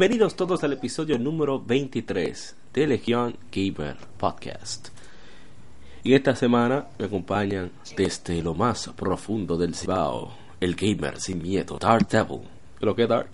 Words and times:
Bienvenidos 0.00 0.34
todos 0.34 0.64
al 0.64 0.72
episodio 0.72 1.18
número 1.18 1.60
23 1.60 2.56
de 2.72 2.86
Legión 2.86 3.36
Gamer 3.52 3.98
Podcast. 4.16 4.88
Y 6.02 6.14
esta 6.14 6.34
semana 6.34 6.86
me 6.98 7.04
acompañan 7.04 7.70
desde 7.98 8.42
lo 8.42 8.54
más 8.54 8.88
profundo 8.96 9.58
del 9.58 9.74
Cibao, 9.74 10.32
el 10.58 10.74
gamer 10.74 11.20
sin 11.20 11.42
miedo, 11.42 11.78
Dark 11.78 12.08
Devil. 12.08 12.40
¿Pero 12.78 12.96
qué, 12.96 13.06
Dark? 13.06 13.28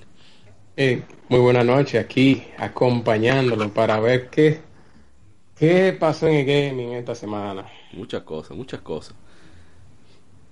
Eh, 0.77 1.05
muy 1.29 1.39
buena 1.39 1.63
noche 1.63 2.01
aquí, 2.01 2.43
acompañándolo 2.59 3.73
para 3.73 4.01
ver 4.01 4.29
qué, 4.29 4.61
qué 5.57 5.93
pasó 5.93 6.27
en 6.27 6.35
el 6.35 6.47
gaming 6.47 6.95
esta 6.95 7.15
semana. 7.15 7.65
Muchas 7.93 8.25
cosas, 8.25 8.57
muchas 8.57 8.81
cosas. 8.81 9.15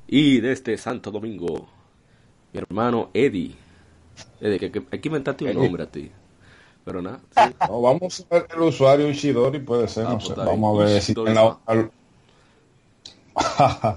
Y 0.06 0.38
desde 0.38 0.78
Santo 0.78 1.10
Domingo, 1.10 1.66
mi 2.52 2.60
hermano 2.60 3.10
Eddie 3.12 3.63
es 4.41 4.60
que, 4.60 4.70
que, 4.70 4.82
hay 4.91 4.98
que 5.00 5.09
inventarte 5.09 5.45
un 5.45 5.54
nombre 5.54 5.84
a 5.84 5.86
ti. 5.86 6.10
Pero 6.84 7.00
nada. 7.00 7.20
Sí. 7.30 7.54
No, 7.68 7.80
vamos 7.80 8.27
a 8.28 8.34
ver 8.34 8.46
el 8.54 8.62
usuario 8.62 9.09
Ishidori, 9.09 9.60
puede 9.60 9.88
ser. 9.88 10.06
Ah, 10.06 10.10
no, 10.10 10.18
pues 10.18 10.28
sé. 10.28 10.34
Vamos 10.37 10.80
a 10.80 10.84
ver 10.84 11.00
si 11.02 11.14
tiene 11.14 11.34
la... 11.34 11.59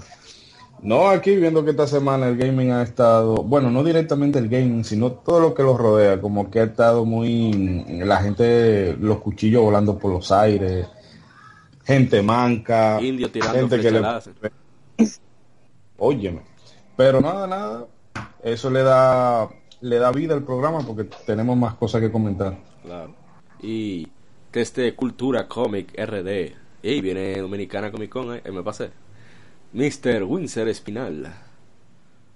No, 0.80 1.08
aquí 1.08 1.34
viendo 1.34 1.64
que 1.64 1.72
esta 1.72 1.88
semana 1.88 2.28
el 2.28 2.36
gaming 2.36 2.70
ha 2.70 2.82
estado, 2.82 3.36
bueno, 3.36 3.68
no 3.70 3.82
directamente 3.82 4.38
el 4.38 4.48
gaming, 4.48 4.84
sino 4.84 5.10
todo 5.10 5.40
lo 5.40 5.54
que 5.54 5.64
lo 5.64 5.76
rodea, 5.76 6.20
como 6.20 6.50
que 6.50 6.60
ha 6.60 6.64
estado 6.64 7.04
muy, 7.04 7.84
la 7.88 8.18
gente, 8.18 8.96
los 9.00 9.18
cuchillos 9.18 9.62
volando 9.62 9.98
por 9.98 10.12
los 10.12 10.30
aires, 10.30 10.86
gente 11.84 12.22
manca, 12.22 13.00
Indio 13.02 13.28
tirando 13.28 13.58
gente 13.58 13.80
que 13.80 13.90
le... 13.90 14.02
Óyeme, 15.98 16.42
pero 16.96 17.20
nada, 17.20 17.48
nada, 17.48 17.86
eso 18.44 18.70
le 18.70 18.84
da 18.84 19.48
le 19.80 19.98
da 19.98 20.10
vida 20.10 20.34
al 20.34 20.42
programa 20.42 20.80
porque 20.80 21.04
tenemos 21.26 21.56
más 21.56 21.74
cosas 21.74 22.00
que 22.00 22.10
comentar. 22.10 22.56
Claro. 22.82 23.14
Y 23.60 24.08
que 24.50 24.60
este 24.60 24.94
Cultura 24.94 25.48
Comic 25.48 25.92
RD. 25.98 26.52
Y 26.82 27.00
viene 27.00 27.38
Dominicana 27.38 27.90
Comic 27.90 28.10
Con, 28.10 28.36
eh, 28.36 28.42
me 28.52 28.62
pasé. 28.62 28.90
Mr. 29.72 30.24
Windsor 30.24 30.68
Espinal. 30.68 31.32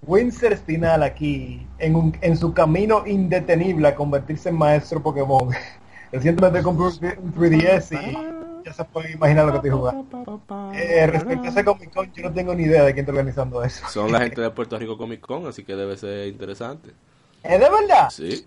Windsor 0.02 0.52
Espinal 0.52 1.02
aquí, 1.02 1.64
en, 1.78 1.94
un, 1.94 2.16
en 2.20 2.36
su 2.36 2.52
camino 2.52 3.06
indetenible 3.06 3.88
a 3.88 3.94
convertirse 3.94 4.48
en 4.48 4.56
maestro 4.56 5.02
Pokémon. 5.02 5.50
Recientemente 6.12 6.62
compré 6.62 7.16
un 7.18 7.32
3DS 7.34 7.92
y 7.92 8.64
ya 8.64 8.72
se 8.72 8.84
pueden 8.84 9.12
imaginar 9.12 9.46
lo 9.46 9.52
que 9.52 9.56
estoy 9.58 9.70
jugando. 9.70 10.42
Eh, 10.74 11.06
respecto 11.06 11.44
a 11.44 11.48
ese 11.48 11.64
Comic 11.64 11.94
Con, 11.94 12.12
yo 12.12 12.22
no 12.24 12.32
tengo 12.32 12.54
ni 12.54 12.64
idea 12.64 12.82
de 12.82 12.92
quién 12.92 13.04
está 13.04 13.12
organizando 13.12 13.62
eso. 13.62 13.86
Son 13.88 14.10
la 14.12 14.20
gente 14.22 14.40
de 14.40 14.50
Puerto 14.50 14.78
Rico 14.78 14.98
Comic 14.98 15.20
Con, 15.20 15.46
así 15.46 15.64
que 15.64 15.74
debe 15.74 15.96
ser 15.96 16.28
interesante. 16.28 16.90
¿Es 17.42 17.60
de 17.60 17.70
verdad? 17.70 18.10
Sí. 18.10 18.46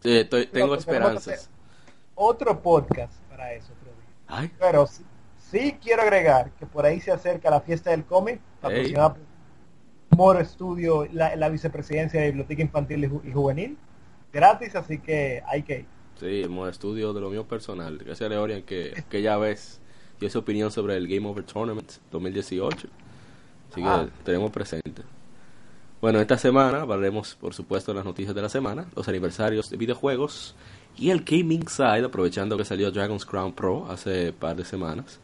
sí 0.00 0.18
estoy, 0.18 0.46
tengo 0.46 0.74
esperanzas. 0.74 1.50
Otro 2.14 2.60
podcast 2.60 3.12
para 3.28 3.52
eso, 3.52 3.72
Ay. 4.28 4.50
Pero 4.58 4.86
sí, 4.86 5.04
sí, 5.38 5.78
quiero 5.80 6.02
agregar 6.02 6.50
que 6.52 6.66
por 6.66 6.84
ahí 6.84 7.00
se 7.00 7.12
acerca 7.12 7.50
la 7.50 7.60
fiesta 7.60 7.90
del 7.90 8.04
cómic, 8.04 8.40
patrocinada 8.60 9.14
por 9.14 9.22
Moro 10.16 10.44
Studio, 10.44 11.06
la, 11.12 11.36
la, 11.36 11.48
vicepresidencia 11.48 12.20
de 12.20 12.26
Biblioteca 12.28 12.62
Infantil 12.62 13.04
y, 13.24 13.32
Juvenil, 13.32 13.78
gratis, 14.32 14.74
así 14.74 14.98
que 14.98 15.42
hay 15.46 15.62
que 15.62 15.80
ir. 15.80 15.86
Sí, 16.18 16.42
el 16.42 16.48
Moro 16.48 16.72
Studio 16.72 17.12
de 17.12 17.20
lo 17.20 17.30
mío 17.30 17.46
personal. 17.46 17.98
Gracias 17.98 18.22
a 18.22 18.28
Leorian 18.28 18.62
que, 18.62 19.04
que 19.08 19.22
ya 19.22 19.36
ves 19.36 19.80
dio 20.18 20.30
su 20.30 20.38
opinión 20.38 20.70
sobre 20.72 20.96
el 20.96 21.06
Game 21.06 21.28
Over 21.28 21.44
Tournament 21.44 21.92
2018. 22.10 22.88
Así 23.70 23.82
que 23.82 23.88
ah. 23.88 24.08
tenemos 24.24 24.50
presente. 24.50 25.02
Bueno, 26.00 26.20
esta 26.20 26.36
semana 26.36 26.82
hablaremos, 26.82 27.36
por 27.36 27.54
supuesto, 27.54 27.92
de 27.92 27.96
las 27.96 28.04
noticias 28.04 28.34
de 28.34 28.42
la 28.42 28.48
semana, 28.48 28.86
los 28.94 29.08
aniversarios 29.08 29.70
de 29.70 29.76
videojuegos 29.78 30.54
y 30.96 31.10
el 31.10 31.24
Gaming 31.24 31.68
Side, 31.68 32.04
aprovechando 32.04 32.56
que 32.56 32.64
salió 32.64 32.90
Dragon's 32.90 33.24
Crown 33.24 33.52
Pro 33.52 33.86
hace 33.90 34.32
par 34.32 34.56
de 34.56 34.64
semanas. 34.64 35.20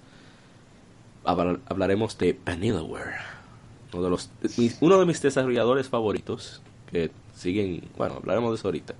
Hablaremos 1.25 2.19
de 2.19 2.39
Vanillaware, 2.45 3.17
uno 3.93 4.03
de, 4.03 4.11
los, 4.11 4.31
uno 4.81 4.99
de 4.99 5.07
mis 5.07 5.21
desarrolladores 5.21 5.89
favoritos, 5.89 6.63
que 6.91 7.11
siguen, 7.35 7.89
bueno, 7.97 8.17
hablaremos 8.17 8.51
de 8.51 8.57
eso 8.57 8.69
ahorita. 8.69 8.95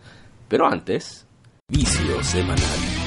Pero 0.49 0.67
antes, 0.67 1.27
vicio 1.69 2.23
semanal. 2.23 3.02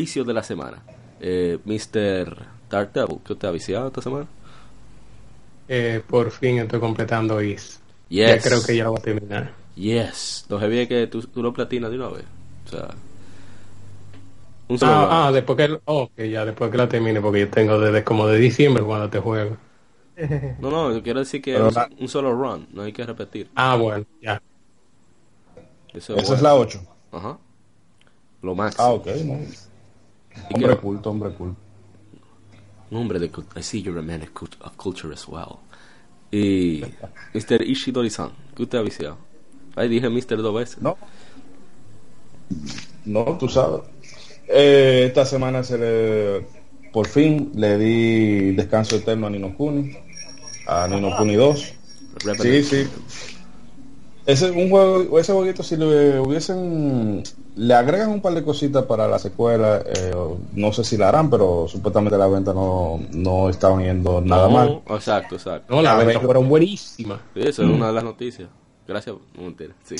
El 0.00 0.06
vicio 0.06 0.24
de 0.24 0.32
la 0.32 0.42
semana. 0.42 0.82
Eh, 1.20 1.58
Mr. 1.64 2.46
Dark 2.70 2.92
Devil, 2.92 3.18
¿qué 3.24 3.34
te 3.34 3.46
ha 3.46 3.50
viciado 3.50 3.88
esta 3.88 4.00
semana? 4.00 4.26
Eh, 5.68 6.02
por 6.06 6.30
fin 6.30 6.58
estoy 6.58 6.80
completando 6.80 7.40
Is. 7.42 7.80
Ya 8.08 8.40
creo 8.40 8.62
que 8.62 8.76
ya 8.76 8.84
lo 8.84 8.92
voy 8.92 9.00
a 9.00 9.02
terminar. 9.02 9.52
Yes. 9.76 10.46
Lo 10.48 10.58
que 10.58 10.88
que 10.88 11.06
tú, 11.06 11.20
tú, 11.22 11.42
lo 11.42 11.52
platinas 11.52 11.90
de 11.90 11.96
una 11.96 12.08
vez. 12.08 12.24
O 12.66 12.68
sea. 12.70 12.88
Un 14.68 14.78
solo 14.78 14.92
ah, 14.92 15.26
ah, 15.26 15.32
después 15.32 15.56
que, 15.56 15.80
oh, 15.84 16.10
que 16.16 16.30
ya 16.30 16.44
después 16.44 16.70
que 16.70 16.76
la 16.78 16.88
termine, 16.88 17.20
porque 17.20 17.40
yo 17.40 17.50
tengo 17.50 17.78
desde 17.78 18.02
como 18.02 18.26
de 18.26 18.38
diciembre 18.38 18.82
cuando 18.82 19.10
te 19.10 19.18
juego. 19.18 19.56
No, 20.60 20.70
no, 20.70 20.92
yo 20.92 21.02
quiero 21.02 21.20
decir 21.20 21.40
que 21.42 21.56
es 21.56 21.76
un, 21.98 22.08
solo 22.08 22.32
run, 22.34 22.68
no 22.72 22.82
hay 22.82 22.92
que 22.92 23.04
repetir. 23.04 23.50
Ah, 23.54 23.76
bueno, 23.76 24.04
ya. 24.22 24.40
Eso 25.92 26.14
es, 26.14 26.24
Esa 26.24 26.34
es 26.34 26.42
la 26.42 26.54
8. 26.54 26.80
Ajá. 27.12 27.38
Lo 28.42 28.54
más. 28.54 28.78
Ah, 28.78 28.90
ok, 28.90 29.06
no. 29.24 29.38
Hombre 30.52 30.76
culto, 30.76 31.10
hombre 31.10 31.30
culto. 31.30 31.56
Un 32.90 32.98
hombre 32.98 33.18
de 33.18 33.30
I 33.56 33.62
see 33.62 33.82
you're 33.82 33.98
a 33.98 34.02
man 34.02 34.22
of 34.22 34.76
culture 34.76 35.12
as 35.12 35.26
well. 35.28 35.60
Y 36.30 36.82
Mr. 37.34 37.62
Ishidori-san, 37.62 38.30
¿qué 38.56 38.62
usted 38.62 38.78
ha 38.78 38.82
viciado? 38.82 39.18
Ahí 39.76 39.88
dije 39.88 40.08
Mr. 40.08 40.36
dos 40.42 40.54
veces. 40.54 40.82
No. 40.82 40.96
No, 43.04 43.38
tú 43.38 43.48
sabes. 43.48 43.82
Eh, 44.48 45.04
esta 45.06 45.24
semana 45.24 45.62
se 45.62 45.78
le 45.78 46.46
por 46.92 47.06
fin 47.06 47.52
le 47.54 47.78
di 47.78 48.52
descanso 48.52 48.96
eterno 48.96 49.28
a 49.28 49.30
Nino 49.30 49.54
Kuni, 49.54 49.96
a 50.66 50.88
Nino 50.88 51.16
Kuni 51.16 51.34
2. 51.36 51.74
Sí, 52.40 52.62
sí. 52.64 52.88
Ese 54.30 54.50
un 54.50 54.70
juego, 54.70 55.18
ese 55.18 55.32
jueguito 55.32 55.62
si 55.64 55.76
le 55.76 56.20
hubiesen 56.20 57.22
le 57.56 57.74
agregan 57.74 58.10
un 58.10 58.20
par 58.20 58.32
de 58.32 58.44
cositas 58.44 58.84
para 58.84 59.08
la 59.08 59.18
secuela, 59.18 59.82
eh, 59.84 60.14
no 60.52 60.72
sé 60.72 60.84
si 60.84 60.96
la 60.96 61.08
harán, 61.08 61.28
pero 61.28 61.66
supuestamente 61.66 62.16
la 62.16 62.28
venta 62.28 62.54
no, 62.54 63.00
no 63.12 63.50
estaban 63.50 63.82
yendo 63.82 64.20
nada 64.20 64.48
mal. 64.48 64.82
Exacto, 64.88 65.34
exacto. 65.34 65.74
No, 65.74 65.82
la 65.82 65.96
venta 65.96 66.20
fueron 66.20 66.48
buenísimas. 66.48 67.18
Sí, 67.34 67.40
eso 67.40 67.62
es 67.64 67.68
una 67.68 67.88
de 67.88 67.92
las 67.92 68.04
noticias. 68.04 68.48
Gracias, 68.86 69.16
Sí. 69.84 69.96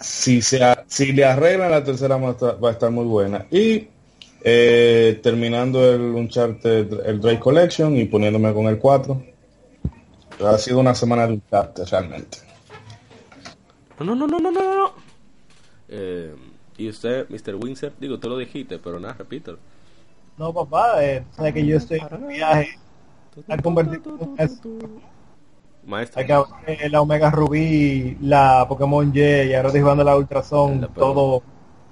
si, 0.00 0.42
se, 0.42 0.60
si 0.86 1.12
le 1.12 1.24
arreglan 1.24 1.70
la 1.70 1.82
tercera 1.82 2.16
va 2.16 2.68
a 2.68 2.72
estar, 2.72 2.90
muy 2.90 3.04
buena. 3.04 3.46
Y 3.50 3.88
eh, 4.42 5.20
terminando 5.22 5.88
el 5.88 6.00
Uncharted, 6.00 7.06
el 7.06 7.20
Drake 7.20 7.40
Collection 7.40 7.96
y 7.96 8.04
poniéndome 8.06 8.52
con 8.52 8.66
el 8.66 8.78
4. 8.78 9.22
Ha 10.46 10.58
sido 10.58 10.80
una 10.80 10.94
semana 10.94 11.26
de 11.26 11.34
Uncharted 11.34 11.84
realmente. 11.86 12.43
No, 13.98 14.14
no, 14.14 14.26
no, 14.26 14.26
no, 14.26 14.50
no, 14.50 14.50
no. 14.50 14.92
Eh, 15.88 16.34
y 16.76 16.88
usted, 16.88 17.28
Mr. 17.28 17.54
Windsor, 17.54 17.92
digo, 18.00 18.18
tú 18.18 18.28
lo 18.28 18.38
dijiste, 18.38 18.78
pero 18.78 18.98
nada, 18.98 19.14
repítelo. 19.14 19.58
No, 20.36 20.52
papá, 20.52 21.04
eh, 21.04 21.24
sabe 21.30 21.52
que 21.52 21.64
yo 21.64 21.76
estoy 21.76 22.00
en 22.00 22.28
viaje 22.28 22.78
a 23.48 23.56
convertir 23.58 24.00
Maestro. 25.86 26.48
Eh, 26.66 26.88
la 26.88 27.00
Omega 27.00 27.30
Rubí, 27.30 28.16
la 28.20 28.66
Pokémon 28.68 29.12
Y 29.14 29.20
y 29.20 29.54
ahora 29.54 29.68
estoy 29.68 29.82
jugando 29.82 30.02
la 30.02 30.16
Ultrason, 30.16 30.88
todo 30.94 31.42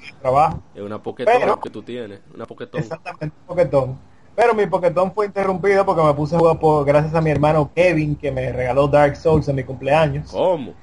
el 0.00 0.14
trabajo. 0.16 0.62
Es 0.74 0.82
una 0.82 1.00
Poketón 1.00 1.60
que 1.62 1.70
tú 1.70 1.82
tienes, 1.82 2.20
una 2.34 2.46
Poketón. 2.46 2.80
Exactamente, 2.80 3.36
Poketón. 3.46 3.98
Pero 4.34 4.54
mi 4.54 4.66
Poketón 4.66 5.12
fue 5.12 5.26
interrumpido 5.26 5.84
porque 5.84 6.02
me 6.02 6.14
puse 6.14 6.34
a 6.34 6.38
jugar 6.38 6.58
por, 6.58 6.86
gracias 6.86 7.14
a 7.14 7.20
mi 7.20 7.30
hermano 7.30 7.70
Kevin 7.74 8.16
que 8.16 8.32
me 8.32 8.50
regaló 8.50 8.88
Dark 8.88 9.14
Souls 9.14 9.46
en 9.48 9.56
mi 9.56 9.62
cumpleaños. 9.62 10.30
¿Cómo? 10.30 10.74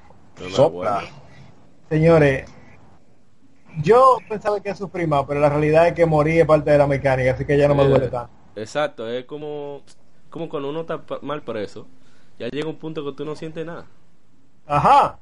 Señores, 1.90 2.46
yo 3.82 4.18
pensaba 4.28 4.60
que 4.62 4.76
sufrí 4.76 5.08
más, 5.08 5.26
pero 5.28 5.40
la 5.40 5.50
realidad 5.50 5.88
es 5.88 5.94
que 5.94 6.06
morí 6.06 6.40
es 6.40 6.46
parte 6.46 6.72
de 6.72 6.78
la 6.78 6.88
mecánica, 6.88 7.32
así 7.32 7.46
que 7.46 7.58
ya 7.58 7.68
no 7.68 7.76
me 7.76 7.86
duele 7.86 8.06
eh, 8.06 8.10
tanto. 8.10 8.32
Exacto, 8.56 9.08
es 9.08 9.26
como, 9.26 9.82
como 10.30 10.50
cuando 10.50 10.70
uno 10.70 10.82
está 10.82 11.02
mal 11.22 11.42
preso, 11.42 11.88
ya 12.38 12.48
llega 12.50 12.70
un 12.70 12.78
punto 12.78 13.04
que 13.04 13.14
tú 13.14 13.26
no 13.26 13.36
sientes 13.36 13.66
nada. 13.66 13.86
Ajá. 14.68 15.18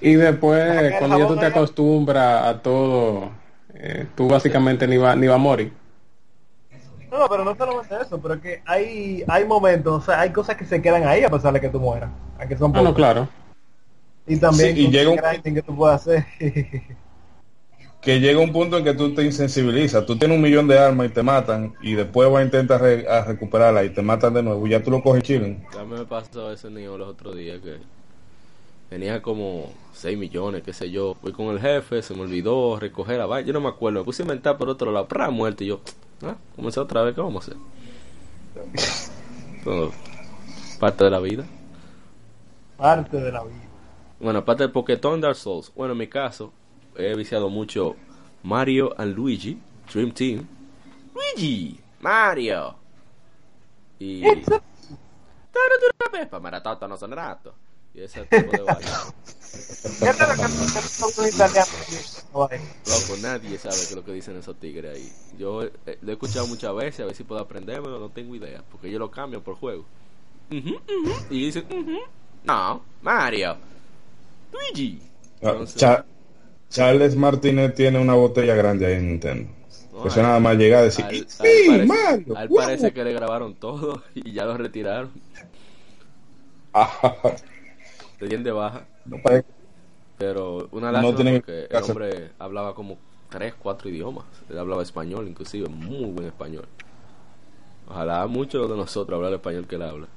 y 0.00 0.14
después, 0.14 0.94
cuando 0.98 1.18
ya 1.18 1.26
tú 1.26 1.36
te 1.36 1.46
acostumbras 1.46 2.46
a 2.46 2.62
todo, 2.62 3.30
eh, 3.74 4.06
tú 4.14 4.28
básicamente 4.28 4.86
ni 4.86 4.98
va, 4.98 5.16
ni 5.16 5.26
va 5.26 5.36
a 5.36 5.38
morir. 5.38 5.72
No, 7.10 7.26
pero 7.28 7.42
no 7.44 7.54
solamente 7.56 7.94
eso, 8.02 8.20
pero 8.20 8.34
es 8.34 8.40
que 8.40 8.62
hay, 8.66 9.24
hay 9.26 9.44
momentos, 9.46 10.02
o 10.02 10.04
sea, 10.04 10.20
hay 10.20 10.30
cosas 10.30 10.56
que 10.56 10.66
se 10.66 10.82
quedan 10.82 11.06
ahí 11.06 11.24
a 11.24 11.30
pesar 11.30 11.54
de 11.54 11.60
que 11.60 11.70
tú 11.70 11.80
mueras. 11.80 12.10
Aunque 12.38 12.56
son 12.56 12.76
ah, 12.76 12.82
no, 12.82 12.92
claro. 12.92 13.28
Y 14.28 14.36
también 14.36 14.76
y 14.76 14.88
llega 14.88 15.10
un... 15.10 15.18
que 15.42 15.62
tú 15.62 15.74
puedas 15.74 16.02
hacer. 16.02 16.26
que 18.00 18.20
llega 18.20 18.40
un 18.40 18.52
punto 18.52 18.78
en 18.78 18.84
que 18.84 18.94
tú 18.94 19.14
te 19.14 19.24
insensibilizas. 19.24 20.06
Tú 20.06 20.16
tienes 20.16 20.36
un 20.36 20.42
millón 20.42 20.68
de 20.68 20.78
armas 20.78 21.08
y 21.08 21.10
te 21.10 21.22
matan, 21.22 21.74
y 21.82 21.94
después 21.94 22.30
vas 22.30 22.42
a 22.42 22.44
intentar 22.44 22.82
a 22.82 23.24
recuperarla 23.24 23.84
y 23.84 23.90
te 23.90 24.02
matan 24.02 24.34
de 24.34 24.42
nuevo. 24.42 24.66
Y 24.66 24.70
ya 24.70 24.82
tú 24.82 24.90
lo 24.90 25.02
coges 25.02 25.22
chilling. 25.22 25.64
Ya 25.74 25.84
me 25.84 26.04
pasó 26.04 26.52
ese 26.52 26.70
niño 26.70 26.96
los 26.96 27.08
otros 27.08 27.36
días 27.36 27.60
que 27.60 27.78
tenía 28.88 29.20
como 29.20 29.72
6 29.94 30.16
millones, 30.16 30.62
qué 30.62 30.72
sé 30.72 30.90
yo. 30.90 31.14
Fui 31.20 31.32
con 31.32 31.46
el 31.46 31.60
jefe, 31.60 32.02
se 32.02 32.14
me 32.14 32.22
olvidó 32.22 32.78
recoger 32.78 33.18
la 33.18 33.26
vaina. 33.26 33.46
Yo 33.46 33.52
no 33.52 33.60
me 33.60 33.68
acuerdo, 33.68 34.00
me 34.00 34.04
puse 34.04 34.22
a 34.22 34.24
inventar 34.24 34.56
por 34.56 34.68
otro 34.68 34.92
lado, 34.92 35.08
¡pra! 35.08 35.30
muerto. 35.30 35.64
Y 35.64 35.68
yo, 35.68 35.80
ah, 36.22 36.36
comencé 36.54 36.80
otra 36.80 37.02
vez, 37.02 37.14
¿qué 37.14 37.20
vamos 37.20 37.48
a 37.48 37.52
hacer? 37.52 37.62
Todo, 39.64 39.92
parte 40.78 41.04
de 41.04 41.10
la 41.10 41.18
vida. 41.18 41.44
Parte 42.76 43.20
de 43.20 43.32
la 43.32 43.42
vida. 43.42 43.67
Bueno, 44.20 44.40
aparte 44.40 44.64
del 44.64 44.72
Pokémon 44.72 45.20
Dark 45.20 45.36
Souls. 45.36 45.72
Bueno, 45.74 45.92
en 45.92 45.98
mi 45.98 46.08
caso, 46.08 46.52
he 46.96 47.14
viciado 47.14 47.48
mucho 47.48 47.96
Mario 48.42 48.94
and 48.98 49.14
Luigi, 49.14 49.60
Dream 49.92 50.12
Team. 50.12 50.46
Luigi, 51.14 51.80
Mario. 52.00 52.74
Y. 53.98 54.22
Pepa, 56.10 56.40
maratata 56.40 56.88
no 56.88 56.96
son 56.96 57.12
rato. 57.12 57.54
Y 57.94 58.00
ese 58.00 58.24
tipo 58.24 58.50
de 58.52 58.58
Loco, 62.86 63.16
nadie 63.22 63.58
sabe 63.58 63.74
qué 63.76 63.82
es 63.82 63.94
lo 63.94 64.04
que 64.04 64.12
dicen 64.12 64.36
esos 64.36 64.56
tigres 64.56 64.96
ahí. 64.96 65.12
Yo 65.38 65.62
eh, 65.64 65.98
lo 66.02 66.10
he 66.10 66.12
escuchado 66.12 66.46
muchas 66.46 66.74
veces, 66.74 67.00
a 67.00 67.06
ver 67.06 67.14
si 67.14 67.24
puedo 67.24 67.40
aprender, 67.40 67.80
pero 67.82 67.98
no 67.98 68.10
tengo 68.10 68.34
idea. 68.34 68.62
Porque 68.70 68.88
ellos 68.88 69.00
lo 69.00 69.10
cambian 69.10 69.42
por 69.42 69.56
juego. 69.56 69.84
Y 70.50 71.44
dicen, 71.46 71.66
no, 72.44 72.82
Mario. 73.02 73.56
Luigi. 74.52 75.00
Ah, 75.42 76.04
Charles 76.68 77.16
Martínez 77.16 77.74
tiene 77.74 77.98
una 77.98 78.14
botella 78.14 78.54
grande 78.54 78.86
ahí 78.86 78.94
en 78.94 79.08
Nintendo. 79.08 79.50
eso 80.04 80.22
nada 80.22 80.38
más 80.40 80.56
llega 80.56 80.80
a 80.80 80.82
decir, 80.82 81.04
al, 81.04 81.28
¡Sí, 81.28 81.86
Mario! 81.86 82.36
Al 82.36 82.48
parece 82.48 82.92
que 82.92 83.04
le 83.04 83.12
grabaron 83.12 83.54
todo 83.54 84.02
y 84.14 84.32
ya 84.32 84.44
lo 84.44 84.56
retiraron. 84.56 85.10
Le 88.20 88.38
de 88.38 88.50
baja. 88.50 88.86
Pero 90.18 90.68
una 90.72 90.92
lástima 90.92 91.30
no 91.30 91.40
porque 91.40 91.68
el 91.70 91.82
hombre 91.82 92.30
hablaba 92.38 92.74
como 92.74 92.98
tres, 93.30 93.54
cuatro 93.58 93.88
idiomas. 93.88 94.24
Él 94.50 94.58
hablaba 94.58 94.82
español, 94.82 95.28
inclusive, 95.28 95.68
muy 95.68 96.10
buen 96.10 96.26
español. 96.26 96.66
Ojalá 97.88 98.26
muchos 98.26 98.68
de 98.68 98.76
nosotros 98.76 99.16
hablar 99.16 99.30
el 99.30 99.36
español 99.36 99.66
que 99.66 99.76
él 99.76 99.82
habla. 99.82 100.08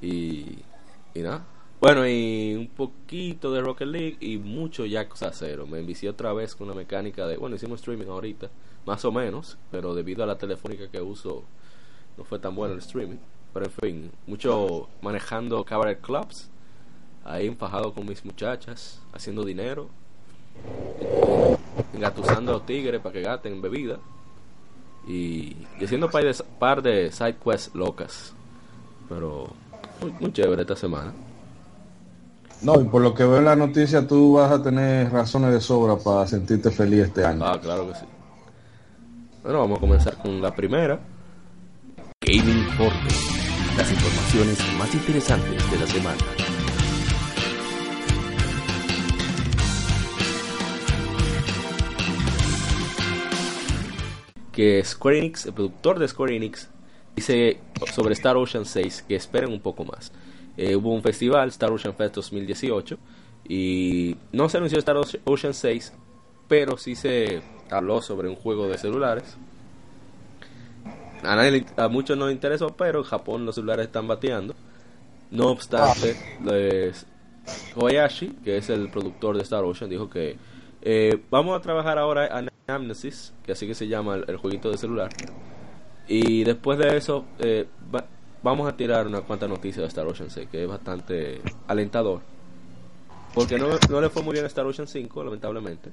Y, 0.00 0.58
y 1.14 1.20
nada. 1.20 1.44
Bueno, 1.80 2.06
y 2.08 2.54
un 2.54 2.68
poquito 2.68 3.52
de 3.52 3.60
Rocket 3.60 3.88
League 3.88 4.16
y 4.20 4.38
mucho 4.38 4.86
Yakuza 4.86 5.30
Zero. 5.32 5.66
Me 5.66 5.78
envicié 5.78 6.08
otra 6.08 6.32
vez 6.32 6.54
con 6.54 6.68
una 6.68 6.76
mecánica 6.76 7.26
de. 7.26 7.36
Bueno, 7.36 7.56
hicimos 7.56 7.80
streaming 7.80 8.06
ahorita, 8.06 8.48
más 8.86 9.04
o 9.04 9.12
menos, 9.12 9.58
pero 9.70 9.94
debido 9.94 10.24
a 10.24 10.26
la 10.26 10.38
telefónica 10.38 10.88
que 10.88 11.00
uso, 11.00 11.44
no 12.16 12.24
fue 12.24 12.38
tan 12.38 12.54
bueno 12.54 12.74
el 12.74 12.80
streaming. 12.80 13.18
Pero 13.52 13.66
en 13.66 13.72
fin, 13.72 14.10
mucho 14.26 14.88
manejando 15.02 15.64
cabaret 15.64 16.00
clubs 16.00 16.50
ahí 17.26 17.46
empajado 17.46 17.92
con 17.92 18.06
mis 18.06 18.24
muchachas, 18.24 19.02
haciendo 19.12 19.44
dinero, 19.44 19.88
engatusando 21.92 22.52
a 22.52 22.54
los 22.54 22.66
tigres 22.66 23.00
para 23.00 23.12
que 23.12 23.22
gaten 23.22 23.60
bebida 23.60 23.98
y, 25.08 25.56
haciendo 25.82 26.08
par 26.10 26.24
de, 26.24 26.44
par 26.58 26.82
de 26.82 27.10
side 27.10 27.36
quests 27.36 27.74
locas. 27.74 28.34
Pero 29.08 29.48
muy, 30.20 30.32
chévere 30.32 30.62
esta 30.62 30.76
semana. 30.76 31.12
No, 32.62 32.80
y 32.80 32.84
por 32.84 33.02
lo 33.02 33.14
que 33.14 33.24
veo 33.24 33.38
en 33.38 33.44
la 33.44 33.56
noticia, 33.56 34.06
tú 34.06 34.34
vas 34.34 34.50
a 34.50 34.62
tener 34.62 35.12
razones 35.12 35.52
de 35.52 35.60
sobra 35.60 35.96
para 35.96 36.26
sentirte 36.26 36.70
feliz 36.70 37.06
este 37.06 37.24
año. 37.24 37.44
Ah, 37.44 37.60
claro 37.60 37.88
que 37.88 37.94
sí. 37.94 38.06
Bueno, 39.42 39.60
vamos 39.60 39.78
a 39.78 39.80
comenzar 39.80 40.16
con 40.18 40.40
la 40.42 40.54
primera. 40.54 40.98
Gaming 42.20 42.58
Informe. 42.58 43.10
Las 43.76 43.92
informaciones 43.92 44.58
más 44.78 44.94
interesantes 44.94 45.70
de 45.70 45.78
la 45.78 45.86
semana. 45.86 46.18
que 54.56 54.82
Square 54.82 55.18
Enix, 55.18 55.44
el 55.44 55.52
productor 55.52 55.98
de 55.98 56.08
Square 56.08 56.34
Enix, 56.34 56.70
dice 57.14 57.60
sobre 57.92 58.14
Star 58.14 58.38
Ocean 58.38 58.64
6 58.64 59.04
que 59.06 59.14
esperen 59.14 59.52
un 59.52 59.60
poco 59.60 59.84
más. 59.84 60.10
Eh, 60.56 60.76
hubo 60.76 60.92
un 60.92 61.02
festival, 61.02 61.48
Star 61.48 61.70
Ocean 61.70 61.94
Fest 61.94 62.14
2018, 62.16 62.98
y 63.48 64.16
no 64.32 64.48
se 64.48 64.56
anunció 64.56 64.78
Star 64.78 64.96
Ocean 64.96 65.54
6, 65.54 65.92
pero 66.48 66.76
sí 66.78 66.94
se 66.94 67.42
habló 67.70 68.00
sobre 68.00 68.28
un 68.28 68.36
juego 68.36 68.68
de 68.68 68.78
celulares. 68.78 69.36
A, 71.22 71.36
nadie, 71.36 71.64
a 71.76 71.88
muchos 71.88 72.16
no 72.16 72.26
les 72.26 72.34
interesó, 72.34 72.68
pero 72.76 73.00
en 73.00 73.04
Japón 73.04 73.44
los 73.44 73.54
celulares 73.54 73.86
están 73.86 74.06
bateando. 74.06 74.54
No 75.30 75.48
obstante, 75.48 76.16
les, 76.44 77.06
Kobayashi, 77.74 78.28
que 78.44 78.58
es 78.58 78.70
el 78.70 78.88
productor 78.88 79.36
de 79.36 79.42
Star 79.42 79.64
Ocean, 79.64 79.90
dijo 79.90 80.08
que 80.08 80.36
eh, 80.82 81.20
vamos 81.30 81.56
a 81.56 81.60
trabajar 81.60 81.98
ahora 81.98 82.38
en 82.38 82.48
Amnesis, 82.66 83.32
que 83.44 83.52
así 83.52 83.66
que 83.66 83.74
se 83.74 83.88
llama 83.88 84.16
el, 84.16 84.36
jueguito 84.36 84.70
de 84.70 84.78
celular. 84.78 85.10
Y 86.08 86.44
después 86.44 86.78
de 86.78 86.96
eso, 86.96 87.24
eh, 87.38 87.66
vamos 88.42 88.68
a 88.68 88.76
tirar 88.76 89.06
una 89.06 89.20
cuanta 89.22 89.48
noticias 89.48 89.82
de 89.82 89.88
Star 89.88 90.06
Ocean 90.06 90.30
6, 90.30 90.48
que 90.50 90.62
es 90.62 90.68
bastante 90.68 91.40
alentador. 91.66 92.20
Porque 93.34 93.58
no, 93.58 93.68
no 93.90 94.00
le 94.00 94.08
fue 94.08 94.22
muy 94.22 94.32
bien 94.32 94.44
a 94.44 94.48
Star 94.48 94.66
Ocean 94.66 94.88
5, 94.88 95.24
lamentablemente. 95.24 95.90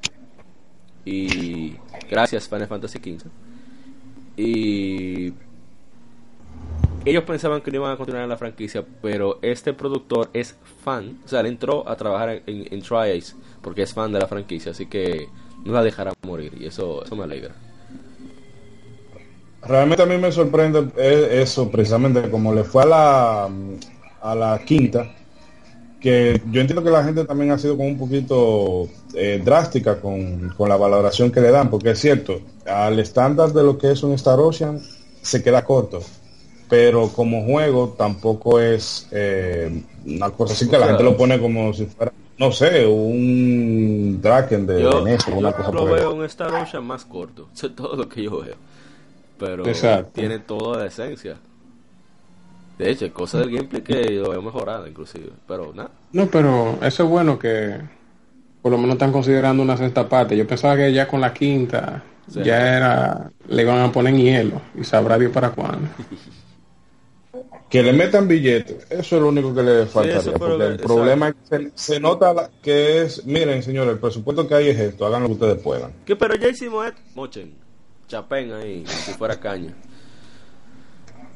Y 1.06 1.76
gracias 2.10 2.48
Final 2.48 2.68
Fantasy 2.68 3.00
XV. 3.00 3.28
Y 4.38 5.34
ellos 7.06 7.24
pensaban 7.26 7.62
que 7.62 7.72
no 7.72 7.78
iban 7.78 7.92
a 7.92 7.98
continuar 7.98 8.24
en 8.24 8.30
la 8.30 8.38
franquicia, 8.38 8.86
pero 9.02 9.40
este 9.42 9.74
productor 9.74 10.30
es 10.32 10.58
fan, 10.84 11.20
o 11.26 11.28
sea, 11.28 11.42
él 11.42 11.48
entró 11.48 11.88
a 11.88 11.98
trabajar 11.98 12.30
en, 12.30 12.44
en, 12.48 12.68
en 12.72 12.82
Tri-Ace 12.82 13.36
porque 13.62 13.82
es 13.82 13.94
fan 13.94 14.14
de 14.14 14.20
la 14.20 14.28
franquicia, 14.28 14.72
así 14.72 14.86
que 14.86 15.28
no 15.66 15.74
la 15.74 15.84
dejará 15.84 16.14
morir 16.22 16.54
y 16.58 16.66
eso, 16.66 17.04
eso 17.04 17.16
me 17.16 17.24
alegra. 17.24 17.56
Realmente 19.66 20.04
a 20.04 20.06
mí 20.06 20.18
me 20.18 20.32
sorprende 20.32 20.90
eso, 21.42 21.70
precisamente 21.70 22.30
como 22.30 22.54
le 22.54 22.64
fue 22.64 22.84
a 22.84 22.86
la, 22.86 23.50
a 24.22 24.36
la 24.36 24.60
quinta, 24.66 25.08
que 26.02 26.42
yo 26.52 26.60
entiendo 26.60 26.84
que 26.84 26.90
la 26.90 27.04
gente 27.04 27.24
también 27.24 27.52
ha 27.52 27.58
sido 27.58 27.78
como 27.78 27.88
un 27.88 27.98
poquito 27.98 28.90
eh, 29.14 29.42
drástica 29.44 30.02
con, 30.02 30.50
con, 30.50 30.68
la 30.68 30.76
valoración 30.76 31.32
que 31.32 31.40
le 31.40 31.50
dan, 31.50 31.70
porque 31.70 31.92
es 31.92 32.00
cierto, 32.00 32.42
al 32.66 33.00
estándar 33.00 33.54
de 33.54 33.64
lo 33.64 33.78
que 33.78 33.92
es 33.92 34.04
un 34.04 34.12
Star 34.14 34.40
Ocean 34.40 34.82
se 35.22 35.42
queda 35.42 35.64
corto, 35.64 36.02
pero 36.68 37.08
como 37.08 37.46
juego 37.46 37.96
tampoco 37.98 38.60
es 38.60 39.08
eh, 39.12 39.82
una 40.06 40.30
cosa 40.32 40.54
así 40.54 40.68
que 40.68 40.78
la 40.78 40.88
gente 40.88 41.04
lo 41.04 41.16
pone 41.16 41.40
como 41.40 41.74
si 41.74 41.86
fuera 41.86 42.12
no 42.38 42.52
sé, 42.52 42.86
un 42.86 44.20
Draken 44.22 44.66
de, 44.66 44.82
yo, 44.82 45.04
una 45.36 45.54
cosa 45.54 45.72
lo 45.72 45.86
veo 45.86 46.14
un 46.14 46.26
Star 46.26 46.54
Ocean 46.54 46.84
más 46.84 47.06
corto, 47.06 47.48
eso 47.56 47.68
es 47.68 47.76
todo 47.76 47.96
lo 47.96 48.10
que 48.10 48.24
yo 48.24 48.42
veo. 48.42 48.56
Pero 49.38 49.64
tiene 50.14 50.40
toda 50.40 50.80
la 50.80 50.86
esencia. 50.86 51.38
De 52.78 52.90
hecho, 52.90 53.12
cosas 53.14 53.42
del 53.42 53.52
gameplay 53.52 53.82
que 53.82 54.10
lo 54.12 54.32
veo 54.32 54.42
mejorado 54.42 54.88
inclusive, 54.88 55.30
pero 55.48 55.74
nada. 55.74 55.92
No, 56.12 56.28
pero 56.28 56.78
eso 56.82 57.04
es 57.04 57.10
bueno 57.10 57.38
que 57.38 57.80
por 58.62 58.72
lo 58.72 58.78
menos 58.78 58.94
están 58.94 59.12
considerando 59.12 59.62
una 59.62 59.78
sexta 59.78 60.08
parte. 60.08 60.36
Yo 60.36 60.48
pensaba 60.48 60.76
que 60.78 60.92
ya 60.92 61.08
con 61.08 61.22
la 61.22 61.34
quinta 61.34 62.04
ya 62.28 62.78
era 62.78 63.32
le 63.48 63.62
iban 63.62 63.82
a 63.82 63.92
poner 63.92 64.16
hielo 64.16 64.62
y 64.80 64.84
sabrá 64.84 65.20
Dios 65.20 65.32
para 65.32 65.52
cuándo. 65.52 65.90
que 67.70 67.82
le 67.82 67.92
metan 67.92 68.28
billetes, 68.28 68.86
eso 68.90 69.16
es 69.16 69.22
lo 69.22 69.30
único 69.30 69.54
que 69.54 69.64
le 69.64 69.86
faltaría, 69.88 70.34
porque 70.34 70.66
el 70.66 70.78
problema 70.78 71.30
es 71.30 71.36
que 71.50 71.72
se, 71.74 72.00
nota 72.00 72.52
que 72.62 73.02
es, 73.02 73.26
miren 73.26 73.64
señores, 73.64 73.94
el 73.94 74.00
presupuesto 74.00 74.48
que 74.48 74.54
hay 74.54 74.68
es 74.70 74.80
esto, 74.80 75.08
hagan 75.08 75.24
lo 75.24 75.30
que 75.30 75.34
ustedes 75.34 75.58
puedan. 75.60 75.92
¿Qué? 76.06 76.16
Pero 76.16 76.36
ya 76.36 76.50
hicimos 76.50 76.86
esto, 76.86 77.02
mochen, 77.16 77.56
chapen 78.08 78.54
ahí, 78.54 78.86
si 78.86 79.14
fuera 79.14 79.40
caña. 79.40 79.74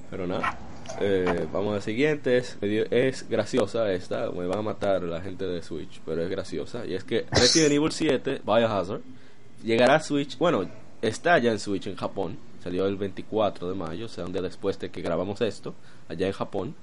Pero 0.09 0.25
nada, 0.25 0.57
eh, 0.99 1.47
vamos 1.51 1.77
a 1.77 1.81
siguiente, 1.81 2.37
es, 2.37 3.27
graciosa 3.29 3.91
esta, 3.91 4.31
me 4.31 4.47
van 4.47 4.59
a 4.59 4.61
matar 4.61 5.03
la 5.03 5.21
gente 5.21 5.45
de 5.45 5.61
Switch, 5.61 6.01
pero 6.05 6.23
es 6.23 6.29
graciosa, 6.29 6.85
y 6.85 6.93
es 6.93 7.03
que 7.03 7.25
Resident 7.31 7.73
Evil 7.73 7.91
7, 7.91 8.41
Biohazard, 8.43 9.01
llegará 9.63 9.95
a 9.95 9.99
Switch, 9.99 10.37
bueno, 10.37 10.69
está 11.01 11.37
ya 11.39 11.51
en 11.51 11.59
Switch 11.59 11.87
en 11.87 11.95
Japón, 11.95 12.37
salió 12.63 12.87
el 12.87 12.95
24 12.95 13.69
de 13.69 13.75
mayo, 13.75 14.05
o 14.05 14.09
sea, 14.09 14.25
un 14.25 14.31
día 14.31 14.41
después 14.41 14.79
de 14.79 14.89
que 14.89 15.01
grabamos 15.01 15.41
esto, 15.41 15.75
allá 16.07 16.27
en 16.27 16.33
Japón. 16.33 16.75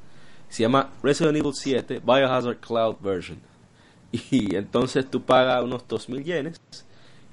Se 0.49 0.62
llama 0.62 0.93
Resident 1.03 1.37
Evil 1.37 1.53
7 1.53 2.00
Biohazard 2.05 2.59
Cloud 2.59 2.97
Version. 3.00 3.41
Y 4.31 4.55
entonces 4.55 5.11
tú 5.11 5.23
pagas 5.23 5.64
unos 5.64 5.88
2.000 5.88 6.23
yenes 6.23 6.61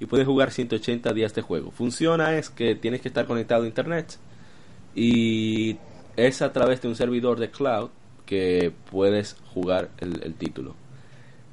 y 0.02 0.06
puedes 0.06 0.26
jugar 0.26 0.50
180 0.50 1.12
días 1.12 1.32
de 1.32 1.42
juego. 1.42 1.70
Funciona 1.70 2.36
es 2.36 2.50
que 2.50 2.74
tienes 2.74 3.00
que 3.00 3.06
estar 3.06 3.24
conectado 3.24 3.62
a 3.62 3.66
internet 3.68 4.18
y 4.96 5.76
es 6.16 6.42
a 6.42 6.52
través 6.52 6.82
de 6.82 6.88
un 6.88 6.96
servidor 6.96 7.38
de 7.38 7.52
cloud 7.52 7.90
que 8.26 8.72
puedes 8.90 9.36
jugar 9.54 9.90
el, 9.98 10.34
título. 10.34 10.74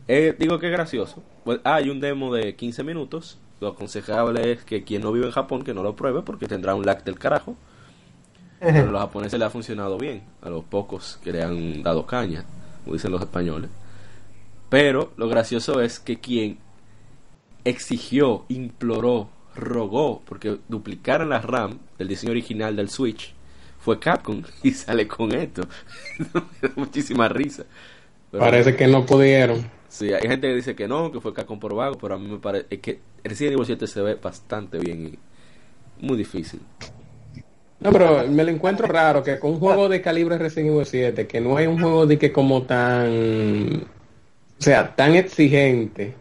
Eh, 0.07 0.35
digo 0.39 0.57
que 0.57 0.65
es 0.65 0.71
gracioso. 0.71 1.21
Pues, 1.43 1.59
hay 1.63 1.91
un 1.91 1.99
demo 1.99 2.33
de 2.33 2.55
15 2.55 2.83
minutos. 2.83 3.37
Lo 3.61 3.67
aconsejable 3.67 4.53
es 4.53 4.63
que 4.63 4.83
quien 4.83 5.03
no 5.03 5.11
vive 5.11 5.27
en 5.27 5.31
Japón 5.31 5.63
que 5.63 5.75
no 5.75 5.83
lo 5.83 5.95
pruebe 5.95 6.23
porque 6.23 6.47
tendrá 6.47 6.73
un 6.73 6.87
lag 6.87 7.03
del 7.03 7.19
carajo. 7.19 7.55
Pero 8.59 8.89
a 8.89 8.91
los 8.91 9.01
japoneses 9.01 9.37
le 9.37 9.45
ha 9.45 9.51
funcionado 9.51 9.99
bien. 9.99 10.23
A 10.41 10.49
los 10.49 10.63
pocos 10.63 11.19
que 11.23 11.31
le 11.31 11.43
han 11.43 11.83
dado 11.83 12.07
caña, 12.07 12.45
como 12.83 12.95
dicen 12.95 13.11
los 13.11 13.21
españoles. 13.21 13.69
Pero 14.69 15.11
lo 15.17 15.27
gracioso 15.29 15.81
es 15.81 15.99
que 15.99 16.19
quien 16.19 16.57
exigió, 17.69 18.45
imploró, 18.49 19.29
rogó 19.55 20.21
porque 20.25 20.59
duplicaran 20.67 21.29
la 21.29 21.41
RAM 21.41 21.79
del 21.97 22.07
diseño 22.07 22.31
original 22.31 22.75
del 22.75 22.89
Switch 22.89 23.33
fue 23.79 23.99
Capcom 23.99 24.43
y 24.63 24.71
sale 24.71 25.07
con 25.07 25.33
esto. 25.33 25.63
Muchísima 26.75 27.29
risa. 27.29 27.65
Parece 28.31 28.75
que 28.75 28.87
no 28.87 29.05
pudieron. 29.05 29.69
Sí, 29.87 30.13
hay 30.13 30.27
gente 30.27 30.47
que 30.47 30.55
dice 30.55 30.75
que 30.75 30.87
no, 30.87 31.11
que 31.11 31.19
fue 31.19 31.33
Capcom 31.33 31.59
por 31.59 31.73
vago, 31.73 31.97
pero 31.97 32.15
a 32.15 32.19
mí 32.19 32.27
me 32.27 32.37
parece 32.37 32.79
que 32.79 32.99
Resident 33.23 33.53
Evil 33.53 33.65
7 33.65 33.87
se 33.87 34.01
ve 34.01 34.15
bastante 34.15 34.77
bien 34.77 35.07
y 35.07 36.05
muy 36.05 36.15
difícil. 36.15 36.59
No, 37.79 37.91
pero 37.91 38.27
me 38.27 38.43
lo 38.43 38.51
encuentro 38.51 38.87
raro 38.87 39.23
que 39.23 39.39
con 39.39 39.51
un 39.51 39.59
juego 39.59 39.89
de 39.89 40.01
calibre 40.01 40.37
Resident 40.37 40.73
Evil 40.73 40.85
7, 40.85 41.27
que 41.27 41.41
no 41.41 41.57
hay 41.57 41.65
un 41.65 41.79
juego 41.79 42.05
de 42.05 42.19
que 42.19 42.31
como 42.31 42.63
tan, 42.63 43.83
o 43.83 44.61
sea, 44.61 44.95
tan 44.95 45.15
exigente, 45.15 46.13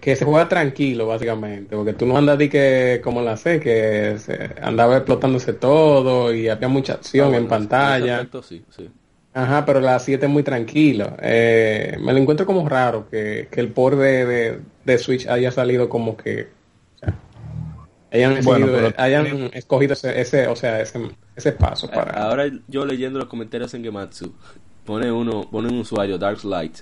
que 0.00 0.16
se 0.16 0.24
juega 0.24 0.48
tranquilo 0.48 1.06
básicamente, 1.06 1.76
porque 1.76 1.92
tú 1.92 2.06
no 2.06 2.16
andas 2.16 2.38
de 2.38 2.48
que 2.48 3.00
como 3.02 3.22
la 3.22 3.36
sé, 3.36 3.60
que 3.60 4.18
se 4.18 4.50
andaba 4.60 4.96
explotándose 4.96 5.52
todo 5.52 6.34
y 6.34 6.48
había 6.48 6.68
mucha 6.68 6.94
acción 6.94 7.34
ah, 7.34 7.36
en 7.36 7.48
pantalla. 7.48 8.28
Ajá, 9.34 9.64
pero 9.64 9.80
la 9.80 9.98
7 9.98 10.26
es 10.26 10.32
muy 10.32 10.42
tranquilo. 10.42 11.16
Eh, 11.20 11.96
me 12.00 12.12
lo 12.12 12.18
encuentro 12.18 12.44
como 12.44 12.68
raro 12.68 13.08
que, 13.08 13.48
el 13.52 13.68
port 13.68 13.96
de, 13.98 14.60
de, 14.84 14.98
Switch 14.98 15.26
haya 15.28 15.52
salido 15.52 15.88
como 15.88 16.16
que 16.16 16.48
hayan, 18.10 18.40
hayan 18.96 19.50
escogido 19.52 19.92
ese, 19.92 20.20
ese, 20.20 20.48
o 20.48 20.56
sea, 20.56 20.80
ese, 20.80 20.98
ese 21.36 21.52
paso 21.52 21.88
para. 21.88 22.22
Ahora 22.22 22.50
yo 22.66 22.84
leyendo 22.84 23.18
los 23.18 23.28
comentarios 23.28 23.72
en 23.74 23.84
Gematsu, 23.84 24.34
pone 24.84 25.12
uno, 25.12 25.48
pone 25.50 25.68
un 25.68 25.78
usuario 25.80 26.18
Dark 26.18 26.44
Light 26.44 26.78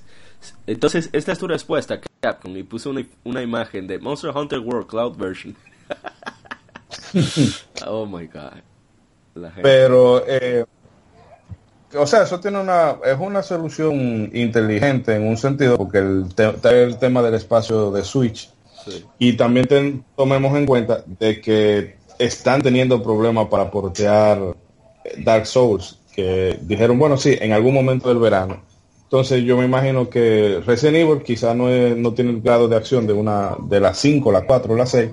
entonces, 0.66 1.08
esta 1.12 1.32
es 1.32 1.38
tu 1.38 1.46
respuesta, 1.46 2.00
Capcom. 2.20 2.56
Y 2.56 2.62
puse 2.62 2.88
una, 2.88 3.04
una 3.24 3.42
imagen 3.42 3.86
de 3.86 3.98
Monster 3.98 4.30
Hunter 4.30 4.58
World 4.60 4.86
Cloud 4.86 5.16
Version. 5.16 5.56
oh 7.86 8.06
my 8.06 8.26
god. 8.26 8.60
Pero, 9.62 10.24
eh, 10.26 10.64
o 11.94 12.06
sea, 12.06 12.22
eso 12.22 12.40
tiene 12.40 12.58
una, 12.58 12.96
es 13.04 13.18
una 13.18 13.42
solución 13.42 14.30
inteligente 14.32 15.14
en 15.14 15.26
un 15.26 15.36
sentido, 15.36 15.76
porque 15.76 15.98
el, 15.98 16.26
el 16.64 16.98
tema 16.98 17.22
del 17.22 17.34
espacio 17.34 17.90
de 17.90 18.02
Switch. 18.02 18.50
Y 19.18 19.32
también 19.32 20.04
tomemos 20.16 20.56
en 20.56 20.64
cuenta 20.64 21.02
de 21.06 21.40
que 21.40 21.96
están 22.18 22.62
teniendo 22.62 23.02
problemas 23.02 23.48
para 23.48 23.70
portear 23.70 24.54
Dark 25.18 25.46
Souls, 25.46 25.98
que 26.14 26.58
dijeron, 26.62 26.98
bueno, 26.98 27.16
sí, 27.16 27.36
en 27.40 27.52
algún 27.52 27.74
momento 27.74 28.08
del 28.08 28.18
verano 28.18 28.62
entonces 29.06 29.44
yo 29.44 29.56
me 29.56 29.66
imagino 29.66 30.10
que 30.10 30.60
Resident 30.66 30.96
Evil 30.96 31.22
quizás 31.22 31.54
no, 31.54 31.68
no 31.68 32.12
tiene 32.12 32.32
el 32.32 32.40
grado 32.40 32.66
de 32.66 32.75
acción 32.75 33.06
de 33.06 33.12
una 33.12 33.56
de 33.68 33.78
las 33.78 33.98
5, 33.98 34.32
la 34.32 34.44
4, 34.44 34.75
la 34.75 34.84
6, 34.84 35.10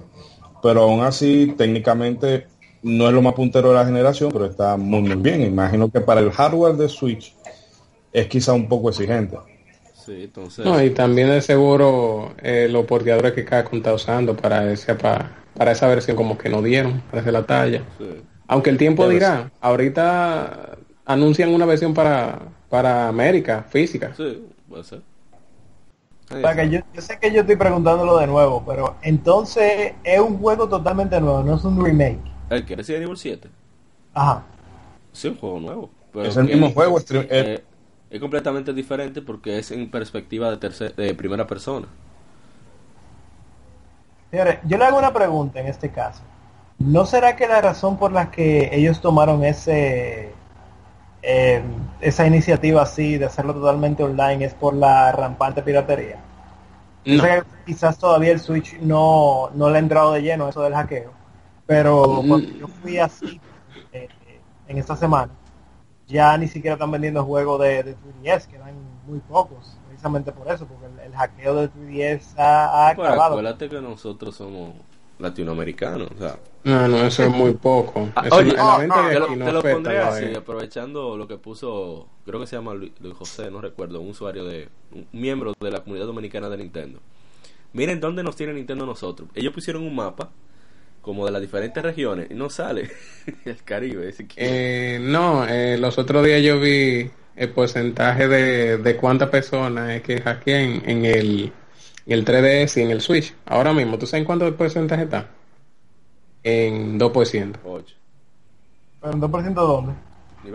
pero 0.63 0.81
aún 0.81 1.01
así 1.01 1.53
técnicamente 1.55 2.47
no 2.81 3.07
es 3.07 3.13
lo 3.13 3.21
más 3.21 3.35
puntero 3.35 3.69
de 3.69 3.75
la 3.75 3.85
generación, 3.85 4.31
pero 4.31 4.45
está 4.45 4.77
muy 4.77 5.01
muy 5.01 5.15
bien. 5.15 5.41
Imagino 5.41 5.91
que 5.91 6.01
para 6.01 6.21
el 6.21 6.31
hardware 6.31 6.75
de 6.75 6.89
Switch 6.89 7.35
es 8.11 8.27
quizá 8.27 8.53
un 8.53 8.67
poco 8.67 8.89
exigente. 8.89 9.37
Sí, 9.93 10.23
entonces... 10.23 10.65
No, 10.65 10.83
y 10.83 10.89
también 10.89 11.29
de 11.29 11.41
seguro 11.41 12.33
eh, 12.41 12.67
los 12.71 12.85
porteadores 12.85 13.33
que 13.33 13.45
cada 13.45 13.61
está 13.71 13.93
usando 13.93 14.35
para, 14.35 14.71
ese, 14.71 14.95
para, 14.95 15.43
para, 15.55 15.71
esa 15.71 15.87
versión 15.87 16.17
como 16.17 16.35
que 16.35 16.49
no 16.49 16.63
dieron, 16.63 17.01
para 17.11 17.21
hacer 17.21 17.33
la 17.33 17.45
talla. 17.45 17.83
Aunque 18.47 18.71
el 18.71 18.77
tiempo 18.79 19.07
dirá, 19.07 19.51
ahorita 19.61 20.77
anuncian 21.05 21.53
una 21.53 21.67
versión 21.67 21.93
para 21.93 22.52
para 22.73 23.07
América, 23.07 23.63
física. 23.69 24.15
Sí, 24.17 24.47
puede 24.67 24.83
ser. 24.83 25.01
que 26.27 26.69
yo, 26.71 26.79
sé 26.99 27.19
que 27.19 27.31
yo 27.31 27.41
estoy 27.41 27.55
preguntándolo 27.55 28.17
de 28.17 28.25
nuevo, 28.25 28.63
pero 28.65 28.95
entonces 29.03 29.93
es 30.03 30.19
un 30.19 30.39
juego 30.39 30.67
totalmente 30.67 31.21
nuevo, 31.21 31.43
no 31.43 31.55
es 31.55 31.63
un 31.65 31.85
remake. 31.85 32.17
¿El 32.49 32.65
que 32.65 32.75
Resident 32.75 33.03
Evil 33.03 33.15
7? 33.15 33.47
Ajá. 34.15 34.41
Sí, 35.11 35.27
un 35.27 35.37
juego 35.37 35.59
nuevo. 35.59 35.89
es 36.15 36.35
el 36.35 36.45
mismo 36.45 36.71
juego. 36.71 36.97
Es, 36.97 37.05
eh, 37.11 37.63
es 38.09 38.19
completamente 38.19 38.73
diferente 38.73 39.21
porque 39.21 39.59
es 39.59 39.69
en 39.69 39.91
perspectiva 39.91 40.49
de, 40.49 40.57
tercer, 40.57 40.95
de 40.95 41.13
primera 41.13 41.45
persona. 41.45 41.85
Señores, 44.31 44.57
yo 44.65 44.79
le 44.79 44.85
hago 44.85 44.97
una 44.97 45.13
pregunta 45.13 45.59
en 45.59 45.67
este 45.67 45.91
caso. 45.91 46.23
¿No 46.79 47.05
será 47.05 47.35
que 47.35 47.47
la 47.47 47.61
razón 47.61 47.99
por 47.99 48.11
la 48.11 48.31
que 48.31 48.71
ellos 48.73 48.99
tomaron 48.99 49.43
ese 49.43 50.31
eh, 51.21 51.61
esa 52.03 52.27
iniciativa 52.27 52.81
así 52.81 53.17
de 53.17 53.25
hacerlo 53.25 53.53
totalmente 53.53 54.03
online 54.03 54.45
es 54.45 54.53
por 54.53 54.73
la 54.75 55.11
rampante 55.11 55.61
piratería. 55.61 56.19
quizás 57.65 57.97
todavía 57.97 58.31
el 58.31 58.39
Switch 58.39 58.79
no, 58.79 59.49
no 59.53 59.69
le 59.69 59.77
ha 59.77 59.79
entrado 59.79 60.13
de 60.13 60.21
lleno 60.21 60.49
eso 60.49 60.61
del 60.61 60.73
hackeo, 60.73 61.11
pero 61.65 62.21
mm. 62.21 62.27
cuando 62.27 62.49
yo 62.49 62.67
fui 62.67 62.97
así 62.97 63.39
eh, 63.91 64.09
en 64.67 64.77
esta 64.77 64.95
semana, 64.95 65.31
ya 66.07 66.37
ni 66.37 66.47
siquiera 66.47 66.73
están 66.73 66.91
vendiendo 66.91 67.23
juegos 67.23 67.61
de, 67.61 67.83
de 67.83 67.95
3DS, 67.95 68.47
que 68.47 68.55
eran 68.55 68.75
muy 69.07 69.19
pocos, 69.19 69.77
precisamente 69.87 70.31
por 70.31 70.47
eso, 70.51 70.65
porque 70.67 70.85
el, 71.05 71.13
hackeo 71.13 71.55
de 71.55 71.71
3DS 71.71 72.37
ha, 72.37 72.89
acabado. 72.89 73.35
Acuérdate 73.35 73.69
que 73.69 73.81
nosotros 73.81 74.35
somos 74.35 74.73
latinoamericano. 75.23 76.05
O 76.15 76.19
sea. 76.19 76.37
No, 76.63 76.87
no, 76.87 77.05
eso 77.05 77.23
es 77.23 77.29
muy 77.29 77.53
poco. 77.53 78.09
Ah, 78.15 78.27
oye, 78.31 78.51
te, 78.51 79.51
lo, 79.51 79.61
pondré 79.61 79.99
así, 79.99 80.33
aprovechando 80.35 81.17
lo 81.17 81.27
que 81.27 81.37
puso, 81.37 82.07
creo 82.25 82.39
que 82.39 82.47
se 82.47 82.55
llama 82.55 82.73
Luis, 82.73 82.93
José, 83.17 83.51
no 83.51 83.59
recuerdo, 83.59 83.99
un 83.99 84.11
usuario 84.11 84.45
de, 84.45 84.69
un 84.91 85.07
miembro 85.11 85.53
de 85.59 85.71
la 85.71 85.79
comunidad 85.81 86.05
dominicana 86.05 86.49
de 86.49 86.57
Nintendo. 86.57 86.99
Miren 87.73 87.99
dónde 87.99 88.23
nos 88.23 88.35
tiene 88.35 88.53
Nintendo 88.53 88.85
nosotros. 88.85 89.27
Ellos 89.33 89.51
pusieron 89.51 89.83
un 89.83 89.95
mapa 89.95 90.29
como 91.01 91.25
de 91.25 91.31
las 91.31 91.41
diferentes 91.41 91.83
regiones 91.83 92.27
y 92.31 92.33
no 92.33 92.49
sale 92.49 92.89
el 93.45 93.63
Caribe. 93.63 94.13
Eh, 94.37 94.99
no, 95.01 95.45
eh, 95.47 95.77
los 95.77 95.97
otros 95.97 96.25
días 96.25 96.41
yo 96.41 96.59
vi 96.59 97.09
el 97.35 97.49
porcentaje 97.49 98.27
de, 98.27 98.77
de 98.77 98.95
cuántas 98.95 99.29
personas 99.29 99.89
es 99.89 100.01
que 100.03 100.21
hackean 100.21 100.83
en 100.85 101.05
el 101.05 101.51
en 102.05 102.13
el 102.13 102.25
3DS 102.25 102.77
y 102.77 102.81
en 102.81 102.91
el 102.91 103.01
Switch. 103.01 103.33
Ahora 103.45 103.73
mismo, 103.73 103.97
¿tú 103.97 104.05
sabes 104.05 104.25
cuánto 104.25 104.55
porcentaje 104.55 105.03
está? 105.03 105.27
En 106.43 106.99
2%. 106.99 107.55
8. 107.63 107.95
¿En 109.03 109.21
2% 109.21 109.53
dónde? 109.53 109.93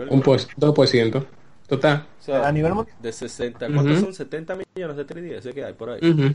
Un 0.09 0.21
2%. 0.21 1.25
Total. 1.67 2.07
O 2.19 2.23
sea, 2.23 2.47
a 2.47 2.51
nivel 2.51 2.73
de 2.99 3.11
60, 3.11 3.67
¿cuántos 3.73 3.99
son? 3.99 4.13
70 4.13 4.57
millones 4.75 4.97
de 4.97 5.05
3DS 5.05 5.53
que 5.53 5.63
hay 5.63 5.73
por 5.73 5.89
ahí. 5.91 5.99
Uh 6.01 6.33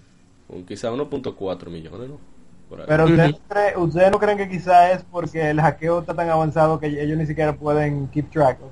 quizá 0.66 0.90
1.4 0.92 1.70
millones, 1.70 2.08
¿no? 2.08 2.18
Pero 2.86 3.04
ustedes, 3.04 4.10
no 4.10 4.18
creen 4.18 4.38
que 4.38 4.48
quizá 4.48 4.92
es 4.92 5.04
porque 5.04 5.50
el 5.50 5.60
hackeo 5.60 6.00
está 6.00 6.14
tan 6.14 6.28
avanzado 6.28 6.80
que 6.80 6.86
ellos 6.86 7.16
ni 7.16 7.26
siquiera 7.26 7.56
pueden 7.56 8.08
keep 8.08 8.30
track. 8.30 8.58
O 8.62 8.70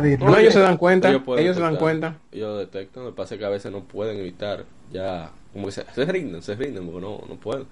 no, 0.00 0.36
ellos 0.38 0.52
se 0.52 0.60
dan 0.60 0.76
cuenta, 0.76 1.10
ellos, 1.10 1.56
se 1.56 1.62
dan 1.62 1.76
cuenta. 1.76 2.18
Ellos 2.32 2.58
detectan, 2.58 3.04
lo 3.04 3.10
que 3.10 3.16
pasa 3.16 3.34
es 3.34 3.38
que 3.38 3.46
a 3.46 3.50
veces 3.50 3.72
no 3.72 3.84
pueden 3.84 4.18
evitar, 4.18 4.64
ya, 4.92 5.30
como 5.52 5.66
que 5.66 5.72
se, 5.72 5.84
se 5.94 6.04
rinden, 6.04 6.42
se 6.42 6.54
rinden, 6.54 6.86
porque 6.86 7.00
no, 7.00 7.22
no 7.28 7.36
pueden. 7.36 7.66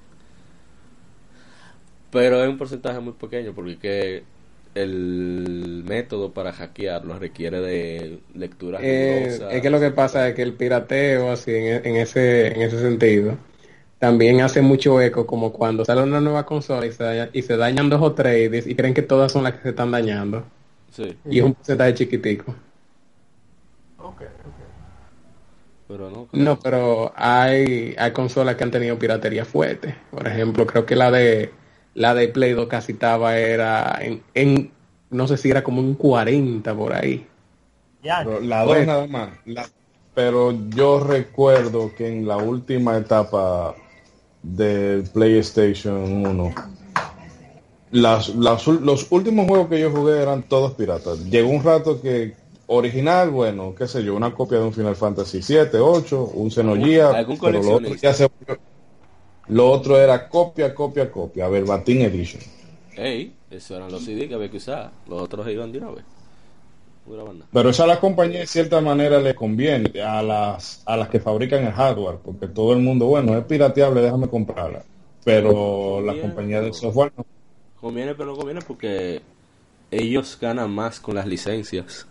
Pero 2.11 2.43
es 2.43 2.49
un 2.49 2.59
porcentaje 2.59 3.01
muy 3.01 3.13
pequeño, 3.13 3.53
porque 3.55 3.79
que 3.79 4.23
el 4.75 5.85
método 5.87 6.33
para 6.33 6.53
hackearlo 6.53 7.19
requiere 7.19 7.61
de 7.61 8.19
lectura 8.35 8.81
eh, 8.83 9.39
es 9.53 9.63
que 9.63 9.71
lo 9.71 9.79
que 9.79 9.93
pasa 9.93 10.29
es 10.29 10.35
que 10.35 10.43
el 10.43 10.55
pirateo, 10.55 11.31
así, 11.31 11.53
en, 11.53 11.87
en, 11.87 11.97
ese, 11.97 12.49
en 12.49 12.63
ese 12.63 12.81
sentido, 12.81 13.37
también 13.99 14.41
hace 14.41 14.63
mucho 14.63 15.01
eco, 15.01 15.27
como 15.27 15.53
cuando 15.53 15.85
sale 15.85 16.03
una 16.03 16.21
nueva 16.21 16.45
consola 16.45 16.87
y 16.87 16.93
se, 16.93 17.31
y 17.33 17.43
se 17.43 17.57
dañan 17.57 17.89
dos 17.89 18.03
o 18.03 18.13
tres 18.13 18.67
y 18.67 18.75
creen 18.75 18.95
que 18.95 19.03
todas 19.03 19.33
son 19.33 19.45
las 19.45 19.55
que 19.55 19.63
se 19.63 19.69
están 19.71 19.91
dañando. 19.91 20.45
Y 21.25 21.39
es 21.39 21.45
un 21.45 21.55
porcentaje 21.55 21.95
chiquitico. 21.95 22.55
Pero 25.87 26.11
no, 26.11 26.29
no, 26.33 26.59
pero 26.59 27.13
hay, 27.15 27.95
hay 27.99 28.13
consolas 28.13 28.57
que 28.57 28.65
han 28.65 28.71
tenido 28.71 28.99
piratería 28.99 29.45
fuerte. 29.45 29.95
Por 30.11 30.27
ejemplo, 30.27 30.67
creo 30.67 30.87
que 30.87 30.97
la 30.97 31.11
de 31.11 31.53
la 31.95 32.15
de 32.15 32.29
Play 32.29 32.53
2 32.53 32.67
casi 32.69 32.93
estaba 32.93 33.37
era 33.37 33.99
en, 34.01 34.23
en 34.35 34.73
no 35.11 35.29
sé 35.29 35.37
si 35.37 35.51
era 35.51 35.63
como 35.63 35.81
un 35.81 35.95
40 35.95 36.75
por 36.75 36.95
ahí. 36.95 37.27
Pero 38.03 38.41
la 38.41 38.65
2 38.65 38.87
nada 38.87 39.07
más. 39.07 39.31
La, 39.45 39.67
pero 40.15 40.53
yo 40.71 41.01
recuerdo 41.01 41.93
que 41.95 42.09
en 42.09 42.27
la 42.27 42.37
última 42.37 42.97
etapa 42.97 43.75
del 44.43 45.03
PlayStation 45.11 46.27
1, 46.27 46.55
las, 47.95 48.35
las, 48.35 48.67
los 48.67 49.07
últimos 49.11 49.47
juegos 49.47 49.69
que 49.69 49.81
yo 49.81 49.91
jugué 49.91 50.21
eran 50.21 50.43
todos 50.43 50.73
piratas. 50.73 51.25
Llegó 51.27 51.51
un 51.51 51.63
rato 51.63 52.01
que 52.01 52.35
original, 52.67 53.31
bueno, 53.31 53.73
qué 53.73 53.87
sé 53.87 54.03
yo, 54.03 54.17
una 54.17 54.35
copia 54.35 54.59
de 54.59 54.65
un 54.65 54.73
Final 54.73 54.97
Fantasy 54.97 55.41
7, 55.41 55.79
8, 55.79 56.33
un 56.35 56.51
Xenogear, 56.51 57.25
pero 57.41 57.63
lo 57.63 57.75
otro, 57.77 57.95
ya 57.95 58.13
se, 58.13 58.29
lo 59.47 59.71
otro 59.71 59.97
era 59.97 60.29
copia, 60.29 60.75
copia, 60.75 61.11
copia, 61.11 61.49
Verbatim 61.49 62.01
Edition. 62.01 62.43
Ey, 62.97 63.33
eso 63.49 63.77
eran 63.77 63.93
los 63.93 64.05
CD 64.05 64.27
que 64.29 64.35
había 64.35 64.51
que 64.51 64.57
usar, 64.57 64.91
los 65.09 65.23
otros 65.23 65.47
iban 65.49 65.71
de 65.71 65.79
una 65.79 65.91
vez. 65.91 66.05
Pero 67.53 67.69
eso 67.69 67.85
a 67.85 67.87
la 67.87 68.01
compañía 68.01 68.41
de 68.41 68.47
cierta 68.47 68.81
manera 68.81 69.21
le 69.21 69.35
conviene 69.35 70.01
a 70.01 70.23
las 70.23 70.83
a 70.87 70.97
las 70.97 71.11
que 71.11 71.21
fabrican 71.21 71.65
el 71.65 71.73
hardware, 71.73 72.17
porque 72.25 72.49
todo 72.49 72.73
el 72.73 72.81
mundo, 72.81 73.07
bueno, 73.07 73.37
es 73.37 73.45
pirateable, 73.45 74.01
déjame 74.01 74.27
comprarla. 74.27 74.83
Pero 75.23 76.01
la 76.01 76.19
compañía 76.21 76.61
de 76.61 76.73
software 76.73 77.13
no. 77.17 77.25
Conviene, 77.85 78.15
pero 78.15 78.31
no 78.31 78.37
conviene 78.37 78.63
porque 78.67 79.21
ellos 79.91 80.39
ganan 80.41 80.71
más 80.71 81.01
con 81.01 81.17
las 81.17 81.27
licencias 81.27 82.07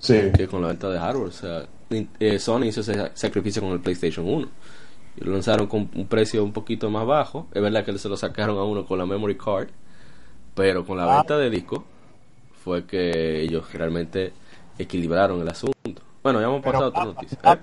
sí. 0.00 0.32
que 0.36 0.48
con 0.48 0.62
la 0.62 0.66
venta 0.66 0.90
de 0.90 0.98
hardware. 0.98 1.28
O 1.28 1.30
sea, 1.30 1.66
eh, 2.18 2.40
Sony 2.40 2.64
hizo 2.64 2.80
ese 2.80 3.12
sacrificio 3.14 3.62
con 3.62 3.70
el 3.70 3.78
PlayStation 3.78 4.28
1. 4.28 4.48
Y 5.16 5.24
lo 5.24 5.30
lanzaron 5.30 5.68
con 5.68 5.88
un 5.94 6.08
precio 6.08 6.42
un 6.42 6.52
poquito 6.52 6.90
más 6.90 7.06
bajo. 7.06 7.46
Es 7.54 7.62
verdad 7.62 7.84
que 7.84 7.96
se 7.96 8.08
lo 8.08 8.16
sacaron 8.16 8.58
a 8.58 8.64
uno 8.64 8.84
con 8.84 8.98
la 8.98 9.06
memory 9.06 9.38
card, 9.38 9.68
pero 10.56 10.84
con 10.84 10.98
la 10.98 11.04
ah. 11.04 11.18
venta 11.18 11.38
de 11.38 11.48
disco 11.48 11.84
fue 12.64 12.84
que 12.84 13.42
ellos 13.42 13.72
realmente 13.72 14.32
equilibraron 14.76 15.40
el 15.40 15.48
asunto. 15.50 16.02
Bueno, 16.20 16.40
ya 16.40 16.48
hemos 16.48 16.62
pasado 16.62 16.86
a 16.86 16.88
otra 16.88 17.02
ah, 17.02 17.06
noticia. 17.06 17.38
Ah, 17.44 17.58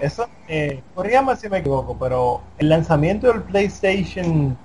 eso, 0.00 0.28
eh, 0.46 0.80
corrígame 0.94 1.34
si 1.34 1.48
me 1.48 1.58
equivoco, 1.58 1.98
pero 1.98 2.40
el 2.58 2.68
lanzamiento 2.68 3.26
del 3.26 3.42
PlayStation 3.42 4.56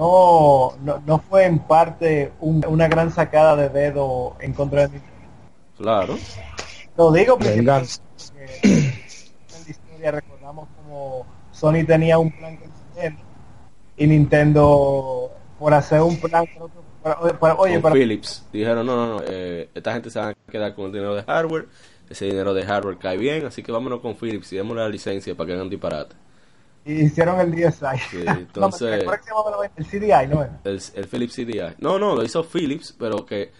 no, 0.00 1.02
no, 1.06 1.18
fue 1.18 1.44
en 1.44 1.58
parte 1.58 2.32
una 2.40 2.88
gran 2.88 3.12
sacada 3.12 3.54
de 3.54 3.68
dedo 3.68 4.34
en 4.40 4.54
contra 4.54 4.86
de 4.86 4.94
Nintendo. 4.94 5.28
Claro. 5.76 6.18
Lo 6.96 7.12
digo 7.12 7.36
porque, 7.36 7.58
en 7.58 7.66
la 7.66 7.82
historia 9.68 10.10
recordamos 10.10 10.68
como 10.76 11.26
Sony 11.52 11.84
tenía 11.86 12.18
un 12.18 12.30
plan 12.30 12.56
con 12.56 12.70
Nintendo 12.70 13.20
y 13.98 14.06
Nintendo 14.06 15.30
por 15.58 15.74
hacer 15.74 16.00
un 16.00 16.16
plan 16.18 16.46
oye, 17.58 17.80
con 17.82 17.92
Philips 17.92 18.46
dijeron 18.52 18.86
no, 18.86 18.96
no, 18.96 19.06
no, 19.06 19.22
eh, 19.26 19.68
esta 19.74 19.92
gente 19.92 20.08
se 20.08 20.18
va 20.18 20.28
a 20.28 20.34
quedar 20.50 20.74
con 20.74 20.86
el 20.86 20.92
dinero 20.92 21.14
de 21.14 21.22
hardware, 21.24 21.68
ese 22.08 22.24
dinero 22.24 22.54
de 22.54 22.64
hardware 22.64 22.96
cae 22.96 23.18
bien, 23.18 23.44
así 23.44 23.62
que 23.62 23.70
vámonos 23.70 24.00
con 24.00 24.16
Philips 24.16 24.50
y 24.54 24.56
démosle 24.56 24.82
la 24.82 24.88
licencia 24.88 25.34
para 25.34 25.48
que 25.48 25.52
hagan 25.52 25.68
disparate. 25.68 26.16
Y 26.84 27.04
hicieron 27.04 27.38
el 27.40 27.50
DSi. 27.50 27.98
Sí, 28.10 28.24
entonces, 28.26 29.04
el 29.76 29.86
CDI, 29.86 30.26
¿no? 30.28 30.42
El, 30.64 30.80
el 30.94 31.06
Philips 31.06 31.34
CDI. 31.34 31.74
No, 31.78 31.98
no, 31.98 32.14
lo 32.14 32.22
hizo 32.22 32.42
Philips, 32.42 32.94
pero 32.98 33.26
que 33.26 33.52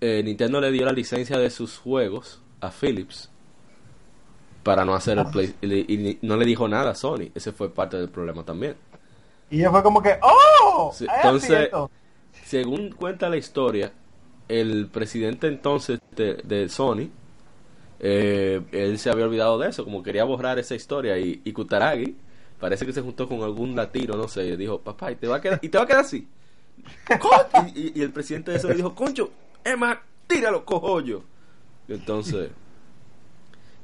eh, 0.00 0.22
Nintendo 0.22 0.60
le 0.60 0.70
dio 0.70 0.84
la 0.84 0.92
licencia 0.92 1.38
de 1.38 1.50
sus 1.50 1.78
juegos 1.78 2.40
a 2.60 2.70
Philips 2.70 3.30
para 4.62 4.84
no 4.84 4.94
hacer 4.94 5.18
el 5.18 5.26
ah. 5.26 5.30
play 5.30 5.54
y, 5.62 6.18
no 6.22 6.36
le 6.36 6.44
dijo 6.44 6.68
nada 6.68 6.90
a 6.90 6.94
Sony. 6.94 7.30
Ese 7.34 7.52
fue 7.52 7.72
parte 7.72 7.96
del 7.96 8.10
problema 8.10 8.44
también. 8.44 8.76
Y 9.50 9.64
fue 9.64 9.82
como 9.82 10.02
que, 10.02 10.18
¡oh! 10.22 10.92
entonces, 11.00 11.70
según 12.44 12.90
cuenta 12.92 13.28
la 13.28 13.36
historia, 13.36 13.92
el 14.48 14.88
presidente 14.88 15.48
entonces 15.48 15.98
de, 16.14 16.68
Sony, 16.68 17.08
eh, 17.98 18.62
él 18.70 18.98
se 18.98 19.10
había 19.10 19.24
olvidado 19.24 19.58
de 19.58 19.70
eso, 19.70 19.84
como 19.84 20.02
quería 20.02 20.24
borrar 20.24 20.58
esa 20.58 20.74
historia 20.74 21.18
y, 21.18 21.40
y 21.44 21.52
Kutaragi 21.52 22.16
parece 22.60 22.86
que 22.86 22.92
se 22.92 23.00
juntó 23.00 23.26
con 23.26 23.42
algún 23.42 23.74
latino, 23.74 24.16
no 24.16 24.28
sé, 24.28 24.46
y 24.46 24.56
dijo, 24.56 24.80
papá, 24.80 25.10
y 25.10 25.16
te 25.16 25.26
va 25.26 25.36
a 25.36 25.40
quedar, 25.40 25.58
y 25.62 25.68
te 25.68 25.78
va 25.78 25.84
a 25.84 25.86
quedar 25.86 26.02
así. 26.02 26.28
y, 27.74 27.98
y, 27.98 28.02
el 28.02 28.12
presidente 28.12 28.52
de 28.52 28.58
eso 28.58 28.68
le 28.68 28.74
dijo, 28.74 28.94
concho, 28.94 29.30
Emma, 29.64 30.00
tíralo, 30.26 30.64
cojollo. 30.64 31.22
Y 31.88 31.94
entonces, 31.94 32.50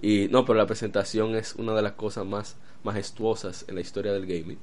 y 0.00 0.28
no, 0.30 0.44
pero 0.44 0.58
la 0.58 0.66
presentación 0.66 1.34
es 1.34 1.54
una 1.54 1.74
de 1.74 1.82
las 1.82 1.92
cosas 1.92 2.26
más 2.26 2.56
majestuosas 2.84 3.64
en 3.68 3.74
la 3.74 3.80
historia 3.80 4.12
del 4.12 4.26
gaming. 4.26 4.58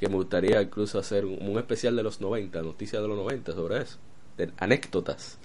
Que 0.00 0.08
me 0.08 0.16
gustaría 0.16 0.60
incluso 0.60 0.98
hacer 0.98 1.24
un, 1.24 1.58
especial 1.58 1.94
de 1.94 2.02
los 2.02 2.20
90, 2.20 2.62
noticias 2.62 3.00
de 3.00 3.08
los 3.08 3.16
90 3.16 3.52
sobre 3.52 3.82
eso, 3.82 3.98
de 4.36 4.50
anécdotas. 4.58 5.38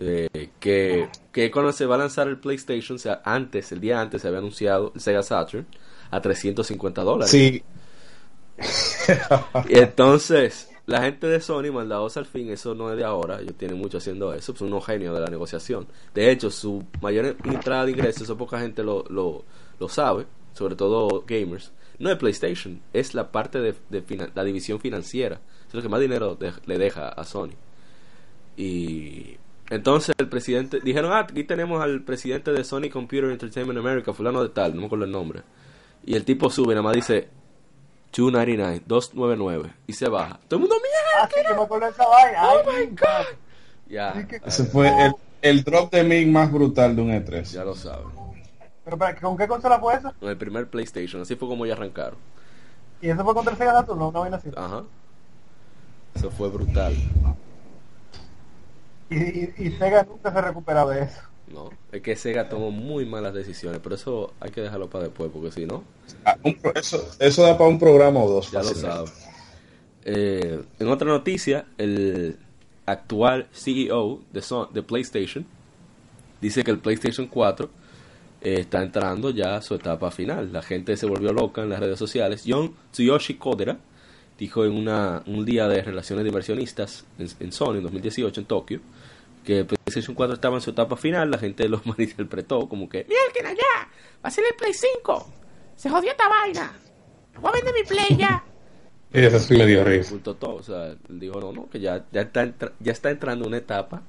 Eh, 0.00 0.50
que, 0.58 1.08
que 1.30 1.50
cuando 1.50 1.72
se 1.72 1.86
va 1.86 1.96
a 1.96 1.98
lanzar 1.98 2.28
el 2.28 2.38
PlayStation, 2.38 2.96
o 2.96 2.98
sea, 2.98 3.20
antes, 3.24 3.70
el 3.72 3.80
día 3.80 4.00
antes 4.00 4.22
se 4.22 4.28
había 4.28 4.38
anunciado 4.38 4.92
el 4.94 5.00
Sega 5.00 5.22
Saturn 5.22 5.66
a 6.12 6.20
350 6.20 7.02
dólares. 7.02 7.30
Sí. 7.30 7.64
y 9.68 9.78
entonces, 9.78 10.70
la 10.86 11.00
gente 11.02 11.26
de 11.26 11.40
Sony, 11.40 11.72
maldados 11.72 12.16
al 12.18 12.26
fin, 12.26 12.50
eso 12.50 12.74
no 12.74 12.90
es 12.90 12.98
de 12.98 13.04
ahora, 13.04 13.40
ellos 13.40 13.54
tienen 13.56 13.78
mucho 13.78 13.98
haciendo 13.98 14.32
eso, 14.34 14.54
son 14.54 14.68
unos 14.68 14.84
genios 14.84 15.14
de 15.14 15.20
la 15.20 15.26
negociación. 15.26 15.88
De 16.14 16.30
hecho, 16.30 16.50
su 16.50 16.84
mayor 17.00 17.36
entrada 17.44 17.86
de 17.86 17.92
ingresos, 17.92 18.22
eso 18.22 18.36
poca 18.36 18.60
gente 18.60 18.82
lo, 18.82 19.04
lo, 19.08 19.44
lo 19.80 19.88
sabe, 19.88 20.26
sobre 20.52 20.76
todo 20.76 21.24
gamers, 21.26 21.72
no 21.98 22.10
es 22.10 22.18
PlayStation, 22.18 22.80
es 22.92 23.14
la 23.14 23.32
parte 23.32 23.60
de, 23.60 23.74
la 24.34 24.44
división 24.44 24.78
financiera, 24.80 25.40
es 25.66 25.74
lo 25.74 25.80
que 25.80 25.88
más 25.88 26.00
dinero 26.00 26.38
le 26.66 26.78
deja 26.78 27.08
a 27.08 27.24
Sony. 27.24 27.54
Y 28.54 29.38
entonces 29.70 30.14
el 30.18 30.28
presidente, 30.28 30.80
dijeron, 30.80 31.12
ah, 31.12 31.20
aquí 31.20 31.44
tenemos 31.44 31.82
al 31.82 32.02
presidente 32.02 32.52
de 32.52 32.64
Sony 32.64 32.90
Computer 32.92 33.30
Entertainment 33.30 33.78
America, 33.78 34.12
fulano 34.12 34.42
de 34.42 34.50
tal, 34.50 34.74
no 34.74 34.82
me 34.82 34.86
acuerdo 34.88 35.06
el 35.06 35.10
nombre 35.10 35.42
y 36.04 36.14
el 36.14 36.24
tipo 36.24 36.50
sube, 36.50 36.74
nada 36.74 36.82
más 36.82 36.94
dice 36.94 37.28
299, 38.12 38.82
299 38.86 39.74
y 39.86 39.92
se 39.92 40.08
baja. 40.08 40.38
Todo 40.48 40.58
el 40.58 40.60
mundo, 40.60 40.76
mira, 40.76 41.22
ah, 41.22 41.28
sí, 41.28 41.40
que 41.46 41.54
me 41.54 41.62
acuerdo 41.62 41.86
esa 41.88 42.06
vaina. 42.06 42.48
Oh 42.48 42.62
my 42.70 42.86
god. 42.86 43.26
Ya. 43.88 44.26
Ese 44.44 44.64
fue 44.64 44.88
el, 44.88 45.14
el 45.42 45.64
drop 45.64 45.92
de 45.92 46.04
mig 46.04 46.28
más 46.28 46.50
brutal 46.50 46.96
de 46.96 47.02
un 47.02 47.10
E3. 47.10 47.42
Ya 47.44 47.64
lo 47.64 47.74
saben. 47.74 48.06
¿Pero 48.84 48.98
para, 48.98 49.18
con 49.18 49.36
qué 49.36 49.46
consola 49.46 49.78
fue 49.78 49.94
esa? 49.94 50.12
Con 50.12 50.28
el 50.28 50.36
primer 50.36 50.68
PlayStation, 50.68 51.22
así 51.22 51.36
fue 51.36 51.48
como 51.48 51.66
ya 51.66 51.74
arrancaron. 51.74 52.18
¿Y 53.00 53.08
eso 53.08 53.24
fue 53.24 53.34
contra 53.34 53.52
el 53.52 53.58
Sega 53.58 53.72
Saturn? 53.72 53.98
No, 53.98 54.08
una 54.08 54.20
vaina 54.20 54.36
así. 54.36 54.50
Ajá. 54.56 54.84
Eso 56.14 56.30
fue 56.30 56.48
brutal. 56.48 56.94
Y, 59.08 59.16
y, 59.16 59.54
y 59.58 59.70
Sega 59.72 60.04
nunca 60.04 60.32
se 60.32 60.40
recuperado 60.40 60.90
de 60.90 61.02
eso. 61.02 61.20
No, 61.48 61.70
es 61.90 62.00
que 62.00 62.16
Sega 62.16 62.48
tomó 62.48 62.70
muy 62.70 63.04
malas 63.04 63.34
decisiones, 63.34 63.80
pero 63.82 63.96
eso 63.96 64.32
hay 64.40 64.50
que 64.50 64.62
dejarlo 64.62 64.88
para 64.88 65.04
después, 65.04 65.30
porque 65.32 65.52
si 65.52 65.66
no... 65.66 65.84
Ah, 66.24 66.36
eso, 66.74 67.04
eso 67.18 67.42
da 67.42 67.58
para 67.58 67.68
un 67.68 67.78
programa 67.78 68.20
o 68.20 68.30
dos. 68.30 68.50
Ya 68.50 68.60
lo 68.62 68.74
sabes. 68.74 69.12
Eh, 70.04 70.62
en 70.78 70.88
otra 70.88 71.08
noticia, 71.08 71.66
el 71.78 72.38
actual 72.86 73.48
CEO 73.52 74.20
de, 74.32 74.42
de 74.72 74.82
PlayStation 74.82 75.46
dice 76.40 76.64
que 76.64 76.70
el 76.70 76.78
PlayStation 76.78 77.26
4 77.26 77.70
eh, 78.40 78.60
está 78.60 78.82
entrando 78.82 79.30
ya 79.30 79.56
a 79.56 79.62
su 79.62 79.74
etapa 79.74 80.10
final. 80.10 80.52
La 80.52 80.62
gente 80.62 80.96
se 80.96 81.06
volvió 81.06 81.32
loca 81.32 81.62
en 81.62 81.68
las 81.68 81.80
redes 81.80 81.98
sociales. 81.98 82.44
John 82.46 82.74
Tsuyoshi 82.90 83.34
Kodera 83.34 83.78
dijo 84.38 84.64
en 84.64 84.72
una, 84.72 85.22
un 85.26 85.44
día 85.44 85.68
de 85.68 85.82
relaciones 85.82 86.24
de 86.24 86.30
inversionistas 86.30 87.04
en, 87.18 87.28
en 87.38 87.52
Sony 87.52 87.76
en 87.76 87.82
2018 87.84 88.40
en 88.40 88.46
Tokio 88.46 88.80
que 89.44 89.64
PlayStation 89.64 90.14
4 90.14 90.34
estaba 90.34 90.56
en 90.56 90.60
su 90.60 90.70
etapa 90.70 90.96
final, 90.96 91.30
la 91.30 91.38
gente 91.38 91.68
lo 91.68 91.80
malinterpretó 91.84 92.68
como 92.68 92.88
que, 92.88 93.04
mira 93.08 93.20
que 93.32 93.46
allá, 93.46 93.88
va 94.24 94.28
a 94.28 94.30
ser 94.30 94.44
el 94.50 94.56
Play 94.56 94.72
5, 94.74 95.32
se 95.76 95.90
jodió 95.90 96.10
esta 96.10 96.28
vaina, 96.28 96.72
voy 97.40 97.50
a 97.50 97.52
vender 97.52 97.74
mi 97.74 97.82
Play 97.82 98.16
ya. 98.16 98.44
Eso 99.12 99.38
sí 99.40 99.56
me 99.58 99.66
dio 99.66 99.84
risa. 99.84 100.16
Todo. 100.22 100.54
O 100.54 100.62
sea, 100.62 100.96
dijo, 101.08 101.38
no, 101.38 101.52
no, 101.52 101.68
que 101.68 101.80
ya, 101.80 102.06
ya, 102.12 102.22
está, 102.22 102.50
ya 102.80 102.92
está 102.92 103.10
entrando 103.10 103.46
una 103.46 103.58
etapa 103.58 104.02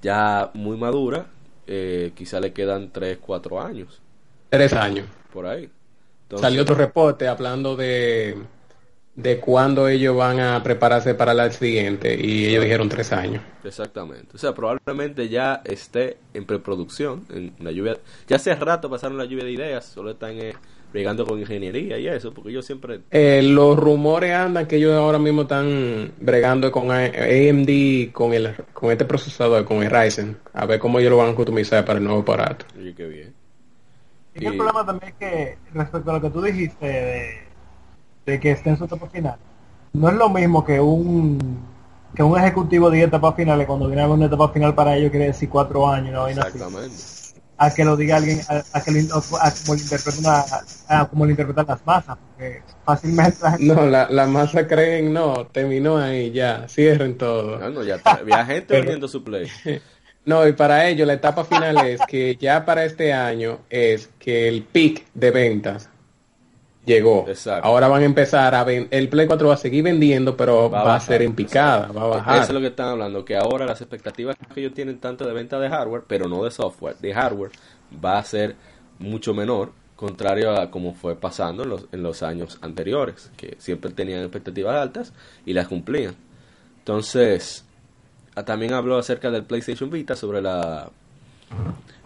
ya 0.00 0.50
muy 0.54 0.78
madura, 0.78 1.26
eh, 1.66 2.12
quizá 2.14 2.40
le 2.40 2.52
quedan 2.52 2.90
3, 2.90 3.18
4 3.20 3.60
años. 3.60 4.00
3 4.48 4.72
años. 4.72 5.06
Por 5.32 5.46
ahí. 5.46 5.70
Salió 6.36 6.62
otro 6.62 6.74
reporte 6.74 7.28
hablando 7.28 7.76
de 7.76 8.36
de 9.22 9.38
cuándo 9.38 9.88
ellos 9.88 10.16
van 10.16 10.40
a 10.40 10.62
prepararse 10.62 11.14
para 11.14 11.34
la 11.34 11.50
siguiente 11.50 12.14
y 12.14 12.46
ellos 12.46 12.64
dijeron 12.64 12.88
tres 12.88 13.12
años. 13.12 13.42
Exactamente. 13.64 14.28
O 14.34 14.38
sea, 14.38 14.54
probablemente 14.54 15.28
ya 15.28 15.62
esté 15.64 16.18
en 16.34 16.44
preproducción, 16.44 17.26
en 17.30 17.52
la 17.60 17.70
lluvia. 17.70 17.98
Ya 18.26 18.36
hace 18.36 18.54
rato 18.54 18.88
pasaron 18.88 19.18
la 19.18 19.24
lluvia 19.24 19.44
de 19.44 19.52
ideas, 19.52 19.84
solo 19.84 20.12
están 20.12 20.38
eh, 20.38 20.54
bregando 20.92 21.26
con 21.26 21.38
ingeniería 21.38 21.98
y 21.98 22.08
eso, 22.08 22.32
porque 22.32 22.50
ellos 22.50 22.64
siempre... 22.64 23.00
Eh, 23.10 23.42
los 23.42 23.76
rumores 23.76 24.32
andan 24.32 24.66
que 24.66 24.76
ellos 24.76 24.94
ahora 24.94 25.18
mismo 25.18 25.42
están 25.42 26.12
bregando 26.20 26.70
con 26.72 26.90
AMD, 26.90 28.12
con 28.12 28.32
el 28.32 28.54
con 28.72 28.90
este 28.90 29.04
procesador, 29.04 29.64
con 29.64 29.82
el 29.82 29.90
Ryzen, 29.90 30.36
a 30.52 30.66
ver 30.66 30.80
cómo 30.80 30.98
ellos 30.98 31.10
lo 31.10 31.18
van 31.18 31.30
a 31.30 31.34
customizar 31.34 31.84
para 31.84 31.98
el 31.98 32.04
nuevo 32.04 32.20
aparato. 32.20 32.66
Oye, 32.78 32.94
qué 32.94 33.06
bien. 33.06 33.34
Y, 34.34 34.46
el 34.46 34.56
problema 34.56 34.86
también 34.86 35.12
es 35.12 35.18
que, 35.18 35.58
respecto 35.74 36.10
a 36.10 36.14
lo 36.14 36.20
que 36.20 36.30
tú 36.30 36.40
dijiste 36.40 36.86
de 36.86 37.49
de 38.26 38.40
que 38.40 38.52
esté 38.52 38.70
en 38.70 38.78
su 38.78 38.84
etapa 38.84 39.08
final, 39.08 39.36
no 39.92 40.08
es 40.08 40.14
lo 40.14 40.28
mismo 40.28 40.64
que 40.64 40.80
un 40.80 41.60
que 42.14 42.22
un 42.22 42.38
ejecutivo 42.38 42.90
de 42.90 43.02
etapa 43.02 43.32
final 43.32 43.64
cuando 43.66 43.86
viene 43.86 44.02
a 44.02 44.08
una 44.08 44.26
etapa 44.26 44.48
final 44.48 44.74
para 44.74 44.96
ellos 44.96 45.10
quiere 45.10 45.26
decir 45.26 45.48
cuatro 45.48 45.88
años, 45.88 46.12
no 46.12 46.28
Exactamente. 46.28 46.96
A 47.56 47.70
que 47.74 47.84
lo 47.84 47.94
diga 47.94 48.16
alguien, 48.16 48.40
a, 48.48 48.80
que 48.80 48.90
lo, 48.90 49.18
a, 49.18 49.50
como 49.50 49.74
lo 49.74 49.80
interpreten 49.80 50.24
a, 50.88 51.08
como 51.08 51.24
lo 51.26 51.30
interpretan 51.30 51.66
las 51.68 51.84
masas, 51.84 52.16
porque 52.30 52.62
fácilmente 52.86 53.36
No, 53.58 53.84
la, 53.84 54.08
la 54.08 54.26
masa 54.26 54.66
creen, 54.66 55.12
no, 55.12 55.46
terminó 55.46 55.98
ahí, 55.98 56.30
ya, 56.30 56.66
cierren 56.68 57.18
todo. 57.18 57.58
No, 57.58 57.68
no, 57.68 57.82
ya 57.84 58.00
había 58.02 58.46
gente 58.46 58.80
viendo 58.86 59.08
su 59.08 59.22
play. 59.22 59.48
No, 60.22 60.46
y 60.46 60.52
para 60.52 60.86
ello 60.86 61.06
la 61.06 61.14
etapa 61.14 61.44
final 61.44 61.78
es 61.86 61.98
que 62.06 62.36
ya 62.36 62.66
para 62.66 62.84
este 62.84 63.14
año 63.14 63.60
es 63.70 64.10
que 64.18 64.48
el 64.48 64.62
pic 64.64 65.06
de 65.14 65.30
ventas 65.30 65.88
llegó. 66.90 67.26
Ahora 67.62 67.88
van 67.88 68.02
a 68.02 68.04
empezar 68.04 68.54
a 68.54 68.64
vender, 68.64 68.88
el 68.90 69.08
Play 69.08 69.26
4 69.26 69.48
va 69.48 69.54
a 69.54 69.56
seguir 69.56 69.84
vendiendo, 69.84 70.36
pero 70.36 70.70
va, 70.70 70.94
a, 70.94 71.00
ser 71.00 71.22
en 71.22 71.34
picada, 71.34 71.90
va 71.92 72.02
a 72.02 72.06
bajar. 72.06 72.36
Eso 72.36 72.46
es 72.46 72.54
lo 72.54 72.60
que 72.60 72.66
están 72.66 72.88
hablando, 72.88 73.24
que 73.24 73.36
ahora 73.36 73.66
las 73.66 73.80
expectativas 73.80 74.36
que 74.36 74.60
ellos 74.60 74.74
tienen 74.74 74.98
tanto 74.98 75.26
de 75.26 75.32
venta 75.32 75.58
de 75.58 75.68
hardware, 75.68 76.02
pero 76.06 76.28
no 76.28 76.44
de 76.44 76.50
software, 76.50 76.96
de 76.98 77.14
hardware, 77.14 77.52
va 78.04 78.18
a 78.18 78.24
ser 78.24 78.56
mucho 78.98 79.32
menor, 79.32 79.72
contrario 79.96 80.50
a 80.58 80.70
como 80.70 80.94
fue 80.94 81.16
pasando 81.16 81.62
en 81.62 81.70
los, 81.70 81.86
en 81.92 82.02
los 82.02 82.22
años 82.22 82.58
anteriores, 82.62 83.30
que 83.36 83.56
siempre 83.58 83.90
tenían 83.90 84.20
expectativas 84.20 84.76
altas 84.76 85.12
y 85.46 85.52
las 85.52 85.68
cumplían. 85.68 86.14
Entonces, 86.78 87.64
ah, 88.34 88.44
también 88.44 88.72
habló 88.72 88.98
acerca 88.98 89.30
del 89.30 89.44
PlayStation 89.44 89.90
Vita 89.90 90.16
sobre 90.16 90.42
la 90.42 90.90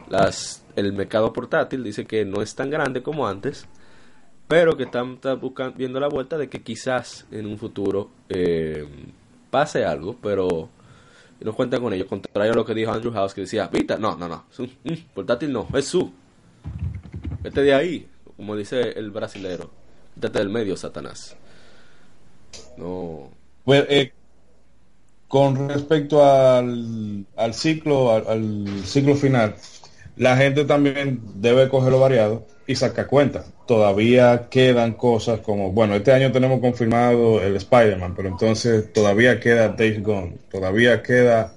las 0.08 0.62
el 0.76 0.92
mercado 0.92 1.32
portátil, 1.32 1.84
dice 1.84 2.04
que 2.04 2.24
no 2.24 2.42
es 2.42 2.54
tan 2.54 2.70
grande 2.70 3.02
como 3.02 3.28
antes, 3.28 3.66
pero 4.48 4.76
que 4.76 4.84
están, 4.84 5.18
buscando, 5.40 5.76
viendo 5.76 5.98
la 6.00 6.08
vuelta 6.08 6.36
de 6.36 6.48
que 6.48 6.62
quizás 6.62 7.26
en 7.30 7.46
un 7.46 7.58
futuro 7.58 8.10
eh, 8.28 8.86
pase 9.50 9.84
algo, 9.84 10.16
pero 10.22 10.68
no 11.40 11.54
cuentan 11.54 11.82
con 11.82 11.92
ello. 11.92 12.06
Contrario 12.06 12.52
a 12.52 12.56
lo 12.56 12.64
que 12.64 12.74
dijo 12.74 12.92
Andrew 12.92 13.12
House, 13.12 13.34
que 13.34 13.42
decía, 13.42 13.68
Vita, 13.68 13.96
no, 13.96 14.16
no, 14.16 14.28
no, 14.28 14.44
portátil 15.14 15.52
no, 15.52 15.68
es 15.74 15.86
su. 15.86 16.12
Vete 17.42 17.62
de 17.62 17.74
ahí, 17.74 18.08
como 18.36 18.56
dice 18.56 18.80
el 18.98 19.10
brasilero, 19.10 19.70
vete 20.16 20.38
del 20.38 20.48
medio, 20.48 20.76
Satanás. 20.76 21.36
No. 22.76 23.30
Bueno, 23.64 23.84
eh, 23.88 24.12
con 25.28 25.68
respecto 25.68 26.24
al, 26.24 27.26
al 27.36 27.54
ciclo, 27.54 28.12
al 28.12 28.66
ciclo 28.84 29.14
final, 29.14 29.56
la 30.16 30.36
gente 30.36 30.64
también 30.64 31.20
debe 31.34 31.68
cogerlo 31.68 32.00
variado 32.00 32.46
y 32.66 32.76
sacar 32.76 33.06
cuenta. 33.06 33.44
Todavía 33.66 34.48
quedan 34.50 34.92
cosas 34.92 35.40
como, 35.40 35.72
bueno, 35.72 35.94
este 35.94 36.12
año 36.12 36.30
tenemos 36.32 36.60
confirmado 36.60 37.40
el 37.40 37.56
Spider-Man, 37.56 38.14
pero 38.14 38.28
entonces 38.28 38.92
todavía 38.92 39.40
queda 39.40 39.68
Days 39.68 40.02
Gone, 40.02 40.36
todavía 40.50 41.02
queda 41.02 41.54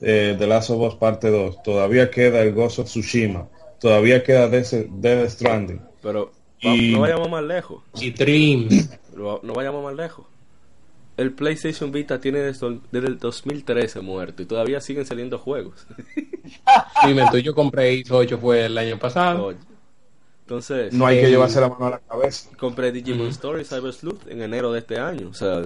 eh, 0.00 0.36
The 0.38 0.46
Last 0.46 0.70
of 0.70 0.80
Us 0.80 0.94
Parte 0.94 1.30
2, 1.30 1.62
todavía 1.62 2.10
queda 2.10 2.42
el 2.42 2.52
Ghost 2.52 2.78
of 2.78 2.86
Tsushima, 2.86 3.48
todavía 3.80 4.22
queda 4.22 4.48
Death, 4.48 5.30
Stranding. 5.30 5.80
Pero 6.00 6.32
no 6.62 7.00
vayamos 7.00 7.30
más 7.30 7.44
lejos. 7.44 7.82
Y 8.00 8.10
Dream. 8.10 8.68
No 9.16 9.52
vayamos 9.52 9.82
más 9.82 9.94
lejos 9.94 10.26
el 11.18 11.32
PlayStation 11.32 11.90
Vita 11.90 12.20
tiene 12.20 12.38
desde, 12.38 12.78
el 12.92 13.18
2013 13.18 14.00
muerto 14.00 14.40
y 14.40 14.46
todavía 14.46 14.80
siguen 14.80 15.04
saliendo 15.04 15.36
juegos. 15.38 15.86
Dime, 17.04 17.24
tú 17.30 17.38
yo 17.38 17.54
compré 17.54 17.92
X8 18.04 18.38
fue 18.38 18.66
el 18.66 18.78
año 18.78 18.98
pasado. 18.98 19.52
Entonces, 20.48 20.94
no 20.94 21.04
hay 21.04 21.20
que 21.20 21.28
llevarse 21.28 21.60
la 21.60 21.68
mano 21.68 21.88
a 21.88 21.90
la 21.90 21.98
cabeza. 21.98 22.48
Compré 22.58 22.90
Digimon 22.90 23.26
Story 23.26 23.66
Cyber 23.66 23.92
Sleuth 23.92 24.26
en 24.28 24.40
enero 24.40 24.72
de 24.72 24.78
este 24.78 24.98
año. 24.98 25.28
O 25.28 25.34
sea, 25.34 25.60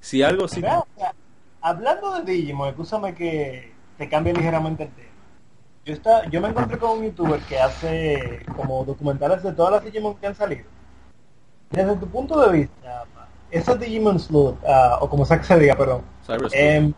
si 0.00 0.20
algo 0.20 0.48
sí. 0.48 0.60
Hablando 1.60 2.12
de 2.18 2.32
Digimon, 2.32 2.70
escúchame 2.70 3.14
que 3.14 3.72
te 3.98 4.08
cambie 4.08 4.32
ligeramente 4.32 4.82
el 4.82 4.90
tema. 4.90 5.08
Yo, 5.84 5.94
está, 5.94 6.28
yo 6.28 6.40
me 6.40 6.48
encontré 6.48 6.76
con 6.76 6.98
un 6.98 7.04
youtuber 7.04 7.38
que 7.42 7.60
hace 7.60 8.44
como 8.56 8.84
documentales 8.84 9.44
de 9.44 9.52
todas 9.52 9.74
las 9.74 9.84
Digimon 9.84 10.16
que 10.16 10.26
han 10.26 10.34
salido. 10.34 10.64
Desde 11.70 11.94
tu 11.94 12.08
punto 12.08 12.40
de 12.40 12.58
vista, 12.58 13.04
esa 13.52 13.76
Digimon 13.76 14.18
Sleuth, 14.18 14.56
uh, 14.64 15.04
o 15.04 15.08
como 15.08 15.24
sea 15.24 15.38
que 15.38 15.44
se 15.44 15.56
diga, 15.56 15.76
perdón. 15.76 16.02
Cyber 16.26 16.50
eh, 16.52 16.92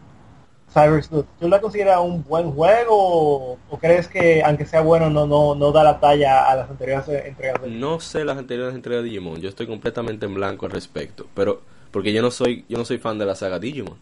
Cyber 0.74 1.04
Sleuth, 1.04 1.26
¿tú 1.38 1.48
la 1.48 1.60
consideras 1.60 2.00
un 2.00 2.24
buen 2.24 2.50
juego 2.50 3.56
o, 3.70 3.78
crees 3.80 4.08
que 4.08 4.42
aunque 4.42 4.66
sea 4.66 4.80
bueno 4.80 5.08
no, 5.08 5.24
no, 5.24 5.54
no 5.54 5.70
da 5.70 5.84
la 5.84 6.00
talla 6.00 6.50
a 6.50 6.56
las 6.56 6.68
anteriores 6.68 7.08
entregas? 7.08 7.62
De 7.62 7.70
no 7.70 8.00
sé 8.00 8.24
las 8.24 8.36
anteriores 8.36 8.74
entregas 8.74 9.04
de 9.04 9.10
Digimon, 9.10 9.40
yo 9.40 9.48
estoy 9.48 9.68
completamente 9.68 10.26
en 10.26 10.34
blanco 10.34 10.66
al 10.66 10.72
respecto, 10.72 11.26
pero 11.32 11.62
porque 11.92 12.12
yo 12.12 12.22
no 12.22 12.32
soy 12.32 12.64
yo 12.68 12.76
no 12.76 12.84
soy 12.84 12.98
fan 12.98 13.18
de 13.18 13.26
la 13.26 13.36
saga 13.36 13.60
Digimon. 13.60 13.96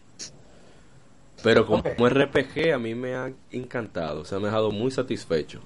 Pero 1.43 1.65
como, 1.65 1.83
RPG 1.83 2.73
a 2.73 2.79
mí 2.79 2.95
me 2.95 3.15
ha 3.15 3.29
encantado, 3.51 4.21
o 4.21 4.25
sea, 4.25 4.39
me 4.39 4.45
ha 4.45 4.47
dejado 4.47 4.71
muy 4.71 4.91
satisfecho. 4.91 5.59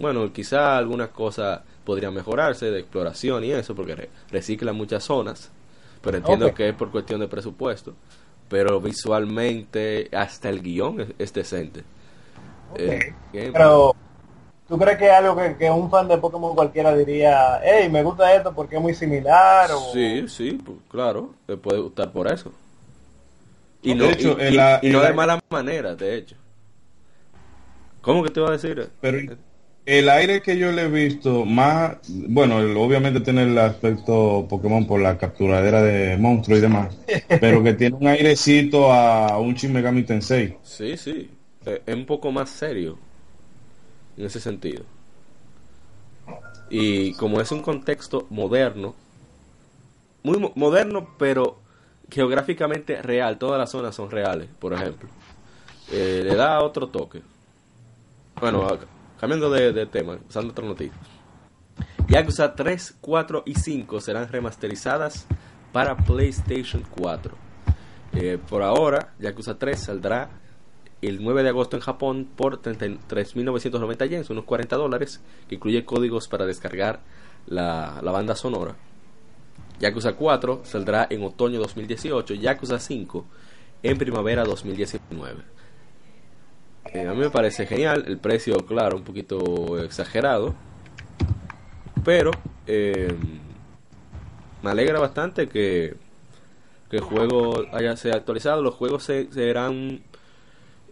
bueno, 0.00 0.32
quizá 0.32 0.76
algunas 0.76 1.10
cosas 1.10 1.60
podrían 1.84 2.12
mejorarse 2.12 2.70
de 2.70 2.80
exploración 2.80 3.44
y 3.44 3.52
eso, 3.52 3.76
porque 3.76 4.10
recicla 4.30 4.72
muchas 4.72 5.04
zonas 5.04 5.52
pero 6.02 6.18
entiendo 6.18 6.54
que 6.54 6.68
es 6.68 6.74
por 6.74 6.90
cuestión 6.90 7.20
de 7.20 7.28
presupuesto. 7.28 7.94
Pero 8.48 8.80
visualmente, 8.80 10.08
hasta 10.12 10.48
el 10.48 10.62
guion 10.62 11.14
es, 11.18 11.32
decente. 11.32 11.84
Eh, 12.76 13.14
pero, 13.52 13.94
¿tú 14.68 14.78
crees 14.78 14.98
que 14.98 15.06
es 15.06 15.12
algo 15.12 15.36
que, 15.56 15.70
un 15.70 15.90
fan 15.90 16.08
de 16.08 16.18
Pokémon 16.18 16.54
cualquiera 16.54 16.96
diría, 16.96 17.60
hey, 17.62 17.88
me 17.90 18.02
gusta 18.02 18.34
esto 18.34 18.54
porque 18.54 18.76
es 18.76 18.82
muy 18.82 18.94
similar? 18.94 19.70
O... 19.70 19.92
Sí, 19.92 20.26
sí, 20.28 20.52
pues, 20.52 20.78
claro, 20.90 21.34
te 21.46 21.56
puede 21.56 21.80
gustar 21.80 22.10
por 22.10 22.30
eso. 22.30 22.52
Y, 23.82 23.94
no, 23.94 24.06
y, 24.10 24.90
no 24.90 25.00
de 25.00 25.12
mala 25.12 25.40
manera, 25.50 25.94
de 25.94 26.16
hecho. 26.16 26.36
¿Cómo 28.00 28.22
que 28.22 28.30
te 28.30 28.40
va 28.40 28.48
a 28.48 28.52
decir? 28.52 28.90
Pero, 29.00 29.36
el 29.88 30.10
aire 30.10 30.42
que 30.42 30.58
yo 30.58 30.70
le 30.70 30.82
he 30.82 30.88
visto, 30.88 31.46
más, 31.46 31.96
bueno, 32.08 32.58
obviamente 32.78 33.20
tiene 33.20 33.44
el 33.44 33.56
aspecto 33.56 34.46
Pokémon 34.46 34.86
por 34.86 35.00
la 35.00 35.16
capturadera 35.16 35.82
de 35.82 36.18
monstruos 36.18 36.58
y 36.58 36.62
demás, 36.62 36.94
pero 37.40 37.62
que 37.62 37.72
tiene 37.72 37.96
un 37.96 38.06
airecito 38.06 38.92
a 38.92 39.38
un 39.38 39.54
Shin 39.54 39.72
Megami 39.72 40.02
Tensei. 40.02 40.58
Sí, 40.62 40.98
sí, 40.98 41.30
eh, 41.64 41.80
es 41.86 41.94
un 41.94 42.04
poco 42.04 42.30
más 42.30 42.50
serio 42.50 42.98
en 44.18 44.26
ese 44.26 44.40
sentido. 44.40 44.84
Y 46.68 47.14
como 47.14 47.40
es 47.40 47.50
un 47.50 47.62
contexto 47.62 48.26
moderno, 48.28 48.94
muy 50.22 50.52
moderno, 50.54 51.14
pero 51.18 51.60
geográficamente 52.10 53.00
real, 53.00 53.38
todas 53.38 53.58
las 53.58 53.70
zonas 53.70 53.94
son 53.94 54.10
reales, 54.10 54.50
por 54.58 54.74
ejemplo, 54.74 55.08
eh, 55.90 56.20
le 56.24 56.34
da 56.34 56.60
otro 56.60 56.88
toque. 56.88 57.22
Bueno, 58.38 58.68
Cambiando 59.20 59.50
de, 59.50 59.86
tema, 59.86 60.18
usando 60.28 60.52
otra 60.52 60.64
noticia. 60.64 60.96
Yakuza 62.08 62.54
3, 62.54 62.96
4 63.00 63.42
y 63.46 63.54
5 63.54 64.00
serán 64.00 64.28
remasterizadas 64.28 65.26
para 65.72 65.96
PlayStation 65.96 66.84
4. 66.96 67.34
Eh, 68.14 68.38
por 68.48 68.62
ahora, 68.62 69.14
Yakuza 69.18 69.58
3 69.58 69.78
saldrá 69.78 70.30
el 71.02 71.22
9 71.22 71.42
de 71.42 71.48
agosto 71.48 71.76
en 71.76 71.82
Japón 71.82 72.28
por 72.34 72.62
33.990 72.62 74.08
yens, 74.08 74.30
unos 74.30 74.44
40 74.44 74.76
dólares, 74.76 75.20
que 75.48 75.56
incluye 75.56 75.84
códigos 75.84 76.28
para 76.28 76.46
descargar 76.46 77.00
la, 77.46 78.00
la 78.02 78.12
banda 78.12 78.36
sonora. 78.36 78.76
Yakuza 79.80 80.14
4 80.14 80.62
saldrá 80.64 81.06
en 81.10 81.24
otoño 81.24 81.58
2018, 81.58 82.34
Yakuza 82.34 82.78
5 82.78 83.26
en 83.82 83.98
primavera 83.98 84.44
2019. 84.44 85.57
Eh, 86.94 87.06
a 87.06 87.12
mí 87.12 87.20
me 87.20 87.30
parece 87.30 87.66
genial, 87.66 88.04
el 88.06 88.18
precio, 88.18 88.64
claro, 88.64 88.96
un 88.96 89.04
poquito 89.04 89.82
exagerado, 89.82 90.54
pero 92.02 92.30
eh, 92.66 93.14
me 94.62 94.70
alegra 94.70 94.98
bastante 94.98 95.48
que, 95.48 95.96
que 96.90 96.96
el 96.96 97.02
juego 97.02 97.66
haya 97.72 97.94
sido 97.96 98.14
actualizado. 98.14 98.62
Los 98.62 98.74
juegos 98.74 99.04
se, 99.04 99.30
serán 99.32 100.00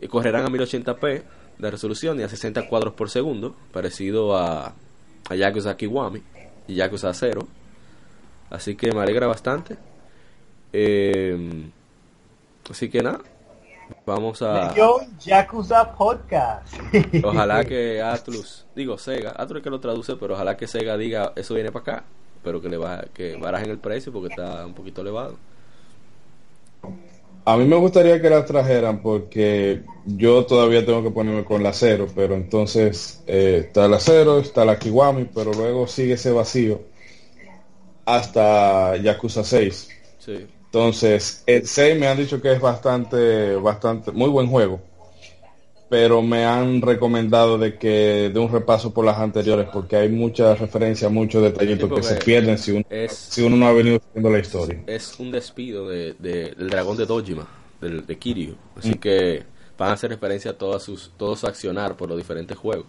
eh, 0.01 0.09
correrán 0.09 0.45
a 0.45 0.49
1080p 0.49 1.23
de 1.59 1.71
resolución 1.71 2.21
y 2.21 2.25
a 2.25 2.29
60 2.29 2.69
cuadros 2.69 2.93
por 2.93 3.09
segundo, 3.09 3.57
parecido 3.73 4.37
a, 4.37 4.75
a 5.31 5.35
Yakuza 5.35 5.79
Kiwami 5.79 6.23
y 6.69 6.75
Yakuza 6.75 7.13
0. 7.15 7.49
Así 8.51 8.77
que 8.77 8.93
me 8.93 9.01
alegra 9.01 9.27
bastante. 9.27 9.79
así 12.71 12.91
que 12.91 13.03
nada, 13.03 13.21
Vamos 14.05 14.43
a. 14.43 14.75
Yakuza 15.25 15.95
Podcast. 15.95 16.75
Ojalá 17.25 17.65
que 17.65 18.01
Atlus, 18.01 18.67
digo 18.75 18.99
Sega, 18.99 19.35
Atlus 19.37 19.59
es 19.59 19.65
que 19.65 19.71
lo 19.71 19.81
traduce, 19.81 20.17
pero 20.17 20.35
ojalá 20.35 20.57
que 20.57 20.67
Sega 20.67 20.97
diga 20.97 21.33
eso 21.37 21.55
viene 21.55 21.73
para 21.73 21.83
acá, 21.83 22.05
pero 22.43 22.61
que 22.61 22.69
le 22.69 22.77
va, 22.77 23.05
que 23.13 23.37
barajen 23.37 23.71
el 23.71 23.79
precio 23.79 24.13
porque 24.13 24.29
está 24.29 24.65
un 24.65 24.75
poquito 24.75 25.01
elevado. 25.01 25.37
A 27.45 27.57
mí 27.57 27.65
me 27.65 27.77
gustaría 27.77 28.21
que 28.21 28.29
la 28.29 28.45
trajeran 28.45 29.01
porque 29.01 29.83
yo 30.05 30.45
todavía 30.47 30.85
tengo 30.85 31.03
que 31.03 31.11
ponerme 31.11 31.45
con 31.45 31.63
la 31.63 31.73
cero, 31.73 32.09
pero 32.15 32.35
entonces 32.35 33.23
eh, 33.27 33.67
está 33.67 33.87
la 33.87 34.01
cero, 34.01 34.41
está 34.41 34.65
la 34.65 34.79
Kiwami, 34.79 35.27
pero 35.33 35.53
luego 35.53 35.87
sigue 35.87 36.15
ese 36.15 36.33
vacío. 36.33 36.81
hasta 38.05 38.97
Yakuza 38.97 39.45
6. 39.45 39.89
Sí. 40.19 40.47
Entonces, 40.77 41.43
el 41.47 41.67
6 41.67 41.99
me 41.99 42.07
han 42.07 42.19
dicho 42.19 42.39
que 42.43 42.53
es 42.53 42.61
bastante, 42.61 43.57
bastante, 43.57 44.13
muy 44.13 44.29
buen 44.29 44.47
juego. 44.47 44.79
Pero 45.89 46.21
me 46.21 46.45
han 46.45 46.83
recomendado 46.83 47.57
de 47.57 47.79
que 47.79 48.31
de 48.33 48.39
un 48.39 48.53
repaso 48.53 48.93
por 48.93 49.07
las 49.07 49.17
anteriores 49.19 49.69
porque 49.73 49.97
hay 49.97 50.11
muchas 50.11 50.59
referencias, 50.59 51.11
muchos 51.11 51.43
detallitos 51.43 51.89
Sí, 51.89 51.95
que 51.95 52.03
se 52.03 52.15
pierden 52.17 52.59
si 52.59 52.73
uno, 52.73 52.83
es- 52.91 53.11
si 53.11 53.41
uno 53.43 53.57
no 53.57 53.69
ha 53.69 53.73
venido 53.73 53.99
viendo 54.13 54.29
la 54.31 54.39
historia. 54.41 54.79
Es 54.87 55.19
un 55.19 55.31
despido 55.31 55.89
de, 55.89 56.13
de- 56.19 56.51
del 56.51 56.69
dragón 56.69 56.99
de 56.99 57.07
Dojima, 57.07 57.47
del, 57.81 58.05
de 58.05 58.19
Kiryu. 58.19 58.55
Así 58.79 58.95
que 58.97 59.45
van 59.79 59.89
a 59.91 59.93
hacer 59.95 60.11
referencia 60.11 60.51
a 60.51 60.55
todas 60.59 60.83
sus, 60.83 61.11
todo 61.17 61.37
su 61.37 61.47
accionar 61.47 61.97
por 61.97 62.11
los 62.11 62.19
diferentes 62.19 62.59
juegos. 62.59 62.85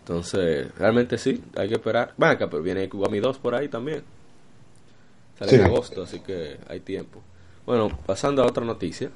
Entonces, 0.00 0.66
realmente 0.76 1.18
sí, 1.18 1.40
hay 1.54 1.68
que 1.68 1.74
esperar. 1.74 2.14
Van 2.16 2.32
acá, 2.32 2.50
pero 2.50 2.64
viene 2.64 2.88
Kugami 2.88 3.20
2 3.20 3.38
por 3.38 3.54
ahí 3.54 3.68
también. 3.68 4.02
Sale 5.40 5.56
en 5.56 5.64
agosto, 5.64 6.02
así 6.02 6.20
que 6.20 6.58
hay 6.68 6.80
tiempo. 6.80 7.22
Bueno, 7.64 7.88
pasando 8.04 8.42
a 8.42 8.46
otra 8.46 8.62
noticia. 8.64 9.10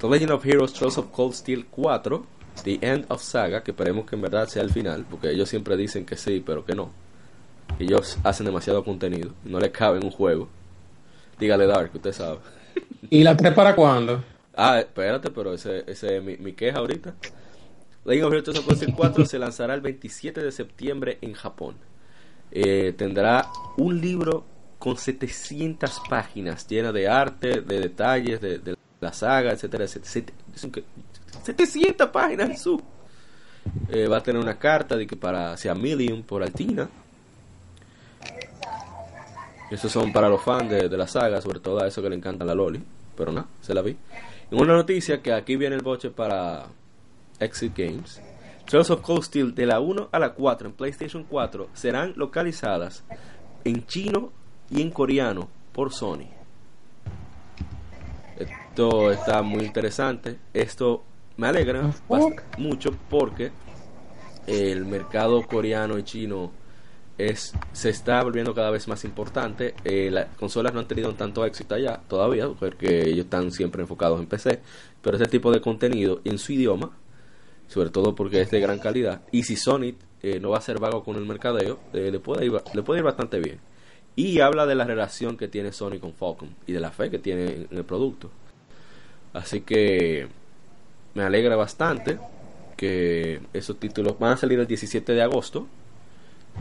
The 0.00 0.08
Legend 0.08 0.30
of 0.30 0.46
Heroes 0.46 0.72
Trails 0.72 0.98
of 0.98 1.10
Cold 1.10 1.34
Steel 1.34 1.66
4, 1.66 2.24
The 2.62 2.78
End 2.80 3.06
of 3.08 3.22
Saga, 3.22 3.64
que 3.64 3.72
esperemos 3.72 4.06
que 4.06 4.14
en 4.14 4.22
verdad 4.22 4.46
sea 4.46 4.62
el 4.62 4.70
final, 4.70 5.04
porque 5.10 5.30
ellos 5.30 5.48
siempre 5.48 5.76
dicen 5.76 6.06
que 6.06 6.16
sí, 6.16 6.40
pero 6.44 6.64
que 6.64 6.76
no. 6.76 6.90
Ellos 7.80 8.18
hacen 8.22 8.46
demasiado 8.46 8.84
contenido, 8.84 9.32
no 9.44 9.58
les 9.58 9.70
cabe 9.72 9.98
en 9.98 10.04
un 10.04 10.12
juego. 10.12 10.48
Dígale 11.40 11.66
Dark, 11.66 11.90
usted 11.94 12.12
sabe. 12.12 12.38
¿Y 13.10 13.24
la 13.24 13.36
3 13.36 13.54
para 13.54 13.74
cuándo? 13.74 14.22
Ah, 14.54 14.78
espérate, 14.78 15.30
pero 15.30 15.54
ese, 15.54 15.82
ese 15.88 16.18
es 16.18 16.22
mi, 16.22 16.36
mi 16.36 16.52
queja 16.52 16.78
ahorita. 16.78 17.14
Legend 18.04 18.26
of 18.26 18.32
Heroes 18.32 18.44
Trails 18.44 18.60
of 18.60 18.66
Cold 18.66 18.76
Steel 18.76 18.94
4 18.94 19.26
se 19.26 19.38
lanzará 19.40 19.74
el 19.74 19.80
27 19.80 20.40
de 20.40 20.52
septiembre 20.52 21.18
en 21.20 21.32
Japón. 21.32 21.74
Eh, 22.54 22.92
tendrá 22.96 23.48
un 23.78 23.98
libro 23.98 24.44
con 24.82 24.96
700 24.96 26.02
páginas 26.10 26.66
llena 26.66 26.90
de 26.90 27.06
arte, 27.06 27.60
de 27.60 27.78
detalles, 27.78 28.40
de, 28.40 28.76
la 29.00 29.12
saga, 29.12 29.52
etcétera, 29.52 29.84
etcétera. 29.84 30.08
Set- 30.08 30.32
set- 30.56 30.84
700 31.44 32.08
páginas, 32.08 32.48
Jesús. 32.48 32.80
Eh, 33.88 34.08
va 34.08 34.16
a 34.16 34.22
tener 34.24 34.42
una 34.42 34.58
carta 34.58 34.96
de 34.96 35.06
que 35.06 35.14
para 35.14 35.56
sea 35.56 35.76
Million 35.76 36.24
por 36.24 36.42
Altina. 36.42 36.88
Esos 39.70 39.92
son 39.92 40.12
para 40.12 40.28
los 40.28 40.42
fans 40.42 40.68
de, 40.68 40.88
la 40.88 41.06
saga, 41.06 41.40
sobre 41.40 41.60
todo 41.60 41.80
a 41.80 41.86
eso 41.86 42.02
que 42.02 42.10
le 42.10 42.16
encanta 42.16 42.44
la 42.44 42.56
Loli. 42.56 42.82
Pero 43.16 43.30
nada, 43.30 43.46
se 43.60 43.74
la 43.74 43.82
vi. 43.82 43.96
En 44.50 44.60
una 44.60 44.74
noticia 44.74 45.22
que 45.22 45.32
aquí 45.32 45.54
viene 45.54 45.76
el 45.76 45.82
boche 45.82 46.10
para 46.10 46.66
Exit 47.38 47.72
Games. 47.76 48.20
Trails 48.66 48.90
of 48.90 49.00
Cold 49.02 49.22
Steel 49.22 49.54
de 49.54 49.64
la 49.64 49.78
1 49.78 50.08
a 50.10 50.18
la 50.18 50.34
4 50.34 50.66
en 50.66 50.74
PlayStation 50.74 51.22
4 51.22 51.68
serán 51.72 52.14
localizadas 52.16 53.04
en 53.62 53.86
chino 53.86 54.41
y 54.72 54.80
en 54.80 54.90
coreano 54.90 55.48
por 55.72 55.92
Sony. 55.92 56.28
Esto 58.38 59.12
está 59.12 59.42
muy 59.42 59.64
interesante. 59.64 60.38
Esto 60.52 61.04
me 61.36 61.46
alegra 61.46 61.90
mucho 62.58 62.90
porque 63.10 63.52
el 64.46 64.84
mercado 64.86 65.42
coreano 65.46 65.98
y 65.98 66.02
chino 66.02 66.50
es 67.18 67.52
se 67.72 67.90
está 67.90 68.22
volviendo 68.22 68.54
cada 68.54 68.70
vez 68.70 68.88
más 68.88 69.04
importante. 69.04 69.74
Eh, 69.84 70.10
las 70.10 70.34
consolas 70.36 70.72
no 70.72 70.80
han 70.80 70.88
tenido 70.88 71.12
tanto 71.14 71.44
éxito 71.44 71.74
allá 71.74 72.00
todavía 72.08 72.48
porque 72.48 73.02
ellos 73.08 73.26
están 73.26 73.52
siempre 73.52 73.82
enfocados 73.82 74.18
en 74.20 74.26
PC. 74.26 74.60
Pero 75.02 75.16
ese 75.16 75.26
tipo 75.26 75.52
de 75.52 75.60
contenido 75.60 76.22
en 76.24 76.38
su 76.38 76.52
idioma, 76.52 76.96
sobre 77.68 77.90
todo 77.90 78.14
porque 78.14 78.40
es 78.40 78.50
de 78.50 78.60
gran 78.60 78.78
calidad, 78.78 79.22
y 79.32 79.42
si 79.42 79.56
Sony 79.56 79.94
eh, 80.22 80.40
no 80.40 80.50
va 80.50 80.58
a 80.58 80.62
ser 80.62 80.78
vago 80.78 81.04
con 81.04 81.16
el 81.16 81.26
mercadeo, 81.26 81.78
eh, 81.92 82.10
le, 82.10 82.20
puede 82.20 82.46
ir, 82.46 82.52
le 82.72 82.82
puede 82.82 83.00
ir 83.00 83.04
bastante 83.04 83.38
bien. 83.38 83.60
Y 84.14 84.40
habla 84.40 84.66
de 84.66 84.74
la 84.74 84.84
relación 84.84 85.36
que 85.36 85.48
tiene 85.48 85.72
Sony 85.72 85.98
con 86.00 86.12
Falcon 86.12 86.54
y 86.66 86.72
de 86.72 86.80
la 86.80 86.90
fe 86.90 87.10
que 87.10 87.18
tiene 87.18 87.66
en 87.70 87.78
el 87.78 87.84
producto. 87.84 88.30
Así 89.32 89.62
que 89.62 90.28
me 91.14 91.22
alegra 91.22 91.56
bastante 91.56 92.18
que 92.76 93.40
esos 93.52 93.78
títulos 93.78 94.18
van 94.18 94.32
a 94.32 94.36
salir 94.36 94.58
el 94.58 94.66
17 94.66 95.12
de 95.12 95.22
agosto 95.22 95.66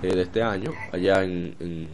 eh, 0.01 0.15
de 0.15 0.21
este 0.21 0.41
año, 0.41 0.71
allá 0.91 1.23
en, 1.23 1.55
en, 1.59 1.89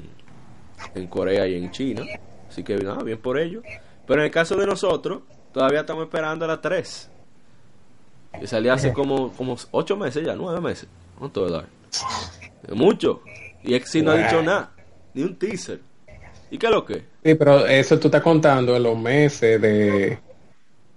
en 0.94 1.08
Corea 1.08 1.48
y 1.48 1.56
en 1.56 1.72
China. 1.72 2.04
Así 2.50 2.64
que 2.64 2.76
nada, 2.78 3.04
bien 3.04 3.18
por 3.18 3.40
ello. 3.40 3.62
Pero 4.06 4.22
en 4.22 4.26
el 4.26 4.32
caso 4.32 4.56
de 4.56 4.66
nosotros, 4.66 5.22
todavía 5.52 5.82
estamos 5.82 6.04
esperando 6.04 6.46
a 6.46 6.48
la 6.48 6.62
3. 6.62 7.10
Que 8.40 8.48
salía 8.48 8.74
hace 8.74 8.94
como, 8.94 9.32
como 9.34 9.58
8 9.72 9.98
meses 9.98 10.26
ya, 10.26 10.36
9 10.36 10.62
meses. 10.62 10.88
¿Cuánto 11.18 11.46
de 11.46 11.52
dar? 11.52 11.66
Mucho. 12.76 13.22
Y 13.64 13.74
Exi 13.74 14.02
no 14.02 14.12
ha 14.12 14.16
dicho 14.16 14.42
nada, 14.42 14.72
ni 15.18 15.24
un 15.24 15.36
teaser. 15.36 15.80
¿Y 16.52 16.60
qué 16.60 16.68
es 16.68 16.72
lo 16.72 16.86
que? 16.86 17.04
Sí, 17.24 17.34
pero 17.34 17.66
eso 17.66 18.00
tú 18.00 18.08
estás 18.08 18.22
contando 18.22 18.76
en 18.76 18.84
los 18.84 18.98
meses 18.98 19.60
de, 19.60 20.20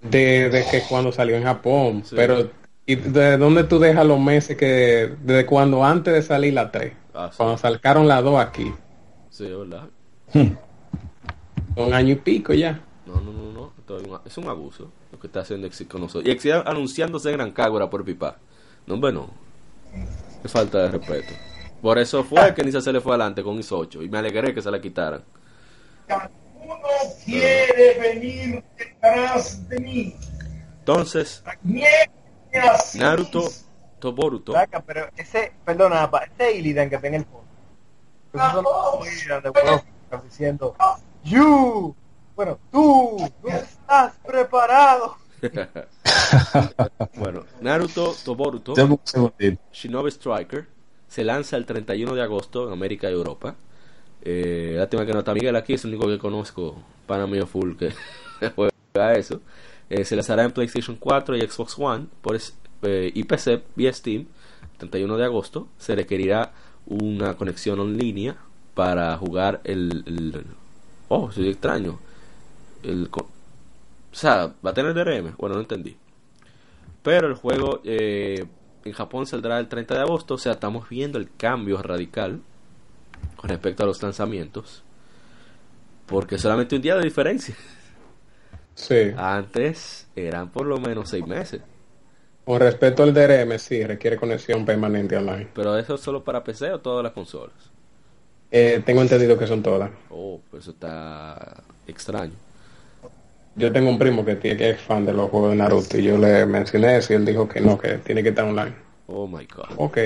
de, 0.03 0.49
de 0.49 0.65
que 0.69 0.83
cuando 0.87 1.11
salió 1.11 1.35
en 1.35 1.43
Japón. 1.43 2.03
Sí. 2.05 2.15
Pero, 2.15 2.51
¿y 2.85 2.95
de 2.95 3.37
dónde 3.37 3.63
tú 3.63 3.79
dejas 3.79 4.05
los 4.05 4.19
meses 4.19 4.55
que, 4.55 5.15
desde 5.23 5.45
cuando 5.47 5.83
antes 5.83 6.13
de 6.13 6.21
salir 6.21 6.53
la 6.53 6.71
3? 6.71 6.93
Ah, 7.15 7.29
sí. 7.31 7.37
Cuando 7.37 7.57
sacaron 7.57 8.07
las 8.07 8.23
dos 8.23 8.39
aquí. 8.39 8.71
Sí, 9.31 9.45
es 9.45 9.57
verdad. 9.57 9.87
Un 11.75 11.93
año 11.93 12.13
y 12.13 12.15
pico 12.15 12.53
ya. 12.53 12.79
No, 13.07 13.19
no, 13.19 13.31
no, 13.31 13.51
no. 13.51 13.73
Es, 14.23 14.37
un, 14.37 14.45
es 14.45 14.49
abuso 14.49 14.91
lo 15.11 15.19
que 15.19 15.27
está 15.27 15.41
haciendo 15.41 15.65
Exit 15.65 15.89
con 15.89 16.01
nosotros. 16.01 16.25
Y 16.27 16.31
Exit 16.31 16.53
anunciándose 16.63 17.31
en 17.31 17.37
Gran 17.37 17.51
Cágora 17.51 17.89
por 17.89 18.05
pipa. 18.05 18.37
No, 18.85 18.93
hombre, 18.93 19.11
no. 19.11 19.31
Qué 20.43 20.47
falta 20.47 20.83
de 20.83 20.91
respeto. 20.91 21.33
Por 21.81 21.97
eso 21.97 22.23
fue 22.23 22.53
que 22.53 22.63
Nisa 22.63 22.79
se 22.79 22.93
le 22.93 23.01
fue 23.01 23.13
adelante 23.13 23.41
con 23.41 23.57
ISO 23.57 23.79
8. 23.79 24.03
Y 24.03 24.09
me 24.09 24.19
alegré 24.19 24.53
que 24.53 24.61
se 24.61 24.69
la 24.69 24.79
quitaran. 24.79 25.23
Uno 26.63 26.77
quiere 27.25 27.99
venir 27.99 28.63
detrás 28.77 29.67
de 29.67 29.79
mí. 29.79 30.15
Entonces. 30.79 31.43
Naruto 32.95 33.49
Toboruto. 33.99 34.53
Saca, 34.53 34.81
pero 34.81 35.09
ese, 35.15 35.53
perdona, 35.65 36.09
pa, 36.09 36.23
ese 36.23 36.57
Illidan 36.57 36.89
que 36.89 36.95
está 36.95 37.07
en 37.07 37.15
el 37.15 37.25
fondo. 37.25 37.41
Son 40.09 40.23
diciendo, 40.23 40.75
You, 41.23 41.95
bueno, 42.35 42.59
tú, 42.71 43.17
no 43.43 43.49
estás 43.49 44.13
preparado. 44.25 45.17
bueno, 47.15 47.45
Naruto 47.59 48.13
Toboruto. 48.23 48.73
Shinobi 49.71 50.11
Striker 50.11 50.80
se 51.11 51.25
lanza 51.25 51.57
el 51.57 51.65
31 51.65 52.15
de 52.15 52.21
agosto 52.21 52.67
en 52.67 52.71
América 52.71 53.09
y 53.09 53.13
Europa. 53.13 53.57
Eh, 54.21 54.75
lástima 54.77 55.05
que 55.05 55.11
no 55.11 55.19
está 55.19 55.33
Miguel 55.33 55.57
aquí, 55.57 55.73
es 55.73 55.83
el 55.83 55.89
único 55.89 56.07
que 56.07 56.17
conozco, 56.17 56.81
pana 57.05 57.27
mío 57.27 57.45
full 57.45 57.75
que 57.75 57.91
juega 58.55 59.13
eso. 59.17 59.41
Eh, 59.89 60.05
se 60.05 60.15
lanzará 60.15 60.45
en 60.45 60.51
PlayStation 60.51 60.95
4 60.95 61.35
y 61.35 61.41
Xbox 61.41 61.77
One 61.77 62.05
por 62.21 62.39
eh, 62.83 63.11
y 63.13 63.23
PC 63.25 63.61
vía 63.75 63.91
Steam 63.91 64.25
31 64.77 65.17
de 65.17 65.25
agosto. 65.25 65.67
Se 65.77 65.95
requerirá 65.95 66.53
una 66.85 67.35
conexión 67.35 67.81
en 67.81 67.97
línea 67.97 68.37
para 68.73 69.17
jugar 69.17 69.59
el... 69.65 70.45
oh, 71.09 71.29
soy 71.29 71.49
extraño. 71.49 71.99
El, 72.83 73.09
o 73.11 73.27
sea, 74.13 74.53
¿va 74.65 74.69
a 74.69 74.73
tener 74.73 74.93
DRM? 74.93 75.35
Bueno, 75.37 75.55
no 75.55 75.61
entendí. 75.61 75.97
Pero 77.03 77.27
el 77.27 77.33
juego 77.33 77.81
eh, 77.83 78.45
en 78.85 78.93
Japón 78.93 79.25
saldrá 79.25 79.59
el 79.59 79.67
30 79.67 79.93
de 79.95 80.01
agosto. 80.01 80.35
O 80.35 80.37
sea, 80.37 80.53
estamos 80.53 80.87
viendo 80.89 81.17
el 81.17 81.29
cambio 81.35 81.81
radical 81.81 82.41
con 83.35 83.49
respecto 83.49 83.83
a 83.83 83.85
los 83.85 84.01
lanzamientos. 84.01 84.83
Porque 86.05 86.37
solamente 86.37 86.75
un 86.75 86.81
día 86.81 86.95
de 86.95 87.03
diferencia. 87.03 87.55
Sí. 88.75 89.11
Antes 89.15 90.07
eran 90.15 90.49
por 90.49 90.65
lo 90.65 90.77
menos 90.77 91.09
seis 91.09 91.25
meses. 91.25 91.61
Con 92.43 92.59
respecto 92.59 93.03
al 93.03 93.13
DRM, 93.13 93.57
sí, 93.59 93.83
requiere 93.83 94.17
conexión 94.17 94.65
permanente 94.65 95.15
online. 95.15 95.47
Pero 95.53 95.77
eso 95.77 95.95
es 95.95 96.01
solo 96.01 96.23
para 96.23 96.43
PC 96.43 96.73
o 96.73 96.79
todas 96.79 97.03
las 97.03 97.13
consolas. 97.13 97.71
Eh, 98.49 98.81
tengo 98.85 99.01
entendido 99.01 99.37
que 99.37 99.47
son 99.47 99.61
todas. 99.61 99.91
Oh, 100.09 100.41
pues 100.49 100.63
eso 100.63 100.71
está 100.71 101.63
extraño. 101.87 102.33
Yo 103.55 103.71
tengo 103.71 103.89
un 103.89 103.99
primo 103.99 104.23
que, 104.23 104.35
tiene, 104.35 104.57
que 104.57 104.69
es 104.71 104.81
fan 104.81 105.05
de 105.05 105.13
los 105.13 105.29
juegos 105.29 105.51
de 105.51 105.57
Naruto 105.57 105.97
y 105.97 106.03
yo 106.03 106.17
le 106.17 106.45
mencioné 106.45 106.97
eso 106.97 107.13
y 107.13 107.17
él 107.17 107.25
dijo 107.25 107.47
que 107.47 107.59
no, 107.59 107.77
que 107.77 107.97
tiene 107.97 108.23
que 108.23 108.29
estar 108.29 108.45
online. 108.45 108.73
Oh 109.07 109.27
my 109.27 109.45
god. 109.45 109.65
Ok. 109.75 109.97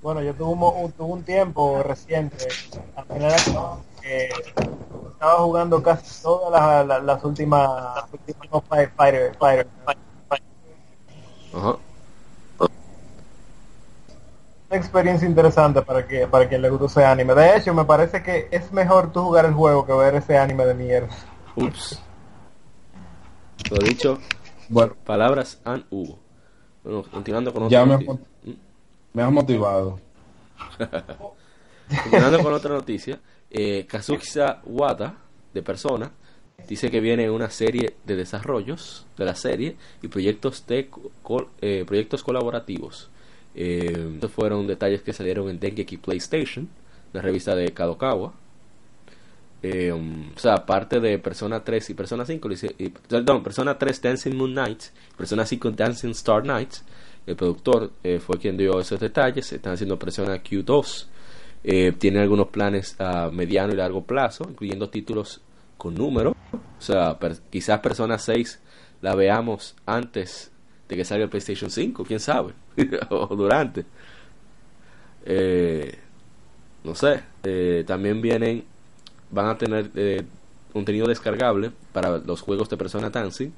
Bueno, 0.00 0.22
yo 0.22 0.32
tuve 0.34 0.52
un, 0.52 0.92
tuve 0.92 1.12
un 1.12 1.24
tiempo 1.24 1.82
reciente, 1.82 2.46
a 2.94 3.02
finales 3.02 3.42
que 4.00 4.28
estaba 5.10 5.34
jugando 5.38 5.82
casi 5.82 6.22
todas 6.22 6.52
las, 6.52 6.86
las, 6.86 7.02
las 7.02 7.24
últimas, 7.24 7.68
las 7.96 8.12
últimas 8.12 8.64
Fighter, 8.68 8.92
Fighter, 8.96 9.36
Fighter, 9.38 9.66
Ajá. 11.52 11.76
una 14.68 14.78
experiencia 14.78 15.26
interesante 15.26 15.80
para 15.82 16.06
que 16.06 16.26
para 16.26 16.48
quien 16.48 16.62
le 16.62 16.70
guste 16.70 16.86
ese 16.86 17.04
anime. 17.04 17.34
De 17.34 17.56
hecho, 17.56 17.74
me 17.74 17.84
parece 17.84 18.22
que 18.22 18.48
es 18.50 18.70
mejor 18.72 19.10
tú 19.10 19.22
jugar 19.22 19.46
el 19.46 19.54
juego 19.54 19.86
que 19.86 19.92
ver 19.92 20.14
ese 20.16 20.38
anime 20.38 20.66
de 20.66 20.74
mierda. 20.74 21.08
Ups. 21.56 22.00
Lo 23.70 23.78
dicho, 23.78 24.18
Bueno, 24.68 24.94
palabras 25.04 25.60
and 25.64 25.84
Hugo. 25.90 26.18
Bueno, 26.84 27.02
continuando 27.10 27.52
con 27.52 27.68
Ya 27.68 27.82
otra 27.82 27.96
me 27.98 28.04
noticia. 28.04 28.26
me 29.12 29.22
has 29.22 29.32
motivado. 29.32 30.00
Continuando 32.02 32.42
con 32.42 32.52
otra 32.52 32.74
noticia, 32.74 33.20
eh, 33.50 33.86
Kazuhisa 33.88 34.60
Wada, 34.64 35.14
de 35.54 35.62
Persona, 35.62 36.10
dice 36.68 36.90
que 36.90 37.00
viene 37.00 37.30
una 37.30 37.48
serie 37.48 37.96
de 38.04 38.16
desarrollos 38.16 39.06
de 39.16 39.24
la 39.24 39.34
serie 39.36 39.76
y 40.02 40.08
proyectos 40.08 40.66
de 40.66 40.88
co- 41.22 41.50
eh, 41.60 41.84
proyectos 41.86 42.22
colaborativos. 42.24 43.08
Eh, 43.54 44.10
estos 44.14 44.32
fueron 44.32 44.66
detalles 44.66 45.02
que 45.02 45.12
salieron 45.12 45.48
en 45.48 45.60
Dengeki 45.60 45.96
PlayStation, 45.98 46.68
la 47.12 47.22
revista 47.22 47.54
de 47.54 47.72
Kadokawa. 47.72 48.32
Eh, 49.62 49.90
um, 49.92 50.30
o 50.34 50.38
sea, 50.38 50.54
aparte 50.54 51.00
de 51.00 51.18
Persona 51.18 51.64
3 51.64 51.90
y 51.90 51.94
Persona 51.94 52.24
5, 52.24 52.48
le 52.48 52.54
hice- 52.54 52.74
y- 52.78 52.90
perdón, 52.90 53.42
Persona 53.42 53.76
3 53.78 54.00
Dancing 54.00 54.34
Moon 54.36 54.52
Knights, 54.52 54.92
Persona 55.16 55.44
5 55.46 55.70
Dancing 55.72 56.10
Star 56.10 56.42
Knights, 56.42 56.84
el 57.26 57.34
productor 57.36 57.90
eh, 58.04 58.20
fue 58.20 58.38
quien 58.38 58.56
dio 58.56 58.78
esos 58.78 59.00
detalles. 59.00 59.52
Están 59.52 59.72
haciendo 59.72 59.98
Persona 59.98 60.36
Q2. 60.42 61.06
Eh, 61.64 61.92
tiene 61.98 62.20
algunos 62.20 62.48
planes 62.48 62.94
a 63.00 63.30
mediano 63.32 63.72
y 63.72 63.76
largo 63.76 64.04
plazo, 64.04 64.46
incluyendo 64.48 64.88
títulos 64.88 65.40
con 65.76 65.94
número. 65.94 66.30
O 66.52 66.80
sea, 66.80 67.18
quizás 67.50 67.80
Persona 67.80 68.18
6 68.18 68.60
la 69.02 69.16
veamos 69.16 69.74
antes 69.86 70.52
de 70.88 70.94
que 70.96 71.04
salga 71.04 71.24
el 71.24 71.30
PlayStation 71.30 71.68
5, 71.70 72.04
quién 72.04 72.20
sabe, 72.20 72.52
o 73.10 73.26
durante. 73.34 73.84
Eh, 75.24 75.98
no 76.84 76.94
sé, 76.94 77.22
también 77.84 78.20
vienen, 78.20 78.64
van 79.30 79.46
a 79.46 79.58
tener 79.58 79.90
eh, 79.94 80.22
contenido 80.72 81.06
descargable 81.06 81.72
para 81.92 82.18
los 82.18 82.40
juegos 82.40 82.68
de 82.68 82.76
Persona 82.76 83.10
Dancing 83.10 83.50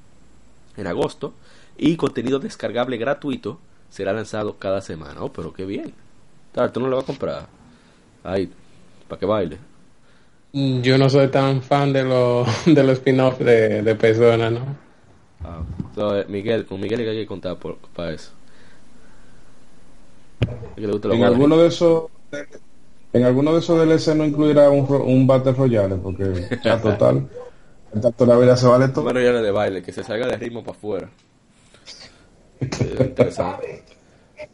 en 0.77 0.87
agosto 0.87 1.33
y 1.77 1.95
contenido 1.95 2.39
descargable 2.39 2.97
gratuito 2.97 3.59
será 3.89 4.13
lanzado 4.13 4.57
cada 4.57 4.81
semana. 4.81 5.21
Oh, 5.21 5.31
pero 5.31 5.53
qué 5.53 5.65
bien. 5.65 5.93
Tal, 6.51 6.71
tú 6.71 6.79
no 6.79 6.87
lo 6.87 6.97
vas 6.97 7.03
a 7.03 7.07
comprar. 7.07 7.47
Ahí, 8.23 8.51
para 9.07 9.19
que 9.19 9.25
baile. 9.25 9.57
Yo 10.51 10.97
no 10.97 11.09
soy 11.09 11.27
tan 11.27 11.61
fan 11.61 11.93
de 11.93 12.03
los 12.03 12.47
de 12.65 12.83
los 12.83 12.97
spin-off 12.99 13.39
de, 13.39 13.81
de 13.81 13.95
Persona, 13.95 14.49
¿no? 14.49 14.61
Ah, 15.43 15.61
so, 15.95 16.19
eh, 16.19 16.25
Miguel, 16.27 16.65
con 16.65 16.79
Miguel 16.79 17.07
hay 17.07 17.17
que 17.17 17.27
contar 17.27 17.57
por, 17.57 17.77
para 17.77 18.11
eso. 18.11 18.31
Es 20.41 20.75
que 20.75 20.81
le 20.81 20.91
gusta 20.91 21.07
los 21.09 21.17
En 21.17 21.23
alguno 21.23 21.57
de 21.57 21.67
esos 21.67 22.05
en 23.13 23.23
alguno 23.23 23.53
de 23.53 23.59
esos 23.59 23.79
DLC 23.79 24.15
no 24.15 24.25
incluirá 24.25 24.69
un, 24.69 24.87
ro- 24.87 25.03
un 25.03 25.25
Battle 25.25 25.53
Royale 25.53 25.95
porque 25.95 26.47
ya 26.63 26.79
total 26.81 27.27
tanto 28.01 28.25
la 28.25 28.37
vida 28.37 28.55
se 28.55 28.67
vale 28.67 28.87
todo 28.89 29.05
Bueno, 29.05 29.19
ya 29.21 29.31
no 29.31 29.41
de 29.41 29.51
baile, 29.51 29.81
que 29.81 29.91
se 29.91 30.03
salga 30.03 30.27
de 30.27 30.37
ritmo 30.37 30.63
para 30.63 30.77
afuera. 30.77 31.09
Eh, 32.61 32.95
interesante. 32.99 33.83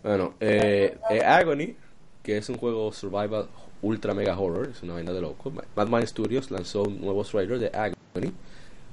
Bueno, 0.04 0.36
eh, 0.40 0.96
eh, 1.10 1.22
Agony, 1.22 1.76
que 2.22 2.38
es 2.38 2.48
un 2.50 2.58
juego 2.58 2.92
survival 2.92 3.48
ultra 3.82 4.14
mega 4.14 4.38
horror, 4.38 4.70
es 4.72 4.84
una 4.84 4.94
vaina 4.94 5.12
de 5.12 5.22
loco. 5.22 5.52
Madman 5.76 6.06
Studios 6.08 6.52
lanzó 6.52 6.84
un 6.84 7.02
nuevo 7.02 7.24
trailer 7.24 7.58
de 7.60 7.68
Agony, 7.70 8.32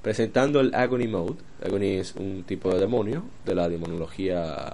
presentando 0.01 0.59
el 0.61 0.73
Agony 0.73 1.07
Mode. 1.07 1.35
Agony 1.63 1.97
es 1.99 2.15
un 2.15 2.43
tipo 2.43 2.71
de 2.73 2.79
demonio 2.79 3.23
de 3.45 3.55
la 3.55 3.69
demonología 3.69 4.73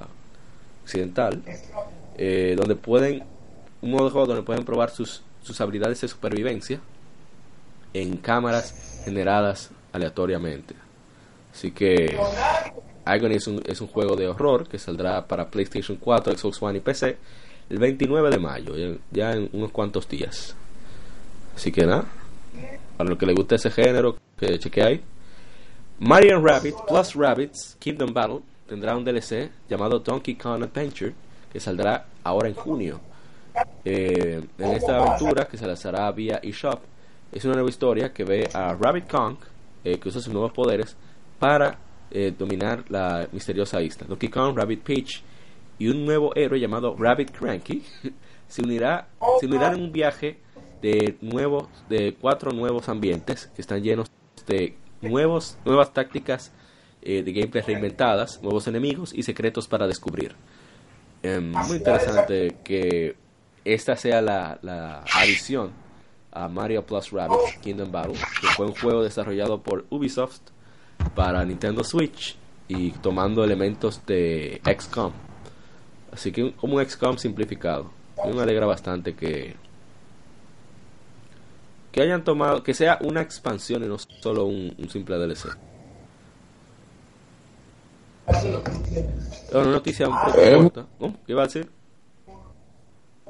occidental, 0.84 1.42
eh, 2.18 2.56
donde 2.58 2.76
pueden, 2.76 3.24
un 3.82 3.92
modo 3.92 4.10
juego 4.10 4.28
donde 4.28 4.44
pueden 4.44 4.66
probar 4.66 4.90
sus, 4.90 5.22
sus 5.42 5.60
habilidades 5.62 6.02
de 6.02 6.08
supervivencia 6.08 6.80
en 7.94 8.18
cámaras 8.18 9.02
generadas 9.06 9.72
aleatoriamente. 9.92 10.76
Así 11.54 11.72
que 11.72 12.18
Agony 13.06 13.36
es 13.36 13.48
un, 13.48 13.62
es 13.66 13.82
un 13.82 13.88
juego 13.88 14.16
de 14.16 14.28
horror 14.28 14.68
que 14.68 14.78
saldrá 14.78 15.26
para 15.28 15.50
PlayStation 15.50 15.98
4, 15.98 16.38
Xbox 16.38 16.62
One 16.62 16.78
y 16.78 16.82
PC 16.82 17.18
el 17.70 17.78
29 17.78 18.30
de 18.32 18.40
mayo, 18.40 18.74
ya, 19.12 19.34
en 19.34 19.50
unos 19.54 19.72
cuantos 19.72 20.08
días. 20.10 20.56
Así 21.56 21.72
que 21.72 21.86
nada, 21.86 22.06
para 22.98 23.10
los 23.10 23.20
que 23.20 23.26
les 23.26 23.36
guste 23.36 23.56
ese 23.56 23.70
género, 23.70 24.18
que 24.38 24.58
cheque 24.58 24.84
ahí. 24.84 25.02
Mario 26.00 26.42
Rabbit 26.42 26.76
Plus 26.88 27.14
Rabbits 27.14 27.76
Kingdom 27.78 28.14
Battle 28.14 28.40
tendrá 28.68 28.96
un 28.96 29.04
DLC 29.04 29.52
llamado 29.70 30.00
Donkey 30.00 30.36
Kong 30.36 30.64
Adventure 30.64 31.14
que 31.52 31.60
saldrá 31.60 32.06
ahora 32.24 32.48
en 32.48 32.56
junio. 32.56 33.02
Eh, 33.86 34.42
en 34.58 34.72
esta 34.72 34.98
aventura 34.98 35.48
que 35.48 35.58
se 35.58 35.66
lanzará 35.66 36.12
vía 36.12 36.40
eShop 36.44 36.82
es 37.32 37.46
una 37.46 37.56
nueva 37.56 37.70
historia 37.70 38.12
que 38.12 38.24
ve 38.24 38.50
a 38.54 38.74
Rabbit 38.74 39.10
Kong 39.10 39.38
eh, 39.84 40.00
que 40.00 40.10
usa 40.10 40.22
sus 40.22 40.34
nuevos 40.34 40.52
poderes 40.52 40.96
para 41.38 41.78
eh, 42.12 42.34
dominar 42.38 42.84
la 42.90 43.28
misteriosa 43.32 43.82
isla. 43.82 44.08
Donkey 44.08 44.30
Kong, 44.30 44.58
Rabbit 44.58 44.84
Peach 44.84 45.24
y 45.78 45.88
un 45.88 46.06
nuevo 46.06 46.36
héroe 46.36 46.60
llamado 46.60 46.96
Rabbit 46.98 47.32
Cranky 47.32 47.84
se 48.48 48.62
unirá 48.62 49.08
se 49.40 49.46
unirán 49.46 49.76
en 49.76 49.84
un 49.84 49.92
viaje 49.92 50.40
de 50.82 51.18
nuevos 51.22 51.68
de 51.88 52.16
cuatro 52.20 52.52
nuevos 52.52 52.90
ambientes 52.90 53.48
que 53.56 53.62
están 53.62 53.82
llenos 53.82 54.12
de 54.48 54.76
nuevos 55.02 55.58
nuevas 55.66 55.94
tácticas 55.94 56.52
eh, 57.02 57.24
de 57.24 57.32
gameplay 57.32 57.64
reinventadas, 57.64 58.42
nuevos 58.44 58.68
enemigos 58.68 59.14
y 59.14 59.24
secretos 59.24 59.70
para 59.70 59.88
descubrir. 59.88 60.36
Em, 61.24 61.52
muy 61.52 61.78
interesante 61.78 62.58
que 62.64 63.16
esta 63.66 63.96
sea 63.96 64.22
la, 64.22 64.58
la 64.62 65.04
adición 65.16 65.72
a 66.32 66.48
Mario 66.48 66.86
Plus 66.86 67.12
Rabbids 67.12 67.58
Kingdom 67.62 67.92
Battle, 67.92 68.14
que 68.42 68.48
fue 68.56 68.66
un 68.68 68.76
juego 68.76 69.04
desarrollado 69.04 69.62
por 69.62 69.86
Ubisoft 69.90 70.40
para 71.16 71.44
Nintendo 71.46 71.84
Switch 71.84 72.36
y 72.68 72.92
tomando 72.92 73.44
elementos 73.44 74.06
de 74.06 74.62
XCOM. 74.64 75.12
Así 76.12 76.32
que 76.32 76.54
como 76.54 76.76
un 76.76 76.86
XCOM 76.86 77.18
simplificado. 77.18 77.92
Y 78.30 78.34
me 78.36 78.42
alegra 78.44 78.66
bastante 78.66 79.16
que 79.16 79.56
que 81.92 82.02
hayan 82.04 82.24
tomado, 82.24 82.62
que 82.62 82.74
sea 82.76 83.00
una 83.02 83.22
expansión 83.22 83.84
y 83.84 83.88
no 83.88 83.98
solo 83.98 84.46
un, 84.46 84.76
un 84.78 84.90
simple 84.90 85.18
DLC. 85.18 85.58
Una 89.54 89.66
noticia 89.66 90.08
un 90.08 90.16
poco 90.24 90.38
Eh, 90.40 90.56
corta. 90.56 90.86
¿Qué 91.26 91.32
iba 91.32 91.42
a 91.42 91.46
decir? 91.46 91.70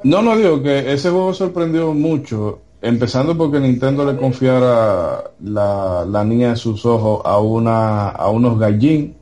No 0.03 0.21
no 0.21 0.37
digo 0.37 0.61
que 0.61 0.91
ese 0.91 1.09
juego 1.09 1.33
sorprendió 1.33 1.93
mucho 1.93 2.61
empezando 2.81 3.37
porque 3.37 3.59
Nintendo 3.59 4.09
le 4.09 4.17
confiara 4.17 5.31
la, 5.41 6.05
la 6.05 6.23
niña 6.23 6.51
de 6.51 6.55
sus 6.55 6.85
ojos 6.85 7.21
a 7.25 7.39
una 7.39 8.09
a 8.09 8.29
unos 8.29 8.57
gallín 8.57 9.15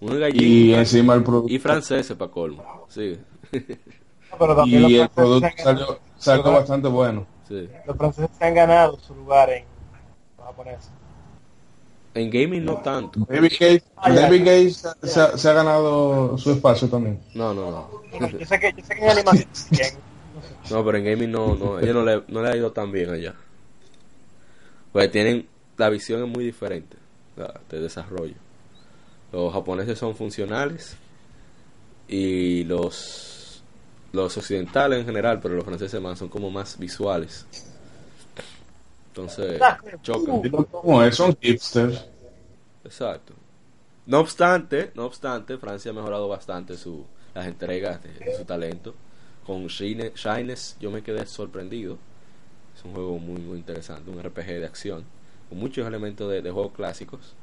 Un 0.00 0.20
gallín 0.20 0.42
y 0.42 0.74
encima 0.74 1.14
el 1.14 1.22
producto 1.22 1.52
y 1.52 1.58
franceses 1.58 2.16
para 2.16 2.30
colmo. 2.30 2.86
Sí, 2.88 3.18
Pero 3.50 4.66
y 4.66 4.96
el 4.96 5.08
producto 5.08 5.48
salió, 5.56 5.98
salió 6.16 6.52
bastante 6.52 6.88
bueno 6.88 7.26
sí. 7.48 7.68
los 7.86 7.96
franceses 7.96 8.30
se 8.36 8.44
han 8.44 8.54
ganado 8.54 8.98
su 8.98 9.14
lugar 9.14 9.50
en 9.50 9.64
los 10.36 10.46
japoneses. 10.46 10.90
En 12.14 12.30
gaming 12.30 12.64
no 12.64 12.78
tanto. 12.78 13.20
David 13.28 13.52
Gates, 13.60 13.82
David 14.02 14.40
Gates 14.44 14.86
se, 15.02 15.20
ha- 15.20 15.36
se 15.36 15.48
ha 15.48 15.52
ganado 15.52 16.36
su 16.38 16.50
espacio 16.52 16.88
también 16.88 17.20
No, 17.34 17.52
no, 17.54 17.70
no. 17.70 17.90
Yo 18.38 18.46
sé 18.46 18.58
que, 18.58 18.72
yo 18.76 18.84
sé 18.84 18.94
que 18.94 19.04
en 19.04 19.10
animación 19.10 19.46
No, 20.70 20.84
pero 20.84 20.98
en 20.98 21.04
gaming 21.04 21.30
no, 21.30 21.54
no, 21.54 21.78
ellos 21.78 21.94
no 21.94 22.04
le, 22.04 22.22
no 22.28 22.42
le 22.42 22.48
ha 22.48 22.56
ido 22.56 22.72
tan 22.72 22.90
bien 22.90 23.10
allá. 23.10 23.34
Pues 24.92 25.10
tienen, 25.10 25.46
la 25.76 25.90
visión 25.90 26.22
es 26.24 26.28
muy 26.28 26.44
diferente 26.44 26.96
la- 27.36 27.60
de 27.68 27.80
desarrollo. 27.80 28.34
Los 29.32 29.52
japoneses 29.52 29.98
son 29.98 30.16
funcionales 30.16 30.96
y 32.08 32.64
los, 32.64 33.62
los 34.12 34.36
occidentales 34.38 35.00
en 35.00 35.06
general, 35.06 35.38
pero 35.40 35.54
los 35.54 35.64
franceses 35.64 36.00
más 36.00 36.18
son 36.18 36.28
como 36.28 36.50
más 36.50 36.78
visuales. 36.78 37.46
Entonces, 39.18 39.60
chocan. 40.02 40.42
como 40.70 41.02
es 41.02 41.16
son 41.16 41.36
hipsters 41.40 42.04
Exacto. 42.84 43.34
No 44.06 44.20
obstante, 44.20 44.90
no 44.94 45.04
obstante, 45.04 45.58
Francia 45.58 45.90
ha 45.90 45.94
mejorado 45.94 46.28
bastante 46.28 46.76
su, 46.76 47.04
las 47.34 47.46
entregas 47.46 48.02
de, 48.02 48.12
de 48.12 48.36
su 48.36 48.44
talento. 48.44 48.94
Con 49.44 49.66
Shine- 49.66 50.12
Shines 50.14 50.76
yo 50.80 50.90
me 50.90 51.02
quedé 51.02 51.26
sorprendido. 51.26 51.98
Es 52.76 52.84
un 52.84 52.92
juego 52.94 53.18
muy 53.18 53.40
muy 53.40 53.58
interesante, 53.58 54.10
un 54.10 54.22
RPG 54.22 54.46
de 54.46 54.64
acción, 54.66 55.04
con 55.48 55.58
muchos 55.58 55.86
elementos 55.86 56.30
de, 56.30 56.40
de 56.40 56.50
juegos 56.50 56.72
clásicos. 56.72 57.34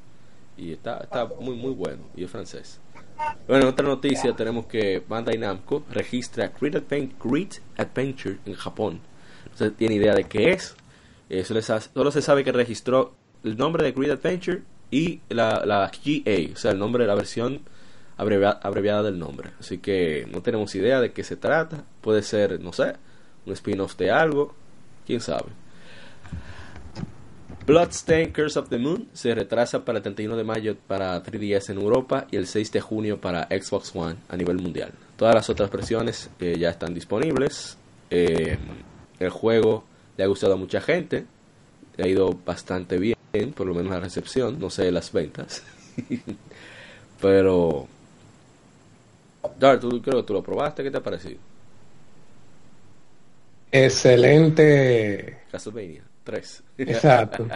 Y 0.56 0.72
está, 0.72 0.98
está 0.98 1.26
muy 1.26 1.54
muy 1.54 1.72
bueno, 1.72 2.02
y 2.16 2.24
es 2.24 2.30
francés. 2.30 2.80
Bueno, 3.46 3.64
en 3.64 3.68
otra 3.68 3.86
noticia 3.86 4.34
tenemos 4.34 4.66
que 4.66 5.02
Bandai 5.06 5.36
Namco 5.38 5.84
registra 5.90 6.50
Great 6.60 6.76
Adventure 7.76 8.38
en 8.46 8.54
Japón. 8.54 9.00
No 9.52 9.56
se 9.56 9.70
tiene 9.70 9.96
idea 9.96 10.14
de 10.14 10.24
qué 10.24 10.52
es. 10.52 10.74
Solo 11.28 12.10
se 12.10 12.22
sabe 12.22 12.44
que 12.44 12.52
registró 12.52 13.14
el 13.44 13.56
nombre 13.56 13.84
de 13.84 13.92
Great 13.92 14.12
Adventure 14.24 14.62
y 14.90 15.20
la, 15.28 15.64
la 15.66 15.90
GA, 15.90 16.52
o 16.52 16.56
sea, 16.56 16.70
el 16.70 16.78
nombre 16.78 17.02
de 17.04 17.08
la 17.08 17.14
versión 17.14 17.60
abrevia- 18.16 18.58
abreviada 18.62 19.02
del 19.02 19.18
nombre. 19.18 19.50
Así 19.60 19.78
que 19.78 20.26
no 20.30 20.40
tenemos 20.42 20.74
idea 20.74 21.00
de 21.00 21.12
qué 21.12 21.24
se 21.24 21.36
trata. 21.36 21.84
Puede 22.00 22.22
ser, 22.22 22.60
no 22.60 22.72
sé, 22.72 22.94
un 23.44 23.52
spin-off 23.52 23.96
de 23.96 24.10
algo. 24.10 24.54
Quién 25.06 25.20
sabe. 25.20 25.46
Bloodstained 27.66 28.32
Curse 28.32 28.58
of 28.60 28.68
the 28.68 28.78
Moon 28.78 29.08
se 29.12 29.34
retrasa 29.34 29.84
para 29.84 29.98
el 29.98 30.02
31 30.02 30.36
de 30.36 30.44
mayo 30.44 30.76
para 30.86 31.20
3DS 31.22 31.70
en 31.70 31.78
Europa 31.80 32.26
y 32.30 32.36
el 32.36 32.46
6 32.46 32.70
de 32.70 32.80
junio 32.80 33.20
para 33.20 33.48
Xbox 33.48 33.90
One 33.94 34.16
a 34.28 34.36
nivel 34.36 34.58
mundial. 34.58 34.92
Todas 35.16 35.34
las 35.34 35.50
otras 35.50 35.70
versiones 35.70 36.30
eh, 36.38 36.56
ya 36.58 36.70
están 36.70 36.94
disponibles. 36.94 37.76
Eh, 38.10 38.56
el 39.18 39.30
juego 39.30 39.82
le 40.16 40.24
ha 40.24 40.26
gustado 40.26 40.54
a 40.54 40.56
mucha 40.56 40.80
gente, 40.80 41.24
le 41.96 42.04
ha 42.04 42.08
ido 42.08 42.38
bastante 42.44 42.98
bien, 42.98 43.16
por 43.54 43.66
lo 43.66 43.74
menos 43.74 43.92
la 43.92 44.00
recepción, 44.00 44.58
no 44.58 44.70
sé 44.70 44.90
las 44.90 45.12
ventas. 45.12 45.62
Pero, 47.20 47.88
Dar, 49.58 49.80
tú 49.80 50.00
creo 50.02 50.18
que 50.18 50.26
tú 50.26 50.32
lo 50.34 50.42
probaste, 50.42 50.82
¿qué 50.82 50.90
te 50.90 50.98
ha 50.98 51.02
parecido? 51.02 51.38
Excelente. 53.70 55.38
Castlevania 55.50 56.02
3. 56.24 56.62
Exacto. 56.78 57.46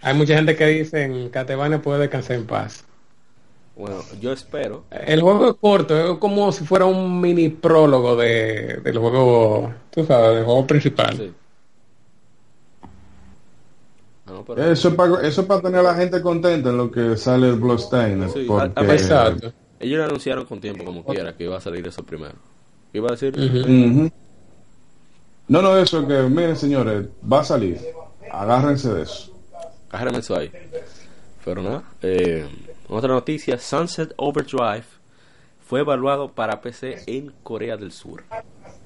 Hay 0.00 0.14
mucha 0.14 0.36
gente 0.36 0.56
que 0.56 0.66
dice 0.66 1.02
en 1.02 1.28
Castlevania 1.30 1.80
puede 1.80 2.00
descansar 2.00 2.36
en 2.36 2.46
paz. 2.46 2.84
Bueno, 3.76 4.02
yo 4.20 4.32
espero. 4.32 4.84
El 4.90 5.22
juego 5.22 5.50
es 5.50 5.56
corto, 5.56 6.12
es 6.12 6.18
como 6.18 6.50
si 6.50 6.64
fuera 6.64 6.84
un 6.84 7.20
mini 7.20 7.48
prólogo 7.48 8.16
de, 8.16 8.80
del 8.82 8.98
juego, 8.98 9.72
tú 9.90 10.04
sabes, 10.04 10.36
del 10.36 10.44
juego 10.44 10.66
principal. 10.66 11.16
Sí. 11.16 11.32
No, 14.30 14.44
pero- 14.44 14.62
Eso 14.70 14.88
es 14.88 14.94
para 14.94 15.26
eso 15.26 15.40
es 15.42 15.46
para 15.46 15.60
tener 15.62 15.80
a 15.80 15.82
la 15.82 15.94
gente 15.94 16.20
contenta 16.20 16.70
en 16.70 16.76
lo 16.76 16.90
que 16.90 17.16
sale 17.16 17.48
el 17.48 17.56
Bloodstained. 17.56 18.28
Sí, 18.30 18.44
porque- 18.46 18.72
a- 18.76 18.82
a- 18.82 18.92
Exacto. 18.94 19.52
Ellos 19.80 19.98
lo 19.98 20.04
anunciaron 20.04 20.44
con 20.44 20.60
tiempo, 20.60 20.84
como 20.84 21.04
quiera, 21.04 21.36
que 21.36 21.44
iba 21.44 21.56
a 21.56 21.60
salir 21.60 21.86
eso 21.86 22.02
primero. 22.02 22.34
¿Qué 22.92 22.98
iba 22.98 23.08
a 23.08 23.12
decir? 23.12 23.32
No, 25.48 25.62
no, 25.62 25.76
eso 25.78 26.06
que, 26.06 26.22
miren 26.24 26.56
señores, 26.56 27.06
va 27.30 27.40
a 27.40 27.44
salir. 27.44 27.80
Agárrense 28.30 28.92
de 28.92 29.02
eso. 29.02 29.32
Agárrame 29.90 30.18
eso 30.18 30.36
ahí. 30.36 30.50
Pero 31.44 31.62
nada. 31.62 31.82
eh, 32.02 32.46
otra 32.88 33.14
noticia: 33.14 33.58
Sunset 33.58 34.12
Overdrive 34.16 34.84
fue 35.66 35.80
evaluado 35.80 36.28
para 36.32 36.60
PC 36.60 37.02
en 37.06 37.32
Corea 37.42 37.76
del 37.76 37.92
Sur. 37.92 38.24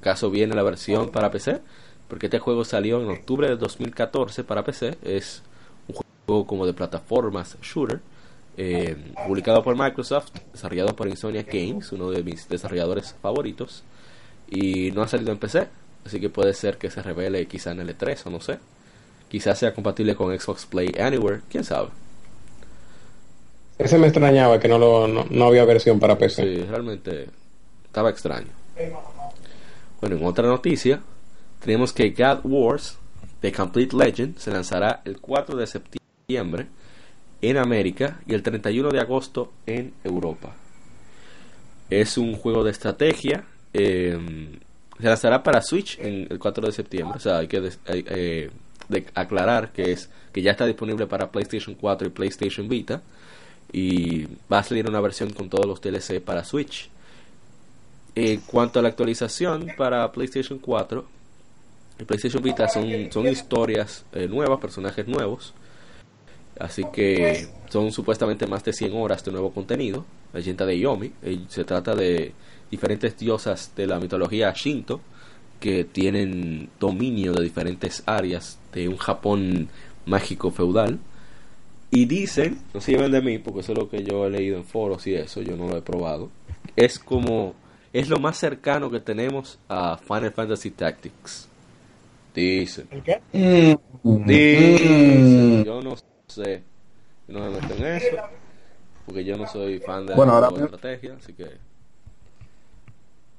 Caso 0.00 0.30
viene 0.30 0.54
la 0.54 0.62
versión 0.62 1.10
para 1.10 1.30
PC, 1.30 1.60
porque 2.12 2.26
este 2.26 2.40
juego 2.40 2.62
salió 2.62 3.00
en 3.00 3.08
octubre 3.08 3.48
de 3.48 3.56
2014 3.56 4.44
para 4.44 4.62
PC. 4.62 4.98
Es 5.02 5.42
un 5.88 5.94
juego 6.26 6.46
como 6.46 6.66
de 6.66 6.74
plataformas 6.74 7.56
shooter, 7.62 8.00
eh, 8.58 8.98
publicado 9.26 9.62
por 9.62 9.78
Microsoft, 9.78 10.28
desarrollado 10.52 10.94
por 10.94 11.08
Insomniac 11.08 11.46
Games, 11.50 11.90
uno 11.90 12.10
de 12.10 12.22
mis 12.22 12.46
desarrolladores 12.50 13.14
favoritos, 13.22 13.82
y 14.50 14.90
no 14.90 15.00
ha 15.00 15.08
salido 15.08 15.32
en 15.32 15.38
PC, 15.38 15.68
así 16.04 16.20
que 16.20 16.28
puede 16.28 16.52
ser 16.52 16.76
que 16.76 16.90
se 16.90 17.00
revele 17.00 17.46
quizá 17.46 17.70
en 17.70 17.80
el 17.80 17.96
E3 17.96 18.26
o 18.26 18.30
no 18.30 18.42
sé. 18.42 18.58
Quizás 19.30 19.58
sea 19.58 19.72
compatible 19.72 20.14
con 20.14 20.38
Xbox 20.38 20.66
Play 20.66 20.92
Anywhere, 21.00 21.40
quién 21.48 21.64
sabe. 21.64 21.88
Ese 23.78 23.96
me 23.96 24.08
extrañaba 24.08 24.60
que 24.60 24.68
no, 24.68 24.78
lo, 24.78 25.08
no, 25.08 25.24
no 25.30 25.46
había 25.46 25.64
versión 25.64 25.98
para 25.98 26.18
PC. 26.18 26.42
Sí, 26.42 26.62
realmente 26.64 27.28
estaba 27.86 28.10
extraño. 28.10 28.50
Bueno, 29.98 30.16
en 30.16 30.26
otra 30.26 30.46
noticia, 30.46 31.00
tenemos 31.64 31.92
que 31.92 32.10
God 32.10 32.40
Wars 32.44 32.98
The 33.40 33.52
Complete 33.52 33.96
Legend 33.96 34.38
se 34.38 34.50
lanzará 34.50 35.02
el 35.04 35.18
4 35.20 35.56
de 35.56 35.66
septiembre 35.66 36.66
en 37.40 37.56
América 37.56 38.20
y 38.26 38.34
el 38.34 38.42
31 38.42 38.90
de 38.90 39.00
agosto 39.00 39.52
en 39.66 39.92
Europa. 40.04 40.54
Es 41.90 42.16
un 42.16 42.34
juego 42.34 42.64
de 42.64 42.70
estrategia. 42.70 43.44
eh, 43.74 44.18
se 44.98 45.08
lanzará 45.08 45.42
para 45.42 45.60
Switch 45.60 45.98
en 45.98 46.28
el 46.30 46.38
4 46.38 46.66
de 46.66 46.72
septiembre. 46.72 47.16
O 47.16 47.20
sea, 47.20 47.38
hay 47.38 47.48
que 47.48 47.70
eh, 47.86 48.50
aclarar 49.14 49.72
que 49.72 49.90
es 49.90 50.08
que 50.32 50.42
ya 50.42 50.52
está 50.52 50.64
disponible 50.64 51.06
para 51.06 51.30
PlayStation 51.30 51.74
4 51.74 52.06
y 52.06 52.10
PlayStation 52.10 52.68
Vita. 52.68 53.02
Y 53.72 54.26
va 54.52 54.58
a 54.60 54.62
salir 54.62 54.88
una 54.88 55.00
versión 55.00 55.32
con 55.32 55.48
todos 55.48 55.66
los 55.66 55.80
DLC 55.80 56.20
para 56.20 56.44
Switch. 56.44 56.88
En 58.14 58.40
cuanto 58.42 58.78
a 58.78 58.82
la 58.82 58.90
actualización 58.90 59.72
para 59.76 60.12
PlayStation 60.12 60.58
4 60.60 61.21
y 62.02 62.04
PlayStation 62.04 62.42
Vita 62.42 62.68
son, 62.68 62.84
son 63.10 63.26
historias 63.28 64.04
eh, 64.12 64.26
nuevas, 64.28 64.60
personajes 64.60 65.06
nuevos. 65.06 65.54
Así 66.58 66.84
que 66.92 67.48
son 67.70 67.92
supuestamente 67.92 68.46
más 68.46 68.64
de 68.64 68.72
100 68.72 68.94
horas 68.94 69.24
de 69.24 69.32
nuevo 69.32 69.52
contenido. 69.52 70.04
La 70.32 70.40
leyenda 70.40 70.66
de 70.66 70.78
Yomi. 70.78 71.12
eh, 71.22 71.40
se 71.48 71.64
trata 71.64 71.94
de 71.94 72.32
diferentes 72.70 73.16
diosas 73.16 73.72
de 73.76 73.86
la 73.86 74.00
mitología 74.00 74.52
Shinto 74.52 75.00
que 75.60 75.84
tienen 75.84 76.70
dominio 76.80 77.32
de 77.32 77.44
diferentes 77.44 78.02
áreas 78.06 78.58
de 78.72 78.88
un 78.88 78.96
Japón 78.96 79.68
mágico 80.06 80.50
feudal. 80.50 80.98
Y 81.90 82.06
dicen, 82.06 82.58
no 82.74 82.80
se 82.80 82.92
lleven 82.92 83.12
de 83.12 83.20
mí, 83.20 83.38
porque 83.38 83.60
eso 83.60 83.72
es 83.72 83.78
lo 83.78 83.88
que 83.88 84.02
yo 84.02 84.26
he 84.26 84.30
leído 84.30 84.56
en 84.56 84.64
foros 84.64 85.06
y 85.06 85.14
eso, 85.14 85.40
yo 85.40 85.56
no 85.56 85.68
lo 85.68 85.76
he 85.76 85.82
probado. 85.82 86.30
Es 86.74 86.98
como, 86.98 87.54
es 87.92 88.08
lo 88.08 88.18
más 88.18 88.38
cercano 88.38 88.90
que 88.90 88.98
tenemos 88.98 89.58
a 89.68 89.98
Final 89.98 90.32
Fantasy 90.32 90.70
Tactics. 90.70 91.48
Dicen. 92.34 92.88
¿El 92.90 93.02
qué? 93.02 93.20
Dicen. 94.02 95.60
Mm. 95.60 95.64
Yo 95.64 95.82
no 95.82 95.94
sé. 96.26 96.62
Yo 97.28 97.38
no 97.38 97.50
me 97.50 97.60
meto 97.60 97.74
en 97.74 97.84
eso. 97.86 98.16
Porque 99.06 99.24
yo 99.24 99.36
no 99.36 99.46
soy 99.46 99.78
fan 99.80 100.06
de 100.06 100.14
Bueno, 100.14 100.40
la 100.40 100.46
ahora- 100.46 100.64
estrategia, 100.64 101.14
así 101.18 101.32
que. 101.34 101.46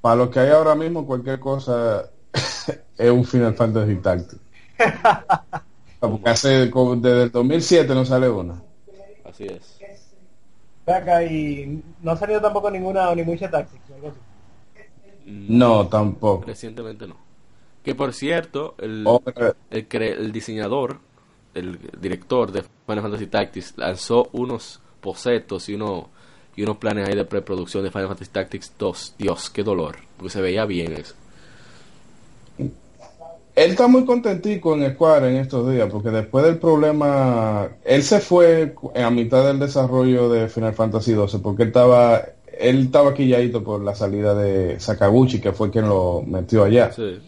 Para 0.02 0.16
lo 0.18 0.30
que 0.30 0.40
hay 0.42 0.50
ahora 0.50 0.76
mismo, 0.76 1.06
cualquier 1.06 1.40
cosa 1.40 2.10
es 2.98 3.10
un 3.12 3.24
Final 3.26 3.54
Fantasy 3.56 3.96
Tactics. 3.96 4.42
Porque 6.00 6.30
hace, 6.30 6.50
desde 6.70 7.24
el 7.24 7.32
2007 7.32 7.94
no 7.96 8.04
sale 8.04 8.30
una. 8.30 8.62
Así 9.24 9.46
es. 9.46 9.80
Acá 10.86 11.24
y 11.24 11.82
no 12.02 12.12
ha 12.12 12.18
salido 12.18 12.42
tampoco 12.42 12.70
ninguna 12.70 13.16
ni 13.16 13.24
mucha 13.24 13.50
Tactics 13.50 13.84
así. 13.90 14.20
No, 15.26 15.88
tampoco. 15.88 16.46
Recientemente 16.46 17.08
no. 17.08 17.16
Que 17.84 17.96
por 17.96 18.14
cierto, 18.14 18.76
el, 18.80 19.04
cre- 19.06 20.16
el 20.18 20.32
diseñador, 20.32 21.00
el 21.54 21.78
director 22.00 22.52
de 22.52 22.64
Final 22.88 23.02
Fantasy 23.04 23.28
Tactics 23.28 23.74
lanzó 23.78 24.30
unos 24.32 24.80
bocetos 25.02 25.68
y, 25.68 25.76
uno, 25.76 26.10
y 26.56 26.64
unos 26.64 26.78
planes 26.78 27.10
ahí 27.10 27.16
de 27.16 27.26
preproducción 27.26 27.84
de 27.84 27.92
Final 27.92 28.08
Fantasy 28.08 28.32
Tactics 28.32 28.74
2. 28.80 29.16
Dios, 29.20 29.50
qué 29.50 29.64
dolor. 29.64 29.98
Porque 30.18 30.32
se 30.32 30.42
veía 30.42 30.66
bien 30.66 30.94
eso. 30.94 31.14
Él 33.56 33.70
está 33.72 33.88
muy 33.88 34.04
contentico 34.06 34.74
en 34.76 34.94
Square 34.94 35.30
en 35.30 35.36
estos 35.38 35.70
días, 35.70 35.88
porque 35.92 36.10
después 36.10 36.44
del 36.44 36.58
problema, 36.58 37.68
él 37.84 38.02
se 38.02 38.20
fue 38.20 38.74
a 38.96 39.10
mitad 39.12 39.46
del 39.46 39.60
desarrollo 39.60 40.28
de 40.30 40.50
Final 40.50 40.74
Fantasy 40.74 41.14
XII, 41.14 41.40
porque 41.40 41.62
él 41.64 41.68
estaba, 41.70 42.24
él 42.58 42.86
estaba 42.86 43.14
quilladito 43.14 43.64
por 43.64 43.84
la 43.84 43.94
salida 43.94 44.34
de 44.34 44.80
Sakaguchi, 44.80 45.40
que 45.40 45.52
fue 45.52 45.70
quien 45.70 45.88
lo 45.88 46.24
metió 46.26 46.64
allá. 46.64 46.92
Sí. 46.94 47.20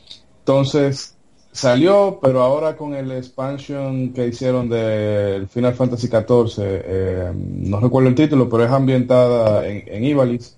Entonces, 0.45 1.15
salió, 1.51 2.19
pero 2.21 2.43
ahora 2.43 2.77
con 2.77 2.93
el 2.93 3.11
expansion 3.11 4.13
que 4.13 4.27
hicieron 4.27 4.69
del 4.69 5.47
Final 5.47 5.73
Fantasy 5.73 6.05
XIV, 6.05 6.53
eh, 6.59 7.31
no 7.33 7.79
recuerdo 7.79 8.09
el 8.09 8.15
título, 8.15 8.47
pero 8.47 8.63
es 8.63 8.69
ambientada 8.69 9.67
en, 9.67 9.83
en 9.87 10.03
Ivalice. 10.03 10.51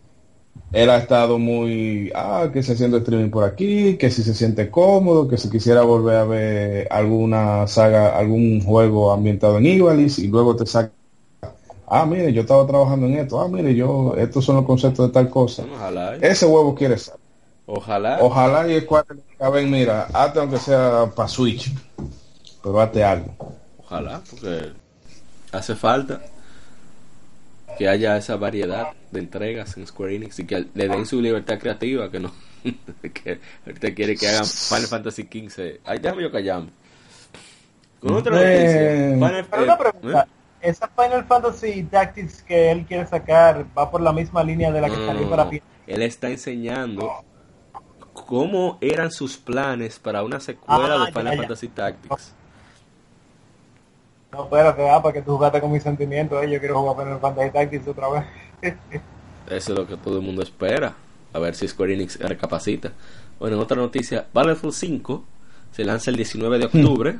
Él 0.74 0.90
ha 0.90 0.98
estado 0.98 1.40
muy, 1.40 2.12
ah, 2.14 2.50
que 2.52 2.64
se 2.64 2.74
haciendo 2.74 2.98
streaming 2.98 3.30
por 3.30 3.46
aquí, 3.46 3.96
que 3.96 4.12
si 4.12 4.24
se 4.24 4.34
siente 4.34 4.70
cómodo, 4.70 5.30
que 5.30 5.38
si 5.38 5.50
quisiera 5.50 5.84
volver 5.84 6.18
a 6.18 6.26
ver 6.26 6.88
alguna 6.92 7.66
saga, 7.68 8.18
algún 8.18 8.62
juego 8.62 9.14
ambientado 9.14 9.58
en 9.58 9.68
Ivalice 9.68 10.22
y 10.22 10.28
luego 10.28 10.58
te 10.58 10.66
saca, 10.66 10.92
ah, 11.88 12.06
mire, 12.06 12.34
yo 12.34 12.42
estaba 12.42 12.68
trabajando 12.68 13.06
en 13.06 13.20
esto, 13.20 13.40
ah, 13.40 13.48
mire, 13.48 13.74
yo, 13.74 14.16
estos 14.18 14.44
son 14.44 14.58
los 14.58 14.66
conceptos 14.66 15.08
de 15.08 15.14
tal 15.14 15.30
cosa. 15.30 15.64
Ese 16.20 16.46
huevo 16.46 16.76
quiere 16.76 16.98
ser. 16.98 17.16
Ojalá. 17.70 18.18
Ojalá 18.22 18.68
y 18.68 18.80
Square 18.82 19.16
le 19.16 19.22
diga, 19.30 19.50
ven, 19.50 19.70
mira, 19.70 20.08
hazte 20.14 20.40
aunque 20.40 20.58
sea 20.58 21.06
para 21.14 21.28
Switch, 21.28 21.70
pero 22.64 22.80
hazte 22.82 23.04
algo. 23.04 23.36
Ojalá, 23.78 24.22
porque 24.30 24.72
hace 25.52 25.76
falta 25.76 26.22
que 27.78 27.88
haya 27.88 28.18
esa 28.18 28.38
variedad 28.38 28.88
de 29.12 29.20
entregas 29.20 29.76
en 29.78 29.86
Square 29.86 30.16
Enix 30.16 30.40
y 30.40 30.46
que 30.48 30.66
le 30.74 30.88
den 30.88 31.06
su 31.06 31.22
libertad 31.22 31.60
creativa, 31.60 32.10
que 32.10 32.20
no 32.22 32.32
que 33.14 33.40
ahorita 33.66 33.94
quiere 33.94 34.16
que 34.16 34.28
hagan 34.30 34.46
Final 34.46 34.88
Fantasy 34.88 35.24
XV. 35.24 35.80
Ay, 35.86 36.00
déjame 36.00 36.24
yo 36.24 36.32
callarme. 36.32 36.70
Con 38.00 38.14
otra 38.16 38.42
Eh, 38.42 39.10
noticia. 39.12 39.28
Final- 39.28 39.48
Pero 39.52 39.64
una 39.64 39.74
eh, 39.74 39.78
pregunta, 39.78 40.28
¿esa 40.62 40.88
Final 40.88 41.26
Fantasy 41.26 41.84
Tactics 41.84 42.44
que 42.44 42.72
él 42.72 42.86
quiere 42.86 43.06
sacar 43.08 43.66
va 43.78 43.92
por 43.92 44.02
la 44.02 44.14
misma 44.14 44.42
línea 44.44 44.72
de 44.72 44.82
la 44.82 44.90
que 44.90 44.98
No, 44.98 45.06
salió 45.06 45.30
para 45.30 45.46
no. 45.46 45.52
Él 45.86 46.02
está 46.02 46.30
enseñando 46.30 47.12
cómo 48.22 48.78
eran 48.82 49.12
sus 49.12 49.38
planes 49.38 50.00
para 50.00 50.24
una 50.24 50.40
secuela 50.40 50.96
Ah, 51.02 51.06
de 51.06 51.12
Final 51.12 51.26
ya, 51.26 51.32
ya. 51.34 51.38
Fantasy 51.42 51.68
Tactics. 51.70 52.34
No, 54.32 54.44
espérate, 54.44 54.90
ah, 54.90 55.02
para 55.02 55.14
que 55.14 55.22
tú 55.22 55.32
jugaste 55.38 55.62
con 55.62 55.72
mis 55.72 55.84
sentimientos, 55.84 56.44
eh, 56.44 56.50
yo 56.52 56.60
quiero 56.60 56.80
jugar 56.80 57.06
Final 57.06 57.20
Fantasy 57.20 57.52
Tactics 57.52 57.88
otra 57.88 58.10
vez. 58.10 58.24
Eso 59.50 59.74
es 59.74 59.80
lo 59.80 59.88
que 59.88 59.96
todo 59.98 60.18
el 60.18 60.24
mundo 60.24 60.42
espera. 60.42 60.94
A 61.34 61.40
ver 61.40 61.56
si 61.56 61.68
Square 61.68 61.94
Enix 61.94 62.20
recapacita. 62.20 62.92
Bueno, 63.40 63.56
en 63.56 63.62
otra 63.62 63.78
noticia, 63.78 64.28
Battlefield 64.34 64.74
5 64.74 65.24
se 65.72 65.86
lanza 65.86 66.10
el 66.10 66.18
19 66.18 66.58
de 66.60 66.66
octubre. 66.66 67.20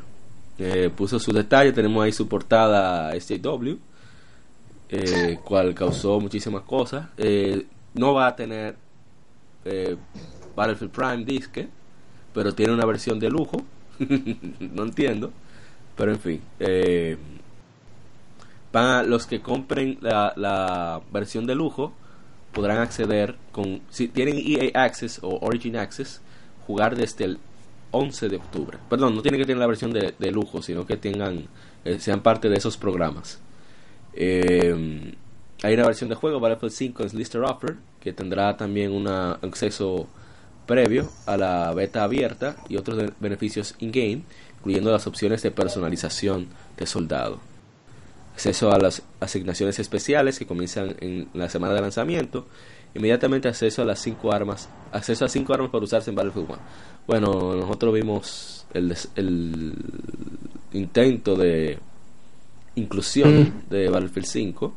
Eh, 0.60 0.90
puso 0.96 1.20
su 1.20 1.32
detalle, 1.32 1.72
tenemos 1.72 2.04
ahí 2.04 2.12
su 2.12 2.28
portada 2.28 3.14
SJW, 3.20 3.76
eh, 4.90 5.40
cual 5.44 5.74
causó 5.76 6.20
muchísimas 6.20 6.64
cosas. 6.64 7.06
Eh, 7.18 7.66
no 7.94 8.14
va 8.14 8.28
a 8.28 8.36
tener 8.36 8.76
eh, 9.66 9.96
Battlefield 10.58 10.92
Prime 10.92 11.24
Disque, 11.24 11.70
pero 12.34 12.54
tiene 12.54 12.74
una 12.74 12.86
versión 12.86 13.20
de 13.20 13.30
lujo. 13.30 13.64
no 14.60 14.84
entiendo. 14.84 15.32
Pero 15.96 16.12
en 16.12 16.20
fin. 16.20 16.42
Eh, 16.60 17.16
para 18.72 19.04
los 19.04 19.28
que 19.28 19.40
compren 19.40 20.00
la, 20.02 21.02
versión 21.14 21.46
de 21.46 21.54
lujo, 21.54 21.94
podrán 22.52 22.80
acceder 22.80 23.36
con. 23.52 23.82
Si 23.92 24.08
tienen 24.08 24.42
EA 24.44 24.84
Access 24.84 25.20
o 25.22 25.38
Origin 25.42 25.78
Access, 25.78 26.22
jugar 26.66 26.96
desde 26.96 27.26
el 27.26 27.40
11 27.92 28.28
de 28.28 28.38
octubre. 28.38 28.80
Perdón, 28.90 29.16
no 29.16 29.22
tienen 29.22 29.40
que 29.40 29.46
tener 29.46 29.60
la 29.60 29.68
versión 29.68 29.94
de, 29.94 30.32
lujo, 30.32 30.62
sino 30.64 30.86
que 30.86 30.98
tengan 30.98 31.46
eh, 31.86 32.00
sean 32.00 32.22
parte 32.22 32.50
de 32.50 32.58
esos 32.58 32.78
programas. 32.78 33.40
Eh, 34.14 35.14
hay 35.64 35.74
una 35.74 35.86
versión 35.86 36.10
de 36.10 36.16
juego, 36.16 36.40
Battlefield 36.40 36.74
5 36.74 37.04
es 37.04 37.14
Lister 37.14 37.42
Offer, 37.44 37.78
que 38.00 38.12
tendrá 38.12 38.58
también 38.58 38.92
un 38.92 39.08
acceso 39.08 40.08
previo 40.68 41.10
a 41.26 41.38
la 41.38 41.74
beta 41.74 42.04
abierta 42.04 42.58
y 42.70 42.78
otros 42.78 43.12
beneficios 43.20 43.76
in-game, 43.80 44.22
incluyendo 44.60 44.92
las 44.92 45.08
opciones 45.08 45.42
de 45.42 45.50
personalización 45.52 46.48
de 46.78 46.86
soldado. 46.86 47.40
Acceso 48.34 48.72
a 48.72 48.78
las 48.78 49.02
asignaciones 49.20 49.80
especiales 49.80 50.38
que 50.38 50.46
comienzan 50.46 50.96
en 51.00 51.28
la 51.34 51.50
semana 51.50 51.74
de 51.74 51.82
lanzamiento. 51.82 52.46
Inmediatamente 52.94 53.48
acceso 53.48 53.82
a 53.82 53.86
las 53.86 54.00
5 54.00 54.32
armas. 54.32 54.70
Acceso 54.92 55.26
a 55.26 55.30
5 55.30 55.54
armas 55.54 55.72
para 55.72 55.84
usarse 55.84 56.12
en 56.12 56.16
Battlefield 56.16 56.50
1. 56.50 56.60
Bueno, 57.08 57.56
nosotros 57.56 57.94
vimos 57.94 58.66
el, 58.74 58.96
el 59.16 59.74
intento 60.74 61.36
de 61.36 61.80
inclusión 62.76 63.40
Mm. 63.40 63.70
de 63.70 63.90
Battlefield 63.90 64.28
5 64.28 64.76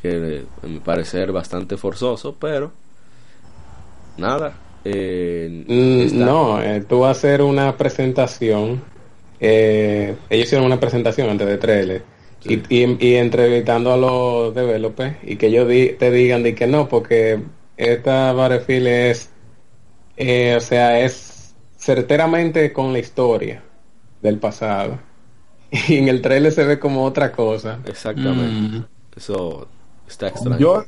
que 0.00 0.44
a 0.62 0.66
mi 0.66 0.78
parecer 0.78 1.32
bastante 1.32 1.76
forzoso 1.76 2.36
pero 2.38 2.70
nada 4.16 4.52
eh, 4.88 5.64
Mm, 5.68 6.18
No, 6.18 6.62
eh, 6.62 6.80
tú 6.88 7.00
vas 7.00 7.08
a 7.16 7.18
hacer 7.18 7.42
una 7.42 7.76
presentación. 7.76 8.82
eh, 9.40 10.16
ellos 10.30 10.46
hicieron 10.46 10.66
una 10.66 10.80
presentación 10.80 11.28
antes 11.30 11.46
de 11.46 11.58
trailer. 11.58 12.02
Sí. 12.40 12.62
Y, 12.68 12.84
y, 12.84 12.96
y 13.00 13.14
entrevistando 13.16 13.92
a 13.92 13.96
los 13.96 14.54
developers 14.54 15.16
y 15.22 15.36
que 15.36 15.46
ellos 15.48 15.68
di- 15.68 15.90
te 15.98 16.10
digan 16.10 16.42
de 16.42 16.54
que 16.54 16.66
no, 16.66 16.88
porque 16.88 17.40
esta 17.76 18.32
Battlefield 18.32 18.86
es, 18.88 19.30
eh, 20.16 20.54
o 20.56 20.60
sea, 20.60 21.00
es 21.00 21.54
certeramente 21.76 22.72
con 22.72 22.92
la 22.92 22.98
historia 23.00 23.62
del 24.22 24.38
pasado. 24.38 24.98
Y 25.88 25.96
en 25.98 26.08
el 26.08 26.22
trailer 26.22 26.52
se 26.52 26.64
ve 26.64 26.78
como 26.78 27.04
otra 27.04 27.30
cosa. 27.32 27.78
exactamente 27.86 28.78
Mm. 28.78 28.84
eso 29.16 29.68
está 30.08 30.28
extraño 30.28 30.58
Yo, 30.58 30.84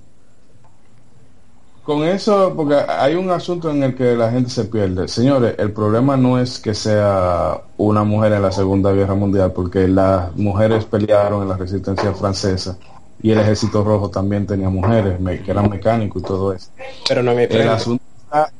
con 1.90 2.04
eso, 2.04 2.52
porque 2.56 2.76
hay 2.76 3.16
un 3.16 3.30
asunto 3.30 3.68
en 3.68 3.82
el 3.82 3.96
que 3.96 4.14
la 4.14 4.30
gente 4.30 4.48
se 4.48 4.64
pierde. 4.66 5.08
Señores, 5.08 5.56
el 5.58 5.72
problema 5.72 6.16
no 6.16 6.38
es 6.38 6.60
que 6.60 6.72
sea 6.72 7.60
una 7.78 8.04
mujer 8.04 8.32
en 8.34 8.42
la 8.42 8.52
Segunda 8.52 8.92
Guerra 8.92 9.14
Mundial, 9.14 9.50
porque 9.52 9.88
las 9.88 10.32
mujeres 10.36 10.84
pelearon 10.84 11.42
en 11.42 11.48
la 11.48 11.56
resistencia 11.56 12.12
francesa 12.12 12.76
y 13.20 13.32
el 13.32 13.40
Ejército 13.40 13.82
Rojo 13.82 14.08
también 14.08 14.46
tenía 14.46 14.68
mujeres 14.68 15.18
me- 15.18 15.42
que 15.42 15.50
eran 15.50 15.68
mecánicos 15.68 16.22
y 16.22 16.24
todo 16.24 16.52
eso. 16.52 16.68
Pero 17.08 17.24
no 17.24 17.32
en 17.32 17.36
mi 17.38 17.42
El 17.44 17.68
asunto, 17.68 18.04
está- 18.22 18.52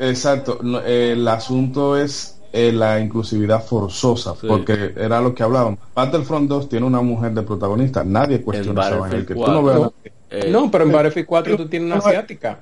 exacto, 0.00 0.58
no, 0.62 0.80
el 0.80 1.26
asunto 1.28 1.96
es 1.96 2.32
eh, 2.52 2.72
la 2.72 2.98
inclusividad 3.00 3.64
forzosa, 3.64 4.34
Sí. 4.40 4.46
porque 4.48 4.94
era 4.96 5.20
lo 5.20 5.32
que 5.34 5.42
hablaban. 5.44 5.78
Battlefront 5.94 6.48
2 6.48 6.68
tiene 6.68 6.86
una 6.86 7.00
mujer 7.02 7.32
de 7.34 7.42
protagonista, 7.42 8.02
nadie 8.04 8.36
en 8.36 8.42
cuestiona 8.42 8.80
esa 8.80 8.90
vaina. 8.98 9.16
El 9.16 9.22
Battlefield 9.24 9.26
que 9.28 9.34
tú 9.34 9.40
4 9.40 9.54
no 9.54 9.62
veas 9.62 9.90
eh, 10.34 10.50
No, 10.50 10.70
pero 10.70 10.84
en 10.84 10.92
Battlefield 10.92 11.26
4 11.26 11.56
tú 11.56 11.68
tienes 11.68 11.86
una 11.86 11.96
asiática. 11.98 12.60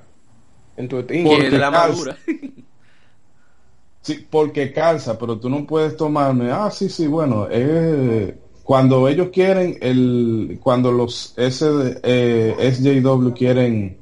En 0.75 0.87
tu 0.87 1.03
team. 1.03 1.23
que 1.23 1.29
porque 1.29 1.51
la 1.51 1.71
madura 1.71 2.17
Sí, 4.01 4.27
porque 4.29 4.73
calza, 4.73 5.17
pero 5.17 5.39
tú 5.39 5.49
no 5.49 5.65
puedes 5.65 5.95
tomarme, 5.95 6.51
ah, 6.51 6.69
sí, 6.69 6.89
sí, 6.89 7.07
bueno, 7.07 7.47
eh, 7.49 8.37
cuando 8.61 9.07
ellos 9.07 9.29
quieren, 9.31 9.77
el, 9.79 10.59
cuando 10.61 10.91
los 10.91 11.33
SD, 11.37 12.01
eh, 12.03 12.71
SJW 12.73 13.29
quieren 13.31 13.97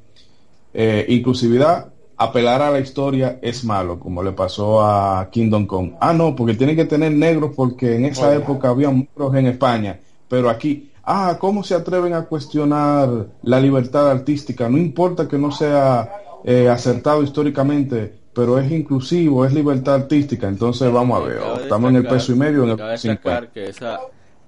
eh, 0.74 1.05
inclusividad, 1.07 1.93
apelar 2.17 2.63
a 2.63 2.72
la 2.72 2.80
historia 2.80 3.38
es 3.43 3.63
malo, 3.63 3.99
como 3.99 4.24
le 4.24 4.32
pasó 4.32 4.82
a 4.84 5.30
Kingdom 5.32 5.67
Come. 5.67 5.93
Ah, 5.99 6.13
no, 6.13 6.36
porque 6.36 6.55
tienen 6.55 6.76
que 6.76 6.86
tener 6.86 7.11
negros 7.11 7.51
porque 7.55 7.95
en 7.95 8.05
esa 8.05 8.30
Oye. 8.30 8.38
época 8.38 8.69
había 8.69 8.91
negros 8.91 9.36
en 9.36 9.47
España, 9.47 9.99
pero 10.28 10.49
aquí, 10.49 10.91
ah, 11.04 11.38
¿cómo 11.39 11.64
se 11.64 11.76
atreven 11.76 12.14
a 12.14 12.26
cuestionar 12.26 13.28
la 13.43 13.60
libertad 13.60 14.10
artística? 14.10 14.70
No 14.70 14.78
importa 14.78 15.28
que 15.28 15.38
no 15.38 15.52
sea 15.52 16.10
eh, 16.43 16.70
acertado 16.70 17.24
históricamente, 17.24 18.22
pero 18.34 18.58
es 18.58 18.72
inclusivo, 18.72 19.45
es 19.45 19.54
libertad 19.54 19.95
artística, 19.95 20.47
entonces 20.47 20.91
vamos 20.91 21.22
a 21.22 21.26
ver, 21.26 21.39
Cabe 21.39 21.64
estamos 21.64 21.89
en 21.89 21.95
el 21.97 22.08
peso 22.08 22.32
y 22.32 22.36
medio, 22.36 22.64
en 22.64 22.70
el 22.72 22.97
50. 22.97 23.10
destacar 23.10 23.49
que 23.49 23.70
esa 23.70 23.99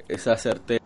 esa 0.07 0.37
certeza 0.37 0.81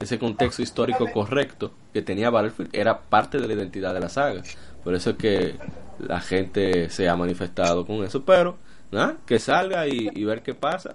ese 0.00 0.18
contexto 0.18 0.62
histórico 0.62 1.06
correcto 1.12 1.72
que 1.92 2.02
tenía 2.02 2.30
Battlefield 2.30 2.70
era 2.72 3.00
parte 3.00 3.38
de 3.40 3.48
la 3.48 3.54
identidad 3.54 3.94
de 3.94 4.00
la 4.00 4.08
saga 4.08 4.42
por 4.84 4.94
eso 4.94 5.10
es 5.10 5.16
que 5.16 5.56
la 5.98 6.20
gente 6.20 6.88
se 6.90 7.08
ha 7.08 7.16
manifestado 7.16 7.84
con 7.84 8.04
eso 8.04 8.24
pero 8.24 8.56
nada 8.92 9.16
que 9.26 9.38
salga 9.38 9.86
y, 9.88 10.08
y 10.14 10.24
ver 10.24 10.42
qué 10.42 10.54
pasa 10.54 10.94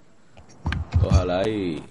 ojalá 1.02 1.48
y 1.48 1.84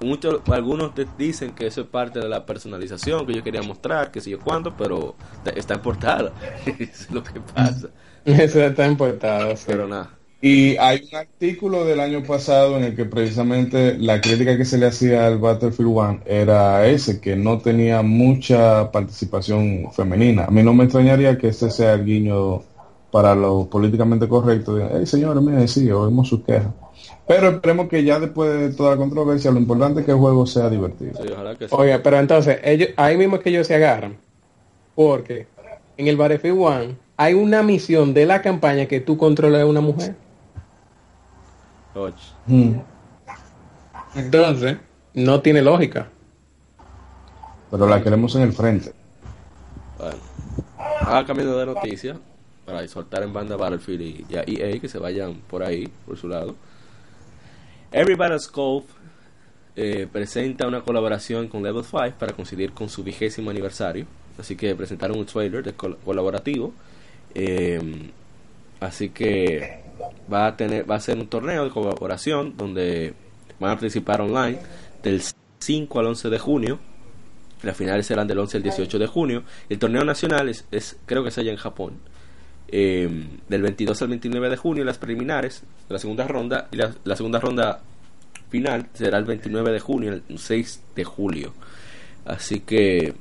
muchos 0.00 0.42
algunos 0.48 0.94
te 0.94 1.04
dicen 1.04 1.54
que 1.54 1.66
eso 1.66 1.82
es 1.82 1.86
parte 1.88 2.18
de 2.20 2.28
la 2.28 2.46
personalización 2.46 3.26
que 3.26 3.34
yo 3.34 3.42
quería 3.42 3.62
mostrar 3.62 4.10
que 4.10 4.20
sé 4.20 4.30
yo 4.30 4.40
cuándo 4.40 4.76
pero 4.76 5.16
está- 5.54 5.74
en 5.74 5.80
portada 5.82 6.32
es 6.66 7.10
lo 7.10 7.22
que 7.22 7.40
pasa 7.40 7.88
Eso 8.24 8.60
está 8.64 8.86
en 8.86 8.96
portada, 8.96 9.56
sí. 9.56 9.72
pero 9.72 9.86
nada 9.88 10.18
Y 10.40 10.76
hay 10.78 11.08
un 11.12 11.18
artículo 11.18 11.84
del 11.84 12.00
año 12.00 12.24
pasado 12.24 12.76
en 12.78 12.84
el 12.84 12.96
que 12.96 13.04
precisamente 13.06 13.98
la 13.98 14.20
crítica 14.22 14.56
que 14.56 14.64
se 14.64 14.78
le 14.78 14.86
hacía 14.86 15.26
al 15.26 15.38
Battlefield 15.38 15.90
1 15.90 16.22
era 16.26 16.86
ese, 16.86 17.20
que 17.20 17.36
no 17.36 17.60
tenía 17.60 18.02
mucha 18.02 18.90
participación 18.92 19.92
femenina. 19.92 20.44
A 20.46 20.50
mí 20.50 20.62
no 20.62 20.74
me 20.74 20.84
extrañaría 20.84 21.38
que 21.38 21.48
ese 21.48 21.70
sea 21.70 21.94
el 21.94 22.04
guiño 22.06 22.68
para 23.10 23.34
lo 23.34 23.68
políticamente 23.70 24.28
correcto. 24.28 24.74
De, 24.76 24.88
hey, 24.92 25.06
señores, 25.06 25.42
miren, 25.42 25.68
sí, 25.68 25.90
oímos 25.90 26.28
sus 26.28 26.44
quejas. 26.44 26.74
Pero 27.30 27.48
esperemos 27.48 27.88
que 27.88 28.02
ya 28.02 28.18
después 28.18 28.50
de 28.50 28.76
toda 28.76 28.90
la 28.90 28.96
controversia, 28.96 29.52
lo 29.52 29.60
importante 29.60 30.00
es 30.00 30.06
que 30.06 30.10
el 30.10 30.18
juego 30.18 30.46
sea 30.46 30.68
divertido. 30.68 31.12
sí, 31.14 31.28
ojalá 31.32 31.54
que 31.54 31.68
sí. 31.68 31.74
Oye, 31.78 31.96
pero 32.00 32.18
entonces, 32.18 32.58
ellos, 32.64 32.88
ahí 32.96 33.16
mismo 33.16 33.36
es 33.36 33.42
que 33.42 33.50
ellos 33.50 33.68
se 33.68 33.76
agarran. 33.76 34.16
Porque 34.96 35.46
en 35.96 36.08
el 36.08 36.16
Battlefield 36.16 36.58
1 36.58 36.96
hay 37.16 37.34
una 37.34 37.62
misión 37.62 38.14
de 38.14 38.26
la 38.26 38.42
campaña 38.42 38.86
que 38.86 38.98
tú 38.98 39.16
controlas 39.16 39.62
a 39.62 39.66
una 39.66 39.80
mujer. 39.80 40.16
Och. 41.94 42.14
Mm. 42.46 42.80
Entonces, 44.16 44.78
no 45.14 45.40
tiene 45.40 45.62
lógica. 45.62 46.08
Pero 47.70 47.86
la 47.86 48.02
queremos 48.02 48.34
en 48.34 48.42
el 48.42 48.52
frente. 48.52 48.92
Bueno, 49.98 50.18
ah, 50.78 51.22
cambiando 51.24 51.56
de 51.56 51.66
noticia 51.66 52.18
para 52.66 52.88
soltar 52.88 53.22
en 53.22 53.32
banda 53.32 53.54
Battlefield 53.54 54.00
y, 54.00 54.26
y 54.28 54.36
a 54.36 54.42
EA 54.44 54.80
que 54.80 54.88
se 54.88 54.98
vayan 54.98 55.34
por 55.48 55.62
ahí, 55.62 55.88
por 56.04 56.16
su 56.16 56.26
lado. 56.26 56.56
Everybody's 57.92 58.50
Golf 58.50 58.84
eh, 59.76 60.06
presenta 60.10 60.66
una 60.66 60.80
colaboración 60.82 61.48
con 61.48 61.62
Level 61.62 61.84
5 61.84 62.14
para 62.18 62.32
coincidir 62.32 62.72
con 62.72 62.88
su 62.88 63.02
vigésimo 63.02 63.50
aniversario. 63.50 64.06
Así 64.38 64.56
que 64.56 64.74
presentaron 64.74 65.18
un 65.18 65.26
trailer 65.26 65.62
de 65.64 65.72
col- 65.74 65.98
colaborativo. 66.04 66.72
Eh, 67.34 68.10
así 68.80 69.10
que 69.10 69.80
va 70.32 70.46
a 70.46 70.56
tener 70.56 70.90
va 70.90 70.96
a 70.96 71.00
ser 71.00 71.18
un 71.18 71.28
torneo 71.28 71.64
de 71.64 71.70
colaboración 71.70 72.56
donde 72.56 73.14
van 73.58 73.72
a 73.72 73.74
participar 73.74 74.20
online 74.22 74.58
del 75.02 75.22
5 75.58 76.00
al 76.00 76.06
11 76.06 76.30
de 76.30 76.38
junio 76.38 76.78
las 77.62 77.76
finales 77.76 78.06
serán 78.06 78.26
del 78.26 78.38
11 78.38 78.56
al 78.56 78.62
18 78.62 78.98
de 78.98 79.06
junio. 79.06 79.42
El 79.68 79.78
torneo 79.78 80.02
nacional 80.02 80.48
es, 80.48 80.64
es- 80.70 80.96
creo 81.04 81.22
que 81.22 81.28
es 81.28 81.36
allá 81.36 81.50
en 81.50 81.58
Japón. 81.58 81.98
Eh, 82.72 83.08
del 83.48 83.62
22 83.62 84.00
al 84.02 84.08
29 84.08 84.48
de 84.48 84.56
junio 84.56 84.84
las 84.84 84.96
preliminares 84.96 85.64
la 85.88 85.98
segunda 85.98 86.28
ronda 86.28 86.68
y 86.70 86.76
la, 86.76 87.16
segunda 87.16 87.40
ronda 87.40 87.80
final 88.48 88.86
será 88.94 89.18
el 89.18 89.24
29 89.24 89.72
de 89.72 89.80
junio 89.80 90.12
el 90.12 90.38
6 90.38 90.82
de 90.94 91.04
julio. 91.04 91.52
Así 92.24 92.60
que 92.60 93.14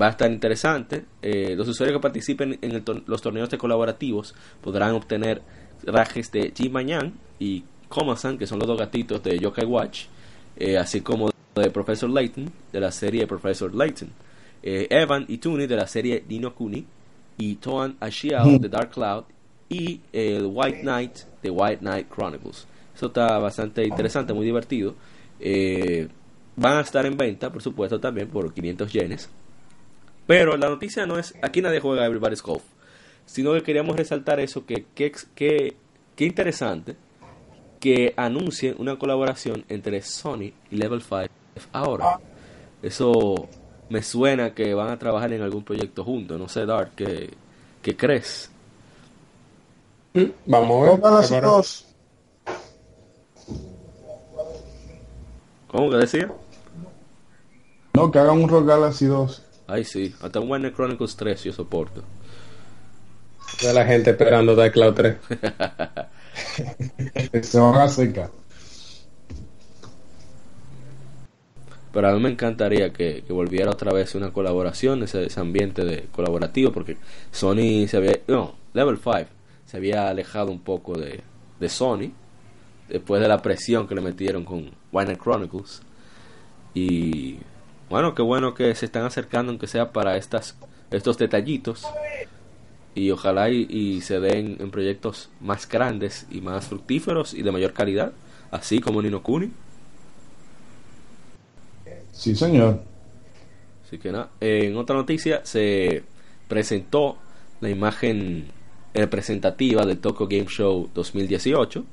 va 0.00 0.06
a 0.06 0.10
estar 0.10 0.30
interesante. 0.30 1.04
Eh, 1.22 1.54
los 1.56 1.68
usuarios 1.68 1.98
que 1.98 2.02
participen 2.02 2.58
en 2.62 2.72
el 2.72 2.82
los 3.06 3.22
torneos 3.22 3.50
de 3.50 3.58
colaborativos 3.58 4.34
podrán 4.62 4.92
obtener 4.92 5.42
trajes 5.84 6.32
de 6.32 6.52
Jimayan 6.56 7.12
y 7.38 7.64
Komasan, 7.88 8.38
que 8.38 8.46
son 8.46 8.58
los 8.58 8.66
dos 8.66 8.78
gatitos 8.78 9.22
de 9.22 9.38
Yokai 9.38 9.66
Watch, 9.66 10.06
eh, 10.56 10.78
así 10.78 11.00
como 11.00 11.30
de 11.54 11.70
Professor 11.70 12.10
Layton 12.10 12.50
de 12.72 12.80
la 12.80 12.90
serie 12.90 13.26
Professor 13.26 13.74
Layton, 13.74 14.10
eh, 14.62 14.86
Evan 14.90 15.24
y 15.28 15.38
Tuni 15.38 15.66
de 15.66 15.76
la 15.76 15.86
serie 15.86 16.24
Nino 16.28 16.54
Kuni, 16.54 16.84
y 17.36 17.56
Toan 17.56 17.96
Ashiao 18.00 18.58
de 18.58 18.68
Dark 18.68 18.90
Cloud 18.90 19.24
y 19.68 20.00
el 20.12 20.46
White 20.46 20.80
Knight 20.82 21.18
de 21.42 21.50
White 21.50 21.78
Knight 21.78 22.08
Chronicles. 22.12 22.66
Eso 22.94 23.06
está 23.06 23.38
bastante 23.38 23.84
interesante, 23.84 24.32
muy 24.32 24.44
divertido. 24.44 24.94
Eh, 25.40 26.08
van 26.56 26.78
a 26.78 26.80
estar 26.80 27.04
en 27.06 27.16
venta, 27.16 27.50
por 27.50 27.62
supuesto, 27.62 27.98
también 27.98 28.28
por 28.28 28.52
500 28.52 28.92
yenes. 28.92 29.30
Pero 30.26 30.56
la 30.56 30.68
noticia 30.68 31.06
no 31.06 31.18
es, 31.18 31.34
aquí 31.42 31.60
nadie 31.60 31.80
juega 31.80 32.06
Everybody's 32.06 32.42
Golf, 32.42 32.62
sino 33.26 33.52
que 33.52 33.62
queríamos 33.62 33.96
resaltar 33.96 34.40
eso, 34.40 34.64
que, 34.64 34.86
que, 34.94 35.12
que 35.34 35.76
qué 36.16 36.24
interesante 36.24 36.96
que 37.80 38.14
anuncien 38.16 38.76
una 38.78 38.96
colaboración 38.96 39.64
entre 39.68 40.00
Sony 40.00 40.52
y 40.70 40.76
Level 40.76 41.02
5 41.02 41.26
ahora. 41.72 42.18
Eso 42.82 43.48
me 43.88 44.02
suena 44.02 44.54
que 44.54 44.74
van 44.74 44.90
a 44.90 44.98
trabajar 44.98 45.32
en 45.32 45.42
algún 45.42 45.64
proyecto 45.64 46.04
juntos. 46.04 46.38
No 46.38 46.48
sé, 46.48 46.64
Dark, 46.66 46.92
¿qué, 46.96 47.30
qué 47.82 47.96
crees? 47.96 48.50
Mm, 50.14 50.24
Vamos 50.46 50.88
a 50.88 50.90
ver. 50.92 51.00
Galaxy 51.00 51.34
Ahora- 51.34 51.48
2. 51.48 51.86
¿Cómo 55.68 55.90
que 55.90 55.96
decía? 55.96 56.30
No, 57.94 58.10
que 58.10 58.18
hagan 58.18 58.42
un 58.42 58.48
Rock 58.48 58.66
Galaxy 58.66 59.06
2. 59.06 59.42
Ay, 59.66 59.84
sí, 59.84 60.14
hasta 60.20 60.40
un 60.40 60.50
Warner 60.50 60.72
Chronicles 60.74 61.16
3 61.16 61.42
yo 61.44 61.52
soporto. 61.52 62.02
de 63.62 63.72
la 63.72 63.84
gente 63.84 64.10
esperando 64.10 64.54
Dark 64.54 64.72
Cloud 64.72 64.94
3. 64.94 65.16
Se 67.48 67.58
van 67.58 67.76
a 67.76 67.88
secar. 67.88 68.30
Pero 71.94 72.08
a 72.08 72.12
mí 72.12 72.20
me 72.20 72.28
encantaría 72.28 72.92
que, 72.92 73.22
volviera 73.28 73.70
otra 73.70 73.92
vez 73.92 74.16
una 74.16 74.32
colaboración, 74.32 75.04
ese, 75.04 75.26
ese 75.26 75.40
ambiente 75.40 75.84
de 75.84 76.08
colaborativo, 76.10 76.72
porque 76.72 76.96
Sony 77.30 77.86
se 77.86 77.98
había, 77.98 78.18
no, 78.26 78.56
Level 78.72 78.98
5 78.98 79.26
se 79.64 79.76
había 79.76 80.08
alejado 80.08 80.50
un 80.50 80.58
poco 80.58 80.98
de, 80.98 81.20
de 81.60 81.68
Sony 81.68 82.10
después 82.88 83.22
de 83.22 83.28
la 83.28 83.40
presión 83.42 83.86
que 83.86 83.94
le 83.94 84.00
metieron 84.00 84.44
con 84.44 84.72
Warner 84.90 85.16
Chronicles. 85.16 85.82
Y 86.74 87.38
bueno, 87.88 88.12
qué 88.16 88.22
bueno 88.22 88.54
que 88.54 88.74
se 88.74 88.86
están 88.86 89.04
acercando, 89.04 89.50
aunque 89.50 89.68
sea 89.68 89.92
para 89.92 90.16
estas 90.16 90.58
estos 90.90 91.16
detallitos. 91.16 91.84
Y 92.96 93.12
ojalá 93.12 93.50
y, 93.50 93.68
y 93.70 94.00
se 94.00 94.18
den 94.18 94.56
en 94.58 94.72
proyectos 94.72 95.30
más 95.40 95.68
grandes 95.68 96.26
y 96.28 96.40
más 96.40 96.66
fructíferos 96.66 97.34
y 97.34 97.42
de 97.42 97.52
mayor 97.52 97.72
calidad, 97.72 98.12
así 98.50 98.80
como 98.80 99.00
Nino 99.00 99.22
Kuni. 99.22 99.52
Sí, 102.14 102.34
señor. 102.34 102.80
Así 103.84 103.98
que 103.98 104.10
nada, 104.12 104.30
en 104.40 104.76
otra 104.76 104.96
noticia 104.96 105.40
se 105.44 106.02
presentó 106.48 107.18
la 107.60 107.68
imagen 107.70 108.46
representativa 108.94 109.84
del 109.84 109.98
Tokyo 109.98 110.26
Game 110.26 110.46
Show 110.48 110.88
2018, 110.94 111.84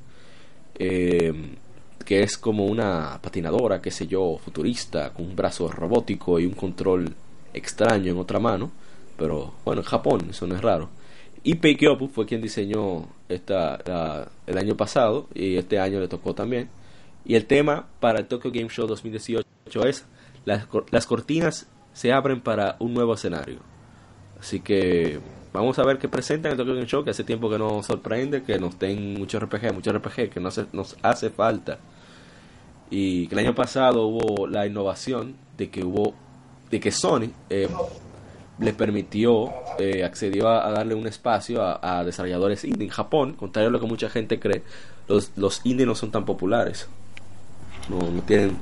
eh, 0.78 1.32
que 2.04 2.22
es 2.22 2.38
como 2.38 2.64
una 2.66 3.18
patinadora, 3.22 3.80
qué 3.82 3.90
sé 3.90 4.06
yo, 4.06 4.38
futurista, 4.42 5.12
con 5.12 5.26
un 5.26 5.36
brazo 5.36 5.68
robótico 5.68 6.38
y 6.40 6.46
un 6.46 6.54
control 6.54 7.14
extraño 7.52 8.12
en 8.12 8.18
otra 8.18 8.38
mano, 8.38 8.70
pero 9.16 9.52
bueno, 9.64 9.82
en 9.82 9.86
Japón, 9.86 10.26
eso 10.30 10.46
no 10.46 10.54
es 10.54 10.60
raro. 10.62 10.88
Ipei 11.44 11.76
Kyopu 11.76 12.08
fue 12.08 12.24
quien 12.24 12.40
diseñó 12.40 13.08
esta 13.28 13.78
la- 13.84 14.28
el 14.46 14.58
año 14.58 14.76
pasado 14.76 15.26
y 15.34 15.56
este 15.56 15.78
año 15.78 15.98
le 16.00 16.08
tocó 16.08 16.34
también. 16.34 16.68
Y 17.24 17.34
el 17.34 17.46
tema 17.46 17.86
para 18.00 18.20
el 18.20 18.26
Tokyo 18.26 18.50
Game 18.52 18.68
Show 18.68 18.86
2018 18.86 19.44
es 19.86 20.04
las, 20.44 20.66
las 20.90 21.06
cortinas 21.06 21.66
se 21.92 22.12
abren 22.12 22.40
para 22.40 22.76
un 22.78 22.94
nuevo 22.94 23.14
escenario. 23.14 23.60
Así 24.40 24.60
que 24.60 25.20
vamos 25.52 25.78
a 25.78 25.84
ver 25.84 25.98
qué 25.98 26.08
presentan 26.08 26.52
en 26.52 26.58
el 26.58 26.58
Tokyo 26.58 26.74
Game 26.74 26.86
Show, 26.86 27.04
que 27.04 27.10
hace 27.10 27.24
tiempo 27.24 27.48
que 27.50 27.58
nos 27.58 27.86
sorprende, 27.86 28.42
que 28.42 28.58
nos 28.58 28.78
den 28.78 29.14
mucho 29.14 29.38
RPG, 29.38 29.72
mucho 29.72 29.92
RPG, 29.92 30.30
que 30.30 30.40
nos 30.40 30.58
hace, 30.58 30.68
nos 30.72 30.96
hace 31.02 31.30
falta. 31.30 31.78
Y 32.90 33.26
que 33.28 33.34
el 33.34 33.46
año 33.46 33.54
pasado 33.54 34.06
hubo 34.06 34.46
la 34.46 34.66
innovación 34.66 35.36
de 35.56 35.70
que 35.70 35.84
hubo, 35.84 36.14
de 36.70 36.80
que 36.80 36.90
Sony 36.90 37.30
eh, 37.48 37.68
le 38.58 38.72
permitió, 38.72 39.52
eh, 39.78 40.04
accedió 40.04 40.48
a, 40.48 40.70
darle 40.70 40.94
un 40.94 41.06
espacio 41.06 41.62
a, 41.62 42.00
a 42.00 42.04
desarrolladores 42.04 42.64
indie 42.64 42.86
en 42.86 42.92
Japón, 42.92 43.34
contrario 43.34 43.68
a 43.68 43.72
lo 43.72 43.80
que 43.80 43.86
mucha 43.86 44.10
gente 44.10 44.38
cree, 44.38 44.62
los, 45.08 45.32
los 45.36 45.60
indie 45.64 45.86
no 45.86 45.94
son 45.94 46.10
tan 46.10 46.24
populares. 46.24 46.88
No, 47.88 47.98
no 47.98 48.22
tienen 48.22 48.56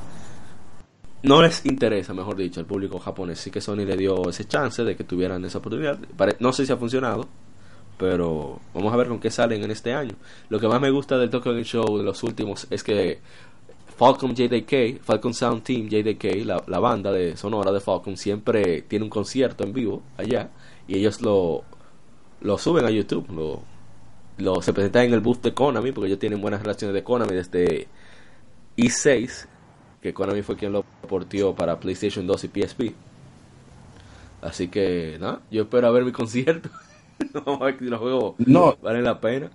no 1.23 1.43
les 1.43 1.65
interesa, 1.67 2.15
mejor 2.15 2.37
dicho, 2.37 2.61
al 2.61 2.67
público 2.67 2.99
japonés. 2.99 3.41
Sí 3.41 3.51
que 3.51 3.61
Sony 3.61 3.85
le 3.85 3.97
dio 3.97 4.29
ese 4.29 4.47
chance 4.47 4.83
de 4.85 4.97
que 4.97 5.05
tuvieran 5.05 5.45
esa 5.45 5.59
oportunidad. 5.59 5.99
No 6.39 6.53
sé 6.53 6.65
si 6.65 6.73
ha 6.73 6.77
funcionado, 6.77 7.29
pero 7.99 8.59
vamos 8.73 8.93
a 8.93 8.97
ver 8.97 9.09
con 9.09 9.21
qué 9.21 9.31
salen 9.31 9.63
en 9.63 9.71
este 9.71 9.93
año. 9.93 10.15
Lo 10.49 10.59
que 10.59 10.69
más 10.69 10.81
me 10.81 10.91
gusta 10.91 11.19
del 11.19 11.29
Tokyo 11.29 11.53
Game 11.53 11.65
Show 11.65 11.99
de 11.99 12.05
los 12.05 12.23
últimos 12.23 12.67
es 12.71 12.83
que 12.83 13.21
Falcon 13.99 14.35
JDK, 14.35 15.03
Falcon 15.03 15.35
Sound 15.35 15.63
Team 15.63 15.89
JDK, 15.89 16.47
la, 16.47 16.63
la 16.67 16.79
banda 16.79 17.13
de 17.13 17.37
sonora 17.37 17.71
de 17.71 17.81
Falcon, 17.81 18.17
siempre 18.17 18.83
tiene 18.83 19.05
un 19.05 19.11
concierto 19.11 19.63
en 19.63 19.75
vivo 19.75 20.03
allá 20.17 20.49
y 20.89 20.97
ellos 20.97 21.21
lo, 21.21 21.65
lo 22.41 22.57
suben 22.57 22.87
a 22.87 22.91
YouTube. 22.91 23.63
Lo, 24.39 24.63
se 24.63 24.73
presentan 24.73 25.05
en 25.05 25.13
el 25.13 25.21
booth 25.21 25.43
de 25.43 25.53
Konami 25.53 25.93
porque 25.93 26.07
ellos 26.07 26.19
tienen 26.19 26.41
buenas 26.41 26.63
relaciones 26.63 26.95
de 26.95 27.05
Konami 27.05 27.35
desde 27.35 27.89
i6 28.79 29.47
que 30.01 30.15
Konami 30.15 30.43
fue 30.43 30.57
quien 30.57 30.73
lo 30.73 30.85
portió 31.11 31.55
para 31.57 31.81
PlayStation 31.81 32.25
2 32.25 32.45
y 32.45 32.49
PSP. 32.49 32.81
Así 34.41 34.69
que, 34.69 35.19
nada, 35.21 35.41
yo 35.51 35.63
espero 35.63 35.89
a 35.89 35.91
ver 35.91 36.05
mi 36.05 36.13
concierto. 36.13 36.71
Vamos 37.45 37.61
a 37.61 37.65
ver 37.67 37.79
si 37.81 37.85
los 37.87 37.99
juegos 38.01 38.35
No. 38.39 38.77
valen 38.81 39.03
la 39.05 39.21
pena. 39.21 39.51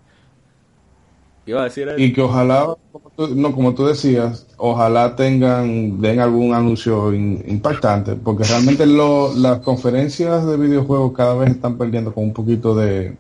¿Qué 1.46 1.52
iba 1.52 1.62
a 1.62 1.66
decir 1.66 1.88
él? 1.88 2.00
Y 2.02 2.12
que 2.12 2.22
ojalá, 2.22 2.76
como 2.92 3.10
tú- 3.16 3.36
no, 3.36 3.52
como 3.54 3.74
tú 3.74 3.86
decías, 3.86 4.46
ojalá 4.58 5.16
tengan, 5.16 6.02
den 6.02 6.20
algún 6.20 6.54
anuncio 6.54 7.14
in- 7.14 7.44
impactante, 7.48 8.16
porque 8.16 8.44
realmente 8.44 8.86
lo- 8.86 9.34
las 9.34 9.60
conferencias 9.62 10.46
de 10.46 10.58
videojuegos 10.58 11.14
cada 11.14 11.36
vez 11.36 11.52
están 11.52 11.78
perdiendo 11.78 12.14
con 12.14 12.26
un 12.26 12.34
poquito 12.34 12.76
de, 12.76 13.16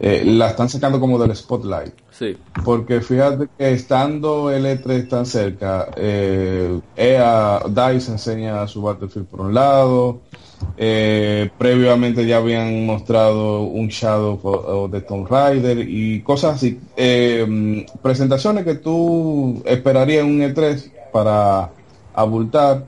eh, 0.00 0.22
la 0.24 0.48
están 0.48 0.68
sacando 0.68 1.00
como 1.00 1.18
del 1.18 1.34
spotlight. 1.34 1.94
Sí, 2.10 2.36
Porque 2.64 3.00
fíjate 3.00 3.48
que 3.58 3.72
estando 3.72 4.50
el 4.50 4.64
E3 4.64 5.08
tan 5.08 5.26
cerca, 5.26 5.88
eh, 5.96 6.80
EA, 6.96 7.60
DICE 7.68 8.12
enseña 8.12 8.66
su 8.66 8.82
Battlefield 8.82 9.26
por 9.26 9.40
un 9.42 9.54
lado, 9.54 10.20
eh, 10.78 11.50
previamente 11.58 12.26
ya 12.26 12.38
habían 12.38 12.86
mostrado 12.86 13.62
un 13.62 13.88
Shadow 13.88 14.88
the 14.90 15.00
Tomb 15.02 15.28
Raider 15.28 15.78
y 15.78 16.20
cosas 16.22 16.56
así. 16.56 16.80
Eh, 16.96 17.86
presentaciones 18.02 18.64
que 18.64 18.76
tú 18.76 19.62
esperarías 19.66 20.24
en 20.24 20.30
un 20.30 20.40
E3 20.40 20.90
para 21.12 21.70
abultar, 22.14 22.84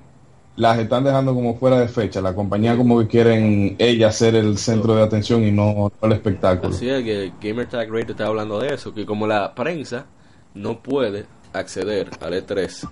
las 0.58 0.76
están 0.78 1.04
dejando 1.04 1.34
como 1.34 1.54
fuera 1.54 1.78
de 1.78 1.88
fecha. 1.88 2.20
La 2.20 2.34
compañía 2.34 2.76
como 2.76 2.98
que 2.98 3.06
quieren 3.06 3.76
ella 3.78 4.10
ser 4.10 4.34
el 4.34 4.58
centro 4.58 4.96
de 4.96 5.02
atención 5.02 5.44
y 5.44 5.52
no 5.52 5.92
el 6.02 6.12
espectáculo. 6.12 6.74
así 6.74 6.90
es 6.90 7.04
que 7.04 7.32
Gamer 7.40 7.68
Tag 7.68 7.88
Radio 7.88 8.10
está 8.10 8.26
hablando 8.26 8.58
de 8.58 8.74
eso, 8.74 8.92
que 8.92 9.06
como 9.06 9.26
la 9.26 9.54
prensa 9.54 10.06
no 10.54 10.82
puede 10.82 11.26
acceder 11.52 12.10
al 12.20 12.32
E3 12.34 12.90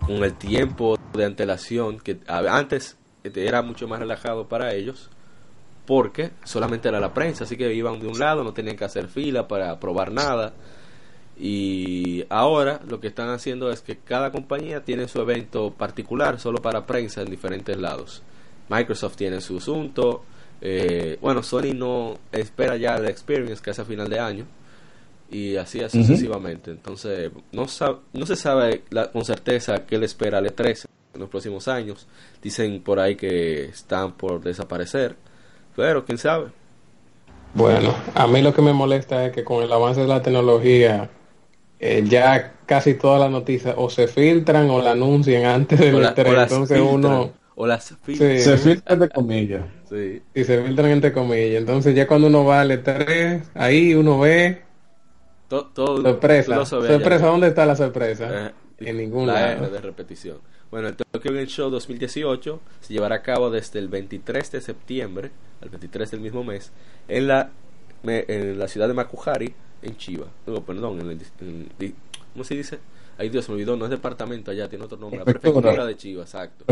con 0.00 0.16
el 0.16 0.34
tiempo 0.34 0.98
de 1.12 1.24
antelación 1.24 1.98
que 2.00 2.18
antes 2.26 2.96
era 3.22 3.62
mucho 3.62 3.86
más 3.86 4.00
relajado 4.00 4.48
para 4.48 4.74
ellos 4.74 5.08
porque 5.86 6.32
solamente 6.44 6.88
era 6.88 7.00
la 7.00 7.14
prensa, 7.14 7.44
así 7.44 7.56
que 7.56 7.72
iban 7.72 8.00
de 8.00 8.08
un 8.08 8.18
lado, 8.18 8.44
no 8.44 8.52
tenían 8.52 8.76
que 8.76 8.84
hacer 8.84 9.08
fila 9.08 9.48
para 9.48 9.78
probar 9.80 10.12
nada. 10.12 10.52
Y 11.40 12.24
ahora 12.30 12.80
lo 12.88 13.00
que 13.00 13.06
están 13.06 13.28
haciendo 13.28 13.70
es 13.70 13.80
que 13.80 13.96
cada 13.96 14.32
compañía 14.32 14.82
tiene 14.84 15.06
su 15.08 15.20
evento 15.20 15.70
particular 15.72 16.40
solo 16.40 16.60
para 16.60 16.84
prensa 16.86 17.22
en 17.22 17.30
diferentes 17.30 17.76
lados. 17.76 18.22
Microsoft 18.68 19.16
tiene 19.16 19.40
su 19.40 19.58
asunto. 19.58 20.24
eh, 20.60 21.16
bueno, 21.20 21.44
Sony 21.44 21.72
no 21.74 22.18
espera 22.32 22.76
ya 22.76 22.98
la 22.98 23.08
Experience 23.10 23.62
que 23.62 23.70
hace 23.70 23.82
a 23.82 23.84
final 23.84 24.08
de 24.08 24.18
año. 24.18 24.44
Y 25.30 25.54
así 25.56 25.78
Ujú. 25.78 25.90
sucesivamente. 25.90 26.70
Entonces, 26.72 27.30
no, 27.52 27.64
sab- 27.66 27.98
no 28.12 28.26
se 28.26 28.34
sabe 28.34 28.82
la- 28.90 29.10
con 29.12 29.24
certeza 29.24 29.86
qué 29.86 29.98
le 29.98 30.06
espera 30.06 30.38
al 30.38 30.46
E3 30.46 30.86
en 31.14 31.20
los 31.20 31.28
próximos 31.28 31.68
años. 31.68 32.08
Dicen 32.42 32.82
por 32.82 32.98
ahí 32.98 33.14
que 33.14 33.66
están 33.66 34.12
por 34.14 34.40
desaparecer. 34.42 35.14
Pero 35.76 36.04
quién 36.04 36.18
sabe. 36.18 36.46
Bueno, 37.54 37.94
a 38.14 38.26
mí 38.26 38.42
lo 38.42 38.52
que 38.52 38.62
me 38.62 38.72
molesta 38.72 39.24
es 39.26 39.32
que 39.32 39.44
con 39.44 39.62
el 39.62 39.72
avance 39.72 40.00
de 40.00 40.08
la 40.08 40.22
tecnología, 40.22 41.08
eh, 41.80 42.04
ya 42.06 42.54
casi 42.66 42.94
todas 42.94 43.20
las 43.20 43.30
noticias 43.30 43.74
o 43.78 43.88
se 43.90 44.08
filtran 44.08 44.68
o 44.70 44.82
la 44.82 44.92
anuncian 44.92 45.44
antes 45.44 45.78
del 45.78 46.00
la- 46.02 46.14
E3. 46.14 46.28
o 46.28 46.32
las 46.32 46.52
Entonces 46.52 46.78
filtran, 46.78 46.94
uno, 46.94 47.32
O 47.54 47.66
las 47.66 47.96
filtran. 48.02 48.36
Sí. 48.36 48.44
Se 48.44 48.56
filtra 48.58 48.96
de 48.96 49.08
comillas. 49.08 49.62
Sí. 49.88 50.22
y 50.34 50.44
se 50.44 50.62
filtran 50.62 50.90
entre 50.90 51.12
comillas. 51.12 51.60
Entonces 51.60 51.94
ya 51.94 52.06
cuando 52.06 52.26
uno 52.26 52.44
va 52.44 52.60
al 52.60 52.70
E3, 52.70 53.42
ahí 53.54 53.94
uno 53.94 54.18
ve 54.20 54.62
To- 55.48 55.64
todo, 55.74 56.02
sorpresa. 56.02 56.54
allá. 56.56 56.66
Sorpresa, 56.66 57.26
¿dónde 57.26 57.48
está 57.48 57.64
la 57.64 57.74
sorpresa? 57.74 58.48
Eh, 58.48 58.52
en 58.80 58.96
ningún 58.98 59.26
la 59.26 59.32
lado. 59.34 59.64
R 59.64 59.70
de 59.72 59.80
repetición. 59.80 60.38
Bueno, 60.70 60.88
el 60.88 60.96
Tokyo 60.96 61.32
Game 61.32 61.46
Show 61.46 61.70
2018 61.70 62.60
se 62.80 62.92
llevará 62.92 63.16
a 63.16 63.22
cabo 63.22 63.50
desde 63.50 63.78
el 63.78 63.88
23 63.88 64.52
de 64.52 64.60
septiembre 64.60 65.30
al 65.62 65.70
23 65.70 66.10
del 66.10 66.20
mismo 66.20 66.44
mes 66.44 66.70
en 67.08 67.28
la 67.28 67.48
me- 68.02 68.24
en 68.28 68.58
la 68.58 68.68
ciudad 68.68 68.88
de 68.88 68.94
Makuhari, 68.94 69.54
en 69.82 69.96
Chiba. 69.96 70.26
No, 70.46 70.62
perdón, 70.64 71.00
en 71.00 71.10
el 71.10 71.20
en 71.40 71.94
¿cómo 72.32 72.44
se 72.44 72.54
dice? 72.54 72.78
Ay 73.16 73.28
Dios, 73.30 73.48
me 73.48 73.54
olvidó, 73.56 73.76
no 73.76 73.84
es 73.86 73.90
departamento 73.90 74.50
allá, 74.50 74.68
tiene 74.68 74.84
otro 74.84 74.96
nombre. 74.98 75.18
La 75.18 75.24
Prefectura. 75.24 75.84
de 75.86 75.96
Chiba, 75.96 76.22
exacto. 76.22 76.64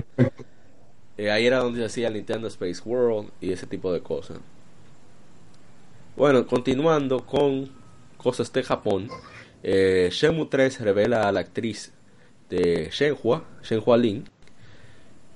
Eh, 1.19 1.31
ahí 1.31 1.47
era 1.47 1.59
donde 1.59 1.81
se 1.81 1.87
hacía 1.87 2.11
Nintendo 2.11 2.47
Space 2.49 2.83
World 2.85 3.31
y 3.41 3.51
ese 3.53 3.67
tipo 3.67 3.93
de 3.93 4.01
cosas. 4.01 4.39
Bueno, 6.17 6.47
continuando 6.47 7.25
con 7.27 7.71
cosas 8.17 8.53
de 8.53 8.63
Japón, 8.63 9.09
eh, 9.63 10.09
Shenmue 10.13 10.47
3 10.47 10.81
revela 10.81 11.29
a 11.29 11.33
la 11.33 11.41
actriz 11.41 11.93
de 12.49 12.89
Shenhua, 12.93 13.45
Shenhua 13.63 13.97
Lin, 13.97 14.29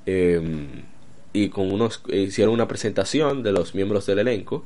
eh, 0.06 0.84
y 1.32 1.48
con 1.48 1.70
unos 1.72 2.02
hicieron 2.08 2.54
una 2.54 2.66
presentación 2.68 3.42
de 3.42 3.52
los 3.52 3.74
miembros 3.74 4.06
del 4.06 4.20
elenco. 4.20 4.64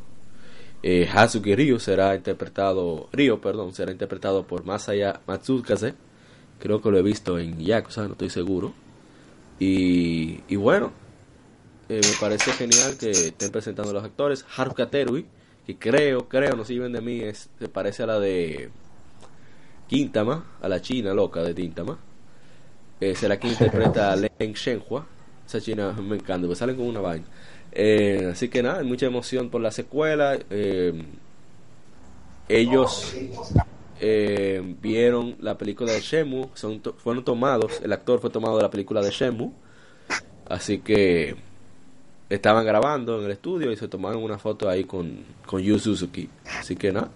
Eh, 0.86 1.08
Hazuki 1.10 1.56
Ryu 1.56 1.78
será 1.80 2.14
interpretado, 2.14 3.08
Ryo, 3.10 3.40
perdón, 3.40 3.72
será 3.72 3.90
interpretado 3.90 4.46
por 4.46 4.66
Masaya 4.66 5.18
Matsukaze. 5.26 5.94
Creo 6.58 6.82
que 6.82 6.90
lo 6.90 6.98
he 6.98 7.02
visto 7.02 7.38
en 7.38 7.58
Yakuza, 7.58 8.02
no 8.06 8.12
estoy 8.12 8.28
seguro. 8.28 8.74
Y, 9.58 10.42
y 10.46 10.56
bueno, 10.56 10.92
eh, 11.88 12.02
me 12.04 12.16
parece 12.20 12.52
genial 12.52 12.98
que 12.98 13.10
estén 13.12 13.50
presentando 13.50 13.94
los 13.94 14.04
actores. 14.04 14.44
Haruka 14.54 14.90
Terui, 14.90 15.24
que 15.66 15.78
creo, 15.78 16.28
creo, 16.28 16.54
no 16.54 16.66
sirven 16.66 16.92
de 16.92 17.00
mí, 17.00 17.20
es, 17.20 17.48
se 17.58 17.68
parece 17.70 18.02
a 18.02 18.06
la 18.06 18.20
de 18.20 18.68
Quintama, 19.88 20.44
a 20.60 20.68
la 20.68 20.82
china 20.82 21.14
loca 21.14 21.42
de 21.42 21.54
Tintama. 21.54 21.98
Eh, 23.00 23.14
será 23.14 23.38
quien 23.38 23.54
interpreta 23.54 24.12
a 24.12 24.16
Len 24.38 24.52
Shenhua. 24.52 25.06
Esa 25.46 25.62
china 25.62 25.92
me 25.92 26.16
encanta, 26.16 26.46
me 26.46 26.54
salen 26.54 26.76
con 26.76 26.86
una 26.86 27.00
vaina. 27.00 27.24
Eh, 27.74 28.28
así 28.32 28.48
que 28.48 28.62
nada, 28.62 28.82
mucha 28.84 29.06
emoción 29.06 29.50
por 29.50 29.60
la 29.60 29.70
secuela. 29.72 30.38
Eh, 30.50 31.04
ellos 32.48 33.14
eh, 34.00 34.76
vieron 34.80 35.36
la 35.40 35.58
película 35.58 35.92
de 35.92 36.00
Shemu, 36.00 36.50
fueron 36.98 37.24
tomados, 37.24 37.80
el 37.82 37.92
actor 37.92 38.20
fue 38.20 38.30
tomado 38.30 38.56
de 38.56 38.62
la 38.62 38.70
película 38.70 39.02
de 39.02 39.10
Shemu. 39.10 39.52
Así 40.48 40.78
que 40.78 41.36
estaban 42.28 42.64
grabando 42.64 43.18
en 43.18 43.24
el 43.24 43.30
estudio 43.32 43.72
y 43.72 43.76
se 43.76 43.88
tomaron 43.88 44.22
una 44.22 44.38
foto 44.38 44.68
ahí 44.68 44.84
con, 44.84 45.24
con 45.46 45.60
Yu 45.60 45.78
Suzuki. 45.78 46.28
Así 46.58 46.76
que 46.76 46.92
nada, 46.92 47.10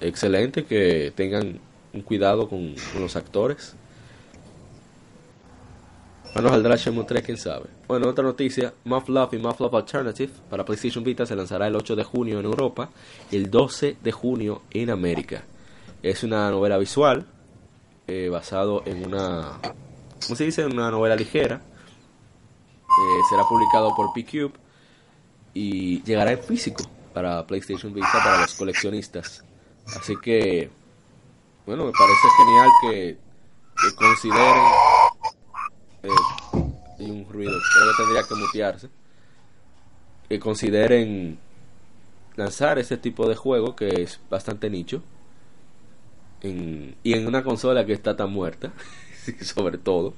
excelente 0.00 0.64
que 0.64 1.12
tengan 1.14 1.58
un 1.92 2.02
cuidado 2.02 2.48
con 2.48 2.74
los 2.98 3.16
actores. 3.16 3.74
Bueno, 6.34 6.50
saldrá 6.50 6.76
Shenmue 6.76 7.04
3, 7.04 7.22
quién 7.22 7.36
sabe. 7.36 7.66
Bueno, 7.86 8.08
otra 8.08 8.22
noticia, 8.22 8.72
Muff 8.84 9.08
Love 9.08 9.34
y 9.34 9.38
Muff 9.38 9.60
Love 9.60 9.74
Alternative 9.74 10.32
para 10.50 10.64
PlayStation 10.64 11.02
Vita 11.02 11.26
se 11.26 11.34
lanzará 11.34 11.66
el 11.66 11.74
8 11.74 11.96
de 11.96 12.04
junio 12.04 12.38
en 12.38 12.44
Europa 12.44 12.90
y 13.30 13.36
el 13.36 13.50
12 13.50 13.96
de 14.02 14.12
junio 14.12 14.62
en 14.70 14.90
América. 14.90 15.42
Es 16.02 16.22
una 16.22 16.50
novela 16.50 16.78
visual 16.78 17.26
eh, 18.06 18.28
basado 18.28 18.82
en 18.86 19.06
una, 19.06 19.58
¿cómo 20.22 20.36
se 20.36 20.44
dice? 20.44 20.64
Una 20.64 20.90
novela 20.90 21.16
ligera. 21.16 21.56
Eh, 21.56 23.22
será 23.30 23.42
publicado 23.44 23.94
por 23.94 24.12
P-Cube 24.12 24.52
y 25.54 26.02
llegará 26.04 26.32
en 26.32 26.38
físico 26.38 26.84
para 27.12 27.46
PlayStation 27.46 27.92
Vita 27.92 28.12
para 28.12 28.42
los 28.42 28.54
coleccionistas. 28.54 29.44
Así 29.98 30.14
que, 30.22 30.70
bueno, 31.66 31.86
me 31.86 31.92
parece 31.92 32.28
genial 32.38 32.68
que, 32.82 33.18
que 33.82 33.96
consideren 33.96 34.64
eh, 36.02 36.08
hay 36.98 37.10
un 37.10 37.26
ruido, 37.28 37.52
creo 37.52 37.86
que 37.96 38.02
tendría 38.02 38.22
que 38.28 38.34
mutearse. 38.34 38.88
Que 40.28 40.38
consideren 40.38 41.38
lanzar 42.36 42.78
este 42.78 42.96
tipo 42.98 43.28
de 43.28 43.34
juego 43.34 43.74
que 43.74 44.02
es 44.02 44.20
bastante 44.30 44.68
nicho 44.70 45.02
en- 46.42 46.94
y 47.02 47.14
en 47.14 47.26
una 47.26 47.42
consola 47.42 47.84
que 47.86 47.92
está 47.94 48.16
tan 48.16 48.30
muerta, 48.32 48.72
sobre 49.42 49.78
todo. 49.78 50.14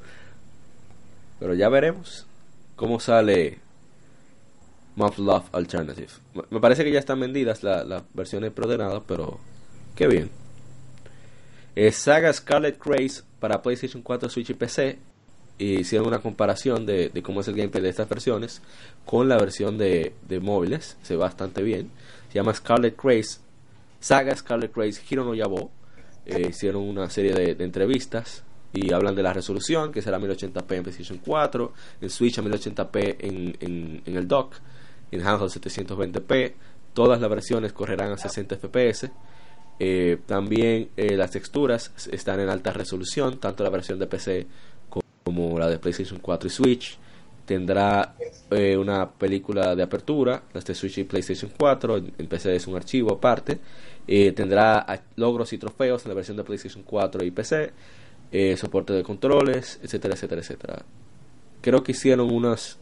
Pero 1.39 1.55
ya 1.55 1.68
veremos 1.68 2.26
cómo 2.76 3.01
sale 3.01 3.59
Muff 4.97 5.18
Love 5.18 5.49
Alternative. 5.53 6.09
Me- 6.51 6.61
parece 6.61 6.85
que 6.85 6.91
ya 6.93 6.99
están 6.99 7.20
vendidas 7.20 7.62
la- 7.62 7.85
las 7.85 8.03
versiones 8.12 8.53
preordenadas, 8.53 9.03
pero 9.07 9.39
qué 9.95 10.07
bien. 10.09 10.31
Eh, 11.76 11.93
Saga 11.93 12.33
Scarlet 12.33 12.76
Craze 12.78 13.22
para 13.39 13.62
PlayStation 13.62 14.03
4, 14.03 14.28
Switch 14.28 14.51
y 14.51 14.55
PC 14.55 14.99
y 15.61 15.81
hicieron 15.81 16.09
una 16.09 16.21
comparación 16.21 16.87
de, 16.87 17.13
cómo 17.23 17.43
es 17.43 17.49
el 17.49 17.55
gameplay 17.55 17.83
de 17.83 17.91
estas 17.91 18.09
versiones 18.09 18.63
con 19.05 19.29
la 19.29 19.37
versión 19.37 19.77
de, 19.77 20.15
móviles. 20.41 20.97
Se 21.03 21.15
ve 21.15 21.21
bastante 21.21 21.63
bien. 21.63 21.91
Se 22.29 22.37
llama 22.37 22.55
Scarlet 22.55 22.97
Craze, 22.97 23.41
Saga 24.01 24.35
Scarlet 24.35 24.73
Craze 24.73 25.03
Hiro 25.09 25.23
no 25.23 25.35
Yabo. 25.35 25.71
Eh, 26.25 26.47
hicieron 26.49 26.83
una 26.83 27.11
serie 27.11 27.35
de, 27.35 27.63
entrevistas 27.63 28.43
y 28.73 28.91
hablan 28.95 29.15
de 29.15 29.23
la 29.23 29.35
resolución, 29.35 29.93
que 29.93 30.01
será 30.01 30.19
1080p 30.19 30.77
en 30.77 30.83
PlayStation 30.83 31.19
4, 31.19 31.73
en 32.01 32.09
Switch 32.09 32.39
a 32.39 32.43
1080p 32.43 33.17
en, 33.19 33.57
en, 33.61 34.03
en 34.07 34.17
el 34.17 34.27
dock, 34.27 34.55
en 35.11 35.21
handheld 35.21 35.51
720p. 35.51 36.55
Todas 36.95 37.21
las 37.21 37.29
versiones 37.29 37.75
correrán 37.75 38.13
a 38.13 38.17
60 38.17 38.57
fps. 38.57 39.11
Eh, 39.79 40.19
también 40.25 40.89
eh, 40.97 41.17
las 41.17 41.31
texturas 41.31 41.93
están 42.11 42.41
en 42.41 42.49
alta 42.49 42.73
resolución, 42.73 43.39
tanto 43.39 43.63
la 43.63 43.71
versión 43.71 43.99
de 43.99 44.07
PC 44.07 44.47
como 45.25 45.59
la 45.59 45.68
de 45.68 45.79
PlayStation 45.79 46.18
4 46.21 46.47
y 46.47 46.51
Switch. 46.51 46.99
Tendrá 47.47 48.14
eh, 48.51 48.77
una 48.77 49.11
película 49.11 49.75
de 49.75 49.83
apertura, 49.83 50.43
las 50.53 50.64
de 50.64 50.75
Switch 50.75 50.99
y 50.99 51.05
PlayStation 51.05 51.51
4. 51.59 51.97
En 51.97 52.27
PC 52.29 52.55
es 52.55 52.66
un 52.66 52.77
archivo 52.77 53.12
aparte. 53.14 53.59
Eh, 54.07 54.33
tendrá 54.33 54.87
logros 55.16 55.53
y 55.53 55.59
trofeos 55.59 56.05
en 56.05 56.11
la 56.11 56.14
versión 56.14 56.37
de 56.37 56.45
PlayStation 56.45 56.83
4 56.85 57.25
y 57.25 57.31
PC. 57.31 57.73
eh, 58.33 58.57
soporte 58.57 58.93
de 58.93 59.03
controles, 59.03 59.81
etcétera, 59.83 60.14
etcétera, 60.14 60.41
etcétera. 60.41 60.83
Creo 61.61 61.83
que 61.83 61.91
hicieron 61.93 62.31
unas 62.33 62.79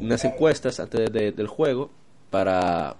unas 0.00 0.24
encuestas 0.24 0.78
antes 0.78 1.10
de- 1.12 1.32
del 1.32 1.46
juego 1.48 1.90
para 2.30 2.96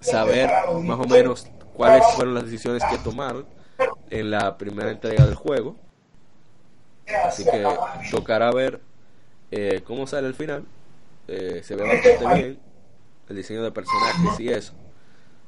saber 0.00 0.48
más 0.84 0.98
o 1.00 1.04
menos 1.08 1.46
cuáles 1.74 2.04
fueron 2.14 2.34
las 2.34 2.44
decisiones 2.44 2.82
que 2.90 2.98
tomaron 2.98 3.44
en 4.10 4.30
la 4.30 4.56
primera 4.56 4.90
entrega 4.92 5.26
del 5.26 5.34
juego. 5.34 5.76
Así 7.24 7.44
que 7.44 7.64
tocará 8.10 8.50
ver 8.52 8.80
eh, 9.50 9.82
cómo 9.84 10.06
sale 10.06 10.28
el 10.28 10.34
final. 10.34 10.64
Eh, 11.26 11.60
se 11.62 11.76
ve 11.76 11.82
bastante 11.82 12.34
bien 12.34 12.58
el 13.28 13.36
diseño 13.36 13.62
de 13.62 13.70
personajes 13.70 14.40
y 14.40 14.48
eso. 14.48 14.72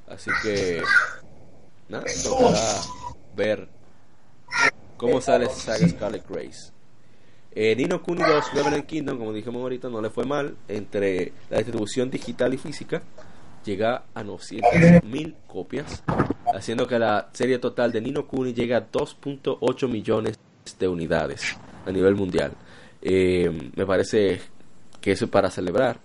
Así 0.06 0.30
que 0.42 0.82
nada, 1.88 2.04
tocará 2.22 2.60
ver 3.36 3.68
cómo 4.96 5.20
sale 5.20 5.48
Saga 5.48 5.88
Scarlet 5.88 6.26
Grace. 6.28 6.72
Eh, 7.52 7.74
Nino 7.74 8.02
Kuni 8.02 8.22
2 8.22 8.54
Revenant 8.54 8.86
Kingdom, 8.86 9.18
como 9.18 9.32
dijimos 9.32 9.62
ahorita, 9.62 9.88
no 9.88 10.00
le 10.00 10.10
fue 10.10 10.24
mal. 10.24 10.56
Entre 10.68 11.32
la 11.48 11.58
distribución 11.58 12.10
digital 12.10 12.54
y 12.54 12.58
física, 12.58 13.02
llega 13.64 14.04
a 14.14 14.22
900.000 14.22 15.34
copias, 15.48 16.04
haciendo 16.54 16.86
que 16.86 16.98
la 16.98 17.28
serie 17.32 17.58
total 17.58 17.92
de 17.92 18.00
Nino 18.00 18.26
Kuni 18.26 18.54
llegue 18.54 18.74
a 18.74 18.88
2.8 18.88 19.88
millones 19.88 20.38
de 20.78 20.88
unidades 20.88 21.56
a 21.86 21.90
nivel 21.90 22.14
mundial. 22.14 22.52
Eh, 23.02 23.70
me 23.74 23.86
parece 23.86 24.40
que 25.00 25.12
eso 25.12 25.24
es 25.26 25.30
para 25.30 25.50
celebrar. 25.50 25.98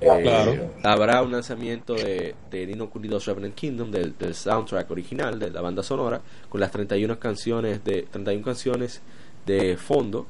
Eh, 0.00 0.20
Claro. 0.22 0.74
Habrá 0.82 1.22
un 1.22 1.32
lanzamiento 1.32 1.94
de, 1.94 2.34
de 2.50 2.66
Nino 2.66 2.90
Kuni 2.90 3.08
2 3.08 3.24
Revenant 3.26 3.54
Kingdom, 3.54 3.90
del, 3.90 4.16
del 4.18 4.34
soundtrack 4.34 4.90
original, 4.90 5.38
de 5.38 5.50
la 5.50 5.62
banda 5.62 5.82
sonora, 5.82 6.20
con 6.48 6.60
las 6.60 6.70
31 6.70 7.18
canciones 7.18 7.82
de 7.82 8.02
31 8.02 8.44
canciones 8.44 9.00
de 9.46 9.76
fondo 9.76 10.26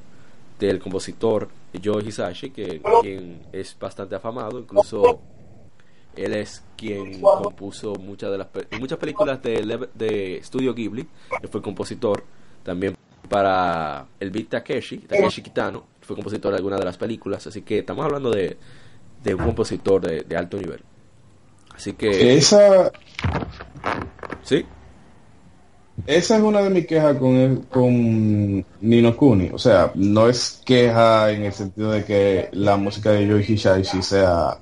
del 0.59 0.79
compositor 0.79 1.49
Joe 1.83 2.03
Hisashi, 2.05 2.51
que 2.51 2.81
quien 3.03 3.41
es 3.53 3.77
bastante 3.79 4.15
afamado, 4.15 4.61
incluso 4.61 5.21
él 6.15 6.33
es 6.35 6.63
quien 6.77 7.21
compuso 7.21 7.95
muchas 7.97 8.31
de 8.31 8.39
las 8.39 8.49
muchas 8.81 8.99
películas 8.99 9.43
de, 9.43 9.89
de 9.95 10.41
Studio 10.43 10.75
Ghibli, 10.75 11.07
que 11.41 11.49
fue 11.49 11.61
compositor 11.61 12.25
también 12.63 12.96
para 13.29 14.07
el 14.21 14.31
beat 14.31 14.49
Takeshi, 14.49 14.99
Takeshi 14.99 15.43
Kitano, 15.43 15.85
fue 16.01 16.17
compositor 16.17 16.53
de 16.53 16.57
algunas 16.59 16.79
de 16.79 16.85
las 16.87 16.97
películas, 16.97 17.47
así 17.47 17.63
que 17.63 17.79
estamos 17.81 18.05
hablando 18.05 18.31
de, 18.31 18.57
de 19.23 19.35
un 19.35 19.45
compositor 19.45 20.01
de, 20.07 20.23
de 20.23 20.37
alto 20.37 20.57
nivel. 20.57 20.81
Así 21.75 21.93
que, 21.93 22.37
Esa, 22.37 22.91
sí, 24.43 24.65
esa 26.07 26.37
es 26.37 26.43
una 26.43 26.63
de 26.63 26.71
mis 26.71 26.87
quejas 26.87 27.17
con, 27.17 27.35
el- 27.37 27.67
con 27.67 28.65
Nino 28.81 29.17
Kuni. 29.17 29.51
O 29.53 29.59
sea, 29.59 29.91
no 29.95 30.29
es 30.29 30.63
queja 30.65 31.31
en 31.33 31.45
el 31.45 31.53
sentido 31.53 31.91
de 31.91 32.05
que 32.05 32.49
la 32.53 32.77
música 32.77 33.11
de 33.11 33.27
Yoji 33.27 33.55
Hisaishi 33.55 34.03
sea, 34.03 34.59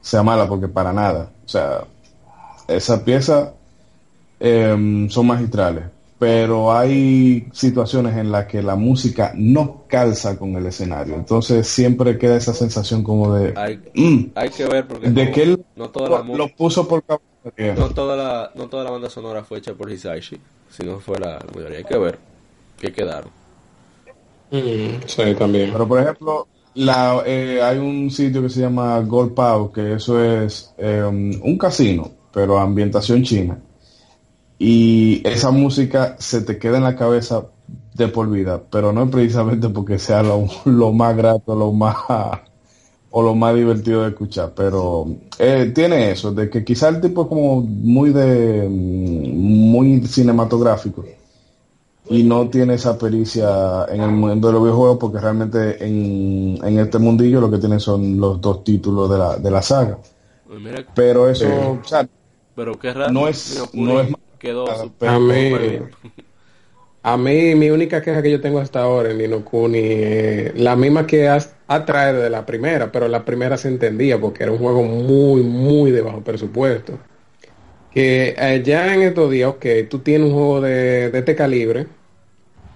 sea 0.00 0.22
mala, 0.22 0.48
porque 0.48 0.68
para 0.68 0.92
nada. 0.92 1.30
O 1.44 1.48
sea, 1.48 1.84
esa 2.66 3.04
pieza 3.04 3.54
em, 4.40 5.08
son 5.08 5.26
magistrales. 5.26 5.84
Pero 6.18 6.76
hay 6.76 7.46
situaciones 7.52 8.16
en 8.16 8.32
las 8.32 8.46
que 8.46 8.60
la 8.60 8.74
música 8.74 9.32
no 9.36 9.84
calza 9.86 10.36
con 10.36 10.56
el 10.56 10.66
escenario. 10.66 11.14
Entonces 11.14 11.68
siempre 11.68 12.18
queda 12.18 12.36
esa 12.36 12.52
sensación 12.52 13.04
como 13.04 13.34
de... 13.34 13.54
hay, 13.56 13.80
"Mm, 13.94 14.30
hay 14.34 14.50
que 14.50 14.66
ver 14.66 14.86
porque 14.88 15.10
de 15.10 15.24
no, 15.26 15.32
que 15.32 15.42
él 15.42 15.64
no 15.76 15.90
toda 15.90 16.10
la 16.10 16.34
lo, 16.36 16.48
puso 16.48 16.88
por 16.88 17.04
caballería. 17.04 17.74
no 17.80 17.90
toda 17.90 18.16
la 18.16 18.50
no 18.56 18.68
toda 18.68 18.82
la 18.82 18.90
banda 18.90 19.08
sonora 19.08 19.44
fue 19.44 19.58
hecha 19.58 19.74
por 19.74 19.92
Hisaishi, 19.92 20.40
sino 20.70 20.98
fue 20.98 21.20
la 21.20 21.38
mayoría. 21.54 21.78
Hay 21.78 21.84
que 21.84 21.98
ver 21.98 22.18
qué 22.80 22.92
quedaron. 22.92 23.30
Mm, 24.50 25.02
sí, 25.06 25.22
también. 25.38 25.70
Pero 25.72 25.86
por 25.86 26.00
ejemplo, 26.00 26.48
la, 26.74 27.22
eh, 27.26 27.60
hay 27.62 27.78
un 27.78 28.10
sitio 28.10 28.42
que 28.42 28.48
se 28.48 28.60
llama 28.62 28.98
Gold 29.02 29.34
Pao, 29.34 29.70
que 29.70 29.92
eso 29.94 30.20
es 30.20 30.74
eh, 30.78 31.04
un 31.04 31.56
casino, 31.58 32.10
pero 32.32 32.58
ambientación 32.58 33.22
china. 33.22 33.56
Y 34.58 35.22
esa 35.26 35.50
música 35.50 36.16
se 36.18 36.42
te 36.42 36.58
queda 36.58 36.78
en 36.78 36.84
la 36.84 36.96
cabeza 36.96 37.44
de 37.94 38.08
por 38.08 38.28
vida, 38.30 38.60
pero 38.70 38.92
no 38.92 39.04
es 39.04 39.10
precisamente 39.10 39.68
porque 39.68 39.98
sea 39.98 40.22
lo, 40.22 40.46
lo 40.64 40.92
más 40.92 41.16
grato, 41.16 41.54
lo 41.54 41.72
más 41.72 41.96
o 43.10 43.22
lo 43.22 43.34
más 43.34 43.54
divertido 43.54 44.02
de 44.02 44.08
escuchar, 44.10 44.52
pero 44.54 45.06
eh, 45.38 45.72
tiene 45.74 46.10
eso, 46.10 46.30
de 46.32 46.50
que 46.50 46.64
quizá 46.64 46.88
el 46.88 47.00
tipo 47.00 47.22
es 47.22 47.28
como 47.28 47.62
muy 47.62 48.10
de 48.10 48.68
muy 48.68 50.04
cinematográfico 50.06 51.04
y 52.10 52.22
no 52.22 52.48
tiene 52.48 52.74
esa 52.74 52.98
pericia 52.98 53.86
en 53.88 54.00
el 54.02 54.10
mundo 54.10 54.48
de 54.48 54.54
los 54.54 54.62
videojuegos 54.62 54.98
porque 54.98 55.18
realmente 55.20 55.84
en, 55.84 56.58
en 56.62 56.78
este 56.78 56.98
mundillo 56.98 57.40
lo 57.40 57.50
que 57.50 57.58
tiene 57.58 57.78
son 57.80 58.18
los 58.18 58.40
dos 58.40 58.64
títulos 58.64 59.10
de 59.10 59.18
la, 59.18 59.36
de 59.38 59.50
la 59.50 59.62
saga. 59.62 59.98
Pues 60.46 60.60
mira, 60.60 60.84
Pero 60.94 61.28
eso, 61.28 61.44
Eh, 61.44 61.78
o 61.82 61.86
sea, 61.86 62.08
pero 62.54 62.78
qué 62.78 62.92
raro. 62.94 63.12
no 63.12 63.28
es- 63.28 63.68
Mira, 63.72 63.92
no 63.94 64.00
es- 64.00 64.08
quedó 64.38 64.66
súper 64.76 65.08
A 65.08 65.18
mí, 65.18 65.52
a 67.02 67.16
mí, 67.16 67.54
mi 67.54 67.70
única 67.70 68.02
queja 68.02 68.22
que 68.22 68.30
yo 68.30 68.40
tengo 68.40 68.58
hasta 68.60 68.82
ahora 68.82 69.10
en 69.10 69.18
Nino 69.18 69.44
Kuni 69.44 69.78
es 69.78 70.54
la 70.58 70.76
misma 70.76 71.06
que 71.06 71.28
has 71.28 71.54
a 71.68 71.84
traer 71.84 72.16
de 72.16 72.30
la 72.30 72.46
primera, 72.46 72.90
pero 72.90 73.08
la 73.08 73.24
primera 73.24 73.56
se 73.58 73.68
entendía 73.68 74.18
porque 74.20 74.42
era 74.44 74.52
un 74.52 74.58
juego 74.58 74.82
muy, 74.82 75.42
muy 75.42 75.90
de 75.90 76.00
bajo 76.00 76.22
presupuesto. 76.22 76.98
Que 77.90 78.34
eh, 78.38 78.62
ya 78.64 78.94
en 78.94 79.02
estos 79.02 79.30
días, 79.30 79.50
ok, 79.50 79.66
tú 79.88 80.00
tienes 80.00 80.28
un 80.28 80.34
juego 80.34 80.60
de, 80.60 81.10
de 81.10 81.18
este 81.18 81.34
calibre 81.36 81.86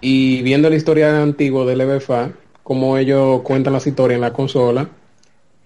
y 0.01 0.43
viendo 0.43 0.69
la 0.69 0.77
historia 0.77 1.23
antigua 1.23 1.65
del 1.65 1.81
EBFA, 1.81 2.33
como 2.63 2.99
ellos 2.99 3.43
cuentan 3.43 3.73
las 3.73 3.87
historias 3.87 4.17
en 4.17 4.23
la 4.23 4.33
consola, 4.33 4.89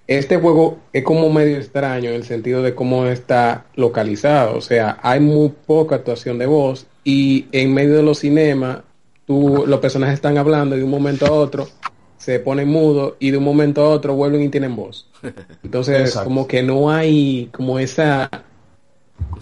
este 0.07 0.37
juego 0.37 0.79
es 0.93 1.03
como 1.03 1.31
medio 1.31 1.57
extraño 1.57 2.11
en 2.11 2.17
el 2.17 2.25
sentido 2.25 2.63
de 2.63 2.75
cómo 2.75 3.07
está 3.07 3.67
localizado. 3.75 4.57
O 4.57 4.61
sea, 4.61 4.99
hay 5.03 5.21
muy 5.21 5.51
poca 5.67 5.97
actuación 5.97 6.39
de 6.39 6.47
voz 6.47 6.87
y 7.05 7.47
en 7.53 7.75
medio 7.75 7.95
de 7.97 8.03
los 8.03 8.21
cinemas, 8.21 8.79
tú, 9.27 9.65
los 9.67 9.81
personajes 9.81 10.15
están 10.15 10.39
hablando 10.39 10.77
y 10.77 10.79
de 10.79 10.85
un 10.85 10.91
momento 10.91 11.27
a 11.27 11.33
otro 11.33 11.69
se 12.19 12.39
ponen 12.41 12.69
mudos 12.69 13.15
y 13.19 13.31
de 13.31 13.39
un 13.39 13.45
momento 13.45 13.83
a 13.83 13.89
otro 13.91 14.15
vuelven 14.15 14.43
y 14.43 14.49
tienen 14.49 14.75
voz. 14.77 15.09
Entonces, 15.65 16.01
Exacto. 16.01 16.29
como 16.29 16.47
que 16.47 16.63
no 16.63 16.91
hay 16.91 17.49
como 17.53 17.79
esa 17.79 18.29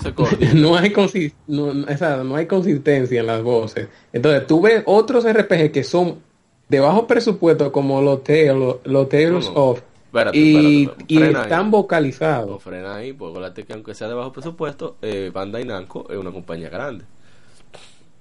no 0.54 0.76
hay 0.76 0.90
consis- 0.90 1.34
no, 1.46 1.72
no- 1.74 1.88
esa- 1.88 2.22
no 2.24 2.36
hay 2.36 2.46
consistencia 2.46 3.20
en 3.20 3.26
las 3.26 3.42
voces. 3.42 3.88
Entonces, 4.12 4.46
tú 4.46 4.60
ves 4.60 4.82
otros 4.86 5.24
RPG 5.24 5.72
que 5.72 5.84
son 5.84 6.16
de 6.68 6.80
bajo 6.80 7.06
presupuesto 7.06 7.70
como 7.70 8.00
los 8.00 8.22
Tales, 8.24 8.54
los 8.84 9.08
Tales 9.08 9.30
No, 9.30 9.40
no. 9.40 9.54
of 9.54 9.82
Espérate, 10.14 10.38
y, 10.38 10.82
espérate, 10.84 11.04
y 11.08 11.18
ahí. 11.22 11.32
están 11.42 11.64
No, 11.64 11.70
vocalizados. 11.70 12.62
frena 12.62 12.94
ahí, 12.96 13.12
porque 13.12 13.30
acuérdate 13.32 13.64
que 13.64 13.72
aunque 13.72 13.94
sea 13.94 14.06
de 14.08 14.14
bajo 14.14 14.32
presupuesto, 14.32 14.96
eh, 15.02 15.30
Bandai 15.34 15.64
Namco 15.64 16.06
es 16.08 16.16
una 16.16 16.30
compañía 16.30 16.68
grande. 16.68 17.04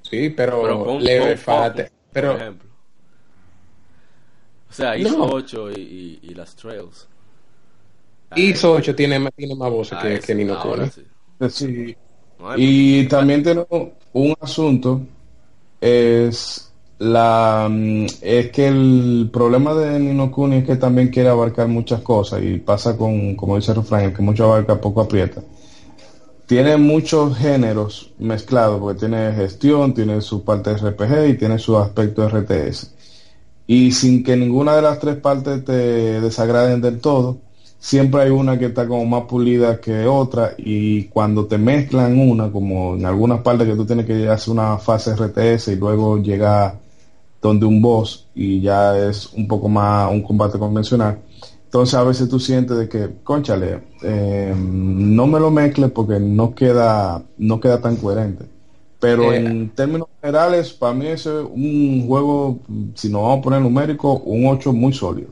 Sí, 0.02 0.30
pero, 0.32 0.62
Pero 0.64 0.84
con, 0.86 1.04
le 1.04 1.20
con 1.20 1.38
falta- 1.38 1.84
Focus, 1.84 1.91
pero 2.12 2.32
por 2.34 2.41
ejemplo. 2.41 2.70
O 4.70 4.74
sea, 4.74 4.91
No. 4.91 4.98
ISO 4.98 5.24
8 5.24 5.72
y, 5.72 5.76
y, 5.76 6.20
y 6.24 6.34
las 6.34 6.56
Trails. 6.56 7.08
ISO 8.36 8.74
8 8.74 8.96
tiene, 8.96 9.30
tiene 9.36 9.56
más 9.56 9.70
voces 9.70 9.98
Ah, 10.00 10.02
que, 10.02 10.20
que 10.20 10.34
Nino 10.36 10.56
ahora 10.56 10.89
Kuni. 10.89 11.48
sí. 11.50 11.50
sí. 11.50 11.96
No 12.39 12.54
Y 12.58 13.08
también 13.08 13.44
tenemos 13.44 13.68
un 14.14 14.36
asunto, 14.41 15.02
es 15.80 16.72
la 17.00 17.68
mm, 17.70 18.06
es 18.22 18.52
que 18.52 18.68
el 18.68 19.30
problema 19.32 19.74
de 19.74 20.00
Nino 20.00 20.32
Kuni 20.32 20.58
es 20.58 20.66
que 20.66 20.76
también 20.76 21.10
quiere 21.10 21.30
abarcar 21.30 21.68
muchas 21.68 22.02
cosas 22.02 22.41
y 22.44 22.60
pasa 22.60 22.98
con, 22.98 23.36
como 23.36 23.56
dice 23.56 23.74
el 23.74 24.02
el 24.02 24.14
que 24.14 24.22
mucho 24.22 24.46
abarca 24.46 24.80
poco 24.80 25.02
aprieta. 25.02 25.41
Tiene 26.46 26.78
muchos 26.78 27.38
géneros 27.38 28.12
mezclados, 28.20 28.80
porque 28.80 29.00
tiene 29.00 29.34
gestión, 29.34 29.94
tiene 29.94 30.22
su 30.22 30.44
parte 30.44 30.72
de 30.72 30.78
RPG 30.78 31.30
y 31.30 31.38
tiene 31.38 31.58
su 31.58 31.78
aspecto 31.78 32.28
RTS. 32.28 32.91
Y 33.66 33.91
sin 33.94 34.24
que 34.24 34.36
ninguna 34.36 34.76
de 34.76 34.82
las 34.82 35.00
tres 35.00 35.16
partes 35.16 35.64
te 35.64 35.72
desagraden 36.22 36.82
del 36.82 37.00
todo, 37.00 37.38
siempre 37.80 38.22
hay 38.24 38.30
una 38.30 38.60
que 38.60 38.68
está 38.68 38.88
como 38.88 39.06
más 39.06 39.24
pulida 39.24 39.80
que 39.80 40.06
otra 40.06 40.54
y 40.58 41.06
cuando 41.06 41.46
te 41.46 41.58
mezclan 41.58 42.20
una, 42.20 42.52
como 42.52 42.96
en 42.96 43.06
algunas 43.06 43.41
partes 43.41 43.68
que 43.68 43.76
tú 43.76 43.86
tienes 43.86 44.06
que 44.06 44.28
hacer 44.30 44.54
una 44.54 44.78
fase 44.78 45.16
RTS 45.16 45.70
y 45.70 45.76
luego 45.76 46.18
llegar 46.18 46.83
donde 47.44 47.66
un 47.66 47.82
boss 47.82 48.26
y 48.34 48.62
ya 48.62 48.98
es 48.98 49.32
un 49.34 49.48
poco 49.48 49.68
más 49.68 50.10
un 50.10 50.24
combate 50.24 50.58
convencional, 50.58 51.20
entonces 51.66 51.94
a 51.94 52.04
veces 52.04 52.30
tú 52.30 52.39
sientes 52.39 52.78
de 52.78 52.88
que, 52.88 53.10
conchale, 53.24 53.82
eh, 54.02 54.56
no 54.56 55.28
me 55.28 55.39
lo 55.39 55.52
mezcles 55.52 55.91
porque 55.91 56.20
no 56.20 56.56
queda, 56.56 57.22
no 57.38 57.60
queda 57.60 57.82
tan 57.82 57.98
coherente. 57.98 58.46
Pero 59.00 59.34
Eh, 59.34 59.38
en 59.38 59.70
términos 59.72 60.08
generales, 60.22 60.72
para 60.72 60.94
mí 60.94 61.08
es 61.08 61.26
un 61.26 62.06
juego, 62.08 62.60
si 62.96 63.10
nos 63.10 63.24
vamos 63.24 63.39
a 63.39 63.41
poner 63.41 63.62
numérico, 63.62 64.20
un 64.20 64.48
8 64.48 64.72
muy 64.72 64.94
sólido. 64.94 65.30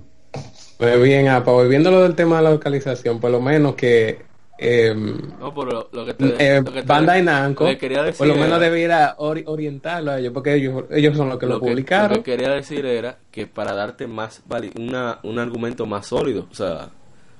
Pues 0.77 1.01
bien, 1.01 1.29
apa, 1.29 1.51
volviendo 1.51 1.89
a 1.89 1.91
lo 1.93 2.01
del 2.01 2.15
tema 2.15 2.37
de 2.37 2.43
la 2.43 2.51
localización, 2.51 3.19
por 3.19 3.31
lo 3.31 3.39
menos 3.39 3.75
que 3.75 4.19
eh, 4.61 4.93
No, 5.39 5.53
pero 5.53 5.89
lo 5.91 6.05
que 6.05 6.13
te, 6.13 6.25
eh, 6.57 6.61
lo 6.61 6.71
que 6.71 6.81
te- 6.81 6.87
Bandai 6.87 7.23
Namco, 7.23 7.63
lo 7.65 7.69
que 7.71 7.77
quería 7.79 8.03
decir 8.03 8.19
por 8.19 8.27
lo 8.27 8.35
menos 8.35 8.57
era- 8.57 8.59
debiera 8.59 9.17
ori- 9.17 9.43
orientarlo 9.47 10.11
a 10.11 10.19
ellos, 10.19 10.31
porque 10.33 10.53
ellos, 10.53 10.83
ellos 10.91 11.17
son 11.17 11.29
los 11.29 11.39
que 11.39 11.47
lo, 11.47 11.59
publicaron. 11.59 12.17
lo 12.17 12.23
que 12.23 12.31
quería 12.37 12.51
decir 12.51 12.85
era 12.85 13.17
que 13.31 13.47
para 13.47 13.73
darte 13.73 14.05
más 14.07 14.41
una, 14.77 15.19
un 15.23 15.39
argumento 15.39 15.85
más 15.85 16.05
sólido, 16.07 16.47
o 16.49 16.53
sea, 16.53 16.89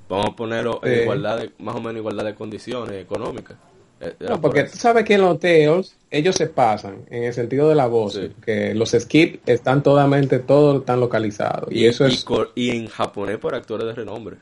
vamos 0.08 0.26
a 0.32 0.36
ponerlo 0.36 0.80
en 0.82 1.02
igualdad 1.02 1.38
de, 1.38 1.50
más 1.60 1.74
o 1.76 1.80
menos 1.80 1.96
igualdad 1.98 2.24
de 2.24 2.34
condiciones 2.34 3.00
económicas. 3.00 3.56
Era 4.00 4.14
No, 4.20 4.28
por 4.34 4.40
porque 4.40 4.60
eso. 4.62 4.72
tú 4.72 4.78
sabes 4.78 5.04
que 5.04 5.14
en 5.14 5.20
los 5.20 5.38
Tales 5.38 5.96
ellos 6.10 6.34
se 6.34 6.48
pasan 6.48 7.04
en 7.08 7.22
el 7.22 7.32
sentido 7.32 7.68
de 7.68 7.76
la 7.76 7.86
voz, 7.86 8.14
Sí. 8.14 8.32
que 8.44 8.74
los 8.74 8.90
skips 8.90 9.38
están 9.46 9.80
totalmente, 9.80 10.40
todos 10.40 10.80
están 10.80 10.98
localizados. 10.98 11.70
Y, 11.70 11.86
eso 11.86 12.04
es 12.04 12.26
y 12.56 12.70
en 12.70 12.88
japonés 12.88 13.38
por 13.38 13.54
actores 13.54 13.86
de 13.86 13.94
renombre. 13.94 14.38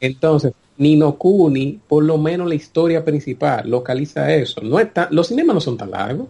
Entonces, 0.00 0.52
Nino 0.76 1.16
Kuni, 1.16 1.80
por 1.88 2.04
lo 2.04 2.18
menos 2.18 2.48
la 2.48 2.54
historia 2.54 3.04
principal, 3.04 3.68
localiza 3.68 4.32
eso. 4.34 4.60
No 4.62 4.78
es 4.78 4.92
tan- 4.92 5.08
los 5.10 5.28
cinemas 5.28 5.54
no 5.54 5.60
son 5.60 5.76
tan 5.76 5.90
largos. 5.90 6.28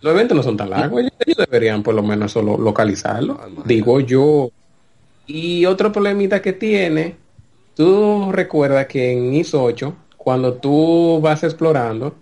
Los 0.00 0.12
eventos 0.14 0.36
no 0.36 0.42
son 0.42 0.56
tan 0.56 0.70
largos. 0.70 1.00
Ellos, 1.00 1.12
ellos 1.24 1.38
deberían 1.50 1.82
por 1.82 1.94
lo 1.94 2.02
menos 2.02 2.32
solo 2.32 2.58
localizarlo. 2.58 3.38
Ah. 3.40 3.48
Digo 3.64 4.00
yo. 4.00 4.50
Y 5.26 5.64
otro 5.66 5.90
problemita 5.92 6.40
que 6.42 6.52
tiene, 6.52 7.16
tú 7.74 8.30
recuerdas 8.32 8.86
que 8.86 9.12
en 9.12 9.34
ISO 9.34 9.62
8, 9.64 9.94
cuando 10.16 10.54
tú 10.54 11.20
vas 11.20 11.42
explorando, 11.44 12.14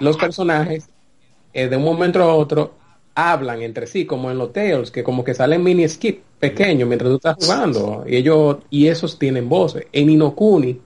los 0.00 0.16
personajes 0.16 0.88
eh, 1.52 1.68
de 1.68 1.76
un 1.76 1.84
momento 1.84 2.22
a 2.22 2.34
otro 2.34 2.74
hablan 3.18 3.62
entre 3.62 3.88
sí, 3.88 4.06
como 4.06 4.30
en 4.30 4.38
los 4.38 4.52
Tales, 4.52 4.92
que 4.92 5.02
como 5.02 5.24
que 5.24 5.34
salen 5.34 5.64
mini 5.64 5.88
skip 5.88 6.20
pequeños 6.38 6.86
mientras 6.86 7.10
tú 7.10 7.16
estás 7.16 7.36
jugando, 7.40 8.04
y 8.06 8.16
ellos, 8.16 8.58
y 8.70 8.86
esos 8.86 9.18
tienen 9.18 9.48
voces. 9.48 9.86
En 9.92 10.08
Inokuni 10.08 10.78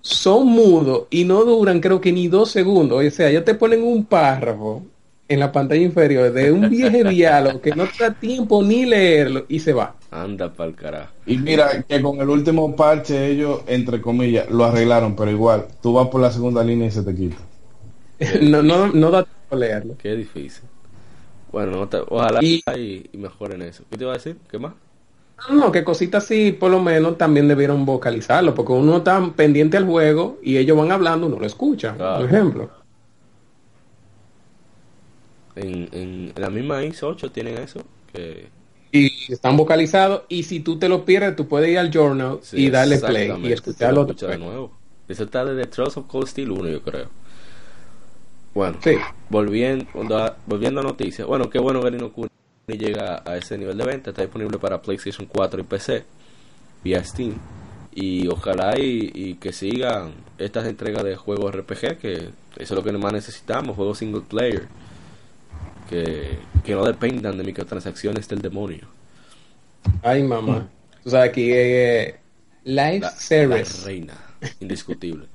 son 0.00 0.46
mudos 0.46 1.04
y 1.10 1.24
no 1.24 1.44
duran 1.44 1.80
creo 1.80 2.00
que 2.00 2.12
ni 2.12 2.28
dos 2.28 2.50
segundos. 2.50 3.04
O 3.04 3.10
sea, 3.10 3.28
ellos 3.28 3.44
te 3.44 3.54
ponen 3.54 3.82
un 3.82 4.06
párrafo 4.06 4.82
en 5.28 5.40
la 5.40 5.52
pantalla 5.52 5.82
inferior 5.82 6.32
de 6.32 6.50
un 6.50 6.70
viejo 6.70 7.04
diálogo 7.10 7.60
que 7.60 7.72
no 7.72 7.84
te 7.86 8.04
da 8.04 8.14
tiempo 8.14 8.62
ni 8.62 8.86
leerlo 8.86 9.44
y 9.48 9.58
se 9.58 9.74
va. 9.74 9.96
Anda 10.10 10.50
pa'l 10.50 10.74
carajo. 10.74 11.12
Y 11.26 11.36
mira 11.36 11.82
que 11.82 12.00
con 12.00 12.20
el 12.20 12.30
último 12.30 12.74
parche 12.74 13.26
ellos, 13.26 13.60
entre 13.66 14.00
comillas, 14.00 14.48
lo 14.50 14.64
arreglaron, 14.64 15.14
pero 15.14 15.30
igual, 15.30 15.66
tú 15.82 15.92
vas 15.92 16.08
por 16.08 16.22
la 16.22 16.30
segunda 16.30 16.64
línea 16.64 16.86
y 16.86 16.90
se 16.90 17.02
te 17.02 17.14
quita. 17.14 17.36
no, 18.40 18.62
no, 18.62 18.86
no 18.86 19.10
da 19.10 19.24
tiempo 19.24 19.56
leerlo. 19.56 19.94
Qué 19.98 20.14
difícil. 20.14 20.62
Bueno, 21.56 21.88
ojalá 22.10 22.40
Y- 22.44 22.62
y, 22.76 23.16
mejoren 23.16 23.62
eso. 23.62 23.82
¿Qué 23.88 23.96
te 23.96 24.04
iba 24.04 24.12
a 24.12 24.16
decir? 24.18 24.36
¿Qué 24.50 24.58
más? 24.58 24.74
No, 25.50 25.72
que 25.72 25.84
cositas 25.84 26.24
así, 26.24 26.52
por 26.52 26.70
lo 26.70 26.82
menos 26.82 27.16
también 27.16 27.48
debieron 27.48 27.86
vocalizarlo, 27.86 28.54
porque 28.54 28.72
uno 28.72 28.98
está 28.98 29.32
pendiente 29.34 29.78
al 29.78 29.86
juego 29.86 30.38
y 30.42 30.58
ellos 30.58 30.76
van 30.76 30.92
hablando, 30.92 31.28
uno 31.28 31.38
lo 31.38 31.46
escucha, 31.46 31.94
Claro. 31.94 32.16
por 32.20 32.26
ejemplo. 32.26 32.70
En, 35.54 35.88
en, 35.92 36.32
la 36.36 36.50
misma 36.50 36.84
ISO 36.84 37.08
8 37.08 37.30
tienen 37.32 37.56
eso. 37.56 37.80
Que, 38.12 38.48
Y 38.92 39.32
están 39.32 39.56
vocalizados, 39.56 40.24
y 40.28 40.42
si 40.42 40.60
tú 40.60 40.78
te 40.78 40.90
lo 40.90 41.06
pierdes, 41.06 41.36
tú 41.36 41.48
puedes 41.48 41.70
ir 41.70 41.78
al 41.78 41.90
journal 41.90 42.40
sí, 42.42 42.66
y 42.66 42.70
darle 42.70 42.98
play 42.98 43.32
y 43.44 43.52
escucharlo. 43.52 44.02
lo 44.02 44.08
escucha 44.10 44.26
de 44.26 44.36
nuevo. 44.36 44.72
Eso 45.08 45.24
está 45.24 45.42
desde 45.46 45.66
Trails 45.70 45.96
of 45.96 46.06
Cold 46.06 46.26
Steel 46.28 46.50
1, 46.50 46.68
yo 46.68 46.82
creo. 46.82 47.08
Bueno, 48.56 48.78
Sí. 48.82 48.92
volviendo, 49.28 50.16
a, 50.16 50.34
volviendo 50.46 50.80
a 50.80 50.82
noticias. 50.82 51.28
Bueno, 51.28 51.50
qué 51.50 51.58
bueno 51.58 51.82
que 51.82 51.90
Nino 51.90 52.10
Kuni 52.10 52.30
llega 52.68 53.22
a 53.22 53.36
ese 53.36 53.58
nivel 53.58 53.76
de 53.76 53.84
venta. 53.84 54.10
Está 54.10 54.22
disponible 54.22 54.56
para 54.58 54.80
PlayStation 54.80 55.26
4 55.26 55.60
y 55.60 55.64
PC 55.64 56.04
vía 56.82 57.04
Steam. 57.04 57.34
Y 57.94 58.26
ojalá 58.28 58.78
y, 58.78 59.10
y 59.14 59.34
que 59.34 59.52
sigan 59.52 60.12
estas 60.38 60.66
entregas 60.66 61.04
de 61.04 61.16
juegos 61.16 61.54
RPG, 61.54 61.98
que 61.98 62.14
eso 62.14 62.30
es 62.56 62.70
lo 62.70 62.82
que 62.82 62.92
más 62.92 63.12
necesitamos, 63.12 63.76
juegos 63.76 63.98
single 63.98 64.22
player. 64.22 64.68
Que, 65.90 66.38
que 66.64 66.74
no 66.74 66.82
dependan 66.82 67.36
de 67.36 67.44
microtransacciones 67.44 68.26
del 68.26 68.40
demonio. 68.40 68.88
Ay, 70.02 70.22
mamá. 70.22 70.66
Tú 71.04 71.10
sabes, 71.10 71.28
aquí 71.28 71.50
eh, 71.52 72.16
Live 72.64 73.00
La, 73.00 73.12
la 73.46 73.62
reina, 73.84 74.14
indiscutible. 74.60 75.26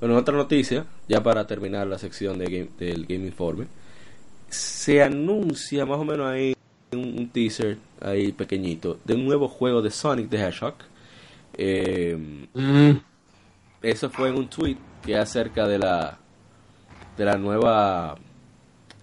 Bueno, 0.00 0.16
otra 0.16 0.34
noticia, 0.36 0.86
ya 1.08 1.22
para 1.22 1.46
terminar 1.46 1.86
la 1.86 1.98
sección 1.98 2.38
de 2.38 2.44
game- 2.46 2.70
del 2.78 3.06
Game 3.06 3.26
Informe. 3.26 3.66
Se 4.48 5.02
anuncia 5.02 5.84
más 5.86 5.98
o 5.98 6.04
menos 6.04 6.26
ahí 6.26 6.54
un, 6.92 7.18
un 7.18 7.28
teaser 7.28 7.76
ahí 8.00 8.32
pequeñito 8.32 8.98
de 9.04 9.14
un 9.14 9.24
nuevo 9.24 9.46
juego 9.48 9.80
de 9.82 9.90
Sonic 9.90 10.28
the 10.30 10.38
Hedgehog. 10.38 10.74
Eh, 11.56 12.46
eso 13.82 14.10
fue 14.10 14.28
en 14.30 14.36
un 14.36 14.48
tweet 14.48 14.76
que 15.04 15.16
acerca 15.16 15.66
de 15.68 15.78
la 15.78 16.18
de 17.16 17.24
la 17.24 17.36
nueva 17.36 18.16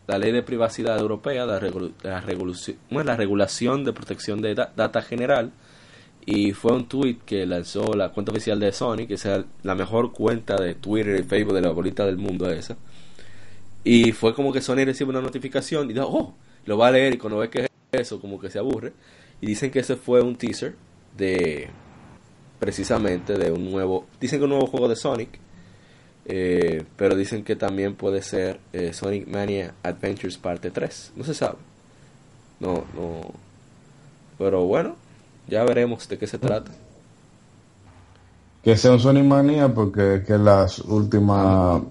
la 0.07 0.17
ley 0.17 0.31
de 0.31 0.41
privacidad 0.41 0.97
europea 0.99 1.45
la, 1.45 1.59
regulu- 1.59 1.91
la, 2.03 2.21
revoluci- 2.23 2.77
bueno, 2.89 3.09
la 3.11 3.17
regulación 3.17 3.83
de 3.83 3.93
protección 3.93 4.41
de 4.41 4.55
da- 4.55 4.71
data 4.75 5.01
general 5.01 5.51
y 6.29 6.51
fue 6.51 6.73
un 6.73 6.89
tweet 6.89 7.19
que 7.25 7.45
lanzó 7.45 7.93
la 7.93 8.09
cuenta 8.09 8.33
oficial 8.33 8.59
de 8.59 8.73
Sony 8.73 9.07
que 9.07 9.13
es 9.13 9.25
la 9.63 9.75
mejor 9.75 10.11
cuenta 10.11 10.57
de 10.57 10.75
Twitter 10.75 11.17
y 11.21 11.23
Facebook 11.23 11.53
de 11.53 11.61
la 11.61 11.71
bolita 11.71 12.05
del 12.05 12.17
mundo 12.17 12.51
esa. 12.51 12.75
Y 13.85 14.11
fue 14.11 14.35
como 14.35 14.51
que 14.51 14.59
Sony 14.59 14.83
recibe 14.83 15.11
una 15.11 15.21
notificación 15.21 15.89
y 15.89 15.93
dijo 15.93 16.05
oh 16.05 16.35
lo 16.65 16.77
va 16.77 16.89
a 16.89 16.91
leer 16.91 17.13
y 17.13 17.17
cuando 17.17 17.39
ve 17.39 17.49
que 17.49 17.61
es 17.61 17.69
eso 17.93 18.19
como 18.19 18.41
que 18.41 18.49
se 18.49 18.59
aburre. 18.59 18.91
Y 19.39 19.47
dicen 19.47 19.71
que 19.71 19.79
ese 19.79 19.95
fue 19.95 20.21
un 20.21 20.35
teaser 20.35 20.75
de 21.17 21.69
precisamente 22.59 23.37
de 23.37 23.49
un 23.49 23.71
nuevo 23.71 24.05
dicen 24.19 24.39
que 24.39 24.43
un 24.43 24.49
nuevo 24.49 24.67
juego 24.67 24.89
de 24.89 24.97
Sonic 24.97 25.39
eh, 26.25 26.83
pero 26.97 27.15
dicen 27.15 27.45
que 27.45 27.55
también 27.55 27.95
puede 27.95 28.21
ser 28.21 28.59
eh, 28.73 28.91
Sonic 28.91 29.27
Mania 29.27 29.75
Adventures 29.81 30.37
parte 30.37 30.71
3 30.71 31.13
no 31.15 31.23
se 31.23 31.33
sabe. 31.33 31.57
No 32.59 32.83
no. 32.95 33.33
Pero 34.37 34.65
bueno 34.65 35.06
ya 35.47 35.63
veremos 35.63 36.07
de 36.07 36.17
qué 36.17 36.27
se 36.27 36.37
trata 36.37 36.71
Que 38.63 38.75
sea 38.75 38.91
un 38.91 38.99
Sony 38.99 39.23
Manía 39.23 39.73
porque 39.73 40.15
es 40.15 40.25
que 40.25 40.37
las 40.37 40.79
últimas... 40.79 41.81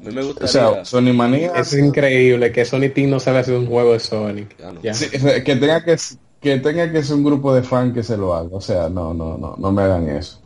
O 0.41 0.47
sea, 0.47 0.85
Sony 0.85 1.13
Manía... 1.15 1.53
es 1.57 1.73
increíble 1.73 2.53
que 2.53 2.65
Sonic 2.65 2.95
Team 2.95 3.11
no 3.11 3.21
sabe 3.21 3.39
hacer 3.39 3.55
un 3.55 3.67
juego 3.67 3.93
de 3.93 4.01
Sonic. 4.01 4.57
Ya 4.59 4.73
no. 4.73 4.83
Ya. 4.83 4.95
Sí, 4.95 5.09
que 5.11 5.57
tenga 5.57 5.83
que 5.83 5.97
que 6.41 6.59
tenga 6.59 6.91
que 6.93 7.03
ser 7.03 7.17
un 7.17 7.25
grupo 7.25 7.55
de 7.55 7.63
fans 7.63 7.95
que 7.95 8.03
se 8.03 8.17
lo 8.17 8.35
haga. 8.35 8.51
O 8.53 8.61
sea, 8.61 8.89
no, 8.89 9.15
no, 9.15 9.37
no, 9.37 9.57
no 9.59 9.73
me 9.73 9.83
hagan 9.83 10.09
eso. 10.09 10.41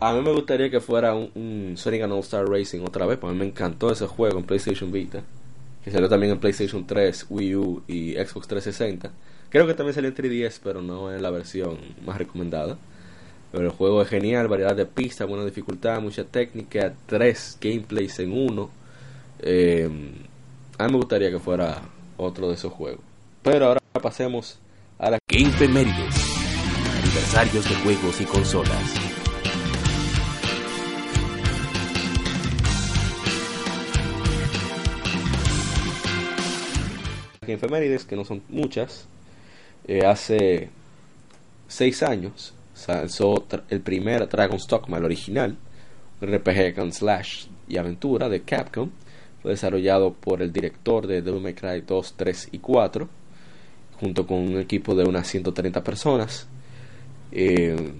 a 0.00 0.14
mí 0.14 0.22
me 0.22 0.32
gustaría 0.32 0.70
que 0.70 0.80
fuera 0.80 1.14
un, 1.14 1.30
un 1.34 1.76
Sonic 1.76 2.02
and 2.02 2.12
All 2.12 2.20
Star 2.20 2.48
Racing 2.48 2.80
otra 2.80 3.06
vez 3.06 3.18
porque 3.18 3.32
a 3.32 3.34
mí 3.34 3.40
me 3.40 3.50
encantó 3.50 3.90
ese 3.90 4.06
juego 4.06 4.38
en 4.38 4.44
PlayStation 4.44 4.90
Vita 4.90 5.22
que 5.84 5.90
salió 5.90 6.08
también 6.08 6.32
en 6.32 6.38
PlayStation 6.38 6.86
3 6.86 7.26
Wii 7.30 7.56
U 7.56 7.82
y 7.86 8.12
Xbox 8.14 8.48
360 8.48 9.10
creo 9.50 9.66
que 9.66 9.74
también 9.74 9.94
salió 9.94 10.08
en 10.08 10.16
3DS 10.16 10.60
pero 10.62 10.80
no 10.80 11.12
en 11.12 11.22
la 11.22 11.30
versión 11.30 11.78
más 12.06 12.16
recomendada 12.16 12.78
Pero 13.52 13.64
el 13.64 13.70
juego 13.70 14.00
es 14.00 14.08
genial, 14.08 14.48
variedad 14.48 14.74
de 14.74 14.86
pistas, 14.86 15.28
buena 15.28 15.44
dificultad, 15.44 16.00
mucha 16.00 16.24
técnica, 16.24 16.94
tres 17.06 17.58
gameplays 17.60 18.20
en 18.20 18.32
uno. 18.32 18.70
Eh, 19.40 19.90
a 20.78 20.86
mí 20.86 20.92
me 20.92 20.98
gustaría 20.98 21.30
que 21.30 21.40
fuera 21.40 21.82
otro 22.16 22.48
de 22.48 22.54
esos 22.54 22.72
juegos. 22.72 23.00
Pero 23.42 23.66
ahora 23.66 23.80
pasemos 24.00 24.60
a 24.98 25.10
la 25.10 25.18
Game 25.28 25.50
Femérides. 25.50 26.14
Aniversarios 27.02 27.68
de 27.68 27.74
juegos 27.76 28.20
y 28.20 28.24
consolas. 28.24 28.94
Game 37.40 37.58
Femérides, 37.58 38.04
que 38.04 38.14
no 38.14 38.24
son 38.24 38.42
muchas. 38.48 39.08
Eh, 39.86 40.04
hace 40.04 40.70
seis 41.68 42.02
años 42.02 42.54
lanzó 42.86 43.46
el 43.68 43.80
primer 43.80 44.28
Dragon's 44.28 44.66
Dogma, 44.66 44.98
el 44.98 45.04
original, 45.04 45.56
un 46.20 46.32
RPG 46.32 46.74
con 46.74 46.92
slash 46.92 47.46
y 47.68 47.76
aventura 47.76 48.28
de 48.28 48.42
Capcom. 48.42 48.90
Fue 49.42 49.52
desarrollado 49.52 50.12
por 50.12 50.42
el 50.42 50.52
director 50.52 51.06
de 51.06 51.22
Devil 51.22 51.40
May 51.40 51.54
Cry 51.54 51.82
2, 51.86 52.14
3 52.16 52.48
y 52.52 52.58
4, 52.58 53.08
junto 53.98 54.26
con 54.26 54.38
un 54.38 54.58
equipo 54.58 54.94
de 54.94 55.04
unas 55.04 55.26
130 55.28 55.82
personas. 55.82 56.46
Eh, 57.32 57.92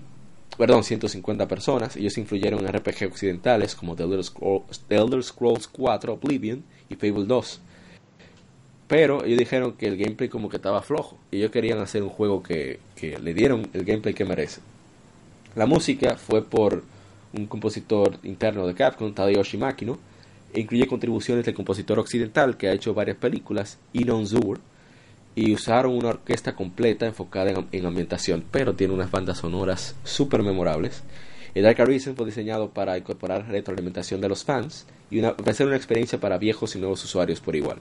perdón, 0.58 0.84
150 0.84 1.48
personas. 1.48 1.96
Ellos 1.96 2.18
influyeron 2.18 2.60
en 2.66 2.72
RPG 2.72 3.06
occidentales 3.06 3.74
como 3.74 3.96
The 3.96 4.02
Elder 4.02 4.22
Scrolls, 4.22 4.80
The 4.86 4.96
Elder 4.96 5.22
Scrolls 5.22 5.66
4 5.68 6.12
Oblivion 6.12 6.62
y 6.90 6.96
Fable 6.96 7.24
2. 7.24 7.60
Pero 8.90 9.24
ellos 9.24 9.38
dijeron 9.38 9.74
que 9.74 9.86
el 9.86 9.96
gameplay 9.96 10.28
como 10.28 10.48
que 10.48 10.56
estaba 10.56 10.82
flojo. 10.82 11.16
Y 11.30 11.36
ellos 11.36 11.52
querían 11.52 11.78
hacer 11.78 12.02
un 12.02 12.08
juego 12.08 12.42
que, 12.42 12.80
le 13.00 13.34
dieron 13.34 13.68
el 13.72 13.84
gameplay 13.84 14.14
que 14.14 14.24
merece. 14.24 14.60
La 15.54 15.64
música 15.64 16.16
fue 16.16 16.44
por 16.44 16.82
un 17.32 17.46
compositor 17.46 18.18
interno 18.24 18.66
de 18.66 18.74
Capcom, 18.74 19.14
Tadayoshi 19.14 19.58
Makino, 19.58 19.96
e 20.52 20.58
incluye 20.58 20.88
contribuciones 20.88 21.44
del 21.44 21.54
compositor 21.54 22.00
occidental 22.00 22.56
que 22.56 22.66
ha 22.66 22.72
hecho 22.72 22.92
varias 22.92 23.16
películas, 23.16 23.78
Inon 23.92 24.26
Zur, 24.26 24.58
y 25.36 25.54
usaron 25.54 25.94
una 25.94 26.08
orquesta 26.08 26.56
completa 26.56 27.06
enfocada 27.06 27.52
en, 27.52 27.68
en 27.70 27.86
ambientación, 27.86 28.44
pero 28.50 28.74
tiene 28.74 28.92
unas 28.92 29.12
bandas 29.12 29.38
sonoras 29.38 29.94
súper 30.02 30.42
memorables. 30.42 31.04
El 31.54 31.62
Dark 31.62 31.80
Arisen 31.80 32.16
fue 32.16 32.26
diseñado 32.26 32.70
para 32.70 32.98
incorporar 32.98 33.46
retroalimentación 33.46 34.20
de 34.20 34.28
los 34.28 34.42
fans 34.42 34.84
y 35.12 35.20
una, 35.20 35.30
ofrecer 35.30 35.68
una 35.68 35.76
experiencia 35.76 36.18
para 36.18 36.38
viejos 36.38 36.74
y 36.74 36.80
nuevos 36.80 37.04
usuarios 37.04 37.40
por 37.40 37.54
igual. 37.54 37.80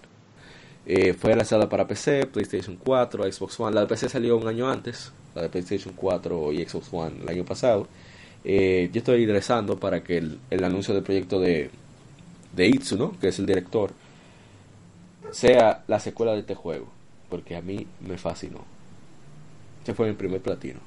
Eh, 0.92 1.14
fue 1.14 1.36
lanzada 1.36 1.70
para 1.70 1.86
PC, 1.88 2.26
PlayStation 2.26 2.76
4, 2.76 3.32
Xbox 3.32 3.60
One. 3.60 3.76
La 3.76 3.82
de 3.82 3.88
PC 3.88 4.10
salió 4.10 4.36
un 4.38 4.48
año 4.48 4.68
antes, 4.68 5.12
la 5.36 5.44
de 5.44 5.50
PlayStation 5.50 5.94
4 5.96 6.52
y 6.52 6.66
Xbox 6.66 6.90
One 6.92 7.22
el 7.22 7.30
año 7.30 7.46
pasado. 7.46 7.88
Eh, 8.44 8.90
yo 8.92 8.98
estoy 8.98 9.22
ingresando 9.22 9.80
para 9.80 10.04
que 10.04 10.18
el, 10.18 10.40
el 10.50 10.64
anuncio 10.64 10.96
del 10.96 11.04
proyecto 11.04 11.40
de, 11.40 11.70
de 12.56 12.68
Itsuno, 12.68 13.14
que 13.22 13.28
es 13.28 13.38
el 13.38 13.46
director, 13.46 13.92
sea 15.32 15.84
la 15.88 16.00
secuela 16.00 16.34
de 16.34 16.40
este 16.40 16.56
juego, 16.56 16.88
porque 17.30 17.56
a 17.56 17.62
mí 17.62 17.88
me 18.02 18.18
fascinó. 18.18 18.66
Este 19.80 19.94
fue 19.94 20.08
mi 20.08 20.14
primer 20.16 20.42
platino. 20.42 20.80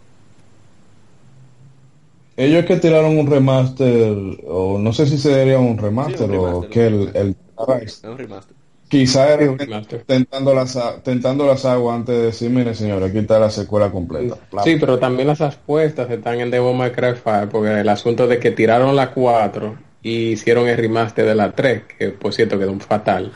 Ellos 2.37 2.65
que 2.65 2.77
tiraron 2.77 3.19
un 3.19 3.27
remaster, 3.27 4.17
o 4.47 4.79
no 4.79 4.93
sé 4.93 5.07
si 5.07 5.19
sería 5.19 5.59
un 5.59 5.79
remaster, 5.79 6.29
Sí, 6.29 6.31
un 6.31 6.33
o 6.35 6.39
remaster, 6.47 6.71
que 6.71 6.87
un 6.87 6.87
el, 6.87 7.11
el 7.15 7.37
Es 7.81 8.03
un 8.05 8.19
remaster. 8.19 8.62
Quizá 8.93 9.27
Sí, 9.27 9.33
era 9.43 9.51
un 9.51 9.59
remaster. 9.59 10.03
tentando 10.05 10.55
las, 10.55 10.79
tentando 11.03 11.47
las 11.47 11.65
aguas 11.65 11.97
antes 11.97 12.15
de 12.15 12.23
decir, 12.25 12.51
mire 12.51 12.75
señor, 12.75 13.03
aquí 13.03 13.19
está 13.19 13.39
la 13.39 13.49
secuela 13.51 13.91
completa. 13.91 14.37
Sí, 14.63 14.77
pero 14.79 14.99
también 14.99 15.29
las 15.29 15.41
apuestas 15.41 16.11
están 16.11 16.41
en 16.41 16.51
Devil 16.51 16.77
May 16.77 16.93
Cry 16.93 17.15
5, 17.15 17.49
porque 17.51 17.81
el 17.81 17.89
asunto 17.89 18.27
de 18.27 18.39
que 18.39 18.51
tiraron 18.51 18.95
la 18.95 19.11
4 19.13 19.77
y 20.03 20.33
hicieron 20.33 20.69
el 20.69 20.77
remaster 20.77 21.25
de 21.25 21.35
la 21.35 21.53
3, 21.53 21.83
que 21.99 22.09
por 22.11 22.35
cierto 22.35 22.59
quedó 22.59 22.71
un 22.73 22.81
fatal, 22.81 23.33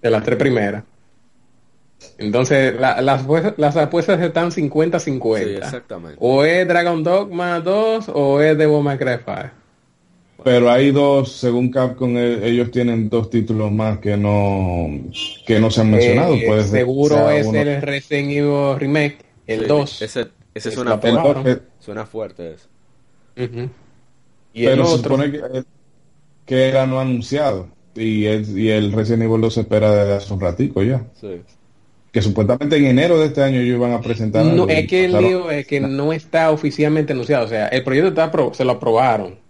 de 0.00 0.10
las 0.10 0.22
tres 0.22 0.38
primeras. 0.38 0.84
Entonces, 2.18 2.78
la- 2.78 3.00
las, 3.00 3.22
apuestas- 3.24 3.54
las 3.56 3.76
apuestas 3.76 4.20
están 4.20 4.50
50-50. 4.50 5.44
Sí, 5.44 5.50
exactamente. 5.56 6.16
o 6.20 6.44
es 6.44 6.66
Dragon 6.68 7.02
Dogma 7.02 7.60
2 7.60 8.08
o 8.14 8.40
es 8.40 8.56
Devil 8.58 8.82
May 8.82 8.98
Cry 8.98 9.16
5. 9.24 9.40
Pero 10.44 10.70
hay 10.70 10.90
dos, 10.90 11.32
según 11.32 11.70
Capcom, 11.70 12.16
e- 12.16 12.46
ellos 12.48 12.70
tienen 12.70 13.08
dos 13.08 13.30
títulos 13.30 13.70
más 13.70 13.98
que 13.98 14.16
no 14.16 14.88
que 15.46 15.60
no 15.60 15.70
se 15.70 15.80
han 15.82 15.90
mencionado. 15.90 16.34
Eh, 16.34 16.44
Puede 16.46 16.62
ser 16.62 16.70
que 16.72 16.78
seguro 16.78 17.30
es 17.30 17.46
uno- 17.46 17.60
el 17.60 17.82
Resident 17.82 18.30
Evil 18.30 18.78
Remake, 18.78 19.18
el 19.46 19.60
Sí, 19.60 19.66
2. 19.66 20.02
Ese, 20.02 20.20
ese 20.54 20.68
Es 20.68 20.74
suena 20.74 20.98
fuerte. 20.98 21.62
Suena 21.78 22.06
fuerte 22.06 22.54
eso. 22.54 22.68
Y 24.54 24.64
el 24.64 24.70
pero 24.70 24.86
se 24.86 24.94
otro, 24.94 25.16
supone 25.16 25.32
que, 25.32 25.64
que 26.46 26.68
era 26.68 26.86
no 26.86 27.00
anunciado. 27.00 27.68
Y 27.94 28.24
el, 28.24 28.58
y 28.58 28.70
el 28.70 28.92
Resident 28.92 29.22
Evil 29.24 29.40
2 29.40 29.54
se 29.54 29.60
espera 29.62 29.94
desde 29.94 30.14
hace 30.14 30.32
un 30.34 30.40
ratico 30.40 30.82
ya. 30.82 31.04
Sí. 31.20 31.40
Que 32.10 32.20
supuestamente 32.20 32.76
en 32.76 32.86
enero 32.86 33.18
de 33.18 33.26
este 33.26 33.42
año 33.42 33.60
ellos 33.60 33.76
iban 33.76 33.92
a 33.92 34.00
presentar. 34.00 34.44
No, 34.44 34.68
es 34.68 34.86
que 34.86 35.06
el 35.06 35.12
lío 35.12 35.50
es 35.50 35.66
que 35.66 35.80
no 35.80 36.12
está 36.12 36.50
oficialmente 36.50 37.12
anunciado. 37.14 37.46
O 37.46 37.48
sea, 37.48 37.68
el 37.68 37.82
proyecto 37.84 38.08
está 38.08 38.30
se 38.54 38.64
lo 38.64 38.72
aprobaron. 38.72 39.41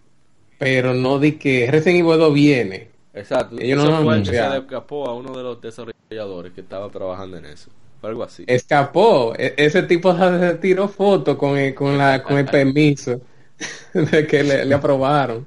Pero 0.63 0.95
no 0.95 1.19
di 1.19 1.33
que 1.33 1.69
Resident 1.71 2.07
Evil 2.07 2.19
2 2.19 2.35
viene. 2.35 2.89
Exacto. 3.15 3.57
Ellos 3.59 3.79
no 3.79 3.85
eso 3.85 3.97
han 3.97 4.05
fue 4.05 4.15
el 4.17 4.23
que 4.23 4.33
se 4.33 4.49
le 4.49 4.59
escapó 4.59 5.07
a 5.09 5.15
uno 5.15 5.37
de 5.37 5.43
los 5.43 5.61
desarrolladores 5.61 6.53
que 6.53 6.61
estaba 6.61 6.89
trabajando 6.91 7.37
en 7.37 7.47
eso. 7.47 7.71
Algo 8.03 8.23
así. 8.23 8.45
Escapó. 8.47 9.35
E- 9.37 9.55
ese 9.57 9.83
tipo 9.83 10.17
se 10.19 10.55
tiró 10.57 10.89
foto 10.89 11.37
con 11.37 11.57
el, 11.59 11.75
con 11.75 11.99
la, 11.99 12.23
con 12.23 12.39
el 12.39 12.47
permiso 12.47 13.21
de 13.95 14.27
que 14.27 14.43
le, 14.43 14.65
le 14.65 14.75
aprobaron. 14.75 15.47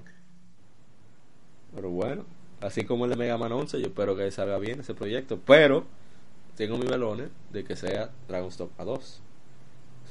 Pero 1.74 1.89
bueno, 1.89 2.26
así 2.61 2.84
como 2.86 3.05
el 3.05 3.11
de 3.11 3.18
Mega 3.18 3.38
Man 3.38 3.51
11, 3.51 3.80
yo 3.80 3.88
espero 3.88 4.16
que 4.16 4.30
salga 4.32 4.57
bien 4.59 4.80
ese 4.80 4.93
proyecto. 4.93 5.39
Pero 5.45 5.86
tengo 6.55 6.78
mis 6.78 6.89
melones 6.89 7.30
de 7.51 7.63
que 7.63 7.76
sea 7.76 8.11
Dragon's 8.28 8.57
Dogma 8.57 8.84
2. 8.86 9.22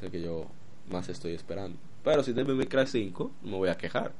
Sé 0.00 0.10
que 0.10 0.20
yo 0.20 0.46
más 0.90 1.08
estoy 1.08 1.32
esperando. 1.34 1.78
Pero 2.02 2.22
si 2.22 2.32
Devil 2.32 2.56
May 2.56 2.66
Cry 2.66 2.86
5, 2.86 3.30
no 3.42 3.50
me 3.50 3.56
voy 3.56 3.68
a 3.70 3.76
quejar. 3.76 4.12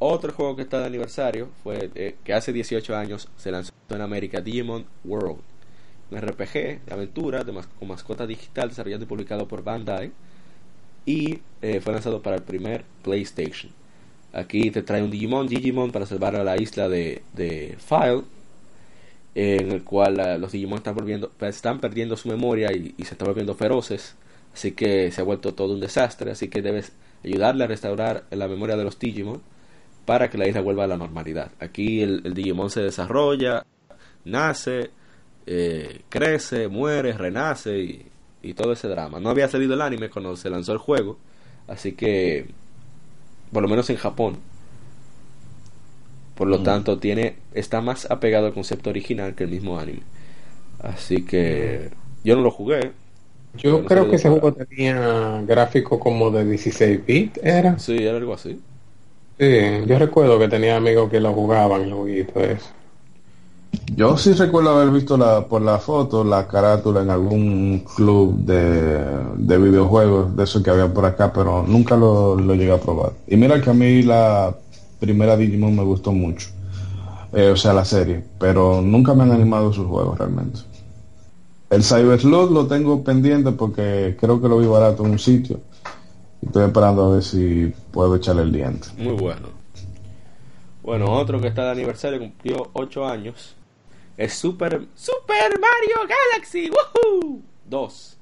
Otro 0.00 0.32
juego 0.32 0.56
que 0.56 0.62
está 0.62 0.80
de 0.80 0.86
aniversario 0.86 1.48
fue 1.62 1.90
eh, 1.94 2.16
que 2.24 2.32
hace 2.34 2.52
18 2.52 2.96
años 2.96 3.28
se 3.36 3.52
lanzó 3.52 3.72
en 3.90 4.00
América 4.00 4.40
Digimon 4.40 4.86
World. 5.04 5.40
un 6.10 6.18
RPG 6.18 6.84
de 6.86 6.92
aventura 6.94 7.44
de 7.44 7.52
mas- 7.52 7.68
con 7.78 7.88
mascota 7.88 8.26
digital 8.26 8.70
desarrollado 8.70 9.04
y 9.04 9.06
publicado 9.06 9.48
por 9.48 9.62
Bandai 9.64 10.12
y 11.06 11.40
eh, 11.62 11.80
fue 11.80 11.92
lanzado 11.94 12.22
para 12.22 12.36
el 12.36 12.42
primer 12.42 12.84
PlayStation. 13.02 13.72
Aquí 14.32 14.70
te 14.72 14.82
trae 14.82 15.02
un 15.02 15.10
Digimon, 15.10 15.48
Digimon 15.48 15.92
para 15.92 16.06
salvar 16.06 16.36
a 16.36 16.44
la 16.44 16.56
isla 16.60 16.88
de, 16.88 17.22
de 17.34 17.76
File, 17.78 18.24
en 19.34 19.70
el 19.70 19.84
cual 19.84 20.18
ah, 20.20 20.38
los 20.38 20.52
Digimon 20.52 20.78
están, 20.78 20.94
volviendo, 20.94 21.30
están 21.40 21.80
perdiendo 21.80 22.16
su 22.16 22.28
memoria 22.28 22.72
y, 22.72 22.94
y 22.96 23.04
se 23.04 23.12
están 23.14 23.26
volviendo 23.26 23.54
feroces, 23.54 24.16
así 24.52 24.72
que 24.72 25.10
se 25.12 25.20
ha 25.20 25.24
vuelto 25.24 25.54
todo 25.54 25.74
un 25.74 25.80
desastre, 25.80 26.32
así 26.32 26.48
que 26.48 26.62
debes 26.62 26.92
ayudarle 27.24 27.64
a 27.64 27.66
restaurar 27.68 28.24
la 28.30 28.48
memoria 28.48 28.76
de 28.76 28.84
los 28.84 28.98
Digimon 28.98 29.40
para 30.10 30.28
que 30.30 30.38
la 30.38 30.48
isla 30.48 30.60
vuelva 30.60 30.84
a 30.84 30.88
la 30.88 30.96
normalidad. 30.96 31.52
Aquí 31.60 32.02
el, 32.02 32.22
el 32.24 32.34
Digimon 32.34 32.68
se 32.70 32.80
desarrolla, 32.82 33.64
nace, 34.24 34.90
eh, 35.46 36.02
crece, 36.08 36.68
muere, 36.68 37.12
renace 37.14 37.78
y, 37.80 38.06
y 38.42 38.54
todo 38.54 38.72
ese 38.72 38.88
drama. 38.88 39.20
No 39.20 39.30
había 39.30 39.48
salido 39.48 39.74
el 39.74 39.82
anime 39.82 40.10
cuando 40.10 40.36
se 40.36 40.50
lanzó 40.50 40.72
el 40.72 40.78
juego, 40.78 41.18
así 41.68 41.92
que, 41.94 42.48
por 43.52 43.62
lo 43.62 43.68
menos 43.68 43.90
en 43.90 43.96
Japón, 43.96 44.38
por 46.34 46.48
lo 46.48 46.62
Mm. 46.62 46.62
tanto 46.62 46.98
tiene 46.98 47.36
está 47.54 47.80
más 47.80 48.10
apegado 48.10 48.46
al 48.46 48.54
concepto 48.54 48.90
original 48.90 49.34
que 49.34 49.44
el 49.44 49.50
mismo 49.50 49.78
anime. 49.78 50.02
Así 50.80 51.24
que 51.24 51.90
yo 52.24 52.36
no 52.36 52.42
lo 52.42 52.50
jugué. 52.50 52.92
Yo 53.54 53.84
creo 53.84 54.08
que 54.08 54.16
ese 54.16 54.28
juego 54.30 54.54
tenía 54.54 55.42
gráfico 55.42 56.00
como 56.00 56.30
de 56.30 56.44
16 56.44 57.04
bits, 57.06 57.40
¿era? 57.42 57.78
Sí, 57.78 57.96
era 57.98 58.16
algo 58.18 58.34
así. 58.34 58.60
Sí, 59.40 59.46
yo 59.86 59.98
recuerdo 59.98 60.38
que 60.38 60.46
tenía 60.48 60.76
amigos 60.76 61.10
que 61.10 61.18
lo 61.18 61.32
jugaban, 61.34 61.82
el 61.82 61.92
jueguito 61.94 62.38
ese. 62.40 62.70
Yo 63.96 64.16
sí 64.16 64.32
recuerdo 64.34 64.70
haber 64.70 64.90
visto 64.92 65.16
por 65.48 65.62
la 65.62 65.78
foto 65.78 66.24
la 66.24 66.46
carátula 66.48 67.02
en 67.02 67.10
algún 67.10 67.80
club 67.94 68.36
de, 68.44 69.04
de 69.36 69.58
videojuegos 69.58 70.34
de 70.36 70.44
esos 70.44 70.62
que 70.62 70.70
había 70.70 70.92
por 70.92 71.04
acá, 71.04 71.32
pero 71.32 71.62
nunca 71.66 71.96
lo, 71.96 72.36
lo 72.36 72.54
llegué 72.54 72.72
a 72.72 72.80
probar. 72.80 73.12
Y 73.26 73.36
mira 73.36 73.60
que 73.60 73.70
a 73.70 73.74
mí 73.74 74.02
la 74.02 74.56
primera 74.98 75.36
Digimon 75.36 75.76
me 75.76 75.82
gustó 75.84 76.12
mucho, 76.12 76.48
Eh, 77.32 77.50
o 77.50 77.56
sea, 77.56 77.72
la 77.74 77.84
serie, 77.84 78.24
pero 78.38 78.82
nunca 78.82 79.14
me 79.14 79.24
han 79.24 79.32
animado 79.32 79.72
sus 79.72 79.86
juegos 79.86 80.18
realmente. 80.18 80.60
El 81.70 81.82
Cyber 81.82 82.20
Slot 82.20 82.50
lo 82.50 82.66
tengo 82.66 83.02
pendiente 83.02 83.52
porque 83.52 84.14
creo 84.20 84.40
que 84.42 84.48
lo 84.48 84.58
vi 84.58 84.66
barato 84.66 85.04
en 85.06 85.12
un 85.12 85.18
sitio. 85.18 85.60
Estoy 86.42 86.66
esperando 86.66 87.04
a 87.04 87.14
ver 87.14 87.22
si 87.22 87.72
puedo 87.92 88.16
echarle 88.16 88.42
el 88.42 88.52
diente. 88.52 88.88
Muy 88.96 89.12
bueno. 89.14 89.48
Bueno, 90.82 91.12
otro 91.12 91.40
que 91.40 91.48
está 91.48 91.64
de 91.66 91.70
aniversario 91.72 92.18
cumplió 92.18 92.70
8 92.72 93.06
años. 93.06 93.54
Es 94.16 94.34
Super 94.34 94.86
Super 94.94 95.50
Mario 95.60 96.08
Galaxy 96.08 96.70
¡Woohoo! 96.70 97.40
2. 97.68 98.16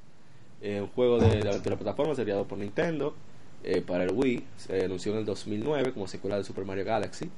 Eh, 0.63 0.81
un 0.81 0.89
juego 0.89 1.19
de, 1.19 1.41
de 1.41 1.49
aventura 1.49 1.77
plataforma 1.77 2.15
seriado 2.15 2.45
por 2.47 2.59
Nintendo 2.59 3.15
eh, 3.63 3.81
para 3.81 4.05
el 4.05 4.13
Wii. 4.13 4.45
Se 4.57 4.85
anunció 4.85 5.13
en 5.13 5.19
el 5.19 5.25
2009 5.25 5.93
como 5.93 6.09
secuela 6.09 6.37
de 6.37 6.45
Super 6.45 6.65
Mario 6.65 6.85
Galaxy. 6.85 7.31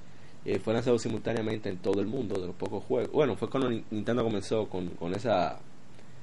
Eh, 0.47 0.59
fue 0.59 0.73
lanzado 0.73 0.99
simultáneamente 0.99 1.69
en 1.69 1.77
todo 1.77 2.01
el 2.01 2.07
mundo 2.07 2.41
de 2.41 2.47
los 2.47 2.57
pocos 2.57 2.83
juegos. 2.85 3.13
Bueno, 3.13 3.37
fue 3.37 3.51
cuando 3.51 3.69
Ni- 3.69 3.85
Nintendo 3.91 4.25
comenzó 4.25 4.67
con, 4.71 4.89
con 4.91 5.15
esa 5.15 5.59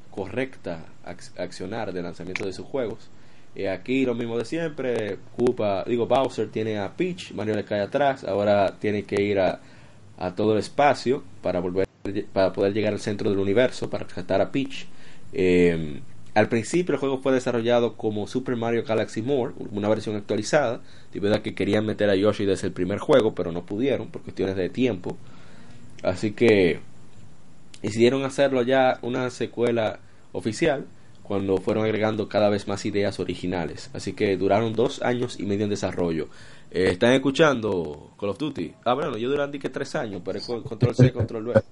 correcta 0.10 0.86
ac- 1.06 1.40
accionar 1.40 1.94
de 1.94 2.02
lanzamiento 2.02 2.46
de 2.46 2.54
sus 2.54 2.66
juegos. 2.66 3.10
Eh, 3.56 3.70
aquí 3.70 4.06
lo 4.06 4.16
mismo 4.16 4.38
de 4.38 4.46
siempre. 4.46 5.18
Koopa, 5.36 5.84
digo, 5.86 6.06
Bowser 6.08 6.50
tiene 6.50 6.78
a 6.78 6.96
Peach, 6.96 7.34
Mario 7.34 7.56
le 7.56 7.66
cae 7.66 7.82
atrás. 7.82 8.24
Ahora 8.24 8.76
tiene 8.80 9.04
que 9.04 9.22
ir 9.22 9.40
a, 9.40 9.60
a 10.18 10.36
todo 10.36 10.54
el 10.54 10.60
espacio 10.60 11.24
para 11.42 11.60
volver 11.60 11.88
para 12.32 12.54
poder 12.54 12.74
llegar 12.74 12.94
al 12.94 13.02
centro 13.02 13.30
del 13.30 13.40
universo 13.40 13.90
para 13.90 14.06
rescatar 14.06 14.42
a 14.42 14.52
Peach. 14.52 14.88
Eh, 15.34 16.00
al 16.34 16.50
principio 16.50 16.94
el 16.94 17.00
juego 17.00 17.18
fue 17.18 17.34
desarrollado 17.34 17.98
como 17.98 18.28
Super 18.28 18.56
Mario 18.56 18.84
Galaxy 18.84 19.24
More, 19.24 19.54
una 19.72 19.90
versión 19.90 20.16
actualizada, 20.16 20.82
debido 21.12 21.34
a 21.36 21.42
que 21.42 21.56
querían 21.56 21.86
meter 21.86 22.10
a 22.12 22.16
Yoshi 22.16 22.46
desde 22.46 22.68
el 22.68 22.74
primer 22.74 23.00
juego, 23.00 23.34
pero 23.34 23.52
no 23.52 23.66
pudieron 23.66 24.10
por 24.10 24.22
cuestiones 24.22 24.56
de 24.56 24.70
tiempo. 24.70 25.18
Así 26.04 26.34
que 26.34 26.80
decidieron 27.82 28.24
hacerlo 28.24 28.62
ya 28.62 29.00
una 29.02 29.30
secuela 29.32 30.00
oficial 30.32 30.86
cuando 31.28 31.58
fueron 31.58 31.84
agregando 31.86 32.30
cada 32.30 32.50
vez 32.50 32.68
más 32.68 32.86
ideas 32.86 33.20
originales. 33.20 33.90
Así 33.94 34.14
que 34.14 34.38
duraron 34.38 34.74
dos 34.74 35.02
años 35.02 35.40
y 35.40 35.44
medio 35.46 35.66
en 35.66 35.70
desarrollo. 35.70 36.30
Eh, 36.72 36.90
¿Están 36.92 37.14
escuchando 37.14 38.12
Call 38.20 38.30
of 38.30 38.38
Duty? 38.38 38.74
Ah, 38.86 38.94
bueno, 38.94 39.18
yo 39.18 39.30
durante 39.30 39.60
que 39.60 39.70
tres 39.70 39.96
años, 39.96 40.22
pero 40.24 40.40
con- 40.42 40.64
control 40.64 40.96
C, 40.96 41.12
control 41.12 41.48
V. 41.50 41.62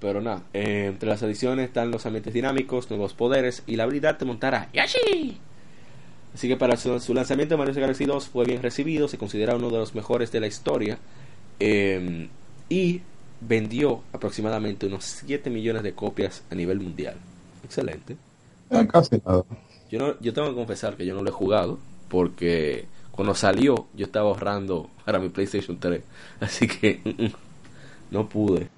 Pero 0.00 0.20
nada, 0.20 0.44
eh, 0.54 0.84
entre 0.86 1.08
las 1.08 1.20
ediciones 1.24 1.66
están 1.66 1.90
los 1.90 2.06
ambientes 2.06 2.32
dinámicos, 2.32 2.88
nuevos 2.88 3.14
poderes 3.14 3.64
y 3.66 3.74
la 3.74 3.82
habilidad 3.82 4.16
de 4.16 4.26
montar 4.26 4.54
a 4.54 4.70
Yoshi. 4.72 5.38
Así 6.32 6.46
que 6.46 6.56
para 6.56 6.76
su, 6.76 7.00
su 7.00 7.14
lanzamiento 7.14 7.58
Mario 7.58 7.74
Galaxy 7.74 8.04
2 8.04 8.28
fue 8.28 8.44
bien 8.44 8.62
recibido, 8.62 9.08
se 9.08 9.18
considera 9.18 9.56
uno 9.56 9.70
de 9.70 9.78
los 9.78 9.96
mejores 9.96 10.30
de 10.30 10.38
la 10.38 10.46
historia 10.46 10.98
eh, 11.58 12.28
y 12.68 13.00
vendió 13.40 14.02
aproximadamente 14.12 14.86
unos 14.86 15.04
7 15.04 15.50
millones 15.50 15.82
de 15.82 15.92
copias 15.94 16.44
a 16.48 16.54
nivel 16.54 16.78
mundial. 16.78 17.16
Excelente. 17.68 18.16
Eh, 18.70 18.86
casi 18.86 19.20
nada. 19.24 19.44
Yo, 19.90 19.98
no, 19.98 20.20
yo 20.20 20.32
tengo 20.32 20.48
que 20.48 20.54
confesar 20.54 20.96
que 20.96 21.06
yo 21.06 21.14
no 21.14 21.22
lo 21.22 21.28
he 21.28 21.32
jugado 21.32 21.78
porque 22.08 22.86
cuando 23.12 23.34
salió 23.34 23.86
yo 23.94 24.06
estaba 24.06 24.28
ahorrando 24.28 24.90
para 25.04 25.18
mi 25.18 25.28
PlayStation 25.28 25.78
3. 25.78 26.02
Así 26.40 26.66
que 26.66 27.00
mm, 27.04 27.24
mm, 27.24 27.32
no 28.12 28.28
pude. 28.28 28.68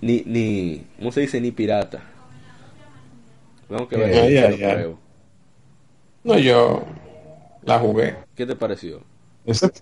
Ni, 0.00 0.22
ni, 0.26 0.84
¿cómo 0.98 1.10
se 1.12 1.22
dice? 1.22 1.40
Ni 1.40 1.50
pirata. 1.50 2.00
Tengo 3.68 3.88
que 3.88 3.96
ver. 3.96 4.96
No, 6.24 6.38
yo 6.38 6.84
la 7.64 7.78
jugué. 7.78 8.16
¿Qué 8.34 8.46
te 8.46 8.56
pareció? 8.56 9.02
Ese- 9.44 9.72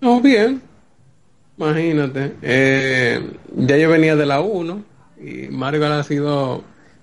No, 0.00 0.20
bien. 0.20 0.62
Imagínate. 1.58 2.34
Eh, 2.42 3.20
ya 3.56 3.76
yo 3.76 3.90
venía 3.90 4.16
de 4.16 4.26
la 4.26 4.40
1 4.40 4.84
y 5.22 5.48
Mario 5.48 5.80
Galaxy 5.80 6.16
2 6.16 6.60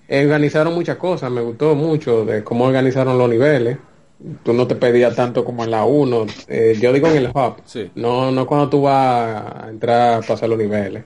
eh, 0.08 0.24
organizaron 0.24 0.74
muchas 0.74 0.96
cosas. 0.96 1.30
Me 1.30 1.40
gustó 1.40 1.74
mucho 1.74 2.24
de 2.24 2.42
cómo 2.42 2.64
organizaron 2.64 3.18
los 3.18 3.28
niveles. 3.28 3.78
Tú 4.42 4.52
no 4.52 4.66
te 4.66 4.74
pedías 4.74 5.14
tanto 5.14 5.44
como 5.44 5.64
en 5.64 5.70
la 5.70 5.84
1. 5.84 6.26
Eh, 6.48 6.76
yo 6.80 6.92
digo 6.92 7.06
en 7.08 7.16
el 7.18 7.28
hub. 7.28 7.56
Sí. 7.64 7.90
No, 7.94 8.32
no 8.32 8.46
cuando 8.46 8.68
tú 8.68 8.82
vas 8.82 9.64
a 9.64 9.68
entrar 9.68 10.14
a 10.14 10.26
pasar 10.26 10.48
los 10.48 10.58
niveles. 10.58 11.04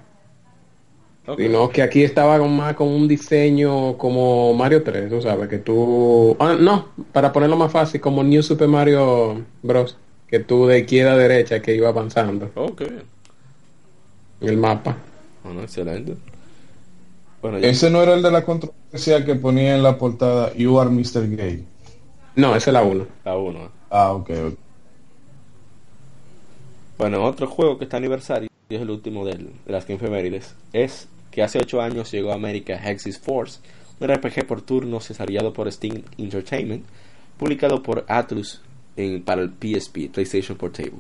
Ok. 1.27 1.39
Sino 1.39 1.69
que 1.69 1.83
aquí 1.83 2.03
estaba 2.03 2.39
con 2.39 2.57
más 2.57 2.75
con 2.75 2.89
un 2.89 3.07
diseño 3.07 3.97
como 3.97 4.55
Mario 4.55 4.83
3, 4.83 5.09
tú 5.09 5.23
sabes, 5.23 5.49
que 5.49 5.59
tú... 5.59 6.37
ah, 6.41 6.57
no, 6.59 6.89
para 7.13 7.33
ponerlo 7.33 7.57
más 7.57 7.71
fácil, 7.71 8.01
como 8.01 8.25
New 8.25 8.43
Super 8.43 8.67
Mario 8.67 9.43
Bros. 9.63 9.97
Que 10.27 10.41
tú 10.41 10.67
de 10.67 10.81
izquierda 10.81 11.13
a 11.13 11.17
derecha 11.17 11.61
que 11.61 11.75
iba 11.75 11.91
avanzando 11.91 12.51
en 14.41 14.49
el 14.49 14.57
mapa. 14.57 14.97
Bueno, 15.45 15.63
excelente. 15.63 16.17
Bueno, 17.43 17.59
ya- 17.59 17.69
Ese 17.69 17.91
no 17.91 18.03
era 18.03 18.15
el 18.15 18.23
de 18.23 18.31
la 18.31 18.45
controversia 18.45 19.25
que 19.25 19.35
ponía 19.35 19.75
en 19.75 19.83
la 19.83 19.99
portada 19.99 20.55
You 20.55 20.79
are 20.81 20.89
Mr. 20.89 21.29
Gay. 21.37 21.65
No, 22.37 22.55
esa 22.57 22.71
es 22.71 22.75
la 22.75 22.83
1. 22.83 23.07
a 23.25 23.37
uno. 23.37 23.65
¿eh? 23.65 23.69
Ah, 23.91 24.13
ok, 24.13 24.31
ok. 24.47 24.55
Bueno, 26.99 27.25
otro 27.25 27.47
juego 27.47 27.79
que 27.79 27.85
está 27.85 27.97
aniversario, 27.97 28.49
y 28.69 28.75
es 28.75 28.81
el 28.83 28.91
último 28.91 29.25
del- 29.25 29.51
de 29.67 29.73
las 29.73 29.85
que 29.85 29.95
efemérides, 29.95 30.55
es 30.73 31.09
que 31.31 31.43
hace 31.43 31.59
8 31.59 31.81
años 31.83 32.11
llegó 32.13 32.31
a 32.31 32.35
América 32.35 32.75
Hexis 32.75 33.19
Force, 33.19 33.61
un 34.01 34.09
RPG 34.09 34.47
por 34.47 34.63
turnos 34.63 35.09
desarrollado 35.09 35.53
por 35.53 35.71
Steam 35.73 36.03
Entertainment, 36.19 36.85
publicado 37.39 37.83
por 37.83 38.05
Atlus 38.09 38.61
en- 38.97 39.23
para 39.23 39.43
el 39.43 39.51
PSP, 39.51 40.09
PlayStation 40.13 40.57
Portable. 40.57 40.93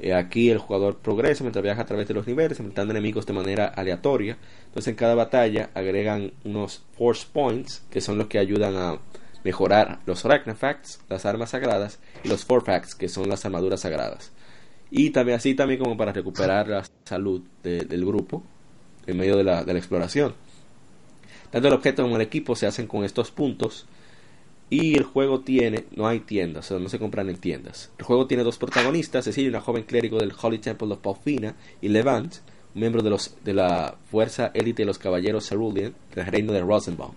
Eh, 0.00 0.14
aquí 0.14 0.48
el 0.50 0.58
jugador 0.58 0.96
progresa 0.96 1.42
mientras 1.44 1.62
viaja 1.62 1.82
a 1.82 1.86
través 1.86 2.06
de 2.08 2.14
los 2.14 2.26
niveles, 2.26 2.58
enfrentando 2.60 2.92
enemigos 2.92 3.26
de 3.26 3.32
manera 3.32 3.66
aleatoria. 3.66 4.36
Entonces 4.78 4.92
en 4.92 4.96
cada 4.96 5.16
batalla 5.16 5.70
agregan 5.74 6.30
unos 6.44 6.84
Force 6.96 7.26
Points, 7.32 7.82
que 7.90 8.00
son 8.00 8.16
los 8.16 8.28
que 8.28 8.38
ayudan 8.38 8.76
a 8.76 9.00
mejorar 9.42 9.98
los 10.06 10.24
Arachnafacts, 10.24 11.00
las 11.08 11.26
armas 11.26 11.50
sagradas, 11.50 11.98
y 12.22 12.28
los 12.28 12.44
Forfacts, 12.44 12.94
que 12.94 13.08
son 13.08 13.28
las 13.28 13.44
armaduras 13.44 13.80
sagradas 13.80 14.30
y 14.88 15.10
también 15.10 15.36
así 15.38 15.54
también 15.54 15.80
como 15.80 15.96
para 15.96 16.12
recuperar 16.12 16.68
la 16.68 16.84
salud 17.04 17.42
de- 17.64 17.86
del 17.86 18.06
grupo 18.06 18.44
en 19.08 19.16
medio 19.16 19.36
de 19.36 19.42
la, 19.42 19.62
exploración. 19.62 20.34
Tanto 21.50 21.66
el 21.66 21.74
objeto 21.74 22.04
como 22.04 22.14
el 22.14 22.22
equipo 22.22 22.54
se 22.54 22.68
hacen 22.68 22.86
con 22.86 23.02
estos 23.02 23.32
puntos 23.32 23.86
y 24.70 24.96
el 24.96 25.02
juego 25.02 25.40
tiene, 25.40 25.86
no 25.96 26.06
hay 26.06 26.20
tiendas, 26.20 26.70
no 26.70 26.88
se 26.88 27.00
compran 27.00 27.28
en 27.28 27.38
tiendas. 27.38 27.90
El 27.98 28.04
juego 28.04 28.28
tiene 28.28 28.44
dos 28.44 28.58
protagonistas, 28.58 29.24
Cecilia, 29.24 29.50
una 29.50 29.60
joven 29.60 29.82
clérigo 29.82 30.18
del 30.18 30.32
Holy 30.40 30.58
Temple 30.58 30.92
of 30.92 31.00
Paufina, 31.00 31.56
y 31.82 31.88
Levant, 31.88 32.36
miembro 32.78 33.02
de, 33.02 33.10
los, 33.10 33.34
de 33.44 33.54
la 33.54 33.96
fuerza 34.10 34.50
élite 34.54 34.82
de 34.82 34.86
los 34.86 34.98
caballeros 34.98 35.48
Cerulean 35.48 35.94
del 36.14 36.26
reino 36.26 36.52
de 36.52 36.60
Rosenbaum. 36.60 37.14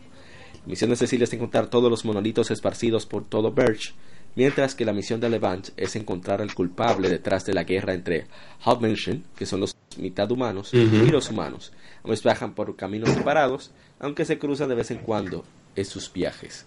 La 0.61 0.67
misión 0.67 0.89
de 0.89 0.95
Cecilia 0.95 1.23
es 1.23 1.33
encontrar 1.33 1.67
todos 1.67 1.89
los 1.89 2.05
monolitos 2.05 2.51
esparcidos 2.51 3.05
por 3.05 3.25
todo 3.25 3.51
Birch, 3.51 3.95
mientras 4.35 4.75
que 4.75 4.85
la 4.85 4.93
misión 4.93 5.19
de 5.19 5.29
Levant 5.29 5.69
es 5.77 5.95
encontrar 5.95 6.41
al 6.41 6.53
culpable 6.53 7.09
detrás 7.09 7.45
de 7.45 7.53
la 7.53 7.63
guerra 7.63 7.93
entre 7.93 8.27
Hobmenschen, 8.65 9.23
que 9.35 9.45
son 9.45 9.59
los 9.61 9.75
mitad 9.97 10.29
humanos, 10.31 10.73
y 10.73 11.07
los 11.07 11.29
humanos. 11.29 11.73
Ambos 12.03 12.23
viajan 12.23 12.53
por 12.53 12.75
caminos 12.75 13.09
separados, 13.09 13.71
aunque 13.99 14.25
se 14.25 14.39
cruzan 14.39 14.69
de 14.69 14.75
vez 14.75 14.91
en 14.91 14.99
cuando 14.99 15.43
en 15.75 15.85
sus 15.85 16.11
viajes. 16.11 16.65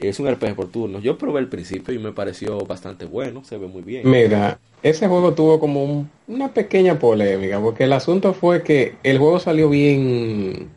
Es 0.00 0.20
un 0.20 0.28
RPG 0.28 0.54
por 0.56 0.68
turnos. 0.70 1.02
Yo 1.02 1.18
probé 1.18 1.40
el 1.40 1.48
principio 1.48 1.92
y 1.94 1.98
me 1.98 2.12
pareció 2.12 2.58
bastante 2.66 3.04
bueno, 3.04 3.44
se 3.44 3.58
ve 3.58 3.66
muy 3.66 3.82
bien. 3.82 4.04
Mira, 4.04 4.60
ese 4.82 5.08
juego 5.08 5.34
tuvo 5.34 5.58
como 5.58 5.84
un- 5.84 6.10
una 6.28 6.54
pequeña 6.54 6.98
polémica, 6.98 7.60
porque 7.60 7.84
el 7.84 7.92
asunto 7.92 8.32
fue 8.32 8.62
que 8.62 8.96
el 9.02 9.18
juego 9.18 9.40
salió 9.40 9.68
bien, 9.68 10.70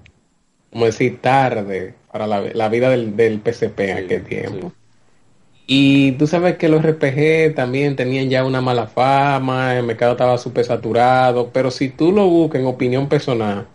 como 0.71 0.85
decir, 0.85 1.19
tarde 1.21 1.95
para 2.11 2.27
la, 2.27 2.41
la 2.53 2.69
vida 2.69 2.89
del, 2.89 3.15
del 3.17 3.41
PSP 3.41 3.91
en 3.91 3.97
Sí, 3.97 4.03
aquel 4.05 4.23
tiempo. 4.25 4.71
sí. 4.71 4.73
Y 5.67 6.11
tú 6.13 6.27
sabes 6.27 6.57
que 6.57 6.67
los 6.69 6.83
RPG 6.83 7.55
también 7.55 7.95
tenían 7.95 8.29
ya 8.29 8.45
una 8.45 8.61
mala 8.61 8.87
fama, 8.87 9.77
el 9.77 9.85
mercado 9.85 10.13
estaba 10.13 10.37
súper 10.37 10.65
saturado, 10.65 11.51
pero 11.53 11.71
si 11.71 11.89
tú 11.89 12.11
lo 12.11 12.27
buscas 12.27 12.61
en 12.61 12.67
opinión 12.67 13.07
personal, 13.07 13.67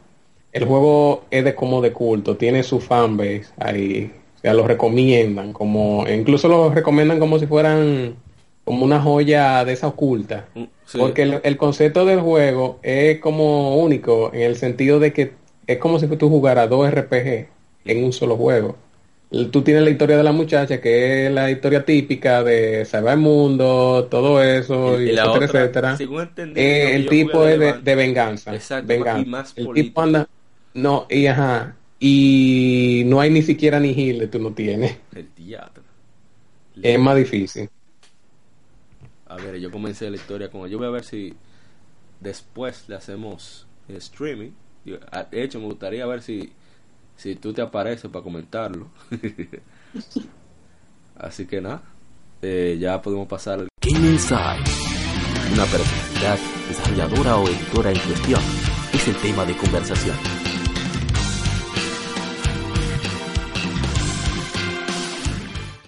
el 0.53 0.65
juego 0.67 1.25
es 1.31 1.45
de 1.45 1.55
como 1.55 1.81
de 1.83 1.93
culto, 1.93 2.37
tiene 2.37 2.63
su 2.63 2.81
fanbase 2.81 3.47
ahí, 3.59 4.13
o 4.37 4.39
sea, 4.41 4.55
lo 4.55 4.67
recomiendan, 4.67 5.53
como 5.53 6.07
incluso 6.09 6.49
lo 6.49 6.71
recomiendan 6.73 7.19
como 7.19 7.39
si 7.39 7.47
fueran 7.47 8.17
como 8.65 8.85
una 8.85 9.01
joya 9.01 9.65
de 9.65 9.73
esa 9.73 9.89
oculta. 9.89 10.49
Mm, 10.55 10.65
sí. 10.85 10.99
Porque 10.99 11.23
el, 11.23 11.41
el 11.45 11.57
concepto 11.57 12.05
del 12.05 12.21
juego 12.21 12.79
es 12.83 13.19
como 13.21 13.77
único 13.79 14.31
en 14.35 14.43
el 14.43 14.57
sentido 14.57 14.99
de 15.01 15.13
que 15.13 15.33
es 15.67 15.79
como 15.79 15.99
si 15.99 16.07
tú 16.09 16.29
jugaras 16.29 16.69
dos 16.71 16.89
RPG 16.91 17.49
en 17.87 18.05
un 18.05 18.13
solo 18.13 18.37
juego. 18.37 18.77
Tú 19.51 19.63
tienes 19.63 19.83
la 19.83 19.91
historia 19.91 20.17
de 20.17 20.23
la 20.23 20.31
muchacha, 20.33 20.81
que 20.81 21.27
es 21.27 21.33
la 21.33 21.51
historia 21.51 21.85
típica 21.85 22.45
de 22.45 22.85
salvar 22.85 23.15
el 23.15 23.21
mundo, 23.21 24.07
todo 24.09 24.41
eso, 24.43 25.01
y, 25.03 25.09
Y 25.09 25.13
la 25.13 25.25
etcétera, 25.25 25.47
otra, 25.47 25.47
etcétera. 25.47 25.97
según 25.97 26.23
entendí, 26.23 26.61
Eh, 26.61 26.95
el 26.95 27.09
tipo 27.09 27.47
es 27.47 27.59
de 27.85 27.95
venganza. 27.97 28.55
Exacto, 28.55 28.87
venganza. 28.87 29.23
y 29.23 29.25
más 29.25 29.53
el 29.57 29.65
político. 29.67 29.89
tipo 29.89 30.03
anda, 30.03 30.29
no, 30.75 31.07
y 31.11 31.27
ajá, 31.27 31.77
y 31.99 33.03
no 33.07 33.21
hay 33.21 33.31
ni 33.31 33.43
siquiera 33.43 33.81
ni 33.81 33.91
heal, 33.91 34.29
tú 34.29 34.39
no 34.39 34.53
tienes. 34.53 34.99
El 35.15 35.29
diablo. 35.35 35.83
Es 36.83 36.99
más 36.99 37.17
difícil. 37.17 37.71
A 39.27 39.37
ver, 39.37 39.59
yo 39.59 39.71
comencé 39.71 40.09
la 40.11 40.17
historia 40.17 40.51
con 40.51 40.69
Yo 40.69 40.79
voy 40.79 40.87
a 40.87 40.91
ver 40.91 41.05
si 41.05 41.35
después 42.21 42.89
le 42.89 42.97
hacemos 42.97 43.67
streaming. 43.89 44.51
Ah, 45.11 45.27
De 45.31 45.43
hecho, 45.43 45.59
me 45.59 45.67
gustaría 45.67 46.07
ver 46.07 46.23
si, 46.23 46.53
si 47.17 47.35
tú 47.37 47.53
te 47.53 47.63
apareces 47.63 48.11
para 48.11 48.23
comentarlo. 48.23 48.89
Así 51.17 51.47
que 51.47 51.61
nada, 51.61 51.83
eh, 52.43 52.77
ya 52.79 53.01
podemos 53.01 53.27
pasar 53.27 53.61
al 53.61 53.69
Game 53.81 54.11
Inside. 54.11 54.63
Una 55.55 55.65
personalidad, 55.65 56.39
desarrolladora 56.69 57.37
o 57.39 57.49
editora 57.49 57.91
en 57.91 57.99
cuestión 58.01 58.41
es 58.93 59.09
el 59.09 59.17
tema 59.17 59.45
de 59.45 59.57
conversación. 59.57 60.36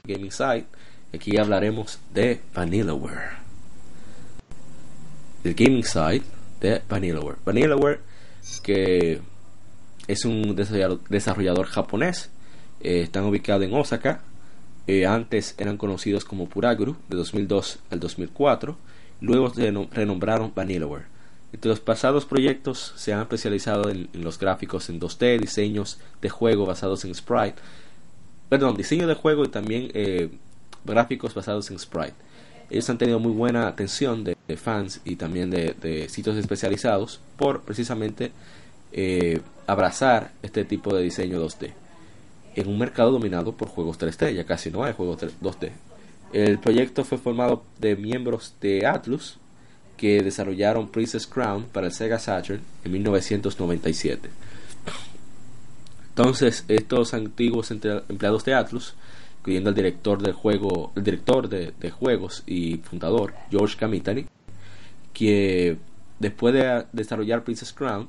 Gaming 0.09 0.33
Site. 0.33 0.67
Aquí 1.15 1.37
hablaremos 1.39 1.99
de 2.13 2.41
Vanillaware. 2.55 3.39
El 5.45 5.55
Gaming 5.55 5.85
Site 5.85 6.25
de 6.61 6.83
Vanillaware. 6.89 7.37
Vanillaware, 7.45 8.01
que 8.63 9.21
es 10.07 10.25
un 10.25 10.57
desarrollador, 10.57 11.67
japonés, 11.67 12.31
eh, 12.81 13.03
están 13.03 13.25
ubicados 13.25 13.63
en 13.65 13.75
Osaka. 13.75 14.23
Eh, 14.87 15.07
antes 15.07 15.55
eran 15.59 15.77
conocidos 15.77 16.25
como 16.25 16.49
Puraguru, 16.49 16.97
de 17.09 17.17
2002 17.17 17.79
al 17.91 18.01
2004. 18.01 18.77
Luego 19.21 19.53
se 19.53 19.63
reno- 19.71 19.89
renombraron 19.93 20.53
Vanillaware. 20.55 21.05
Entre 21.53 21.69
los 21.71 21.81
pasados 21.81 22.27
proyectos 22.27 22.93
se 22.97 23.13
han 23.15 23.21
especializado 23.23 23.89
en, 23.91 24.09
en 24.13 24.25
los 24.25 24.39
gráficos 24.39 24.89
en 24.91 25.01
2D, 25.01 25.39
diseños 25.41 25.99
de 26.21 26.29
juego 26.29 26.67
basados 26.67 27.05
en 27.07 27.15
Sprite, 27.15 27.57
perdón, 28.49 28.77
diseño 28.77 29.07
de 29.07 29.15
juego 29.15 29.45
y 29.45 29.49
también 29.49 29.91
eh, 29.95 30.31
gráficos 30.85 31.35
basados 31.35 31.71
en 31.71 31.79
Sprite. 31.79 32.15
Ellos 32.71 32.89
han 32.91 32.99
tenido 32.99 33.19
muy 33.19 33.33
buena 33.33 33.67
atención 33.67 34.25
de, 34.25 34.37
fans 34.57 35.01
y 35.05 35.17
también 35.17 35.51
de, 35.51 36.07
sitios 36.09 36.37
especializados 36.37 37.21
por 37.37 37.63
precisamente 37.63 38.33
eh, 38.93 39.41
abrazar 39.67 40.33
este 40.43 40.65
tipo 40.65 40.95
de 40.95 41.03
diseño 41.03 41.43
2D. 41.43 41.73
En 42.57 42.69
un 42.69 42.79
mercado 42.79 43.11
dominado 43.11 43.53
por 43.53 43.69
juegos 43.69 43.99
3D, 43.99 44.35
ya 44.35 44.45
casi 44.45 44.71
no 44.71 44.85
hay 44.85 44.93
juegos 44.93 45.23
3- 45.23 45.31
2D. 45.41 45.71
El 46.33 46.59
proyecto 46.59 47.05
fue 47.05 47.17
formado 47.17 47.63
de 47.79 47.97
miembros 47.97 48.55
de 48.61 48.87
Atlus 48.87 49.39
que 49.97 50.23
desarrollaron 50.23 50.89
Princess 50.89 51.27
Crown 51.27 51.65
para 51.73 51.87
el 51.87 51.93
Sega 51.93 52.19
Saturn 52.19 52.61
en 52.85 52.93
1997. 52.93 54.29
Entonces, 56.19 56.65
estos 56.67 57.15
antiguos 57.15 57.71
empleados 57.71 58.45
de 58.45 58.53
Atlus, 58.53 58.95
incluyendo 59.39 59.71
el 59.71 59.77
director 59.77 60.21
del 60.21 60.33
juego, 60.33 60.91
el 60.97 61.05
director 61.05 61.49
de, 61.49 61.91
juegos 61.93 62.43
y 62.45 62.79
fundador, 62.79 63.35
George 63.53 63.77
Kamitani, 63.77 64.27
que 65.13 65.77
después 66.19 66.55
de 66.55 66.87
desarrollar 66.93 67.45
Princess 67.45 67.73
Crown, 67.73 68.09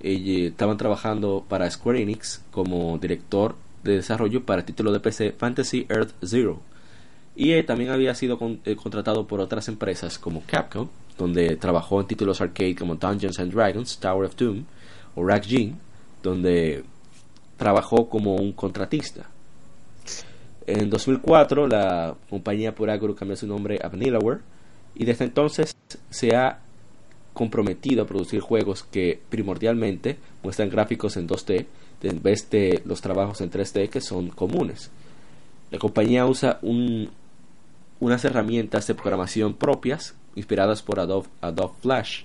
eh, 0.00 0.46
estaban 0.46 0.78
trabajando 0.78 1.44
para 1.46 1.70
Square 1.70 2.00
Enix 2.00 2.40
como 2.50 2.96
director 2.96 3.56
de 3.84 3.96
desarrollo 3.96 4.42
para 4.46 4.60
el 4.60 4.64
título 4.64 4.90
de 4.90 5.00
PC 5.00 5.32
Fantasy 5.32 5.84
Earth 5.90 6.14
Zero. 6.24 6.62
Y 7.36 7.52
eh, 7.52 7.62
también 7.62 7.90
había 7.90 8.14
sido 8.14 8.38
con- 8.38 8.60
eh, 8.64 8.74
contratado 8.74 9.26
por 9.26 9.38
otras 9.38 9.68
empresas 9.68 10.18
como 10.18 10.42
Capcom, 10.46 10.88
donde 11.18 11.56
trabajó 11.56 12.00
en 12.00 12.06
títulos 12.06 12.40
arcade 12.40 12.74
como 12.74 12.94
Dungeons 12.94 13.38
and 13.38 13.52
Dragons, 13.52 13.98
Tower 13.98 14.24
of 14.24 14.36
Doom 14.36 14.64
o 15.14 15.26
Rack 15.26 15.44
Jin, 15.44 15.76
donde 16.22 16.84
trabajó 17.60 18.08
como 18.08 18.36
un 18.36 18.52
contratista. 18.52 19.26
En 20.66 20.88
2004 20.88 21.66
la 21.66 22.14
compañía 22.30 22.74
Puraguru 22.74 23.14
cambió 23.14 23.36
su 23.36 23.46
nombre 23.46 23.78
a 23.84 23.88
Vanillaware 23.88 24.40
y 24.94 25.04
desde 25.04 25.26
entonces 25.26 25.76
se 26.08 26.34
ha 26.34 26.60
comprometido 27.34 28.02
a 28.02 28.06
producir 28.06 28.40
juegos 28.40 28.82
que 28.82 29.20
primordialmente 29.28 30.16
muestran 30.42 30.70
gráficos 30.70 31.18
en 31.18 31.28
2D 31.28 31.66
en 32.02 32.22
vez 32.22 32.48
de 32.48 32.80
los 32.86 33.02
trabajos 33.02 33.42
en 33.42 33.50
3D 33.50 33.90
que 33.90 34.00
son 34.00 34.30
comunes. 34.30 34.90
La 35.70 35.78
compañía 35.78 36.24
usa 36.24 36.58
un- 36.62 37.10
unas 38.00 38.24
herramientas 38.24 38.86
de 38.86 38.94
programación 38.94 39.52
propias 39.52 40.14
inspiradas 40.34 40.80
por 40.80 40.98
Adobe, 40.98 41.28
Adobe 41.42 41.74
Flash, 41.82 42.22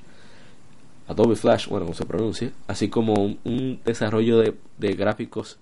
Adobe 1.07 1.35
Flash, 1.35 1.67
bueno, 1.67 1.85
como 1.85 1.95
se 1.95 2.05
pronuncia, 2.05 2.51
así 2.67 2.89
como 2.89 3.13
un, 3.13 3.39
un 3.43 3.79
desarrollo 3.85 4.39
de, 4.39 4.55
de 4.77 4.93
gráficos 4.93 5.57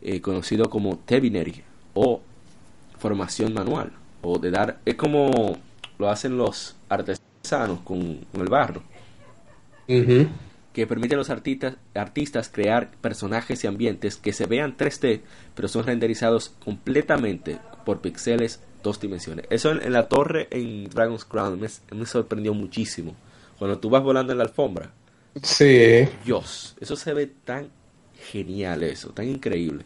eh, 0.00 0.20
conocido 0.20 0.68
como 0.68 0.98
Tebineri 0.98 1.62
o 1.94 2.20
formación 2.98 3.54
manual, 3.54 3.92
o 4.22 4.38
de 4.38 4.50
dar, 4.50 4.78
es 4.84 4.94
como 4.94 5.58
lo 5.98 6.08
hacen 6.08 6.36
los 6.36 6.76
artesanos 6.88 7.80
con, 7.84 8.18
con 8.32 8.40
el 8.40 8.48
barro, 8.48 8.82
que 9.86 10.86
permite 10.86 11.14
a 11.14 11.18
los 11.18 11.30
artistas, 11.30 11.76
artistas 11.94 12.48
crear 12.48 12.90
personajes 13.00 13.62
y 13.62 13.66
ambientes 13.66 14.16
que 14.16 14.32
se 14.32 14.46
vean 14.46 14.76
3D, 14.76 15.20
pero 15.54 15.68
son 15.68 15.84
renderizados 15.84 16.54
completamente 16.64 17.58
por 17.84 18.00
píxeles 18.00 18.60
dos 18.82 19.00
dimensiones. 19.00 19.46
Eso 19.50 19.70
en, 19.70 19.82
en 19.82 19.92
la 19.92 20.08
torre 20.08 20.48
en 20.50 20.84
Dragon's 20.88 21.24
Crown 21.24 21.60
me, 21.60 21.68
me 21.96 22.06
sorprendió 22.06 22.54
muchísimo. 22.54 23.14
Cuando 23.62 23.78
tú 23.78 23.90
vas 23.90 24.02
volando 24.02 24.32
en 24.32 24.38
la 24.38 24.42
alfombra, 24.42 24.90
Sí. 25.40 26.08
Dios, 26.24 26.74
eso 26.80 26.96
se 26.96 27.14
ve 27.14 27.28
tan 27.28 27.68
genial 28.32 28.82
eso, 28.82 29.10
tan 29.10 29.28
increíble. 29.28 29.84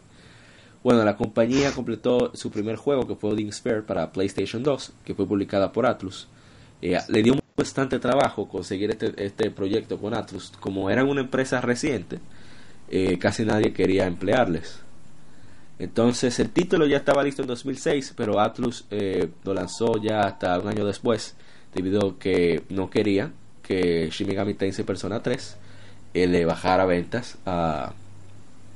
Bueno, 0.81 1.05
la 1.05 1.15
compañía 1.15 1.71
completó 1.71 2.31
su 2.33 2.49
primer 2.49 2.77
juego 2.77 3.07
que 3.07 3.15
fue 3.15 3.29
Odin 3.29 3.53
Sphere 3.53 3.83
para 3.83 4.11
PlayStation 4.11 4.63
2, 4.63 4.93
que 5.05 5.13
fue 5.13 5.27
publicada 5.27 5.71
por 5.71 5.85
Atlus. 5.85 6.27
Eh, 6.81 6.97
le 7.07 7.21
dio 7.21 7.35
bastante 7.55 7.99
trabajo 7.99 8.49
conseguir 8.49 8.89
este, 8.89 9.13
este 9.23 9.51
proyecto 9.51 9.99
con 9.99 10.15
Atlus. 10.15 10.51
Como 10.59 10.89
eran 10.89 11.07
una 11.07 11.21
empresa 11.21 11.61
reciente, 11.61 12.17
eh, 12.89 13.19
casi 13.19 13.45
nadie 13.45 13.73
quería 13.73 14.07
emplearles. 14.07 14.79
Entonces 15.77 16.39
el 16.39 16.49
título 16.49 16.87
ya 16.87 16.97
estaba 16.97 17.23
listo 17.23 17.43
en 17.43 17.47
2006, 17.47 18.15
pero 18.17 18.39
Atlus 18.39 18.85
eh, 18.89 19.29
lo 19.43 19.53
lanzó 19.53 20.01
ya 20.01 20.21
hasta 20.21 20.57
un 20.57 20.67
año 20.67 20.83
después, 20.83 21.35
debido 21.75 22.07
a 22.07 22.17
que 22.17 22.63
no 22.69 22.89
quería 22.89 23.33
que 23.67 24.09
Shin 24.11 24.27
Megami 24.27 24.53
Tensei 24.53 24.85
Persona 24.85 25.21
3 25.21 25.57
eh, 26.13 26.27
le 26.27 26.45
bajara 26.45 26.85
ventas 26.85 27.37
a, 27.45 27.91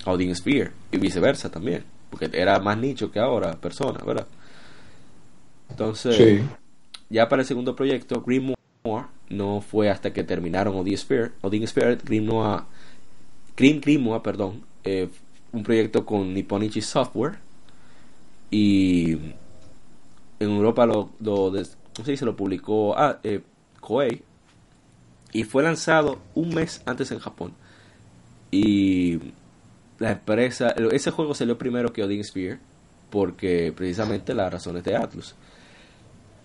a 0.05 0.11
Odin 0.11 0.35
Sphere 0.35 0.71
y 0.91 0.97
viceversa 0.97 1.49
también, 1.49 1.83
porque 2.09 2.29
era 2.33 2.59
más 2.59 2.77
nicho 2.77 3.11
que 3.11 3.19
ahora 3.19 3.53
Persona, 3.53 4.03
¿verdad? 4.05 4.27
Entonces, 5.69 6.15
Sí. 6.17 6.43
ya 7.09 7.29
para 7.29 7.41
el 7.41 7.47
segundo 7.47 7.75
proyecto, 7.75 8.21
Grimoire 8.21 8.57
no 9.29 9.61
fue 9.61 9.89
hasta 9.89 10.11
que 10.11 10.23
terminaron 10.23 10.75
Odin 10.75 10.97
Sphere, 10.97 11.31
Odin 11.41 11.65
Sphere, 11.67 11.97
Grimoire, 12.03 12.63
perdón, 14.23 14.63
eh, 14.83 15.07
un 15.53 15.63
proyecto 15.63 16.05
con 16.05 16.33
Nipponichi 16.33 16.81
Software 16.81 17.35
y 18.49 19.13
en 19.13 20.49
Europa 20.49 20.85
lo, 20.85 21.11
lo 21.19 21.51
des- 21.51 21.77
¿cómo 21.95 22.05
se 22.05 22.25
lo 22.25 22.35
publicó 22.35 22.97
ah, 22.97 23.19
eh, 23.23 23.41
Koei 23.79 24.23
y 25.31 25.43
fue 25.43 25.63
lanzado 25.63 26.19
un 26.35 26.53
mes 26.53 26.81
antes 26.85 27.11
en 27.11 27.19
Japón. 27.19 27.53
Y 28.51 29.19
la 29.99 30.11
empresa, 30.11 30.73
ese 30.91 31.11
juego 31.11 31.33
salió 31.33 31.57
primero 31.57 31.93
que 31.93 32.03
Odin 32.03 32.23
Sphere, 32.23 32.59
porque 33.09 33.73
precisamente 33.75 34.33
las 34.33 34.51
razones 34.51 34.83
de 34.83 34.95
Atlus. 34.95 35.35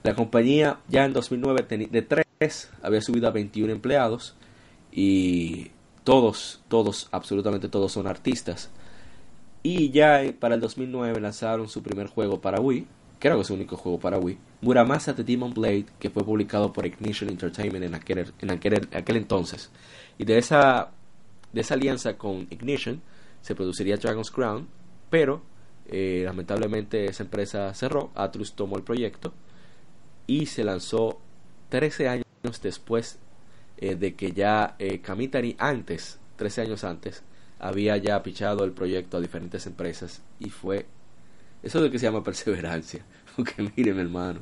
La 0.03 0.15
compañía 0.15 0.81
ya 0.89 1.05
en 1.05 1.13
2009 1.13 1.89
de 1.91 2.03
3 2.03 2.71
había 2.83 3.01
subido 3.01 3.29
a 3.29 3.33
21 3.33 3.73
empleados 3.73 4.37
y 4.93 5.71
todos, 6.05 6.63
todos, 6.69 7.09
absolutamente 7.11 7.69
todos 7.69 7.93
son 7.93 8.07
artistas. 8.07 8.71
Y 9.63 9.91
ya 9.91 10.23
para 10.39 10.55
el 10.55 10.61
2009 10.61 11.21
lanzaron 11.21 11.69
su 11.69 11.83
primer 11.83 12.07
juego 12.07 12.41
para 12.41 12.61
Wii, 12.61 12.87
creo 13.19 13.37
que 13.37 13.43
es 13.43 13.47
su 13.47 13.55
único 13.55 13.77
juego 13.77 13.99
para 13.99 14.19
Wii, 14.19 14.39
Muramasa 14.63 15.15
The 15.15 15.25
Demon 15.25 15.55
Blade, 15.55 15.87
que 15.99 16.11
fue 16.11 16.25
publicado 16.25 16.73
por 16.73 16.87
Ignition 16.87 17.31
Entertainment 17.31 17.85
en 17.85 17.95
aquel, 17.95 18.33
en 18.41 18.51
aquel, 18.51 19.17
entonces. 19.17 19.71
Y 20.19 20.25
de 20.25 20.39
esa, 20.39 20.91
de 21.53 21.61
esa 21.61 21.75
alianza 21.75 22.17
con 22.17 22.47
Ignition 22.51 23.01
se 23.41 23.55
produciría 23.55 23.97
Dragon's 23.97 24.31
Crown, 24.31 24.69
pero 25.11 25.43
eh, 25.87 26.23
lamentablemente 26.25 27.07
esa 27.07 27.23
empresa 27.23 27.73
cerró, 27.75 28.11
Atlus 28.15 28.55
tomó 28.55 28.77
el 28.77 28.83
proyecto 28.83 29.33
y 30.27 30.47
se 30.47 30.65
lanzó 30.65 31.21
13 31.69 32.09
años 32.09 32.25
después 32.63 33.19
eh, 33.79 33.95
de 33.95 34.15
que 34.15 34.33
ya 34.33 34.75
eh, 34.79 35.01
antes, 35.59 36.19
13 36.37 36.63
años 36.63 36.85
antes, 36.85 37.23
había 37.59 37.97
ya 37.97 38.23
pichado 38.23 38.65
el 38.65 38.73
proyecto 38.73 39.17
a 39.17 39.21
diferentes 39.21 39.67
empresas 39.67 40.23
y 40.39 40.51
fue 40.51 40.87
eso 41.63 41.79
es 41.79 41.85
lo 41.85 41.91
que 41.91 41.99
se 41.99 42.07
llama 42.07 42.23
perseverancia. 42.23 43.05
Porque 43.37 43.71
miren, 43.77 43.99
hermano, 43.99 44.41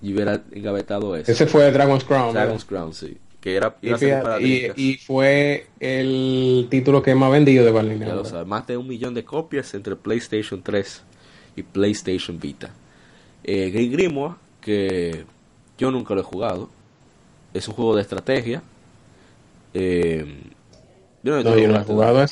y 0.00 0.12
hubiera 0.12 0.42
engavetado 0.52 1.16
eso. 1.16 1.30
Ese 1.30 1.46
fue 1.46 1.70
Dragon's 1.70 2.04
Crown. 2.04 2.32
Dragon's 2.32 2.64
Crown, 2.64 2.92
sí. 2.92 3.18
Que 3.40 3.56
era, 3.56 3.74
y, 3.82 4.94
fue 5.04 5.66
el 5.80 6.68
título 6.70 7.02
que 7.02 7.12
más 7.16 7.32
vendido 7.32 7.64
de 7.64 7.72
Berlín. 7.72 8.04
más 8.46 8.66
de 8.68 8.76
un 8.76 8.86
millón 8.86 9.14
de 9.14 9.24
copias 9.24 9.74
entre 9.74 9.96
PlayStation 9.96 10.62
3 10.62 11.02
y 11.56 11.62
PlayStation 11.64 12.38
Vita. 12.38 12.70
Eh, 13.42 13.70
Grimoire 13.70 14.36
que 14.60 15.24
yo 15.76 15.90
nunca 15.90 16.14
lo 16.14 16.20
he 16.20 16.24
jugado. 16.24 16.70
Es 17.52 17.68
un 17.68 17.74
juego 17.74 17.96
de 17.96 18.02
estrategia. 18.02 18.62
Eh, 19.74 20.24
yo 21.22 21.42
no, 21.42 21.54
he 21.54 21.84
jugado 21.84 22.24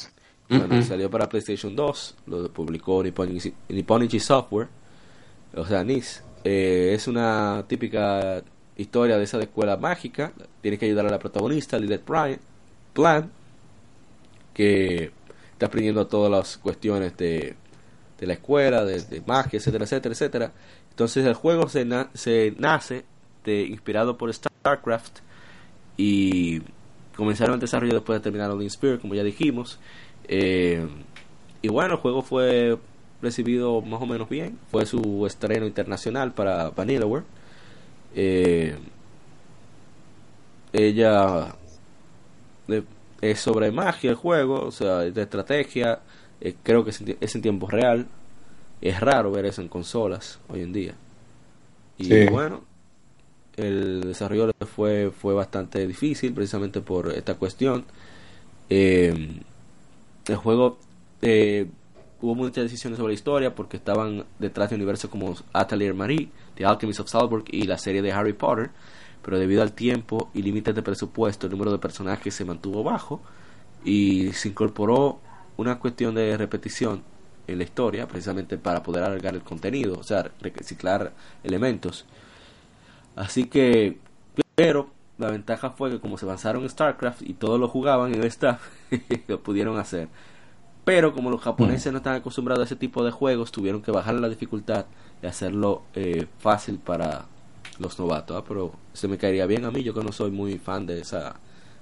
Salió 0.83 1.11
para 1.11 1.29
PlayStation 1.29 1.77
2, 1.77 2.17
lo 2.27 2.53
publicó 2.53 3.03
Nipponichi, 3.03 4.21
Software, 4.21 4.69
o 5.55 5.67
sea, 5.67 5.85
NIS. 5.85 6.23
Eh, 6.43 6.93
es 6.95 7.07
una 7.07 7.65
típica 7.69 8.43
historia 8.77 9.17
de 9.17 9.25
esa 9.25 9.39
de 9.39 9.45
escuela 9.45 9.77
mágica. 9.77 10.33
Tiene 10.61 10.79
que 10.79 10.87
ayudar 10.87 11.07
a 11.07 11.11
la 11.11 11.19
protagonista, 11.19 11.79
Lilith 11.79 12.03
Plan, 12.93 13.31
que 14.53 15.13
está 15.53 15.67
aprendiendo 15.67 16.07
todas 16.07 16.31
las 16.31 16.59
cuestiones 16.59 17.17
de, 17.17 17.55
de 18.19 18.27
la 18.27 18.33
escuela, 18.33 18.85
de, 18.85 19.01
de 19.03 19.23
magia, 19.27 19.59
etcétera, 19.59 19.85
etcétera, 19.85 20.13
etcétera 20.15 20.53
entonces 21.01 21.25
el 21.25 21.33
juego 21.33 21.67
se, 21.71 21.87
se 22.13 22.55
nace 22.59 23.05
de, 23.47 23.63
inspirado 23.63 24.19
por 24.19 24.31
StarCraft 24.35 25.21
y 25.97 26.61
comenzaron 27.17 27.55
el 27.55 27.61
desarrollo 27.61 27.95
después 27.95 28.19
de 28.19 28.23
terminar 28.23 28.51
Odin 28.51 28.67
Spirit, 28.67 29.01
como 29.01 29.15
ya 29.15 29.23
dijimos. 29.23 29.79
Eh, 30.33 30.87
y 31.61 31.69
bueno, 31.69 31.95
el 31.95 32.01
juego 32.01 32.23
fue 32.23 32.79
recibido 33.21 33.83
más 33.83 34.01
o 34.01 34.07
menos 34.07 34.29
bien. 34.29 34.59
Fue 34.71 34.87
su 34.87 35.27
estreno 35.27 35.67
internacional 35.67 36.33
para 36.33 36.71
Vanillaware. 36.71 37.25
Eh, 38.15 38.77
ella 40.73 41.55
es 43.21 43.41
sobre 43.41 43.73
magia 43.73 44.11
el 44.11 44.17
juego, 44.17 44.67
o 44.67 44.71
sea, 44.71 44.99
de 44.99 45.23
estrategia. 45.23 46.01
Eh, 46.41 46.55
creo 46.63 46.85
que 46.85 46.91
es 47.21 47.35
en 47.35 47.43
tiempo 47.43 47.67
real. 47.67 48.07
Es 48.81 49.01
raro 49.01 49.33
ver 49.33 49.47
eso 49.47 49.61
en 49.61 49.69
consolas 49.69 50.39
hoy 50.49 50.63
en 50.63 50.73
día. 50.73 50.95
Y 51.99 52.29
bueno, 52.29 52.63
el 53.57 54.03
desarrollo 54.03 54.53
fue, 54.75 55.11
fue 55.11 55.35
bastante 55.35 55.87
difícil 55.87 56.33
precisamente 56.33 56.81
por 56.81 57.11
esta 57.13 57.35
cuestión. 57.35 57.85
Eh, 58.71 59.43
el 60.27 60.37
juego 60.37 60.79
eh, 61.23 61.69
hubo 62.21 62.35
muchas 62.35 62.65
decisiones 62.65 62.99
sobre 62.99 63.13
la 63.13 63.15
historia 63.15 63.55
porque 63.55 63.77
estaban 63.77 64.25
detrás 64.39 64.71
de 64.71 64.77
universos 64.77 65.11
como 65.11 65.35
Atelier 65.53 65.95
Marie, 65.95 66.29
The 66.55 66.65
Alchemist 66.65 67.01
of 67.01 67.09
Salzburg 67.09 67.45
y 67.49 67.65
la 67.65 67.79
serie 67.79 68.03
de 68.03 68.13
Harry 68.13 68.33
Potter, 68.33 68.71
pero 69.23 69.39
debido 69.39 69.63
al 69.63 69.73
tiempo 69.73 70.31
y 70.35 70.43
límites 70.43 70.75
de 70.75 70.83
presupuesto, 70.83 71.47
el 71.47 71.53
número 71.53 71.73
de 71.73 71.79
personajes 71.79 72.35
se 72.35 72.45
mantuvo 72.45 72.83
bajo 72.83 73.21
y 73.85 74.33
se 74.33 74.49
incorporó 74.49 75.21
una 75.57 75.79
cuestión 75.79 76.15
de 76.15 76.37
repetición 76.37 77.03
en 77.47 77.59
la 77.59 77.65
historia, 77.65 78.07
precisamente 78.07 78.59
para 78.59 78.83
poder 78.83 79.05
alargar 79.05 79.35
el 79.35 79.43
contenido, 79.43 79.99
o 79.99 80.03
sea, 80.03 80.31
reciclar 80.41 81.13
elementos. 81.43 82.07
Así 83.17 83.47
que, 83.47 83.99
pero 84.55 84.91
la 85.21 85.31
ventaja 85.31 85.71
fue 85.71 85.91
que 85.91 86.01
como 86.01 86.19
se 86.19 86.27
avanzaron 86.27 86.63
en 86.63 86.69
StarCraft 86.69 87.23
y 87.23 87.35
todos 87.35 87.61
lo 87.61 87.69
jugaban 87.69 88.15
en 88.15 88.25
esta, 88.25 88.59
lo 89.29 89.41
pudieron 89.43 89.79
hacer. 89.79 90.09
Pero 90.85 91.13
como 91.13 91.31
los 91.31 91.41
japoneses 91.41 91.93
mm. 91.93 91.93
no 91.93 91.99
están 91.99 92.17
acostumbrados 92.17 92.63
a 92.63 92.65
ese 92.65 92.77
tipo 92.77 93.05
de 93.05 93.11
juegos, 93.11 93.53
tuvieron 93.53 93.83
que 93.83 93.93
bajar 93.93 94.15
la 94.15 94.29
dificultad 94.29 94.87
y 95.23 95.27
hacerlo 95.27 95.83
eh, 95.95 96.27
fácil 96.39 96.79
para 96.79 97.27
los 97.79 97.99
novatos. 97.99 98.37
¿ah? 98.37 98.45
Pero 98.47 98.73
se 98.93 99.07
me 99.07 99.19
caería 99.19 99.47
bien 99.47 99.65
a 99.65 99.71
mí, 99.71 99.83
yo 99.83 99.95
que 99.95 100.03
no 100.03 100.13
soy 100.13 100.31
muy 100.31 100.59
fan 100.59 100.87
de 100.87 101.01
esa 101.01 101.37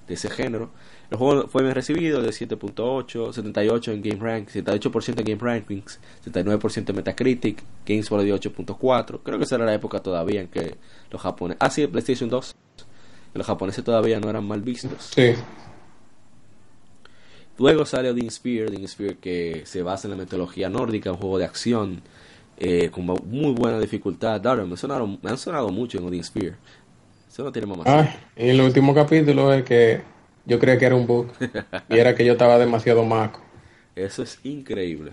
de 0.08 0.14
ese 0.14 0.30
género. 0.30 0.70
El 1.10 1.18
juego 1.18 1.48
fue 1.48 1.62
bien 1.62 1.74
recibido, 1.74 2.20
de 2.20 2.30
7.8, 2.30 3.32
78 3.32 3.92
en 3.92 4.02
Game 4.02 4.20
Rank, 4.20 4.48
78% 4.48 5.20
en 5.20 5.24
Game 5.24 5.40
Rankings, 5.40 6.00
79% 6.26 6.90
en 6.90 6.96
Metacritic, 6.96 7.62
GameSpot 7.86 8.22
dio 8.22 8.36
8.4. 8.36 9.20
Creo 9.22 9.38
que 9.38 9.44
esa 9.44 9.56
era 9.56 9.64
la 9.64 9.74
época 9.74 10.00
todavía 10.00 10.40
en 10.40 10.48
que 10.48 10.76
los 11.10 11.20
japoneses... 11.20 11.58
Ah, 11.60 11.70
sí, 11.70 11.86
PlayStation 11.86 12.28
2. 12.28 12.54
Los 13.38 13.46
japoneses 13.46 13.84
todavía 13.84 14.20
no 14.20 14.28
eran 14.28 14.46
mal 14.46 14.60
vistos. 14.60 15.10
Sí. 15.14 15.34
Luego 17.58 17.86
sale 17.86 18.10
Odin 18.10 18.30
Spear, 18.30 18.68
Odin 18.68 18.86
Spear 18.86 19.16
que 19.16 19.62
se 19.64 19.82
basa 19.82 20.06
en 20.06 20.12
la 20.12 20.22
mitología 20.22 20.68
nórdica, 20.68 21.10
un 21.10 21.18
juego 21.18 21.38
de 21.38 21.44
acción 21.44 22.02
eh, 22.58 22.90
con 22.90 23.04
muy 23.06 23.52
buena 23.52 23.78
dificultad. 23.80 24.42
me, 24.66 24.76
sonaron, 24.76 25.18
me 25.22 25.30
han 25.30 25.38
sonado 25.38 25.70
mucho 25.70 25.98
en 25.98 26.06
Odin 26.06 26.24
Spear. 26.24 26.56
Eso 27.28 27.44
no 27.44 27.52
tiene 27.52 27.66
más. 27.66 27.86
Ah, 27.86 28.14
en 28.36 28.50
el 28.50 28.60
último 28.60 28.94
capítulo 28.94 29.52
es 29.52 29.64
que 29.64 30.02
yo 30.44 30.58
creía 30.58 30.78
que 30.78 30.86
era 30.86 30.94
un 30.94 31.06
bug 31.06 31.28
y 31.88 31.98
era 31.98 32.14
que 32.14 32.24
yo 32.24 32.32
estaba 32.32 32.58
demasiado 32.58 33.04
maco. 33.04 33.40
Eso 33.94 34.22
es 34.22 34.40
increíble. 34.44 35.12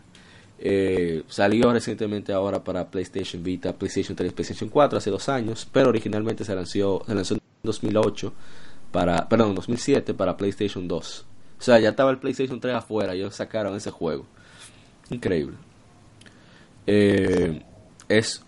Eh, 0.57 1.23
salió 1.27 1.71
recientemente 1.73 2.31
ahora 2.31 2.63
para 2.63 2.89
PlayStation 2.89 3.43
Vita, 3.43 3.73
PlayStation 3.73 4.15
3, 4.15 4.33
PlayStation 4.33 4.69
4 4.69 4.97
hace 4.97 5.09
dos 5.09 5.27
años, 5.29 5.67
pero 5.71 5.89
originalmente 5.89 6.45
se 6.45 6.55
lanzó, 6.55 7.03
se 7.05 7.13
lanzó 7.13 7.33
en 7.33 7.39
2008 7.65 8.33
para, 8.91 9.27
perdón, 9.27 9.55
2007 9.55 10.13
para 10.13 10.37
PlayStation 10.37 10.87
2. 10.87 11.25
O 11.57 11.61
sea, 11.61 11.79
ya 11.79 11.89
estaba 11.89 12.11
el 12.11 12.17
PlayStation 12.17 12.59
3 12.59 12.75
afuera, 12.75 13.13
ellos 13.13 13.35
sacaron 13.35 13.75
ese 13.75 13.91
juego. 13.91 14.25
Increíble. 15.09 15.55
Eh, 16.87 17.61
es 18.07 18.43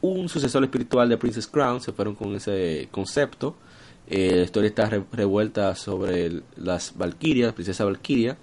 un 0.00 0.28
sucesor 0.28 0.64
espiritual 0.64 1.08
de 1.08 1.16
Princess 1.16 1.46
Crown, 1.46 1.80
se 1.80 1.92
fueron 1.92 2.14
con 2.14 2.34
ese 2.34 2.88
concepto 2.90 3.56
eh, 4.10 4.34
la 4.34 4.42
historia 4.42 4.68
está 4.68 4.90
revuelta 5.12 5.76
sobre 5.76 6.42
las 6.56 6.98
Valkyrias, 6.98 7.52
princesa 7.52 7.84
Valkyria. 7.84 8.36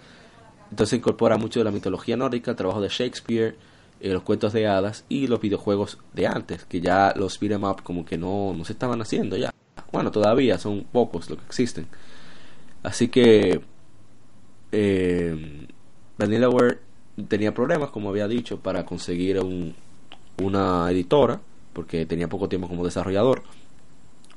Entonces 0.72 0.98
incorpora 0.98 1.38
mucho 1.38 1.60
de 1.60 1.66
la 1.66 1.72
mitología 1.72 2.16
nórdica, 2.16 2.52
el 2.52 2.58
trabajo 2.58 2.80
de 2.80 2.88
Shakespeare, 2.88 3.58
eh, 4.00 4.14
los 4.14 4.24
cuentos 4.24 4.54
de 4.54 4.66
hadas 4.66 5.04
y 5.10 5.28
los 5.28 5.42
videojuegos 5.42 5.98
de 6.14 6.26
antes, 6.26 6.64
que 6.64 6.80
ya 6.80 7.14
los 7.18 7.38
beat'em 7.38 7.66
up 7.66 7.84
como 7.84 8.06
que 8.06 8.18
no, 8.18 8.54
no 8.54 8.64
se 8.64 8.74
estaban 8.74 9.02
haciendo 9.02 9.36
ya. 9.36 9.52
Bueno, 9.92 10.12
todavía 10.12 10.58
son 10.58 10.86
pocos 10.92 11.30
los 11.30 11.40
que 11.40 11.46
existen. 11.46 11.88
Así 12.84 13.08
que 13.08 13.62
eh, 14.72 15.68
Vanillaware 16.18 16.80
tenía 17.28 17.54
problemas, 17.54 17.90
como 17.90 18.10
había 18.10 18.28
dicho, 18.28 18.60
para 18.60 18.86
conseguir 18.86 19.40
un, 19.40 19.76
una 20.42 20.90
editora, 20.92 21.42
porque 21.74 22.06
tenía 22.06 22.28
poco 22.28 22.50
tiempo 22.50 22.68
como 22.68 22.86
desarrollador, 22.86 23.44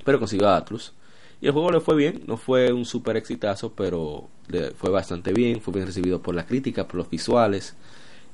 pero 0.04 0.18
consiguió 0.18 0.48
a 0.48 0.56
Atlus. 0.56 0.92
Y 1.40 1.46
el 1.46 1.52
juego 1.52 1.70
le 1.70 1.80
fue 1.80 1.96
bien, 1.96 2.22
no 2.26 2.36
fue 2.36 2.72
un 2.72 2.84
super 2.84 3.16
exitazo, 3.16 3.72
pero 3.72 4.28
le 4.48 4.72
fue 4.72 4.90
bastante 4.90 5.32
bien, 5.32 5.60
fue 5.60 5.72
bien 5.72 5.86
recibido 5.86 6.20
por 6.20 6.34
la 6.34 6.46
crítica, 6.46 6.86
por 6.86 6.96
los 6.96 7.08
visuales, 7.10 7.74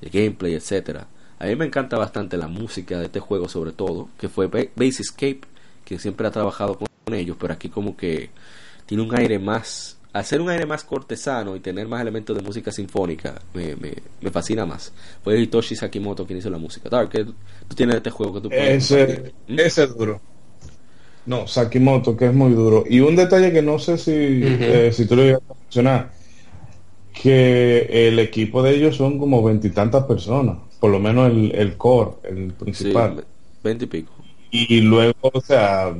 el 0.01 0.11
gameplay, 0.11 0.55
etcétera. 0.55 1.07
A 1.39 1.47
mí 1.47 1.55
me 1.55 1.67
encanta 1.67 1.99
bastante 1.99 2.37
la 2.37 2.49
música 2.49 2.99
de 2.99 3.07
este 3.07 3.21
juego 3.21 3.49
sobre 3.49 3.73
todo, 3.73 4.09
que 4.19 4.29
fue 4.29 4.47
Base 4.49 5.03
Escape, 5.03 5.43
que 5.85 5.99
siempre 5.99 6.27
ha 6.27 6.31
trabajado 6.31 6.79
con 6.79 6.89
ellos, 7.15 7.37
pero 7.39 7.53
aquí 7.55 7.69
como 7.69 7.97
que 7.97 8.31
tiene 8.85 9.05
un 9.05 9.17
aire 9.17 9.39
más, 9.39 9.97
hacer 10.13 10.41
un 10.41 10.51
aire 10.51 10.67
más 10.67 10.83
cortesano 10.83 11.55
y 11.55 11.61
tener 11.61 11.87
más 11.87 12.01
elementos 12.03 12.37
de 12.37 12.43
música 12.43 12.73
sinfónica, 12.73 13.41
me, 13.55 13.77
me, 13.77 14.31
fascina 14.33 14.67
más. 14.67 14.93
Fue 15.23 15.39
Hitoshi 15.41 15.77
Sakimoto 15.77 16.27
quien 16.27 16.41
hizo 16.41 16.51
la 16.51 16.59
música. 16.59 16.89
Dark, 16.89 17.11
tú 17.11 17.75
tienes 17.77 17.97
este 17.97 18.11
juego 18.11 18.35
que 18.35 18.41
tú 18.41 18.49
puedes... 18.49 18.91
Ese, 18.91 19.33
¿Mm? 19.47 19.61
ese 19.61 19.85
es 19.85 19.97
duro. 19.97 20.21
No, 21.27 21.47
Sakimoto, 21.47 22.17
que 22.17 22.27
es 22.27 22.35
muy 22.35 22.53
duro. 22.55 22.85
Y 22.89 22.99
un 22.99 23.15
detalle 23.15 23.53
que 23.53 23.63
no 23.63 23.79
sé 23.79 23.99
si, 23.99 24.13
eh, 24.13 24.91
si 24.93 25.07
tú 25.07 25.15
lo 25.15 25.25
ibas 25.25 25.43
a 25.49 25.55
mencionar. 25.55 26.11
que 27.13 28.09
el 28.09 28.19
equipo 28.19 28.63
de 28.63 28.75
ellos 28.75 28.97
son 28.97 29.19
como 29.19 29.45
veintitantas 29.45 30.05
personas, 30.05 30.59
por 30.81 30.91
lo 30.91 30.99
menos 30.99 31.31
el, 31.31 31.55
el 31.55 31.77
core, 31.77 32.13
el 32.25 32.53
principal. 32.53 33.25
Veinte 33.63 33.85
y 33.85 33.89
pico. 33.89 34.13
Y 34.51 34.81
luego, 34.81 35.15
o 35.21 35.41
sea, 35.41 35.95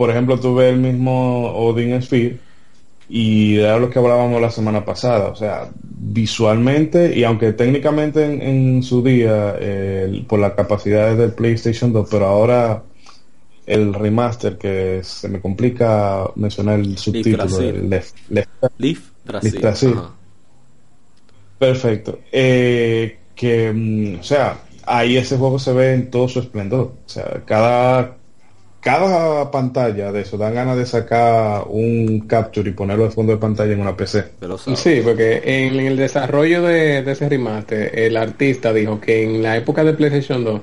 por 0.00 0.08
ejemplo, 0.08 0.40
tuve 0.40 0.70
el 0.70 0.78
mismo 0.78 1.52
Odin 1.52 2.00
Sphere 2.00 2.38
y 3.06 3.58
era 3.58 3.78
lo 3.78 3.90
que 3.90 3.98
hablábamos 3.98 4.40
la 4.40 4.50
semana 4.50 4.82
pasada, 4.82 5.26
o 5.26 5.36
sea, 5.36 5.68
visualmente 5.74 7.14
y 7.14 7.22
aunque 7.22 7.52
técnicamente 7.52 8.24
en, 8.24 8.40
en 8.40 8.82
su 8.82 9.02
día 9.02 9.56
eh, 9.60 10.24
por 10.26 10.38
las 10.38 10.54
capacidades 10.54 11.18
del 11.18 11.32
PlayStation 11.32 11.92
2, 11.92 12.08
pero 12.10 12.28
ahora 12.28 12.82
el 13.66 13.92
remaster 13.92 14.56
que 14.56 15.00
se 15.02 15.28
me 15.28 15.38
complica 15.38 16.30
mencionar 16.34 16.80
el 16.80 16.96
subtítulo, 16.96 17.44
Leaf. 17.44 18.12
Leaf. 18.78 19.10
Perfecto. 21.58 22.20
Eh, 22.32 23.18
que, 23.34 23.70
mm, 23.70 24.20
o 24.20 24.22
sea, 24.22 24.62
ahí 24.86 25.18
ese 25.18 25.36
juego 25.36 25.58
se 25.58 25.74
ve 25.74 25.92
en 25.92 26.10
todo 26.10 26.26
su 26.26 26.40
esplendor. 26.40 26.94
O 27.04 27.08
sea, 27.08 27.42
cada, 27.44 28.16
cada 28.80 29.50
pantalla 29.50 30.10
de 30.10 30.22
eso 30.22 30.38
dan 30.38 30.54
ganas 30.54 30.76
de 30.76 30.86
sacar 30.86 31.64
un 31.68 32.20
capture 32.20 32.70
y 32.70 32.72
ponerlo 32.72 33.04
de 33.04 33.10
fondo 33.10 33.32
de 33.32 33.38
pantalla 33.38 33.72
en 33.72 33.80
una 33.80 33.96
PC. 33.96 34.24
Sí, 34.74 35.00
porque 35.04 35.42
en 35.44 35.78
el 35.78 35.96
desarrollo 35.96 36.62
de, 36.62 37.02
de 37.02 37.12
ese 37.12 37.28
remaster, 37.28 37.98
el 37.98 38.16
artista 38.16 38.72
dijo 38.72 39.00
que 39.00 39.22
en 39.22 39.42
la 39.42 39.56
época 39.56 39.84
de 39.84 39.92
PlayStation 39.92 40.44
2, 40.44 40.60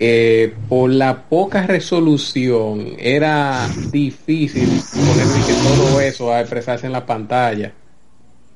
eh, 0.00 0.52
por 0.68 0.90
la 0.90 1.22
poca 1.28 1.66
resolución, 1.66 2.94
era 2.98 3.68
difícil 3.92 4.68
poner 4.92 5.46
que 5.46 5.52
todo 5.62 6.00
eso 6.00 6.32
a 6.32 6.40
expresarse 6.40 6.86
en 6.86 6.92
la 6.92 7.06
pantalla. 7.06 7.72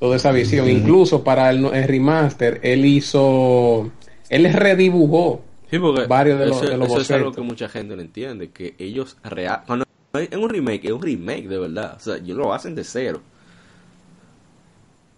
Toda 0.01 0.17
esa 0.17 0.33
visión. 0.33 0.69
Incluso 0.69 1.23
para 1.23 1.51
el, 1.51 1.65
el 1.67 1.85
remaster, 1.85 2.61
él 2.63 2.85
hizo. 2.85 3.91
Él 4.29 4.53
redibujó 4.53 5.43
Sí, 5.71 5.79
porque 5.79 6.09
varios 6.09 6.39
de 6.41 6.47
los- 6.47 6.61
eso, 6.61 6.67
de 6.67 6.77
los 6.79 6.89
eso 6.89 7.01
es 7.01 7.11
algo 7.11 7.33
que 7.35 7.41
mucha 7.43 7.69
gente 7.69 7.95
no 7.97 8.03
entiende, 8.03 8.51
que 8.51 8.75
ellos 8.79 9.17
real, 9.23 9.63
cuando 9.67 9.85
es 10.15 10.37
un 10.37 10.49
remake, 10.49 10.87
es 10.87 10.93
un 10.93 11.03
remake 11.03 11.49
de 11.49 11.59
verdad, 11.59 11.97
o 11.97 12.01
sea, 12.01 12.17
ellos 12.17 12.37
lo 12.39 12.53
hacen 12.55 12.75
de 12.75 12.85
cero, 12.85 13.21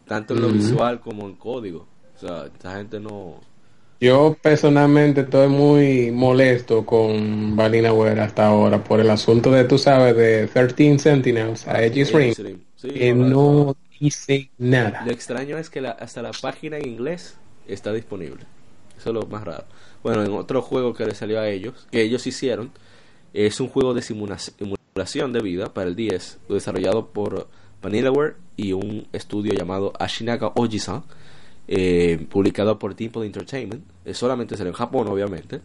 tanto 0.06 0.34
en 0.34 0.40
lo 0.40 0.50
visual 0.50 1.00
como 1.00 1.26
en 1.26 1.36
código, 1.36 1.86
o 2.14 2.18
sea, 2.18 2.46
esta 2.46 2.76
gente 2.76 2.98
no, 3.00 3.40
Yo 4.00 4.34
personalmente 4.42 5.20
estoy 5.22 5.48
muy 5.48 6.10
molesto 6.10 6.86
con 6.86 7.54
Valinaware 7.54 8.20
hasta 8.22 8.46
ahora 8.46 8.82
por 8.82 8.98
el 9.00 9.10
asunto 9.10 9.50
de, 9.52 9.64
tú 9.64 9.76
sabes, 9.76 10.16
de 10.16 10.46
13 10.48 10.98
Sentinels 10.98 11.66
a 11.68 11.76
Aegis 11.76 12.12
Ring, 12.14 12.34
sí, 12.76 12.88
que 12.88 13.12
no, 13.14 13.28
no. 13.28 13.76
dice 14.00 14.50
nada. 14.56 15.04
Lo 15.04 15.12
extraño 15.12 15.58
es 15.58 15.68
que 15.68 15.82
la- 15.82 15.90
hasta 15.90 16.22
la 16.22 16.30
página 16.32 16.78
en 16.78 16.88
inglés 16.88 17.36
está 17.68 17.92
disponible. 17.92 18.44
Eso 18.96 19.10
es 19.10 19.14
lo 19.14 19.26
más 19.26 19.44
raro. 19.44 19.64
Bueno, 20.02 20.22
en 20.24 20.32
otro 20.32 20.62
juego 20.62 20.94
que 20.94 21.04
le 21.06 21.14
salió 21.14 21.40
a 21.40 21.48
ellos, 21.48 21.86
que 21.90 22.02
ellos 22.02 22.26
hicieron, 22.26 22.70
es 23.34 23.60
un 23.60 23.68
juego 23.68 23.92
de 23.94 24.00
simula- 24.02 24.38
simulación 24.38 25.32
de 25.32 25.40
vida 25.42 25.72
para 25.72 25.88
el 25.88 25.94
10, 25.96 26.38
desarrollado 26.48 27.06
por 27.08 27.48
Vanillaware 27.82 28.36
y 28.56 28.72
un 28.72 29.06
estudio 29.12 29.52
llamado 29.52 29.92
Ashinaga 29.98 30.52
Ojisan, 30.54 31.02
eh, 31.68 32.26
publicado 32.30 32.78
por 32.78 32.96
Dimple 32.96 33.26
Entertainment. 33.26 33.84
Eh, 34.04 34.14
solamente 34.14 34.56
salió 34.56 34.70
en 34.70 34.76
Japón, 34.76 35.06
obviamente. 35.08 35.60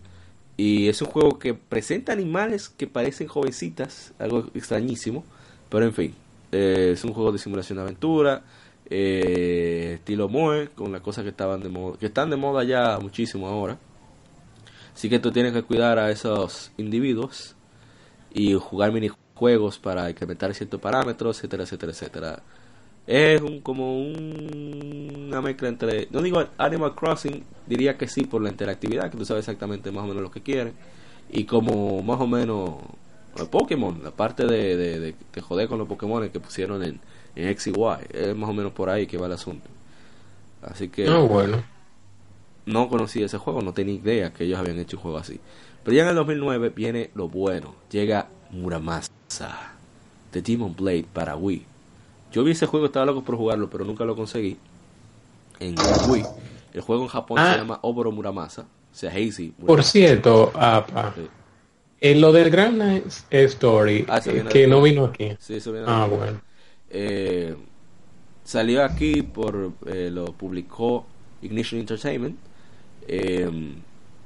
Y 0.57 0.88
es 0.88 1.02
un 1.02 1.07
juego 1.10 1.40
que 1.40 1.53
presenta 1.53 2.14
animales 2.14 2.70
que 2.70 2.88
parecen 2.88 3.28
jovencitas, 3.28 4.14
algo 4.20 4.45
extrañísimo, 4.53 5.24
pero 5.70 5.86
en 5.86 5.94
fin, 5.94 6.14
eh, 6.52 6.91
es 6.94 7.03
un 7.03 7.14
juego 7.14 7.32
de 7.32 7.40
simulación 7.40 7.78
de 7.78 7.82
aventura, 7.84 8.44
eh, 8.90 9.94
estilo 9.95 10.30
Moe, 10.30 10.70
con 10.76 10.91
las 10.91 11.02
cosas 11.02 11.24
que 11.24 11.30
estaban 11.32 11.62
de 11.62 11.70
moda, 11.70 11.98
que 11.98 12.06
están 12.06 12.30
de 12.30 12.36
moda 12.38 12.64
ya 12.64 12.99
muchísimo 13.02 13.48
ahora. 13.48 13.78
Así 14.95 15.09
que 15.09 15.19
tú 15.19 15.31
tienes 15.34 15.53
que 15.53 15.63
cuidar 15.63 15.99
a 15.99 16.11
esos 16.11 16.72
individuos 16.77 17.55
y 18.34 18.53
jugar 18.55 18.91
minijuegos 18.91 19.80
para 19.80 20.09
incrementar 20.09 20.53
ciertos 20.55 20.81
parámetros, 20.81 21.38
etcétera, 21.39 21.63
etcétera, 21.63 21.91
etcétera. 21.93 22.43
Es 23.07 23.41
un, 23.41 23.61
como 23.61 23.99
un- 23.99 25.26
una 25.30 25.41
mezcla 25.41 25.69
entre, 25.69 26.07
no 26.11 26.22
digo 26.22 26.43
Animal 26.57 26.95
Crossing, 26.95 27.43
diría 27.67 27.97
que 27.97 28.07
sí 28.07 28.26
por 28.26 28.41
la 28.41 28.49
interactividad, 28.49 29.11
que 29.11 29.17
tú 29.17 29.26
sabes 29.26 29.41
exactamente 29.43 29.91
más 29.91 30.05
o 30.05 30.07
menos 30.07 30.23
lo 30.23 30.31
que 30.31 30.41
quieren, 30.43 30.73
y 31.30 31.45
como 31.45 32.01
más 32.03 32.19
o 32.22 32.27
menos 32.27 32.76
Pokémon, 33.51 34.01
la 34.03 34.11
parte 34.11 34.45
de, 34.47 34.77
de, 34.77 34.99
de, 34.99 35.15
de 35.34 35.41
joder 35.41 35.67
con 35.67 35.77
los 35.80 35.88
Pokémon 35.88 36.30
que 36.30 36.39
pusieron 36.39 36.84
en, 36.84 37.01
en 37.35 37.47
X 37.49 37.67
y 37.67 37.72
Y, 37.72 37.97
es 38.11 38.35
más 38.35 38.49
o 38.49 38.53
menos 38.53 38.72
por 38.73 38.89
ahí 38.89 39.07
que 39.07 39.17
va 39.17 39.27
el 39.27 39.34
asunto. 39.34 39.69
Así 40.61 40.89
que 40.89 41.11
No, 41.11 41.27
bueno. 41.27 41.63
No 42.65 42.89
conocía 42.89 43.25
ese 43.25 43.37
juego, 43.37 43.61
no 43.61 43.73
tenía 43.73 43.95
idea 43.95 44.33
que 44.33 44.43
ellos 44.45 44.59
habían 44.59 44.79
hecho 44.79 44.97
un 44.97 45.03
juego 45.03 45.17
así. 45.17 45.39
Pero 45.83 45.95
ya 45.97 46.03
en 46.03 46.09
el 46.09 46.15
2009 46.15 46.69
viene 46.75 47.11
lo 47.13 47.27
bueno, 47.29 47.75
llega 47.91 48.27
Muramasa, 48.51 49.73
The 50.31 50.41
Demon 50.41 50.75
Blade 50.75 51.05
para 51.13 51.35
Wii. 51.35 51.65
Yo 52.31 52.43
vi 52.43 52.51
ese 52.51 52.65
juego, 52.65 52.87
estaba 52.87 53.05
loco 53.05 53.23
por 53.23 53.37
jugarlo, 53.37 53.69
pero 53.69 53.85
nunca 53.85 54.03
lo 54.05 54.15
conseguí. 54.15 54.57
En 55.59 55.75
Wii. 56.09 56.23
El 56.73 56.81
juego 56.81 57.03
en 57.03 57.07
Japón 57.09 57.37
Ah. 57.39 57.53
se 57.53 57.59
llama 57.59 57.79
Oboro 57.83 58.11
Muramasa, 58.11 58.63
o 58.63 58.95
sea, 58.95 59.11
Hazy. 59.11 59.53
Por 59.65 59.83
cierto, 59.83 60.51
apa, 60.55 61.13
Sí. 61.15 61.21
en 62.01 62.19
lo 62.19 62.33
del 62.33 62.49
Grand 62.49 62.77
Night 62.77 63.05
Story, 63.29 64.05
Ah, 64.09 64.19
que 64.21 64.33
de- 64.43 64.67
no 64.67 64.81
vino 64.81 65.05
aquí. 65.05 65.29
Sí, 65.39 65.55
eso 65.55 65.71
viene 65.71 65.87
Ah, 65.89 66.07
de- 66.09 66.15
bueno. 66.17 66.41
Eh, 66.89 67.55
salió 68.43 68.83
aquí 68.83 69.21
por 69.21 69.71
eh, 69.85 70.09
lo 70.11 70.25
publicó 70.33 71.05
Ignition 71.41 71.79
Entertainment 71.79 72.37
eh, 73.07 73.49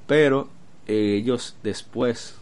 pero 0.08 0.50
eh, 0.88 1.16
ellos 1.18 1.56
después 1.64 2.36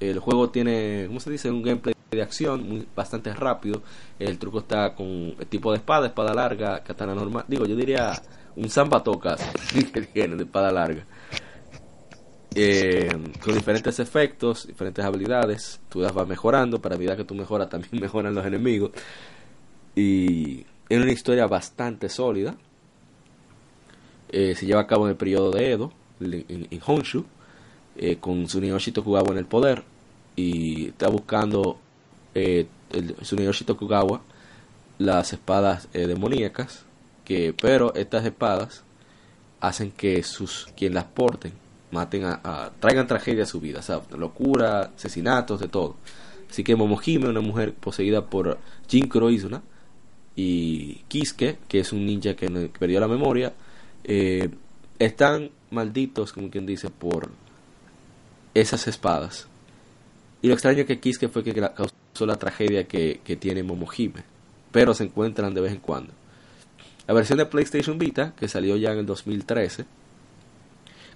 el 0.00 0.18
juego 0.18 0.50
tiene 0.50 1.04
cómo 1.06 1.20
se 1.20 1.30
dice 1.30 1.50
un 1.50 1.62
gameplay 1.62 1.94
de 2.10 2.22
acción 2.22 2.86
bastante 2.94 3.32
rápido 3.32 3.82
el 4.18 4.38
truco 4.38 4.60
está 4.60 4.94
con 4.94 5.34
el 5.38 5.46
tipo 5.48 5.72
de 5.72 5.78
espada 5.78 6.06
espada 6.06 6.34
larga 6.34 6.82
katana 6.82 7.14
normal 7.14 7.44
digo 7.48 7.66
yo 7.66 7.76
diría 7.76 8.20
un 8.56 8.68
zambatoca 8.70 9.36
que 9.92 10.02
tiene 10.02 10.36
de 10.36 10.44
espada 10.44 10.70
larga 10.70 11.04
eh, 12.56 13.08
con 13.42 13.54
diferentes 13.54 13.98
efectos, 13.98 14.68
diferentes 14.68 15.04
habilidades, 15.04 15.80
tú 15.88 16.00
las 16.00 16.14
vas 16.14 16.28
mejorando, 16.28 16.80
para 16.80 16.96
medida 16.96 17.16
que 17.16 17.24
tú 17.24 17.34
mejoras 17.34 17.68
también 17.70 18.00
mejoran 18.00 18.34
los 18.34 18.46
enemigos. 18.46 18.92
Y 19.96 20.64
es 20.88 21.00
una 21.00 21.12
historia 21.12 21.46
bastante 21.46 22.08
sólida. 22.08 22.54
Eh, 24.36 24.56
se 24.56 24.66
lleva 24.66 24.80
a 24.80 24.86
cabo 24.88 25.04
en 25.06 25.10
el 25.10 25.16
periodo 25.16 25.52
de 25.52 25.70
Edo, 25.70 25.92
en, 26.20 26.66
en- 26.68 26.80
Honshu, 26.84 27.24
eh, 27.96 28.16
con 28.18 28.46
Tsuneyoshi 28.46 28.90
Tokugawa 28.90 29.30
en 29.30 29.38
el 29.38 29.46
poder. 29.46 29.84
Y 30.34 30.88
está 30.88 31.08
buscando 31.08 31.78
eh, 32.34 32.66
el 32.90 33.14
Tsuneyoshi 33.14 33.64
Tokugawa 33.64 34.22
las 34.98 35.32
espadas 35.32 35.86
eh, 35.92 36.08
demoníacas, 36.08 36.84
que, 37.24 37.52
pero 37.52 37.94
estas 37.94 38.24
espadas 38.24 38.82
hacen 39.60 39.92
que 39.92 40.22
sus 40.24 40.66
quien 40.76 40.94
las 40.94 41.04
porten 41.04 41.52
maten 41.92 42.24
a, 42.24 42.70
traigan 42.80 43.06
tragedia 43.06 43.44
a 43.44 43.46
su 43.46 43.60
vida, 43.60 43.80
locura, 44.18 44.90
asesinatos, 44.96 45.60
de 45.60 45.68
todo. 45.68 45.94
Así 46.50 46.64
que 46.64 46.74
Momohime, 46.74 47.28
una 47.28 47.40
mujer 47.40 47.72
poseída 47.72 48.24
por 48.26 48.58
Jinkuro 48.88 49.30
Izuna, 49.30 49.62
y 50.34 50.94
Kisuke, 51.06 51.58
que 51.68 51.78
es 51.80 51.92
un 51.92 52.04
ninja 52.04 52.34
que 52.34 52.48
perdió 52.76 52.98
la 52.98 53.06
memoria, 53.06 53.52
eh, 54.04 54.50
están 54.98 55.50
malditos, 55.70 56.32
como 56.32 56.50
quien 56.50 56.66
dice, 56.66 56.90
por 56.90 57.30
esas 58.54 58.86
espadas. 58.86 59.48
Y 60.42 60.48
lo 60.48 60.54
extraño 60.54 60.84
que 60.86 61.00
Kisuke 61.00 61.28
fue 61.28 61.42
que 61.42 61.54
causó 61.54 62.26
la 62.26 62.36
tragedia 62.36 62.84
que, 62.84 63.20
que 63.24 63.36
tiene 63.36 63.62
Momohime, 63.62 64.22
pero 64.70 64.94
se 64.94 65.04
encuentran 65.04 65.54
de 65.54 65.60
vez 65.60 65.72
en 65.72 65.80
cuando. 65.80 66.12
La 67.06 67.14
versión 67.14 67.38
de 67.38 67.46
PlayStation 67.46 67.98
Vita, 67.98 68.34
que 68.36 68.48
salió 68.48 68.76
ya 68.76 68.92
en 68.92 68.98
el 68.98 69.06
2013, 69.06 69.84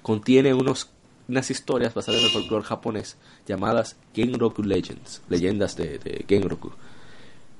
contiene 0.03 0.53
unos, 0.55 0.91
unas 1.29 1.51
historias 1.51 1.95
basadas 1.95 2.21
en 2.21 2.27
el 2.27 2.33
folclore 2.33 2.65
japonés 2.65 3.17
llamadas 3.47 3.97
Genroku 4.15 4.63
Legends, 4.63 5.23
leyendas 5.29 5.77
de, 5.77 5.99
de 5.99 6.25
Genroku. 6.29 6.73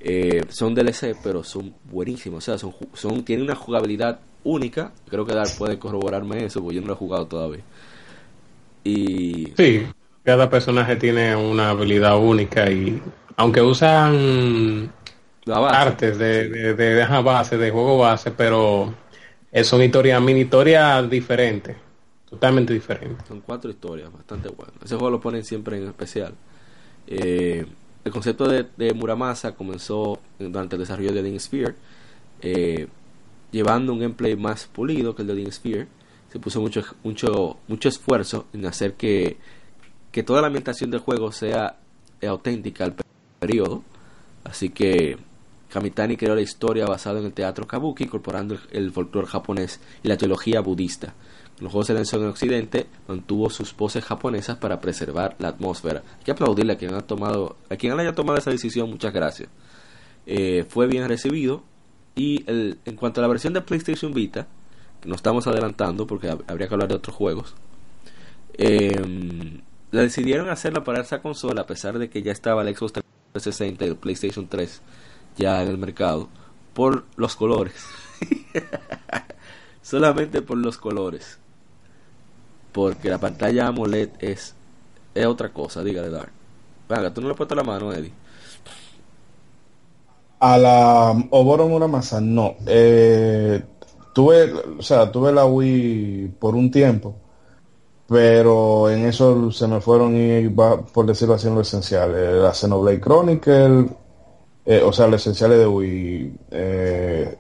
Eh, 0.01 0.45
son 0.51 0.75
DLC, 0.75 1.17
pero 1.23 1.43
son 1.43 1.75
buenísimos. 1.91 2.45
O 2.45 2.47
sea, 2.47 2.59
son, 2.59 2.75
son, 2.95 3.25
tienen 3.25 3.45
una 3.45 3.55
jugabilidad 3.55 4.21
única. 4.45 4.93
Creo 5.09 5.27
que 5.27 5.35
Dar 5.35 5.55
puede 5.55 5.79
corroborarme 5.79 6.45
eso, 6.45 6.61
porque 6.63 6.77
yo 6.77 6.81
no 6.83 6.89
lo 6.89 6.93
he 6.95 6.97
jugado 6.97 7.29
todavía. 7.29 7.65
Y 8.85 9.57
Sí, 9.57 9.87
cada 10.23 10.49
personaje 10.49 10.97
tiene 10.97 11.35
una 11.37 11.71
habilidad 11.71 12.19
única 12.19 12.71
y 12.71 13.03
aunque 13.37 13.61
usan 13.63 14.93
la 15.45 15.59
base, 15.59 15.91
artes 15.91 16.19
de, 16.19 16.49
de, 16.49 16.75
de, 16.75 16.95
de 16.95 17.03
ajá, 17.03 17.21
base, 17.23 17.59
de 17.59 17.71
juego 17.71 17.99
base, 17.99 18.31
pero 18.33 18.95
eh, 19.53 19.65
son 19.65 19.83
historias, 19.83 20.21
mini 20.23 20.43
historias 20.43 21.09
diferentes, 21.11 21.77
totalmente 22.29 22.73
diferentes. 22.75 23.27
Son 23.27 23.41
cuatro 23.43 23.71
historias 23.71 24.13
bastante 24.13 24.49
buenas. 24.49 24.77
Ese 24.83 24.95
juego 24.97 25.11
lo 25.11 25.21
ponen 25.21 25.45
siempre 25.45 25.77
en 25.79 25.89
especial. 25.89 26.35
Eh, 27.07 27.67
el 28.05 28.13
concepto 28.13 28.49
de, 28.49 28.67
de 28.77 28.95
Muramasa 28.95 29.55
comenzó 29.55 30.21
durante 30.39 30.77
el 30.77 30.81
desarrollo 30.81 31.13
de 31.13 31.23
Link 31.23 31.41
Sphere. 31.41 31.77
Eh, 32.41 32.89
llevando 33.51 33.93
un 33.93 34.01
gameplay 34.01 34.37
más 34.37 34.67
pulido 34.67 35.15
que 35.15 35.23
el 35.23 35.29
de 35.29 35.35
Odin 35.35 35.53
Sphere. 35.53 35.89
Se 36.33 36.39
puso 36.39 36.61
mucho, 36.61 36.83
mucho, 37.03 37.59
mucho 37.69 37.89
esfuerzo 37.89 38.47
en 38.53 38.67
hacer 38.67 38.95
que, 38.95 39.39
que 40.13 40.23
toda 40.23 40.41
la 40.41 40.49
ambientación 40.49 40.91
del 40.91 41.01
juego 41.01 41.33
sea 41.33 41.77
auténtica 42.27 42.85
al 42.85 42.95
periodo. 43.39 43.83
Así 44.45 44.71
que 44.71 45.17
Kamitani 45.71 46.17
creó 46.17 46.35
la 46.35 46.41
historia 46.41 46.87
basada 46.87 47.21
en 47.21 47.27
el 47.27 47.33
teatro 47.33 47.67
kabuki, 47.67 48.05
incorporando 48.05 48.55
el, 48.55 48.61
el 48.71 48.93
folclore 48.93 49.27
japonés 49.27 49.81
y 50.03 50.09
la 50.09 50.17
teología 50.17 50.61
budista. 50.61 51.15
Los 51.61 51.73
juegos 51.73 51.89
se 51.89 51.95
lanzó 51.95 52.19
en 52.19 52.27
Occidente, 52.27 52.87
mantuvo 53.09 53.51
sus 53.51 53.73
poses 53.75 54.05
japonesas 54.05 54.59
para 54.59 54.81
preservar 54.81 55.35
la 55.39 55.49
atmósfera. 55.49 56.03
Hay 56.19 56.25
que 56.25 56.31
aplaudirle 56.31 56.75
a 56.75 56.77
quien, 56.77 56.95
ha 56.95 57.01
tomado, 57.01 57.57
a 57.69 57.77
quien 57.77 57.99
haya 57.99 58.15
tomado 58.15 58.39
esa 58.39 58.51
decisión, 58.51 58.89
muchas 58.89 59.13
gracias. 59.13 59.49
Eh, 60.25 60.65
fue 60.69 60.87
bien 60.87 61.09
recibido. 61.09 61.65
Y 62.19 62.43
el, 62.51 62.79
en 62.85 62.97
cuanto 62.97 63.21
a 63.21 63.23
la 63.23 63.29
versión 63.29 63.53
de 63.53 63.61
PlayStation 63.61 64.13
Vita, 64.13 64.49
que 65.01 65.09
no 65.09 65.15
estamos 65.15 65.47
adelantando 65.47 66.05
porque 66.05 66.29
habría 66.29 66.67
que 66.67 66.75
hablar 66.75 66.89
de 66.89 66.97
otros 66.97 67.15
juegos, 67.15 67.55
eh, 68.55 69.61
la 69.93 70.03
decidieron 70.03 70.51
hacerla 70.51 70.83
para 70.83 71.01
esa 71.01 71.23
consola 71.23 71.61
a 71.61 71.67
pesar 71.67 71.97
de 71.97 72.11
que 72.11 72.21
ya 72.21 72.33
estaba 72.33 72.63
el 72.63 72.77
Xbox 72.77 72.95
360 73.35 73.85
y 73.85 73.89
el 73.89 73.97
PlayStation 73.97 74.49
3 74.49 74.83
ya 75.37 75.63
en 75.63 75.69
el 75.69 75.79
mercado, 75.79 76.29
por 76.75 77.05
los 77.15 77.37
colores. 77.37 77.87
Solamente 79.83 80.43
por 80.43 80.59
los 80.59 80.77
colores. 80.77 81.39
Porque 82.73 83.11
la 83.11 83.19
pantalla 83.19 83.69
AMOLED 83.69 84.11
es, 84.19 84.57
es 85.15 85.27
otra 85.27 85.51
cosa, 85.51 85.85
dígale 85.85 86.11
Dark. 86.11 86.33
Venga, 86.89 87.15
tú 87.15 87.21
no 87.21 87.29
le 87.29 87.35
has 87.35 87.37
puesto 87.37 87.55
la 87.55 87.63
mano, 87.63 87.93
Eddie. 87.93 88.13
A 90.41 90.57
la 90.57 91.27
Oboro 91.31 91.89
masa 91.89 92.21
no. 92.21 92.57
Eh, 92.67 93.61
tuve, 94.13 94.53
o 94.79 94.83
sea, 94.83 95.11
tuve 95.11 95.33
la 95.33 95.47
Wii 95.47 96.33
por 96.39 96.55
un 96.55 96.71
tiempo, 96.71 97.15
pero 98.09 98.91
en 98.91 99.07
eso 99.07 99.51
se 99.53 99.67
me 99.67 99.81
fueron 99.81 100.17
y 100.17 100.49
por 100.49 101.07
decirlo 101.07 101.35
así 101.35 101.49
lo 101.49 101.61
esencial. 101.61 102.15
Eh, 102.17 102.33
la 102.43 102.53
Xenoblade 102.53 103.01
Chronicle, 103.01 103.87
eh, 104.65 104.83
o 104.85 104.93
sea, 104.93 105.07
lo 105.07 105.17
esencial 105.17 105.51
de 105.51 105.67
Wii, 105.67 106.35
eh, 106.51 107.39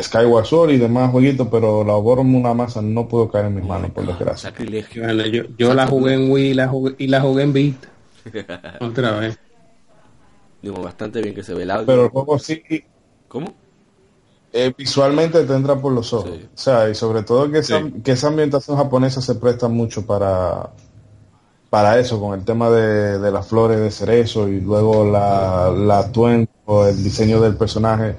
Skyward 0.00 0.44
Sword 0.44 0.70
y 0.70 0.78
demás 0.78 1.10
jueguitos, 1.10 1.48
pero 1.50 1.82
la 1.84 1.94
Oboron 1.94 2.34
una 2.34 2.52
masa 2.52 2.82
no 2.82 3.08
pudo 3.08 3.30
caer 3.30 3.46
en 3.46 3.56
mis 3.56 3.64
manos, 3.64 3.90
por 3.90 4.06
desgracia. 4.06 4.52
Bueno, 4.96 5.26
yo, 5.26 5.44
yo 5.56 5.74
la 5.74 5.86
jugué 5.86 6.14
en 6.14 6.30
Wii 6.30 6.50
y 6.50 6.54
la 6.54 6.68
jugué, 6.68 6.94
y 6.98 7.06
la 7.06 7.20
jugué 7.20 7.42
en 7.42 7.52
Vita. 7.52 7.88
Otra 8.80 9.12
vez. 9.18 9.38
Digo, 10.62 10.82
bastante 10.82 11.20
bien 11.20 11.34
que 11.34 11.42
se 11.42 11.54
ve 11.54 11.62
el 11.62 11.70
audio. 11.70 11.86
Pero 11.86 12.04
el 12.04 12.10
juego 12.10 12.38
sí. 12.38 12.62
¿Cómo? 13.28 13.54
Eh, 14.52 14.72
visualmente 14.76 15.44
te 15.44 15.54
entra 15.54 15.76
por 15.76 15.92
los 15.92 16.12
ojos. 16.12 16.30
O 16.30 16.58
sea, 16.58 16.88
y 16.88 16.94
sobre 16.94 17.22
todo 17.22 17.50
que 17.50 17.58
esa, 17.58 17.82
que 18.02 18.12
esa 18.12 18.28
ambientación 18.28 18.76
japonesa 18.76 19.20
se 19.20 19.34
presta 19.34 19.68
mucho 19.68 20.06
para 20.06 20.70
para 21.70 21.98
eso, 21.98 22.18
con 22.18 22.38
el 22.38 22.46
tema 22.46 22.70
de, 22.70 23.18
de 23.18 23.30
las 23.30 23.46
flores 23.46 23.78
de 23.78 23.90
cerezo 23.90 24.48
y 24.48 24.58
luego 24.58 25.04
la, 25.04 25.70
la 25.70 25.98
atuendo, 25.98 26.88
el 26.88 27.04
diseño 27.04 27.42
del 27.42 27.56
personaje 27.56 28.16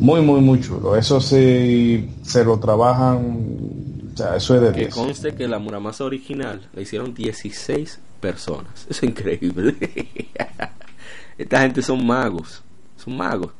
muy, 0.00 0.22
muy, 0.22 0.40
muy 0.40 0.60
chulo. 0.60 0.96
Eso 0.96 1.20
sí, 1.20 2.10
se 2.22 2.44
lo 2.44 2.58
trabajan, 2.58 3.38
o 4.12 4.16
sea, 4.16 4.36
eso 4.36 4.54
es 4.54 4.62
de 4.62 4.72
Que 4.72 4.88
conste 4.88 5.34
que 5.34 5.46
la 5.46 5.58
Muramasa 5.58 6.04
original 6.04 6.68
la 6.72 6.80
hicieron 6.80 7.14
16 7.14 8.00
personas. 8.20 8.86
Es 8.88 9.02
increíble. 9.02 9.76
Esta 11.40 11.60
gente 11.60 11.80
son 11.80 12.06
magos, 12.06 12.62
son 12.96 13.16
magos. 13.16 13.50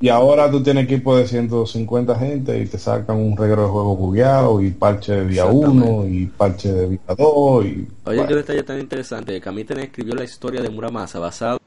Y 0.00 0.08
ahora 0.08 0.50
tú 0.50 0.62
tienes 0.62 0.84
equipo 0.84 1.16
de 1.16 1.26
150 1.26 2.18
gente 2.18 2.58
y 2.58 2.66
te 2.66 2.78
sacan 2.78 3.16
un 3.16 3.36
regalo 3.36 3.64
de 3.64 3.68
juego 3.68 3.96
bugueado 3.96 4.62
y 4.62 4.70
parche 4.70 5.12
de 5.12 5.26
día 5.26 5.44
1 5.44 6.06
y 6.08 6.26
parche 6.26 6.72
de 6.72 6.88
día 6.88 7.14
2. 7.16 7.18
Y, 7.18 7.68
Oye, 7.68 7.88
bueno. 8.04 8.26
qué 8.26 8.34
detalle 8.34 8.62
tan 8.62 8.80
interesante. 8.80 9.38
Kamiten 9.40 9.80
escribió 9.80 10.14
la 10.14 10.24
historia 10.24 10.62
de 10.62 10.70
Muramasa 10.70 11.18
basado 11.18 11.60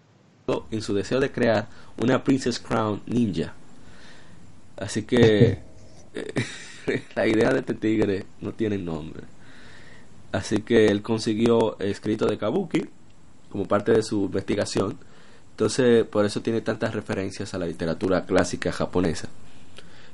en 0.71 0.81
su 0.81 0.95
deseo 0.95 1.19
de 1.19 1.31
crear 1.31 1.67
una 2.01 2.23
Princess 2.23 2.59
Crown 2.59 3.01
ninja. 3.05 3.53
Así 4.77 5.03
que 5.03 5.59
la 7.15 7.27
idea 7.27 7.51
de 7.53 7.59
este 7.59 7.75
tigre 7.75 8.25
no 8.41 8.51
tiene 8.51 8.79
nombre. 8.79 9.23
Así 10.31 10.61
que 10.61 10.87
él 10.87 11.03
consiguió 11.03 11.79
escrito 11.79 12.25
de 12.25 12.37
Kabuki 12.37 12.87
como 13.51 13.67
parte 13.67 13.91
de 13.91 14.01
su 14.01 14.25
investigación. 14.25 14.97
Entonces, 15.59 16.05
por 16.05 16.23
eso 16.23 16.41
tiene 16.41 16.61
tantas 16.61 16.93
referencias 16.95 17.53
a 17.53 17.57
la 17.57 17.65
literatura 17.65 18.25
clásica 18.25 18.71
japonesa. 18.71 19.27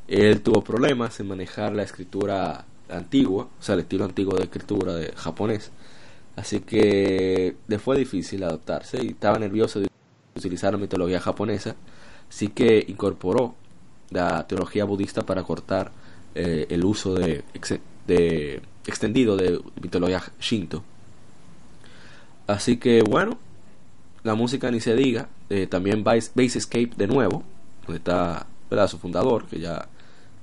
Él 0.08 0.42
tuvo 0.42 0.64
problemas 0.64 1.20
en 1.20 1.28
manejar 1.28 1.72
la 1.74 1.84
escritura 1.84 2.66
antigua, 2.90 3.48
o 3.60 3.64
sea, 3.64 3.76
el 3.76 3.82
estilo 3.82 4.06
antiguo 4.06 4.36
de 4.36 4.46
escritura 4.46 4.96
de 4.96 5.14
japonés. 5.16 5.70
Así 6.36 6.62
que 6.62 7.58
le 7.68 7.78
fue 7.78 7.96
difícil 7.96 8.44
adaptarse 8.44 8.98
y 9.04 9.10
estaba 9.10 9.38
nervioso 9.38 9.82
de 9.82 9.88
utilizar 10.36 10.74
la 10.74 10.80
mitología 10.80 11.20
japonesa. 11.20 11.76
Así 12.28 12.48
que 12.48 12.84
incorporó 12.88 13.54
la 14.10 14.48
teología 14.48 14.84
budista 14.86 15.22
para 15.28 15.44
cortar 15.44 15.92
eh, 16.34 16.66
el 16.70 16.84
uso 16.84 17.14
de, 17.14 17.44
de, 18.08 18.64
extendido 18.88 19.38
de 19.38 19.62
mitología 19.80 20.24
shinto. 20.40 20.84
Así 22.48 22.78
que 22.78 23.04
bueno, 23.04 23.38
la 24.24 24.34
música 24.34 24.72
ni 24.72 24.80
se 24.80 24.96
diga. 24.96 25.30
Eh, 25.50 25.68
también 25.68 26.04
Base, 26.04 26.32
Base, 26.34 26.58
Escape 26.58 26.92
de 26.96 27.08
nuevo, 27.08 27.44
donde 27.86 27.98
está 27.98 28.48
¿verdad? 28.70 28.88
su 28.88 28.98
fundador, 28.98 29.46
que 29.46 29.60
ya 29.60 29.88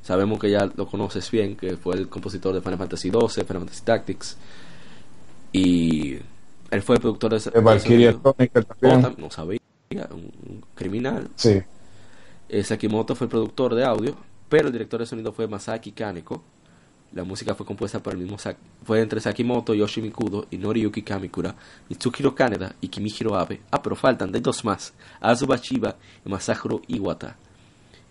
sabemos 0.03 0.39
que 0.39 0.51
ya 0.51 0.71
lo 0.77 0.87
conoces 0.87 1.31
bien, 1.31 1.57
que 1.57 1.77
fue 1.77 1.97
el 1.97 2.09
compositor 2.09 2.55
de 2.55 2.61
Final 2.61 2.79
Fantasy 2.79 3.11
XII, 3.11 3.45
Final 3.45 3.63
Fantasy 3.63 3.85
Tactics. 3.85 4.37
Y 5.53 6.19
él 6.71 6.83
fue 6.83 6.97
el 6.97 7.03
productor 7.03 7.39
de... 7.39 7.61
Valkyria 7.61 8.19
Chronicle 8.21 8.63
también. 8.63 9.15
no 9.19 9.31
sabía, 9.31 9.59
un, 10.11 10.33
un 10.49 10.65
criminal. 10.75 11.29
Sí. 11.37 11.61
Eh, 12.49 12.65
Sakimoto 12.65 13.15
fue 13.15 13.27
el 13.27 13.31
productor 13.31 13.75
de 13.75 13.85
audio, 13.85 14.17
pero 14.49 14.67
el 14.67 14.73
director 14.73 15.01
de 15.01 15.07
sonido 15.07 15.33
fue 15.33 15.49
Masaki 15.49 15.93
Kaneko. 15.93 16.43
La 17.15 17.25
música 17.25 17.55
fue 17.55 17.67
compuesta 17.67 18.03
por 18.03 18.15
el 18.15 18.21
mismo 18.21 18.39
Sa 18.39 18.57
fue 18.85 19.01
entre 19.01 19.21
Sakimoto, 19.21 19.75
Yoshi 19.75 20.01
Mikudo 20.01 20.47
y 20.51 20.57
Noriyuki 20.57 21.03
Kamikura, 21.03 21.55
Mitsukiro 21.89 22.35
Kaneda 22.35 22.75
y 22.81 22.89
Kimihiro 22.89 23.37
Abe. 23.37 23.61
Ah, 23.71 23.83
pero 23.83 23.97
faltan 23.97 24.33
de 24.33 24.41
dos 24.41 24.65
más, 24.65 24.95
Azuba 25.21 25.59
Chiba 25.61 25.97
y 26.25 26.31
Masahiro 26.31 26.81
Iwata. 26.89 27.37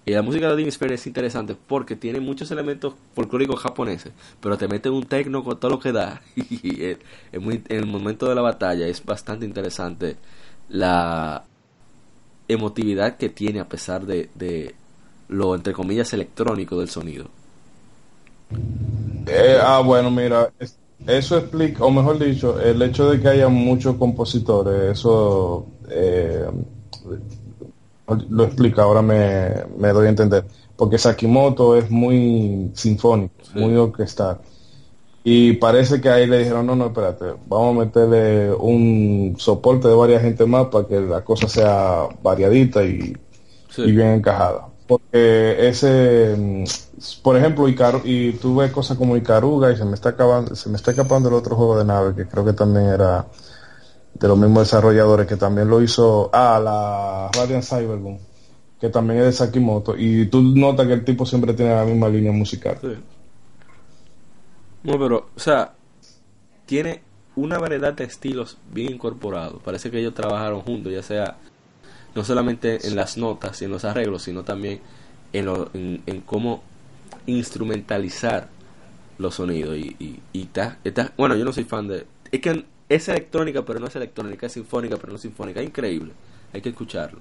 Y 0.05 0.11
la 0.11 0.21
música 0.21 0.47
de 0.47 0.53
Odin 0.53 0.71
Sphere 0.71 0.95
es 0.95 1.05
interesante 1.05 1.55
porque 1.55 1.95
tiene 1.95 2.19
muchos 2.19 2.49
elementos 2.51 2.95
folclóricos 3.13 3.59
japoneses, 3.59 4.13
pero 4.39 4.57
te 4.57 4.67
mete 4.67 4.89
un 4.89 5.05
tecno 5.05 5.43
con 5.43 5.59
todo 5.59 5.71
lo 5.71 5.79
que 5.79 5.91
da. 5.91 6.21
En 7.31 7.63
el 7.69 7.85
momento 7.85 8.27
de 8.27 8.35
la 8.35 8.41
batalla 8.41 8.87
es 8.87 9.03
bastante 9.05 9.45
interesante 9.45 10.17
la 10.69 11.43
emotividad 12.47 13.17
que 13.17 13.29
tiene 13.29 13.59
a 13.59 13.69
pesar 13.69 14.05
de, 14.05 14.29
de 14.35 14.75
lo 15.27 15.55
entre 15.55 15.73
comillas 15.73 16.13
electrónico 16.13 16.79
del 16.79 16.89
sonido. 16.89 17.29
Eh, 19.27 19.57
ah, 19.61 19.81
bueno, 19.85 20.11
mira, 20.11 20.51
eso 21.07 21.37
explica, 21.37 21.85
o 21.85 21.91
mejor 21.91 22.19
dicho, 22.19 22.59
el 22.59 22.81
hecho 22.81 23.09
de 23.09 23.19
que 23.19 23.29
haya 23.29 23.47
muchos 23.47 23.95
compositores, 23.95 24.91
eso 24.91 25.65
eh, 25.89 26.45
lo 28.29 28.43
explica, 28.43 28.83
ahora 28.83 29.01
me, 29.01 29.49
me, 29.77 29.89
doy 29.89 30.07
a 30.07 30.09
entender. 30.09 30.45
Porque 30.75 30.97
Sakimoto 30.97 31.75
es 31.75 31.89
muy 31.89 32.71
sinfónico, 32.73 33.33
sí. 33.43 33.59
muy 33.59 33.75
orquestal. 33.75 34.39
Y 35.23 35.53
parece 35.53 36.01
que 36.01 36.09
ahí 36.09 36.25
le 36.25 36.39
dijeron, 36.39 36.65
no, 36.65 36.75
no, 36.75 36.87
espérate, 36.87 37.25
vamos 37.45 37.75
a 37.75 37.85
meterle 37.85 38.51
un 38.53 39.35
soporte 39.37 39.87
de 39.87 39.93
varias 39.93 40.23
gente 40.23 40.45
más 40.45 40.67
para 40.67 40.87
que 40.87 40.99
la 40.99 41.23
cosa 41.23 41.47
sea 41.47 42.07
variadita 42.23 42.83
y, 42.83 43.15
sí. 43.69 43.83
y 43.83 43.91
bien 43.91 44.07
encajada. 44.09 44.70
Porque 44.91 45.69
ese, 45.69 46.65
por 47.23 47.37
ejemplo, 47.37 47.69
Icaru, 47.69 48.01
y 48.03 48.33
tú 48.33 48.57
ves 48.57 48.73
cosas 48.73 48.97
como 48.97 49.15
Icaruga 49.15 49.71
y 49.71 49.77
se 49.77 49.85
me 49.85 49.93
está 49.93 50.09
acabando, 50.09 50.53
se 50.53 50.67
me 50.67 50.75
está 50.75 50.91
escapando 50.91 51.29
el 51.29 51.35
otro 51.35 51.55
juego 51.55 51.77
de 51.77 51.85
nave 51.85 52.13
que 52.13 52.27
creo 52.27 52.43
que 52.43 52.51
también 52.51 52.87
era 52.87 53.25
de 54.13 54.27
los 54.27 54.37
mismos 54.37 54.63
desarrolladores 54.63 55.27
que 55.27 55.37
también 55.37 55.69
lo 55.69 55.81
hizo, 55.81 56.29
ah, 56.33 56.59
la 56.61 57.29
Radiant 57.39 57.63
Cybergun, 57.63 58.19
que 58.81 58.89
también 58.89 59.21
es 59.21 59.27
de 59.27 59.31
Sakimoto, 59.31 59.95
y 59.97 60.25
tú 60.25 60.41
notas 60.41 60.85
que 60.87 60.93
el 60.93 61.05
tipo 61.05 61.25
siempre 61.25 61.53
tiene 61.53 61.73
la 61.73 61.85
misma 61.85 62.09
línea 62.09 62.33
musical. 62.33 62.77
Sí. 62.81 62.93
No, 64.83 64.99
pero, 64.99 65.29
o 65.33 65.39
sea, 65.39 65.71
tiene 66.65 67.01
una 67.37 67.57
variedad 67.59 67.93
de 67.93 68.03
estilos 68.03 68.57
bien 68.73 68.91
incorporados. 68.91 69.63
Parece 69.63 69.89
que 69.89 69.99
ellos 69.99 70.13
trabajaron 70.13 70.59
juntos, 70.59 70.91
ya 70.91 71.01
sea 71.01 71.37
no 72.15 72.23
solamente 72.23 72.87
en 72.87 72.95
las 72.95 73.17
notas 73.17 73.61
y 73.61 73.65
en 73.65 73.71
los 73.71 73.85
arreglos, 73.85 74.23
sino 74.23 74.43
también 74.43 74.81
en, 75.33 75.45
lo, 75.45 75.69
en, 75.73 76.01
en 76.05 76.21
cómo 76.21 76.63
instrumentalizar 77.25 78.49
los 79.17 79.35
sonidos. 79.35 79.77
Y, 79.77 79.95
y, 79.99 80.19
y 80.33 80.45
ta, 80.45 80.77
ta, 80.93 81.13
bueno, 81.17 81.35
yo 81.35 81.45
no 81.45 81.53
soy 81.53 81.63
fan 81.63 81.87
de... 81.87 82.05
Es 82.31 82.41
que 82.41 82.65
es 82.89 83.07
electrónica, 83.07 83.63
pero 83.63 83.79
no 83.79 83.87
es 83.87 83.95
electrónica, 83.95 84.47
es 84.47 84.53
sinfónica, 84.53 84.97
pero 84.97 85.09
no 85.09 85.15
es 85.15 85.21
sinfónica. 85.21 85.61
Increíble, 85.61 86.11
hay 86.53 86.61
que 86.61 86.69
escucharlo. 86.69 87.19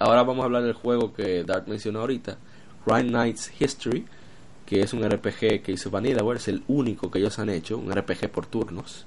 Ahora 0.00 0.24
vamos 0.24 0.42
a 0.42 0.46
hablar 0.46 0.64
del 0.64 0.72
juego 0.72 1.12
que 1.12 1.44
Dark 1.44 1.68
mencionó 1.68 2.00
ahorita, 2.00 2.38
Ryan 2.86 3.08
Knight's 3.08 3.52
History, 3.60 4.04
que 4.66 4.82
es 4.82 4.92
un 4.92 5.08
RPG 5.08 5.62
que 5.62 5.72
hizo 5.72 5.90
Vanillaware, 5.90 6.38
es 6.38 6.48
el 6.48 6.64
único 6.66 7.08
que 7.08 7.20
ellos 7.20 7.38
han 7.38 7.50
hecho, 7.50 7.78
un 7.78 7.92
RPG 7.92 8.30
por 8.30 8.46
turnos 8.46 9.06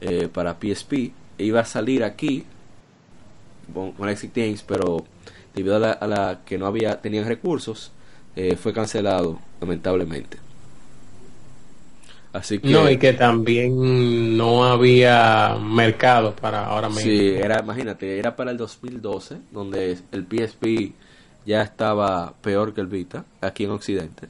eh, 0.00 0.28
para 0.32 0.58
PSP. 0.60 1.12
Iba 1.38 1.60
a 1.60 1.64
salir 1.64 2.02
aquí 2.02 2.44
con, 3.72 4.08
Exit 4.08 4.34
Games, 4.34 4.62
pero 4.62 5.04
debido 5.54 5.76
a 5.76 5.78
la, 5.78 5.92
a 5.92 6.06
la 6.06 6.40
que 6.44 6.58
no 6.58 6.66
había 6.66 7.00
tenían 7.00 7.26
recursos, 7.26 7.92
eh, 8.36 8.56
fue 8.56 8.72
cancelado 8.72 9.38
lamentablemente. 9.60 10.38
Así 12.32 12.58
que 12.58 12.68
No, 12.68 12.88
y 12.90 12.98
que 12.98 13.14
también 13.14 14.36
no 14.36 14.64
había 14.64 15.56
mercado 15.60 16.34
para 16.36 16.66
ahora 16.66 16.88
mismo. 16.88 17.02
Sí, 17.02 17.30
era, 17.30 17.60
imagínate, 17.60 18.18
era 18.18 18.36
para 18.36 18.50
el 18.50 18.56
2012, 18.56 19.38
donde 19.50 19.98
el 20.12 20.26
PSP 20.26 20.92
ya 21.46 21.62
estaba 21.62 22.34
peor 22.42 22.74
que 22.74 22.80
el 22.80 22.86
Vita, 22.86 23.24
aquí 23.40 23.64
en 23.64 23.70
Occidente, 23.70 24.28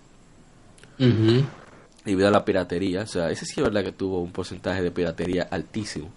debido 2.05 2.29
a 2.29 2.31
la 2.31 2.45
piratería. 2.45 3.03
O 3.03 3.07
sea, 3.07 3.31
ese 3.31 3.45
sí 3.45 3.55
es 3.57 3.65
verdad 3.65 3.83
que 3.83 3.93
tuvo 3.93 4.21
un 4.21 4.31
porcentaje 4.31 4.83
de 4.83 4.91
piratería 4.91 5.49
altísimo. 5.51 6.09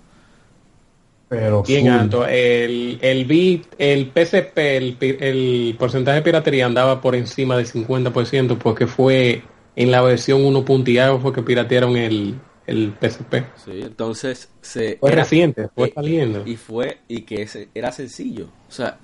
Pero 1.32 1.64
Bien 1.64 1.86
full. 1.86 1.90
alto. 1.94 2.28
El, 2.28 2.99
el 3.02 3.24
bit, 3.24 3.66
el 3.78 4.08
PCP, 4.10 4.58
el, 4.58 4.98
el 4.99 5.76
porcentaje 5.80 6.18
de 6.18 6.22
piratería 6.24 6.66
andaba 6.66 6.99
por 6.99 7.16
encima 7.16 7.56
del 7.56 7.66
50% 7.68 8.58
porque 8.58 8.86
fue 8.86 9.41
en 9.78 9.91
la 9.91 10.02
versión 10.02 10.44
1 10.44 10.66
punto 10.66 10.91
y 10.91 10.98
algo 10.98 11.22
fue 11.22 11.32
que 11.32 11.41
piratearon 11.41 11.95
el, 11.95 12.36
el 12.68 12.91
PCP. 12.99 13.45
Sí, 13.64 13.80
entonces 13.82 14.49
se 14.60 14.98
Fue 14.99 15.10
era- 15.14 15.24
reciente, 15.24 15.70
fue 15.74 15.88
eh, 15.88 15.91
saliendo. 15.95 16.45
y 16.45 16.58
fue 16.58 16.98
y 17.08 17.22
que 17.22 17.44
ese- 17.44 17.70
era 17.74 17.94
sencillo, 17.94 18.49
o 18.68 18.72
sea, 18.72 18.98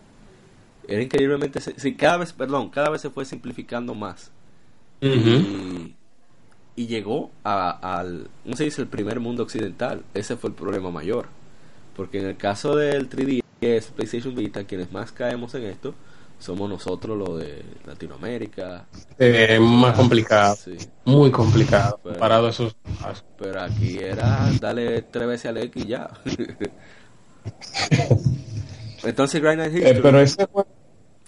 era 0.86 1.02
increíblemente 1.02 1.62
sí, 1.62 1.96
cada 1.96 2.18
vez, 2.18 2.34
perdón, 2.34 2.70
cada 2.72 2.90
vez 2.90 3.02
se 3.04 3.10
fue 3.10 3.24
simplificando 3.24 3.96
más. 3.96 4.32
Y, 5.00 5.96
y 6.76 6.88
llegó 6.88 7.32
a- 7.46 8.00
al, 8.00 8.28
¿cómo 8.44 8.58
se 8.58 8.66
dice? 8.66 8.82
El 8.82 8.90
primer 8.90 9.22
mundo 9.22 9.44
occidental. 9.44 10.04
Ese 10.14 10.36
fue 10.36 10.50
el 10.50 10.56
problema 10.58 10.92
mayor. 10.92 11.28
Porque 11.98 12.20
en 12.20 12.28
el 12.28 12.38
caso 12.38 12.76
del 12.76 13.10
3DS, 13.10 13.90
PlayStation 13.96 14.34
Vita, 14.36 14.64
quienes 14.64 14.92
más 14.94 15.12
caemos 15.12 15.54
en 15.56 15.64
esto, 15.64 15.94
somos 16.40 16.70
nosotros 16.70 17.18
los 17.18 17.40
de 17.40 17.64
Latinoamérica. 17.86 18.86
Eh, 19.18 19.56
Es 19.56 19.60
más 19.60 19.98
complicado, 19.98 20.56
Sí. 20.56 20.78
muy 21.06 21.32
complicado 21.32 22.00
Pero- 22.04 22.14
comparado 22.14 22.48
a 22.48 22.52
esos. 22.52 22.76
Pero 23.40 23.62
aquí 23.62 23.98
era 23.98 24.48
darle 24.62 25.02
tres 25.02 25.28
veces 25.28 25.46
al 25.48 25.58
X 25.58 25.84
y 25.84 25.88
ya. 25.88 26.12
Entonces, 29.04 29.42
Grind 29.42 29.62
Eh, 29.76 30.00
pero 30.02 30.20
ese 30.20 30.46
juego, 30.46 30.68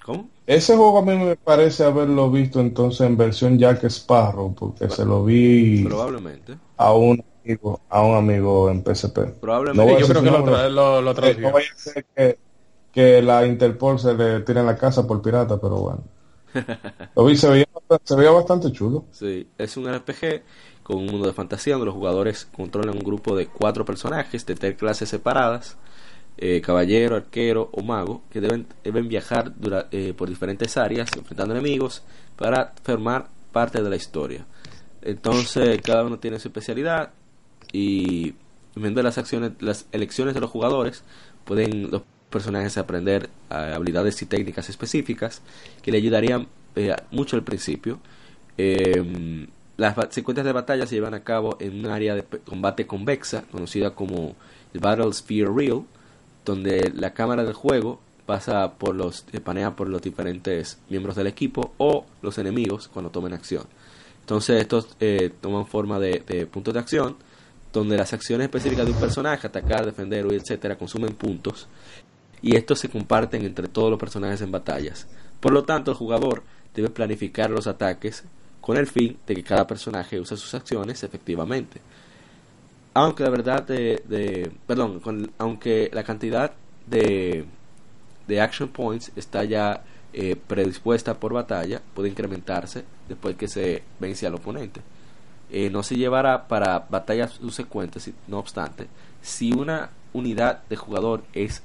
¿Cómo? 0.03 0.29
ese 0.45 0.75
juego 0.75 0.99
a 0.99 1.01
mí 1.01 1.15
me 1.15 1.35
parece 1.35 1.83
haberlo 1.83 2.29
visto 2.31 2.59
entonces 2.59 3.01
en 3.07 3.17
versión 3.17 3.57
Jack 3.57 3.83
Sparrow, 3.85 4.53
porque 4.53 4.89
se 4.89 5.05
lo 5.05 5.23
vi 5.23 5.83
Probablemente. 5.83 6.57
a 6.77 6.93
un 6.93 7.23
amigo, 7.49 7.81
a 7.89 8.01
un 8.03 8.15
amigo 8.15 8.69
en 8.69 8.83
PSP. 8.83 9.39
Probablemente. 9.39 9.77
No 9.77 9.85
voy 9.91 9.95
a 9.95 9.99
Yo 9.99 10.07
creo 10.07 10.21
que 10.23 10.29
lo, 10.31 10.37
nombre. 10.37 10.55
tra- 10.55 10.69
lo, 10.69 11.01
lo 11.01 11.11
Eh, 11.11 11.37
no 11.39 11.51
vaya 11.51 11.67
a 11.73 11.77
ser 11.79 12.05
que, 12.15 12.37
que 12.91 13.21
la 13.21 13.45
Interpol 13.45 13.99
se 13.99 14.13
le 14.13 14.41
tire 14.41 14.59
en 14.59 14.65
la 14.65 14.75
casa 14.77 15.05
por 15.07 15.21
pirata, 15.21 15.59
pero 15.59 15.77
bueno. 15.77 16.03
Lo 17.15 17.25
vi, 17.25 17.35
se 17.35 17.47
veía, 17.47 17.65
se 18.03 18.15
veía 18.15 18.31
bastante 18.31 18.71
chulo. 18.71 19.05
Sí, 19.11 19.47
es 19.57 19.77
un 19.77 19.87
RPG 19.93 20.41
con 20.83 20.97
un 20.97 21.05
mundo 21.05 21.27
de 21.27 21.33
fantasía 21.33 21.73
donde 21.73 21.85
los 21.85 21.93
jugadores 21.95 22.45
controlan 22.45 22.95
un 22.95 23.03
grupo 23.03 23.35
de 23.35 23.45
cuatro 23.45 23.85
personajes 23.85 24.43
de 24.47 24.55
tres 24.55 24.75
clases 24.75 25.09
separadas, 25.09 25.77
eh, 26.37 26.59
caballero, 26.61 27.15
arquero 27.17 27.69
o 27.73 27.83
mago, 27.83 28.23
que 28.31 28.41
deben, 28.41 28.65
deben 28.83 29.07
viajar 29.07 29.53
dura- 29.59 29.87
eh, 29.91 30.13
por 30.17 30.27
diferentes 30.27 30.75
áreas 30.77 31.09
enfrentando 31.15 31.53
enemigos 31.53 32.01
para 32.35 32.73
formar 32.83 33.27
parte 33.51 33.83
de 33.83 33.89
la 33.91 33.95
historia. 33.95 34.45
Entonces 35.03 35.79
cada 35.83 36.03
uno 36.03 36.17
tiene 36.17 36.39
su 36.39 36.47
especialidad 36.47 37.11
y 37.71 38.33
viendo 38.75 39.01
las 39.03 39.17
acciones, 39.17 39.51
las 39.59 39.87
elecciones 39.91 40.33
de 40.33 40.41
los 40.41 40.49
jugadores, 40.49 41.03
pueden 41.45 41.91
los 41.91 42.03
personajes 42.29 42.77
aprender 42.77 43.29
eh, 43.49 43.73
habilidades 43.75 44.21
y 44.21 44.25
técnicas 44.25 44.69
específicas 44.69 45.41
que 45.81 45.91
le 45.91 45.97
ayudarían 45.97 46.47
eh, 46.75 46.95
mucho 47.11 47.35
al 47.35 47.43
principio. 47.43 47.99
Eh, 48.57 49.47
las 49.77 49.95
secuencias 50.13 50.45
de 50.45 50.51
batalla 50.51 50.85
se 50.85 50.95
llevan 50.95 51.13
a 51.13 51.23
cabo 51.23 51.57
en 51.59 51.79
un 51.79 51.91
área 51.91 52.15
de 52.15 52.23
combate 52.23 52.85
convexa, 52.85 53.43
conocida 53.51 53.91
como 53.91 54.35
el 54.73 54.79
Battle 54.79 55.13
Sphere 55.13 55.49
Real, 55.53 55.83
donde 56.45 56.91
la 56.95 57.13
cámara 57.13 57.43
del 57.43 57.53
juego 57.53 57.99
pasa 58.25 58.73
por 58.73 58.95
los, 58.95 59.25
eh, 59.31 59.39
panea 59.39 59.75
por 59.75 59.87
los 59.89 60.01
diferentes 60.01 60.79
miembros 60.89 61.15
del 61.15 61.27
equipo 61.27 61.73
o 61.77 62.05
los 62.21 62.37
enemigos 62.37 62.87
cuando 62.87 63.09
tomen 63.09 63.33
acción. 63.33 63.63
Entonces 64.21 64.61
estos 64.61 64.95
toman 65.41 65.65
forma 65.65 65.99
de 65.99 66.47
puntos 66.51 66.75
de 66.75 66.79
acción, 66.79 67.15
donde 67.71 67.97
las 67.97 68.13
acciones 68.13 68.45
específicas 68.45 68.85
de 68.85 68.91
un 68.91 68.99
personaje, 68.99 69.45
atacar, 69.47 69.85
defender, 69.85 70.25
huir, 70.25 70.41
etcétera, 70.41 70.77
consumen 70.77 71.13
puntos 71.13 71.67
y 72.41 72.55
estos 72.55 72.79
se 72.79 72.89
comparten 72.89 73.43
entre 73.45 73.67
todos 73.67 73.89
los 73.89 73.99
personajes 73.99 74.41
en 74.41 74.51
batallas. 74.51 75.07
Por 75.39 75.51
lo 75.53 75.63
tanto, 75.63 75.91
el 75.91 75.97
jugador 75.97 76.43
debe 76.73 76.89
planificar 76.89 77.49
los 77.49 77.67
ataques 77.67 78.23
con 78.61 78.77
el 78.77 78.87
fin 78.87 79.17
de 79.27 79.35
que 79.35 79.43
cada 79.43 79.67
personaje 79.67 80.19
use 80.19 80.35
sus 80.37 80.53
acciones 80.53 81.03
efectivamente. 81.03 81.81
Aunque 82.93 83.23
la 83.23 83.29
verdad 83.29 83.63
de, 83.63 84.51
perdón, 84.65 84.99
con- 84.99 85.31
aunque 85.37 85.89
la 85.93 86.03
cantidad 86.03 86.51
de, 86.87 87.45
de 88.27 88.41
action 88.41 88.69
points 88.69 89.11
está 89.15 89.43
ya 89.43 89.83
eh, 90.11 90.35
predispuesta 90.35 91.13
por 91.19 91.33
batalla, 91.33 91.81
puede 91.93 92.09
incrementarse 92.09 92.83
después 93.07 93.35
que 93.35 93.47
se 93.47 93.83
vence 93.99 94.25
al 94.25 94.35
oponente. 94.35 94.81
Eh, 95.51 95.69
no 95.69 95.83
se 95.83 95.95
llevará 95.95 96.47
para 96.47 96.79
batallas 96.89 97.33
subsecuentes, 97.33 98.11
no 98.27 98.39
obstante, 98.39 98.87
si 99.21 99.51
una 99.51 99.89
unidad 100.13 100.63
de 100.69 100.75
jugador 100.75 101.23
es 101.33 101.63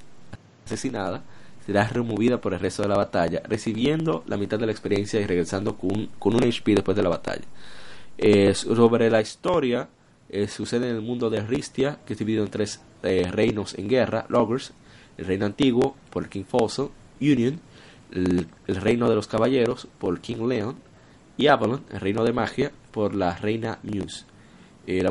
asesinada, 0.64 1.22
será 1.66 1.88
removida 1.88 2.40
por 2.40 2.54
el 2.54 2.60
resto 2.60 2.82
de 2.82 2.88
la 2.88 2.96
batalla, 2.96 3.42
recibiendo 3.48 4.22
la 4.26 4.36
mitad 4.36 4.58
de 4.58 4.66
la 4.66 4.72
experiencia 4.72 5.20
y 5.20 5.26
regresando 5.26 5.76
con 5.76 5.92
un, 5.92 6.10
con 6.18 6.34
un 6.34 6.44
HP 6.44 6.74
después 6.74 6.96
de 6.96 7.02
la 7.02 7.08
batalla. 7.08 7.44
Eh, 8.18 8.54
sobre 8.54 9.10
la 9.10 9.20
historia, 9.20 9.88
eh, 10.28 10.46
sucede 10.48 10.90
en 10.90 10.96
el 10.96 11.02
mundo 11.02 11.30
de 11.30 11.40
Ristia, 11.40 11.98
que 12.06 12.12
es 12.12 12.18
dividido 12.18 12.44
en 12.44 12.50
tres 12.50 12.80
eh, 13.02 13.28
reinos 13.30 13.74
en 13.78 13.88
guerra, 13.88 14.26
Logers, 14.28 14.72
el 15.16 15.26
reino 15.26 15.46
antiguo 15.46 15.96
por 16.10 16.28
King 16.28 16.44
Fossil, 16.44 16.88
Union, 17.20 17.60
el, 18.12 18.46
el 18.66 18.76
reino 18.76 19.08
de 19.08 19.14
los 19.14 19.26
caballeros 19.26 19.88
por 19.98 20.20
King 20.20 20.46
Leon, 20.46 20.76
y 21.36 21.48
Avalon, 21.48 21.82
el 21.90 22.00
reino 22.00 22.24
de 22.24 22.32
magia, 22.32 22.72
por 22.94 23.14
la 23.16 23.34
reina 23.36 23.80
Muse. 23.82 24.24
Eh, 24.86 25.02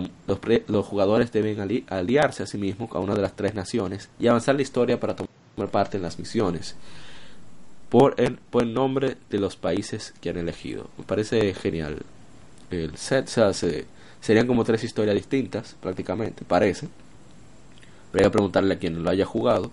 los, 0.67 0.85
jugadores 0.85 1.31
deben 1.33 1.59
ali- 1.59 1.83
aliarse 1.89 2.43
a 2.43 2.45
sí 2.45 2.57
mismos 2.57 2.89
a 2.93 2.99
una 2.99 3.13
de 3.15 3.21
las 3.21 3.35
tres 3.35 3.53
naciones 3.55 4.09
y 4.19 4.27
avanzar 4.27 4.55
la 4.55 4.61
historia 4.61 4.99
para 4.99 5.15
tomar 5.15 5.69
parte 5.69 5.97
en 5.97 6.03
las 6.03 6.17
misiones 6.17 6.75
por 7.89 8.15
el, 8.17 8.37
por 8.37 8.63
el 8.63 8.73
nombre 8.73 9.17
de 9.29 9.39
los 9.39 9.55
países 9.57 10.13
que 10.21 10.29
han 10.29 10.37
elegido. 10.37 10.87
Me 10.97 11.03
parece 11.03 11.53
genial 11.53 11.97
el 12.71 12.95
set. 12.97 13.27
Se- 13.27 13.85
serían 14.21 14.47
como 14.47 14.63
tres 14.63 14.83
historias 14.83 15.15
distintas, 15.15 15.75
prácticamente, 15.81 16.45
parece. 16.45 16.87
Voy 18.13 18.23
a 18.23 18.31
preguntarle 18.31 18.75
a 18.75 18.79
quien 18.79 19.03
lo 19.03 19.09
haya 19.09 19.25
jugado. 19.25 19.71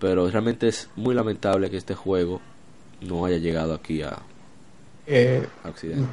Pero 0.00 0.28
realmente 0.30 0.68
es 0.68 0.88
muy 0.96 1.14
lamentable 1.14 1.70
que 1.70 1.76
este 1.76 1.94
juego 1.94 2.40
no 3.00 3.24
haya 3.24 3.38
llegado 3.38 3.74
aquí 3.74 4.02
a, 4.02 4.18
Eh. 5.10 5.46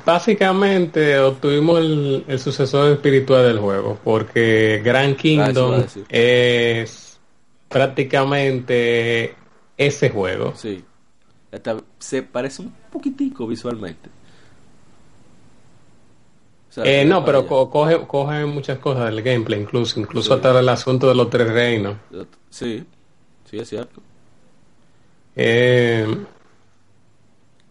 Básicamente 0.06 1.20
obtuvimos 1.20 1.80
el, 1.80 2.24
el 2.30 2.40
sucesor 2.40 2.94
espiritual 2.94 3.44
del 3.44 3.60
juego, 3.60 4.00
porque 4.04 4.82
Grand 4.86 5.16
Ah, 5.16 5.18
Kingdom 5.18 5.84
es 6.08 7.20
prácticamente 7.68 9.36
ese 9.78 10.10
juego. 10.10 10.54
Sí. 10.56 10.84
Hasta 11.52 11.78
se 12.00 12.24
parece 12.24 12.62
un 12.62 12.74
poquitico 12.92 13.46
visualmente. 13.48 14.10
O 16.70 16.74
sea, 16.74 16.84
Eh, 16.86 17.06
no, 17.06 17.24
pero 17.26 17.46
co- 17.48 17.70
coge, 17.70 18.06
coge 18.08 18.46
muchas 18.46 18.80
cosas 18.80 19.06
del 19.06 19.22
gameplay, 19.22 19.62
incluso, 19.62 20.00
incluso 20.00 20.30
Sí. 20.30 20.36
hasta 20.36 20.58
el 20.60 20.70
asunto 20.70 21.08
de 21.10 21.16
los 21.16 21.30
tres 21.30 21.50
reinos. 21.52 21.96
Sí, 22.50 22.86
sí, 23.50 23.58
es 23.58 23.70
cierto. 23.70 24.02
Eh, 25.36 26.06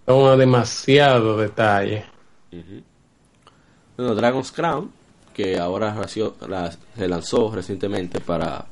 toma 0.04 0.36
demasiado 0.36 1.36
detalle. 1.36 2.04
Bueno, 3.96 4.14
Dragon's 4.14 4.52
Crown, 4.52 4.90
que 5.32 5.58
ahora 5.58 6.06
se 6.08 7.08
lanzó 7.08 7.50
recientemente 7.54 8.20
para 8.20 8.66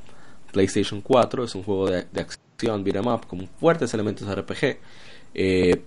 PlayStation 0.51 1.01
4, 1.01 1.43
es 1.45 1.55
un 1.55 1.63
juego 1.63 1.89
de, 1.89 2.05
de 2.11 2.21
acción 2.21 2.83
beat'em 2.83 3.07
up 3.07 3.27
con 3.27 3.47
fuertes 3.59 3.93
elementos 3.93 4.27
RPG. 4.27 4.77
Eh, 5.33 5.81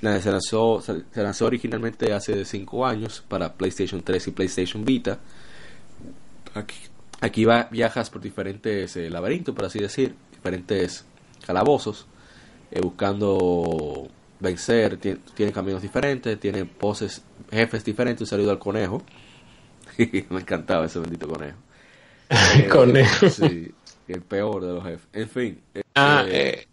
se, 0.00 0.30
lanzó, 0.30 0.80
se 0.82 1.22
lanzó 1.22 1.46
originalmente 1.46 2.12
hace 2.12 2.44
5 2.44 2.86
años 2.86 3.24
para 3.26 3.54
PlayStation 3.54 4.02
3 4.02 4.28
y 4.28 4.30
PlayStation 4.32 4.84
Vita. 4.84 5.18
Aquí, 6.54 6.76
aquí 7.20 7.44
va, 7.44 7.68
viajas 7.70 8.10
por 8.10 8.20
diferentes 8.20 8.96
eh, 8.96 9.08
laberintos, 9.08 9.54
por 9.54 9.64
así 9.64 9.78
decir, 9.78 10.14
diferentes 10.32 11.04
calabozos, 11.46 12.06
eh, 12.70 12.80
buscando 12.80 14.08
vencer, 14.44 14.96
tiene, 14.98 15.18
tiene 15.34 15.50
caminos 15.52 15.82
diferentes, 15.82 16.38
tiene 16.38 16.64
poses, 16.64 17.22
jefes 17.50 17.84
diferentes, 17.84 18.20
un 18.20 18.26
saludo 18.28 18.52
al 18.52 18.58
conejo. 18.60 19.02
Me 19.98 20.40
encantaba 20.40 20.86
ese 20.86 20.98
bendito 21.00 21.26
conejo. 21.28 21.58
Eh, 22.56 22.68
Conejo. 22.68 23.28
Sí, 23.28 23.70
el 24.08 24.22
peor 24.22 24.64
de 24.64 24.72
los 24.74 24.82
jefes. 24.84 25.06
En 25.12 25.28
fin. 25.28 25.60
eh, 25.74 25.82
Ah, 25.94 26.24
eh, 26.26 26.60
eh, 26.62 26.66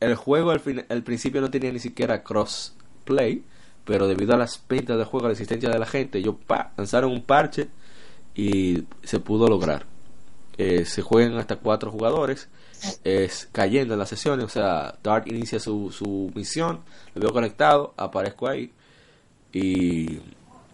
el 0.00 0.16
juego 0.16 0.50
al, 0.50 0.60
fin- 0.60 0.84
al 0.88 1.02
principio 1.02 1.40
no 1.40 1.50
tenía 1.50 1.70
ni 1.72 1.78
siquiera 1.78 2.22
crossplay, 2.22 3.42
pero 3.84 4.08
debido 4.08 4.34
a 4.34 4.36
las 4.36 4.58
pintas 4.58 4.96
del 4.96 5.06
juego, 5.06 5.26
a 5.26 5.28
la 5.28 5.32
existencia 5.32 5.70
de 5.70 5.78
la 5.78 5.86
gente, 5.86 6.18
ellos 6.18 6.34
pa, 6.46 6.72
lanzaron 6.76 7.12
un 7.12 7.22
parche 7.22 7.68
y 8.34 8.84
se 9.04 9.20
pudo 9.20 9.46
lograr. 9.48 9.86
Eh, 10.58 10.84
se 10.84 11.00
juegan 11.00 11.38
hasta 11.38 11.56
cuatro 11.56 11.90
jugadores, 11.90 12.48
es 13.04 13.48
cayendo 13.52 13.94
en 13.94 13.98
las 14.00 14.08
sesiones, 14.08 14.44
o 14.44 14.48
sea, 14.48 14.94
Dark 15.02 15.24
inicia 15.28 15.58
su, 15.60 15.90
su 15.90 16.30
misión, 16.34 16.80
lo 17.14 17.20
veo 17.22 17.32
conectado, 17.32 17.94
aparezco 17.96 18.48
ahí 18.48 18.70
y 19.52 20.18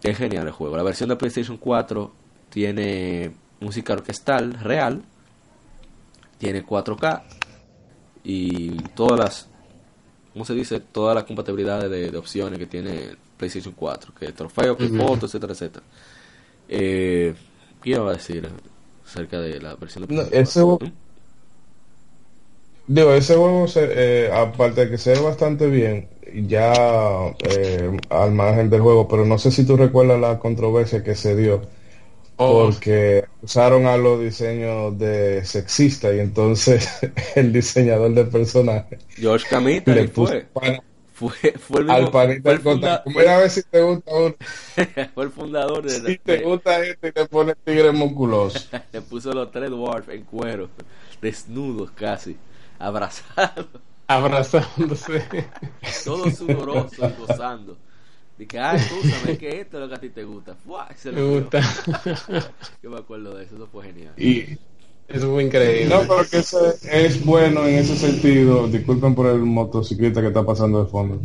es 0.03 0.17
genial 0.17 0.47
el 0.47 0.53
juego. 0.53 0.77
La 0.77 0.83
versión 0.83 1.09
de 1.09 1.15
PlayStation 1.15 1.57
4 1.57 2.11
tiene 2.49 3.31
música 3.59 3.93
orquestal 3.93 4.53
real, 4.53 5.03
tiene 6.37 6.65
4K 6.65 7.21
y 8.23 8.71
todas 8.95 9.19
las 9.19 9.47
¿cómo 10.33 10.45
se 10.45 10.53
dice? 10.53 10.79
todas 10.79 11.15
las 11.15 11.23
compatibilidades 11.25 11.89
de, 11.89 12.11
de 12.11 12.17
opciones 12.17 12.57
que 12.59 12.65
tiene 12.65 13.15
PlayStation 13.37 13.73
4 13.75 14.13
que 14.17 14.31
trofeo, 14.31 14.77
que 14.77 14.87
fotos, 14.89 15.29
etcétera, 15.29 15.53
etcétera 15.53 15.85
eh, 16.69 17.33
¿qué 17.81 17.89
iba 17.91 18.09
a 18.09 18.13
decir 18.13 18.47
acerca 19.05 19.39
de 19.39 19.59
la 19.61 19.75
versión 19.75 20.03
de 20.03 20.07
PlayStation 20.07 20.41
ese 20.43 20.61
4? 20.61 20.77
juego- 20.77 20.93
Digo, 22.91 23.13
ese 23.13 23.35
juego, 23.35 23.67
se- 23.67 24.25
eh, 24.27 24.31
aparte 24.33 24.85
de 24.85 24.91
que 24.91 24.97
se 24.97 25.11
ve 25.13 25.19
bastante 25.19 25.67
bien, 25.67 26.09
ya 26.47 27.27
eh, 27.39 28.01
al 28.09 28.31
margen 28.31 28.69
del 28.71 28.81
juego, 28.81 29.07
pero 29.07 29.25
no 29.25 29.37
sé 29.37 29.51
si 29.51 29.63
tú 29.65 29.77
recuerdas 29.77 30.19
la 30.19 30.39
controversia 30.39 31.03
que 31.03 31.13
se 31.15 31.35
dio, 31.35 31.61
oh, 32.37 32.71
porque 32.75 33.25
usaron 33.41 33.85
a 33.87 33.97
los 33.97 34.21
diseños 34.21 34.97
de 34.99 35.45
sexista 35.45 36.13
y 36.15 36.19
entonces 36.19 36.89
el 37.35 37.53
diseñador 37.53 38.13
de 38.15 38.25
personaje 38.25 38.99
George 39.15 39.45
Camita 39.47 39.93
le 39.95 40.05
puso 40.05 40.33
fue, 40.53 40.79
fue, 41.13 41.53
fue 41.59 41.79
el 41.81 41.85
mismo- 41.87 42.07
al 42.07 42.11
panita 42.11 42.49
del 42.51 42.61
contacto. 42.61 43.09
Mira 43.09 43.35
a 43.37 43.39
ver 43.39 43.49
si 43.49 43.63
te 43.63 43.81
gusta 43.81 44.11
uno, 44.15 44.35
fue 45.13 45.23
el 45.25 45.31
fundador 45.31 45.85
de, 45.85 45.99
si 45.99 46.17
te 46.19 46.43
gusta 46.43 46.83
este 46.85 47.09
y 47.09 47.11
te 47.11 47.25
pone 47.27 47.53
tigre 47.63 47.91
musculoso. 47.91 48.67
le 48.93 49.01
puso 49.01 49.33
los 49.33 49.51
tres 49.51 49.69
dwarfs 49.69 50.09
en 50.09 50.23
cuero 50.23 50.69
desnudos 51.21 51.91
casi 51.91 52.37
abrazados 52.79 53.67
abrazándose. 54.09 55.23
todos 56.03 56.33
sudorosos 56.33 56.97
y 56.97 57.21
gozando. 57.21 57.77
Dije, 58.37 58.59
ah, 58.59 58.75
escúchame, 58.75 59.37
que 59.37 59.61
esto 59.61 59.77
es 59.77 59.81
lo 59.83 59.89
que 59.89 59.95
a 59.95 59.99
ti 59.99 60.09
te 60.09 60.23
gusta. 60.23 60.57
Me 61.05 61.21
gusta. 61.21 61.61
Yo 62.81 62.89
me 62.89 62.97
acuerdo 62.97 63.35
de 63.35 63.43
eso, 63.43 63.55
eso 63.55 63.67
fue 63.71 63.85
genial. 63.85 64.13
Y, 64.17 64.57
Eso 65.07 65.31
fue 65.31 65.43
increíble. 65.43 65.93
No, 65.93 66.01
pero 66.01 66.27
que 66.29 66.37
ese 66.37 66.57
es 66.89 67.23
bueno 67.23 67.67
en 67.67 67.75
ese 67.75 67.95
sentido. 67.95 68.67
Disculpen 68.67 69.13
por 69.13 69.27
el 69.27 69.39
motociclista 69.39 70.21
que 70.21 70.27
está 70.27 70.45
pasando 70.45 70.83
de 70.83 70.89
fondo. 70.89 71.21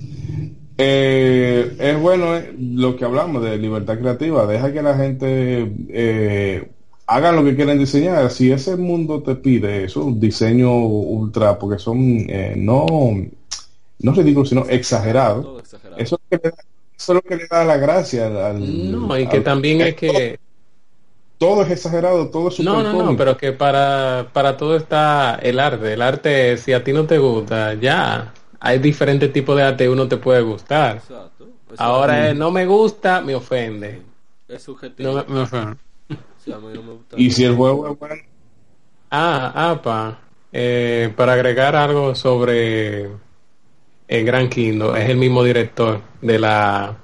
Eh, 0.77 1.77
es 1.79 2.01
bueno 2.01 2.37
eh, 2.37 2.55
lo 2.59 2.97
que 2.97 3.05
hablamos 3.05 3.43
de 3.45 3.57
libertad 3.59 3.99
creativa. 3.99 4.47
Deja 4.47 4.73
que 4.73 4.83
la 4.83 4.97
gente 4.97 5.73
eh, 5.89 6.69
haga 7.07 7.33
lo 7.33 7.45
que 7.45 7.55
quieren 7.57 7.79
diseñar. 7.79 8.31
Si 8.31 8.51
ese 8.53 8.77
mundo 8.77 9.23
te 9.23 9.35
pide 9.37 9.85
eso, 9.85 10.05
un 10.05 10.21
diseño 10.21 10.75
ultra, 10.77 11.59
porque 11.59 11.79
son 11.79 11.99
eh, 12.29 12.55
no, 12.57 12.87
no 14.01 14.13
ridículos, 14.13 14.49
sino 14.49 14.65
exagerados. 14.69 15.61
Exagerado. 15.61 16.01
Eso, 16.03 16.19
es 16.31 16.31
lo 16.31 16.39
que 16.39 16.45
le 16.45 16.51
da- 16.51 16.65
eso 16.97 17.13
es 17.13 17.15
lo 17.17 17.23
que 17.23 17.37
le 17.37 17.47
da 17.51 17.65
la 17.65 17.77
gracia 17.77 18.27
al, 18.27 18.93
No, 18.93 19.19
y 19.19 19.27
que 19.27 19.39
al- 19.39 19.45
también 19.45 19.81
es 19.81 19.95
que... 19.97 20.39
todo 21.39 21.63
es 21.63 21.71
exagerado, 21.71 22.29
todo 22.31 22.49
es 22.49 22.59
No, 22.61 22.83
no, 22.83 22.93
no, 22.93 23.17
pero 23.17 23.37
que 23.37 23.53
para, 23.53 24.29
para 24.33 24.57
todo 24.57 24.77
está 24.77 25.39
el 25.43 25.59
arte. 25.59 25.93
El 25.95 26.03
arte, 26.03 26.57
si 26.57 26.73
a 26.73 26.83
ti 26.83 26.93
no 26.93 27.05
te 27.07 27.19
gusta, 27.19 27.75
ya. 27.75 28.33
Hay 28.61 28.79
diferentes 28.79 29.31
tipos 29.33 29.57
de 29.57 29.63
arte 29.63 29.89
uno 29.89 30.09
te 30.09 30.17
puede 30.17 30.41
gustar. 30.41 30.97
Exacto. 30.97 31.49
Ahora 31.77 32.33
no 32.33 32.51
me 32.51 32.65
gusta, 32.67 33.21
me 33.21 33.35
ofende. 33.35 34.01
es 34.49 34.63
subjetivo. 34.63 35.13
No 35.13 35.25
me, 35.29 35.35
me 35.35 35.41
ofende. 35.41 35.77
Sí, 36.45 36.53
a 36.53 36.59
mí 36.59 36.69
no 36.75 36.83
me 36.83 36.93
gusta. 36.93 37.17
Y 37.19 37.31
si 37.31 37.45
el 37.45 37.55
juego 37.57 37.89
es 37.93 37.99
bueno, 37.99 38.15
Ah, 39.11 39.71
apa. 39.71 40.19
Eh, 40.53 41.13
para 41.17 41.33
agregar 41.35 41.75
algo 41.77 42.15
sobre 42.15 43.05
el 44.09 44.25
Gran 44.25 44.49
Kingdom, 44.49 44.95
es 44.97 45.09
el 45.09 45.17
mismo 45.17 45.43
director 45.43 46.01
de 46.21 46.39
la 46.39 46.97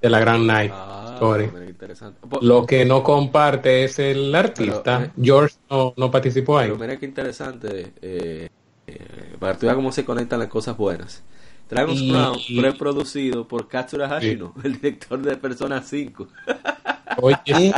de 0.00 0.10
la 0.10 0.20
Grand 0.20 0.44
Night 0.46 0.72
Ah, 0.74 1.12
Story. 1.14 1.44
interesante. 1.68 2.20
Po- 2.28 2.40
Lo 2.42 2.66
que 2.66 2.84
no 2.84 3.02
comparte 3.02 3.84
es 3.84 3.98
el 3.98 4.34
artista. 4.34 4.98
Pero, 4.98 5.04
eh, 5.04 5.10
George 5.22 5.56
no, 5.70 5.94
no 5.96 6.10
participó 6.10 6.58
ahí. 6.58 6.68
Pero 6.68 6.78
mira 6.80 6.98
qué 6.98 7.06
interesante, 7.06 7.92
eh, 8.02 8.48
eh, 8.86 9.36
para 9.38 9.58
que 9.58 9.74
cómo 9.74 9.92
se 9.92 10.04
conectan 10.04 10.38
las 10.40 10.48
cosas 10.48 10.76
buenas. 10.76 11.22
Dragon's 11.68 12.00
Y- 12.00 12.10
Crown 12.10 12.38
fue 12.54 12.72
producido 12.72 13.46
por 13.48 13.68
Katsura 13.68 14.08
Hashino, 14.08 14.54
el 14.64 14.74
director 14.74 15.20
de 15.20 15.36
Persona 15.36 15.82
5. 15.82 16.28
Oye. 17.18 17.72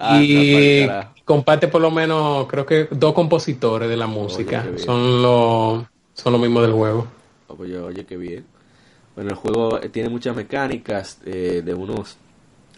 Ah, 0.00 0.18
y 0.22 0.86
comparte 1.24 1.68
por 1.68 1.80
lo 1.80 1.90
menos, 1.90 2.46
creo 2.46 2.64
que 2.64 2.88
dos 2.90 3.12
compositores 3.14 3.88
de 3.88 3.96
la 3.96 4.06
música. 4.06 4.64
son 4.76 5.22
los 5.22 5.84
son 6.14 6.32
los 6.32 6.40
mismos 6.40 6.62
del 6.62 6.72
juego. 6.72 7.06
Oye, 7.48 7.78
oye, 7.78 8.04
qué 8.04 8.16
bien. 8.16 8.44
Bueno, 9.14 9.30
el 9.30 9.36
juego 9.36 9.80
eh, 9.80 9.88
tiene 9.88 10.08
muchas 10.08 10.36
mecánicas 10.36 11.18
eh, 11.24 11.62
de 11.64 11.74
unos 11.74 12.16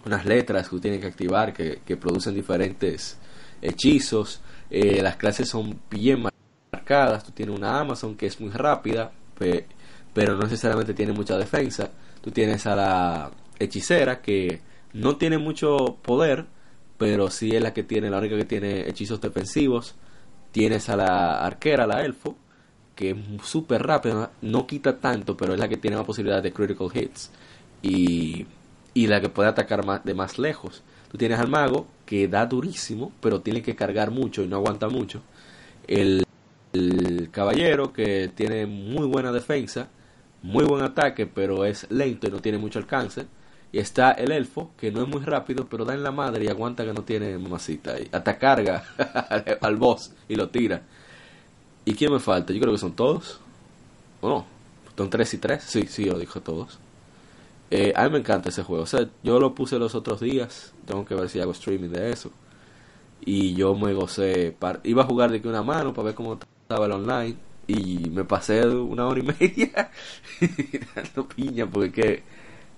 unas 0.07 0.25
letras 0.25 0.65
que 0.65 0.71
tú 0.71 0.81
tienes 0.81 1.01
que 1.01 1.07
activar 1.09 1.53
que, 1.53 1.81
que 1.85 1.97
producen 1.97 2.35
diferentes 2.35 3.19
hechizos. 3.61 4.41
Eh, 4.71 5.03
las 5.03 5.17
clases 5.17 5.49
son 5.49 5.79
bien 5.91 6.25
marcadas. 6.73 7.25
Tú 7.25 7.33
tienes 7.33 7.55
una 7.57 7.79
Amazon 7.81 8.15
que 8.15 8.27
es 8.27 8.41
muy 8.41 8.51
rápida, 8.51 9.13
pe- 9.41 9.67
pero 10.15 10.35
no 10.37 10.43
necesariamente 10.45 10.95
tiene 10.95 11.13
mucha 11.13 11.39
defensa. 11.39 11.91
Tú 12.21 12.31
tienes 12.31 12.67
a 12.67 12.77
la 12.77 13.31
hechicera 13.59 14.21
que 14.21 14.61
no 14.93 15.17
tiene 15.17 15.39
mucho 15.39 15.97
poder, 16.03 16.47
pero 16.99 17.31
sí 17.31 17.57
es 17.57 17.63
la 17.63 17.73
que 17.73 17.83
tiene, 17.83 18.11
la 18.11 18.19
única 18.19 18.37
que 18.37 18.45
tiene 18.45 18.89
hechizos 18.89 19.21
defensivos. 19.21 19.95
Tienes 20.53 20.89
a 20.91 20.97
la 20.97 21.45
arquera, 21.47 21.87
la 21.87 22.05
elfo, 22.05 22.37
que 22.97 23.11
es 23.11 23.17
súper 23.45 23.83
rápida, 23.87 24.33
no 24.43 24.67
quita 24.67 24.99
tanto, 24.99 25.37
pero 25.37 25.55
es 25.55 25.61
la 25.61 25.69
que 25.69 25.77
tiene 25.79 25.97
la 25.97 26.05
posibilidad 26.05 26.43
de 26.43 26.53
critical 26.53 26.89
hits 26.93 27.31
y, 27.83 28.47
y 28.95 29.07
la 29.07 29.21
que 29.21 29.29
puede 29.31 29.49
atacar 29.49 29.87
más, 29.87 30.05
de 30.05 30.15
más 30.15 30.39
lejos. 30.39 30.83
Tú 31.11 31.17
tienes 31.19 31.39
al 31.39 31.49
mago 31.49 31.87
que 32.05 32.29
da 32.29 32.47
durísimo, 32.47 33.13
pero 33.21 33.41
tiene 33.41 33.63
que 33.63 33.77
cargar 33.77 34.11
mucho 34.11 34.43
y 34.43 34.49
no 34.49 34.57
aguanta 34.57 34.89
mucho. 34.89 35.23
El, 35.87 36.25
el 36.73 37.31
caballero 37.31 37.93
que 37.93 38.31
tiene 38.35 38.67
muy 38.67 39.07
buena 39.07 39.33
defensa, 39.33 39.89
muy 40.43 40.65
buen 40.65 40.83
ataque, 40.83 41.27
pero 41.27 41.65
es 41.65 41.87
lento 41.91 42.29
y 42.29 42.31
no 42.31 42.41
tiene 42.41 42.59
mucho 42.59 42.79
alcance. 42.79 43.27
Y 43.73 43.79
está 43.79 44.13
el 44.13 44.33
elfo, 44.33 44.73
que 44.77 44.91
no 44.91 45.03
es 45.03 45.09
muy 45.09 45.21
rápido, 45.21 45.67
pero 45.69 45.85
da 45.85 45.95
en 45.95 46.03
la 46.03 46.11
madre 46.11 46.45
y 46.45 46.49
aguanta 46.49 46.85
que 46.85 46.93
no 46.93 47.05
tiene 47.05 47.39
mamacita. 47.39 48.01
Y 48.01 48.09
hasta 48.11 48.39
carga 48.39 48.85
al 49.61 49.77
boss 49.77 50.13
y 50.29 50.35
lo 50.35 50.49
tira. 50.49 50.83
¿Y 51.85 51.95
quién 51.95 52.13
me 52.13 52.19
falta? 52.19 52.53
Yo 52.53 52.61
creo 52.61 52.73
que 52.73 52.79
son 52.79 52.93
todos. 52.95 53.41
¿O 54.21 54.29
no? 54.29 54.47
¿Son 54.97 55.09
tres 55.09 55.33
y 55.35 55.39
tres? 55.39 55.65
Sí, 55.65 55.87
sí, 55.89 56.05
yo 56.05 56.19
dijo 56.19 56.41
todos. 56.41 56.79
Eh, 57.71 57.93
a 57.95 58.05
mí 58.05 58.11
me 58.11 58.19
encanta 58.19 58.49
ese 58.49 58.63
juego. 58.63 58.83
O 58.83 58.87
sea, 58.87 59.09
yo 59.23 59.39
lo 59.39 59.55
puse 59.55 59.79
los 59.79 59.95
otros 59.95 60.21
días. 60.21 60.75
Tengo 60.85 61.05
que 61.05 61.15
ver 61.15 61.29
si 61.29 61.41
hago 61.41 61.53
streaming 61.53 61.91
de 61.91 62.11
eso. 62.11 62.31
Y 63.25 63.55
yo 63.55 63.75
me 63.75 63.93
gocé. 63.95 64.57
Iba 64.83 65.03
a 65.03 65.07
jugar 65.07 65.31
de 65.31 65.41
que 65.41 65.49
una 65.49 65.63
mano 65.63 65.95
para 65.95 66.07
ver 66.07 66.15
cómo 66.15 66.39
estaba 66.71 66.87
el 66.87 66.93
online. 66.93 67.37
Y 67.67 68.11
me 68.11 68.25
pasé 68.25 68.67
una 68.67 69.07
hora 69.07 69.21
y 69.21 69.23
media 69.41 69.91
dando 70.95 71.29
piña 71.29 71.67
porque 71.67 72.23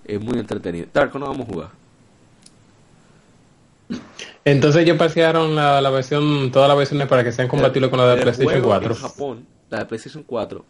que 0.05 0.13
es 0.15 0.21
muy 0.21 0.39
entretenido. 0.39 0.87
Darko, 0.93 1.19
no 1.19 1.27
vamos 1.27 1.47
a 1.47 1.51
jugar. 1.51 1.69
Entonces 4.45 4.83
ellos 4.83 4.97
pasearon 4.97 5.55
la, 5.55 5.81
la 5.81 5.89
versión, 5.89 6.51
todas 6.51 6.67
las 6.67 6.77
versiones 6.77 7.07
para 7.07 7.23
que 7.23 7.31
sean 7.31 7.47
compatibles 7.47 7.89
con 7.89 7.99
la 7.99 8.07
de 8.07 8.13
El 8.15 8.21
PlayStation 8.21 8.51
juego 8.51 8.67
4. 8.67 8.89
En 8.89 8.99
Japón, 8.99 9.47
la 9.69 9.79
de 9.79 9.85
PlayStation 9.85 10.23
4 10.23 10.65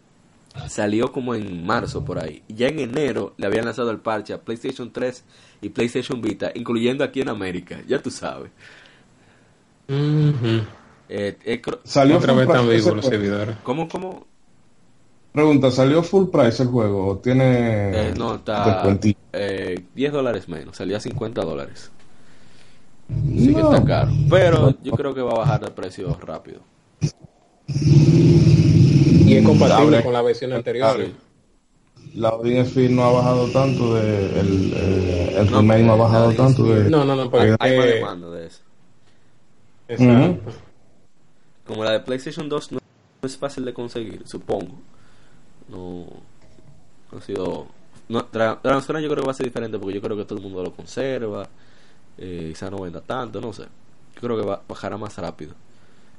salió 0.67 1.11
como 1.11 1.33
en 1.35 1.65
marzo 1.65 2.05
por 2.05 2.19
ahí. 2.19 2.43
Ya 2.47 2.67
en 2.67 2.79
enero 2.79 3.33
le 3.37 3.47
habían 3.47 3.65
lanzado 3.65 3.91
el 3.91 3.99
parche 3.99 4.33
a 4.33 4.41
PlayStation 4.41 4.91
3 4.91 5.23
y 5.61 5.69
PlayStation 5.69 6.21
Vita, 6.21 6.51
incluyendo 6.53 7.03
aquí 7.03 7.21
en 7.21 7.29
América. 7.29 7.81
Ya 7.87 8.01
tú 8.01 8.11
sabes. 8.11 8.51
Eh, 11.15 11.37
eh, 11.45 11.61
salió 11.83 12.17
Otra 12.17 12.33
full 12.33 12.43
vez 12.43 12.49
ese 12.49 12.69
vivos 12.75 12.95
los 12.95 13.05
servidores. 13.05 13.55
¿Cómo, 13.61 13.87
cómo? 13.87 14.25
Pregunta, 15.31 15.69
¿salió 15.69 16.01
full 16.01 16.29
price 16.29 16.63
el 16.63 16.69
juego? 16.69 17.07
¿O 17.07 17.17
tiene 17.17 17.91
Eh, 18.09 18.13
no, 18.17 18.35
está 18.35 18.65
descuentito? 18.65 19.19
eh, 19.33 19.85
10 19.93 20.11
dólares 20.11 20.49
menos. 20.49 20.75
Salía 20.75 20.97
a 20.97 20.99
50 20.99 21.43
dólares. 21.43 21.91
Sí 23.37 23.53
que 23.53 23.61
está 23.61 23.85
caro. 23.85 24.11
Pero 24.27 24.73
yo 24.81 24.93
creo 24.93 25.13
que 25.13 25.21
va 25.21 25.33
a 25.33 25.37
bajar 25.39 25.61
de 25.61 25.69
precio 25.69 26.17
rápido. 26.19 26.61
Y 27.67 29.35
es 29.35 29.45
compatible 29.45 30.03
con 30.03 30.13
la 30.13 30.21
versión 30.23 30.53
anterior. 30.53 30.87
Dable. 30.87 31.11
la 32.15 32.29
audience 32.29 32.71
feed 32.71 32.89
no 32.89 33.03
ha 33.03 33.11
bajado 33.11 33.47
tanto 33.51 33.95
de 33.95 34.39
el, 34.39 34.73
eh, 34.75 35.35
el 35.41 35.51
No, 35.51 35.57
remake 35.59 35.83
no 35.83 35.93
ha 35.93 35.97
bajado 35.97 36.31
tanto 36.33 36.63
de 36.65 36.89
No, 36.89 37.05
no, 37.05 37.15
no, 37.15 37.29
porque 37.29 37.55
Hay 37.59 37.77
más 37.77 37.85
eh, 37.85 37.93
demanda 37.95 38.29
de 38.31 38.47
eso. 38.47 38.61
exacto. 39.87 40.51
Como 41.65 41.83
la 41.83 41.91
de 41.91 41.99
PlayStation 42.01 42.49
2 42.49 42.71
no 42.73 42.79
es 43.21 43.37
fácil 43.37 43.65
de 43.65 43.73
conseguir, 43.73 44.21
supongo. 44.27 44.79
No, 45.69 46.05
no 47.11 47.17
ha 47.17 47.21
sido. 47.21 47.67
No, 48.09 48.19
yo 48.21 48.29
creo 48.61 49.15
que 49.15 49.21
va 49.21 49.31
a 49.31 49.35
ser 49.35 49.45
diferente 49.45 49.79
porque 49.79 49.95
yo 49.95 50.01
creo 50.01 50.17
que 50.17 50.25
todo 50.25 50.39
el 50.39 50.43
mundo 50.43 50.61
lo 50.61 50.73
conserva. 50.73 51.47
Eh, 52.17 52.49
quizá 52.49 52.69
no 52.69 52.79
venda 52.79 53.01
tanto, 53.01 53.39
no 53.39 53.53
sé. 53.53 53.63
Yo 54.15 54.21
creo 54.21 54.37
que 54.37 54.45
va, 54.45 54.61
bajará 54.67 54.97
más 54.97 55.17
rápido. 55.17 55.55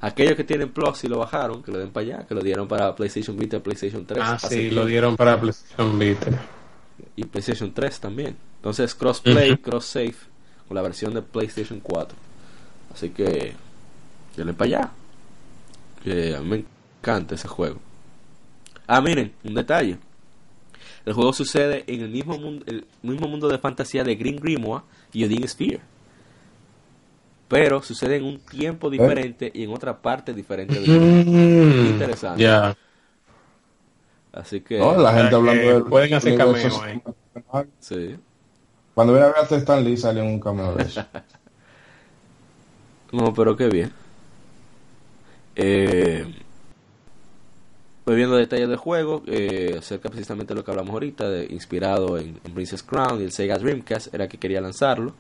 Aquellos 0.01 0.35
que 0.35 0.45
tienen 0.45 0.71
Plus 0.71 1.05
y 1.05 1.09
lo 1.09 1.19
bajaron, 1.19 1.62
que 1.62 1.71
lo 1.71 1.79
den 1.79 1.91
para 1.91 2.07
allá, 2.07 2.27
que 2.27 2.35
lo 2.35 2.43
dieron 2.43 2.66
para 2.69 2.95
PlayStation 2.95 3.37
Vita, 3.37 3.61
PlayStation 3.61 4.05
3. 4.05 4.23
Ah, 4.23 4.39
sí, 4.39 4.71
lo 4.71 4.85
dieron 4.87 5.16
para 5.16 5.41
PlayStation 5.41 5.99
Vita. 5.99 6.43
Y 7.16 7.25
PlayStation 7.25 7.73
3 7.73 8.01
también. 8.01 8.37
Entonces, 8.57 8.95
crossplay, 8.95 9.53
Ujú. 9.53 9.62
cross 9.62 9.85
save 9.87 10.16
con 10.66 10.75
la 10.75 10.83
versión 10.83 11.15
de 11.15 11.23
PlayStation 11.23 11.81
4. 11.81 12.16
Así 12.93 13.11
que, 13.11 13.55
denle 14.37 14.53
para 14.55 14.66
allá. 14.66 14.91
Que 16.05 16.37
a 16.37 16.41
mí 16.41 16.49
me 16.49 16.65
encanta 17.01 17.35
ese 17.35 17.49
juego. 17.49 17.79
Ah, 18.87 19.01
miren, 19.01 19.33
un 19.43 19.55
detalle. 19.55 19.99
El 21.07 21.13
juego 21.15 21.33
sucede 21.33 21.85
en 21.87 22.03
el 22.03 22.11
mismo 22.11 22.39
mundo, 22.39 22.65
el 22.69 22.87
mismo 23.03 23.27
mundo 23.29 23.49
de 23.49 23.59
fantasía 23.59 24.05
de 24.05 24.15
Green 24.15 24.37
Grimoire 24.37 24.85
y 25.13 25.25
Odin 25.25 25.47
Sphere. 25.49 25.81
Pero 27.49 27.83
sucede 27.83 28.17
en 28.17 28.25
un 28.25 28.39
tiempo 28.41 28.89
diferente 28.91 29.51
y 29.55 29.65
en 29.65 29.73
otra 29.73 30.01
parte 30.01 30.33
diferente 30.33 30.81
del 30.81 30.89
mundo. 30.91 31.31
Mm, 31.33 31.87
Interesante. 31.87 32.43
Ya. 32.43 32.77
Así 34.33 34.61
que, 34.61 34.79
no, 34.79 34.97
la 34.97 35.13
gente 35.15 35.35
hablando 35.35 35.63
del 35.63 35.85
pueden 35.85 36.15
hacer 36.15 36.33
universo 36.33 36.69
cameo 36.81 36.83
ahí. 36.83 37.01
cinematográfico. 37.01 37.75
sí. 37.81 38.17
Cuando 38.95 39.13
viene 39.13 39.27
a 39.29 39.33
ver 39.33 39.39
a 39.53 39.57
Stan 39.57 39.85
Lee 39.85 39.97
sale 39.97 40.23
un 40.23 40.41
cameo 40.41 40.75
de 40.75 40.83
eso. 40.85 41.05
No, 43.13 43.33
pero 43.33 43.57
qué 43.57 43.69
bien. 43.69 43.93
Eh, 45.57 46.27
viendo 48.07 48.37
detalles 48.37 48.69
del 48.69 48.77
juego, 48.77 49.23
eh, 49.27 49.77
acerca 49.79 50.09
precisamente 50.11 50.53
de 50.53 50.59
lo 50.59 50.65
que 50.65 50.71
hablamos 50.71 50.93
ahorita, 50.93 51.45
inspirado 51.45 52.19
en, 52.19 52.41
en 52.45 52.55
Princess 52.55 52.83
Crown 52.83 53.21
y 53.21 53.25
el 53.25 53.33
Sega 53.33 53.59
Dreamcast, 53.59 54.15
era 54.15 54.29
que 54.29 54.39
quería 54.39 54.61
lanzarlo. 54.61 55.15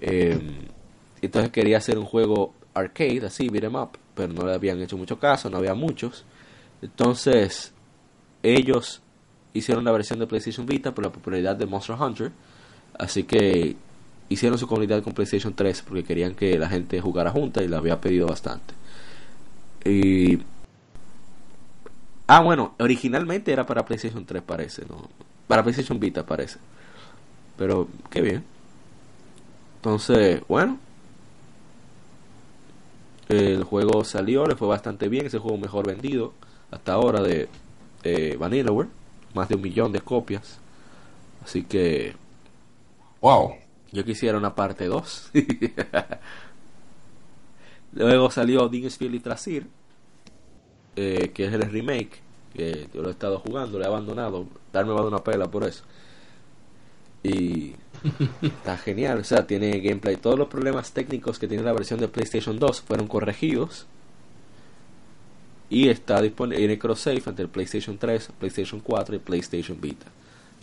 Eh, 0.00 0.38
entonces 1.22 1.50
quería 1.50 1.78
hacer 1.78 1.98
un 1.98 2.04
juego 2.04 2.54
arcade, 2.74 3.26
así, 3.26 3.48
beat 3.48 3.64
'em 3.64 3.76
up, 3.76 3.90
pero 4.14 4.32
no 4.32 4.46
le 4.46 4.54
habían 4.54 4.80
hecho 4.82 4.96
mucho 4.96 5.18
caso, 5.18 5.48
no 5.48 5.58
había 5.58 5.74
muchos. 5.74 6.24
Entonces, 6.82 7.72
ellos 8.42 9.00
hicieron 9.54 9.84
la 9.84 9.92
versión 9.92 10.18
de 10.18 10.26
PlayStation 10.26 10.66
Vita 10.66 10.94
por 10.94 11.04
la 11.04 11.12
popularidad 11.12 11.56
de 11.56 11.66
Monster 11.66 11.96
Hunter, 11.98 12.32
así 12.98 13.22
que 13.24 13.76
hicieron 14.28 14.58
su 14.58 14.66
comunidad 14.66 15.02
con 15.02 15.12
PlayStation 15.14 15.54
3 15.54 15.82
porque 15.82 16.04
querían 16.04 16.34
que 16.34 16.58
la 16.58 16.68
gente 16.68 17.00
jugara 17.00 17.30
junta 17.30 17.62
y 17.62 17.68
la 17.68 17.78
había 17.78 18.00
pedido 18.00 18.26
bastante. 18.26 18.74
Y 19.84 20.38
Ah, 22.26 22.40
bueno, 22.40 22.74
originalmente 22.78 23.52
era 23.52 23.66
para 23.66 23.84
PlayStation 23.84 24.24
3 24.24 24.42
parece, 24.42 24.84
¿no? 24.88 25.08
Para 25.46 25.62
PlayStation 25.62 26.00
Vita 26.00 26.24
parece. 26.24 26.58
Pero 27.58 27.88
qué 28.10 28.22
bien. 28.22 28.44
Entonces, 29.76 30.42
bueno. 30.48 30.78
El 33.28 33.64
juego 33.64 34.04
salió, 34.04 34.46
le 34.46 34.54
fue 34.56 34.68
bastante 34.68 35.08
bien, 35.08 35.26
es 35.26 35.34
el 35.34 35.40
juego 35.40 35.56
mejor 35.58 35.86
vendido 35.86 36.34
hasta 36.70 36.92
ahora 36.92 37.22
de, 37.22 37.48
de 38.02 38.36
Vanillaware, 38.36 38.88
más 39.34 39.48
de 39.48 39.56
un 39.56 39.62
millón 39.62 39.92
de 39.92 40.00
copias. 40.00 40.58
Así 41.44 41.62
que 41.64 42.14
wow. 43.20 43.54
yo 43.92 44.04
quisiera 44.04 44.38
una 44.38 44.54
parte 44.54 44.86
2. 44.86 45.30
Luego 47.94 48.30
salió 48.30 48.68
Dingesfield 48.68 49.14
y 49.14 49.20
Trasir, 49.20 49.66
eh, 50.96 51.30
que 51.32 51.46
es 51.46 51.52
el 51.52 51.62
remake, 51.62 52.20
que 52.52 52.88
yo 52.92 53.02
lo 53.02 53.08
he 53.08 53.12
estado 53.12 53.38
jugando, 53.38 53.78
lo 53.78 53.84
he 53.84 53.86
abandonado. 53.86 54.46
Darme 54.72 54.92
va 54.92 55.06
una 55.06 55.22
pela 55.22 55.50
por 55.50 55.64
eso. 55.64 55.84
Y 57.22 57.74
está 58.42 58.76
genial, 58.76 59.18
o 59.18 59.24
sea, 59.24 59.46
tiene 59.46 59.80
gameplay. 59.80 60.16
Todos 60.16 60.38
los 60.38 60.48
problemas 60.48 60.92
técnicos 60.92 61.38
que 61.38 61.46
tiene 61.46 61.62
la 61.62 61.72
versión 61.72 62.00
de 62.00 62.08
PlayStation 62.08 62.58
2 62.58 62.82
fueron 62.82 63.06
corregidos. 63.06 63.86
Y 65.70 65.88
está 65.88 66.20
disponible 66.20 66.72
en 66.72 66.78
cross 66.78 67.00
save 67.00 67.22
entre 67.26 67.44
el 67.44 67.48
PlayStation 67.48 67.96
3, 67.96 68.30
PlayStation 68.38 68.80
4 68.80 69.16
y 69.16 69.18
PlayStation 69.18 69.80
Vita. 69.80 70.06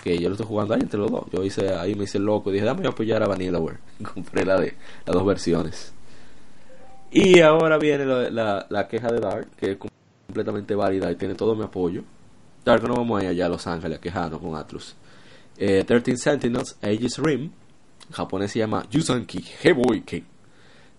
Que 0.03 0.17
yo 0.17 0.29
lo 0.29 0.35
estoy 0.35 0.47
jugando 0.47 0.73
ahí 0.73 0.81
entre 0.81 0.99
los 0.99 1.11
dos. 1.11 1.25
Yo 1.31 1.43
hice 1.43 1.73
ahí 1.73 1.95
me 1.95 2.03
hice 2.03 2.19
loco 2.19 2.49
y 2.49 2.53
dije, 2.53 2.65
dame 2.65 2.85
a 2.85 2.89
apoyar 2.89 3.23
a 3.23 3.27
Vanillaware. 3.27 3.79
Y 3.99 4.03
compré 4.05 4.45
la 4.45 4.59
de 4.59 4.75
las 5.05 5.13
dos 5.13 5.25
versiones. 5.25 5.93
Y 7.11 7.41
ahora 7.41 7.77
viene 7.77 8.05
la, 8.05 8.65
la 8.69 8.87
queja 8.87 9.09
de 9.11 9.19
Dark, 9.19 9.49
que 9.57 9.71
es 9.71 9.77
completamente 9.77 10.75
válida 10.75 11.11
y 11.11 11.15
tiene 11.15 11.35
todo 11.35 11.55
mi 11.55 11.63
apoyo. 11.63 12.03
Dark, 12.63 12.83
no 12.87 12.93
vamos 12.95 13.19
a 13.19 13.23
ir 13.23 13.29
allá 13.31 13.47
a 13.47 13.49
Los 13.49 13.67
Ángeles 13.67 13.97
a 13.97 14.01
quejarnos 14.01 14.39
con 14.39 14.55
Atlus. 14.55 14.95
Eh, 15.57 15.83
13 15.85 16.15
Sentinels, 16.17 16.77
Aegis 16.81 17.17
Rim, 17.17 17.41
en 18.07 18.11
japonés 18.13 18.51
se 18.51 18.59
llama 18.59 18.85
Yusanki 18.89 19.43
Heboike. 19.63 20.23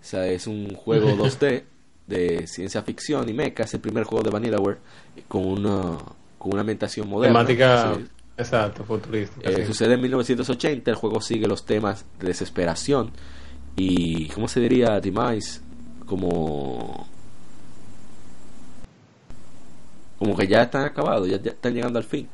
O 0.01 0.05
sea, 0.05 0.26
es 0.26 0.47
un 0.47 0.74
juego 0.74 1.09
2D 1.16 1.62
de 2.06 2.47
ciencia 2.47 2.82
ficción 2.82 3.28
y 3.28 3.32
mecha. 3.32 3.62
Es 3.62 3.72
el 3.74 3.80
primer 3.80 4.05
juego 4.05 4.22
de 4.24 4.30
Vanillaware 4.30 4.78
con 5.28 5.47
una, 5.47 5.97
con 6.39 6.52
una 6.52 6.60
ambientación 6.60 7.09
moderna. 7.09 7.39
Temática, 7.39 7.94
Sí. 7.94 8.05
exacto, 8.36 8.84
futurística. 8.84 9.48
Eh. 9.48 9.64
Sucede 9.66 9.94
en 9.94 10.01
1980, 10.02 10.90
el 10.90 10.97
juego 10.97 11.20
sigue 11.22 11.47
los 11.47 11.64
temas 11.64 12.05
de 12.20 12.26
desesperación 12.28 13.10
y, 13.76 14.28
¿cómo 14.28 14.48
se 14.48 14.60
diría? 14.60 15.01
Demise, 15.01 15.60
como... 16.12 17.06
Como 20.18 20.36
que 20.36 20.47
ya 20.47 20.62
están 20.62 20.84
acabados, 20.84 21.26
ya, 21.26 21.40
ya 21.40 21.52
están 21.52 21.72
llegando 21.72 21.98
al 21.98 22.05
fin 22.05 22.28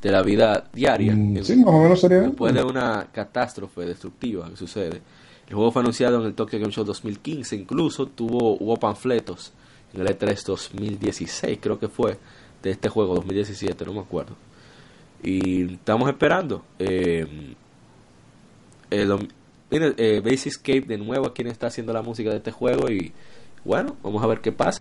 de 0.00 0.12
la 0.12 0.22
vida 0.22 0.68
diaria. 0.72 1.12
Mm, 1.14 1.42
sí, 1.42 1.56
más 1.56 1.74
o 1.74 1.82
menos 1.82 2.00
sería. 2.00 2.20
Después 2.20 2.54
de 2.54 2.62
una 2.62 3.08
catástrofe 3.12 3.82
destructiva 3.82 4.48
que 4.48 4.56
sucede. 4.56 5.02
El 5.48 5.54
juego 5.54 5.72
fue 5.72 5.82
anunciado 5.82 6.20
en 6.20 6.26
el 6.26 6.34
Tokyo 6.34 6.60
Game 6.60 6.72
Show 6.72 6.84
2015, 6.84 7.56
incluso 7.56 8.06
tuvo 8.06 8.56
hubo 8.56 8.76
panfletos 8.76 9.52
en 9.92 10.02
el 10.02 10.06
E 10.06 10.16
E3 10.16 10.44
2016, 10.44 11.58
creo 11.60 11.78
que 11.78 11.88
fue, 11.88 12.18
de 12.62 12.70
este 12.70 12.88
juego 12.88 13.16
2017, 13.16 13.84
no 13.84 13.94
me 13.94 14.00
acuerdo. 14.00 14.36
Y 15.22 15.74
estamos 15.74 16.08
esperando. 16.08 16.62
Eh, 16.78 17.54
eh, 18.90 19.18
mire, 19.70 19.94
eh, 19.96 20.20
Basic 20.24 20.46
Escape 20.52 20.82
de 20.82 20.98
nuevo, 20.98 21.32
quien 21.32 21.48
está 21.48 21.66
haciendo 21.68 21.92
la 21.92 22.02
música 22.02 22.30
de 22.30 22.36
este 22.36 22.50
juego 22.52 22.90
y 22.90 23.12
bueno, 23.64 23.96
vamos 24.02 24.22
a 24.22 24.26
ver 24.26 24.40
qué 24.40 24.52
pasa. 24.52 24.80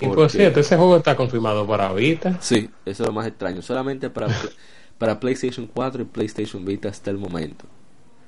Y 0.00 0.06
por 0.06 0.16
Porque- 0.16 0.38
cierto, 0.38 0.60
ese 0.60 0.76
juego 0.76 0.96
está 0.96 1.14
confirmado 1.16 1.66
para 1.66 1.92
Vita. 1.92 2.36
Sí, 2.40 2.68
eso 2.84 3.02
es 3.04 3.06
lo 3.08 3.12
más 3.12 3.26
extraño. 3.26 3.62
Solamente 3.62 4.10
para, 4.10 4.26
para 4.98 5.20
PlayStation 5.20 5.68
4 5.72 6.02
y 6.02 6.04
PlayStation 6.06 6.64
Vita 6.64 6.88
hasta 6.88 7.10
el 7.10 7.18
momento. 7.18 7.64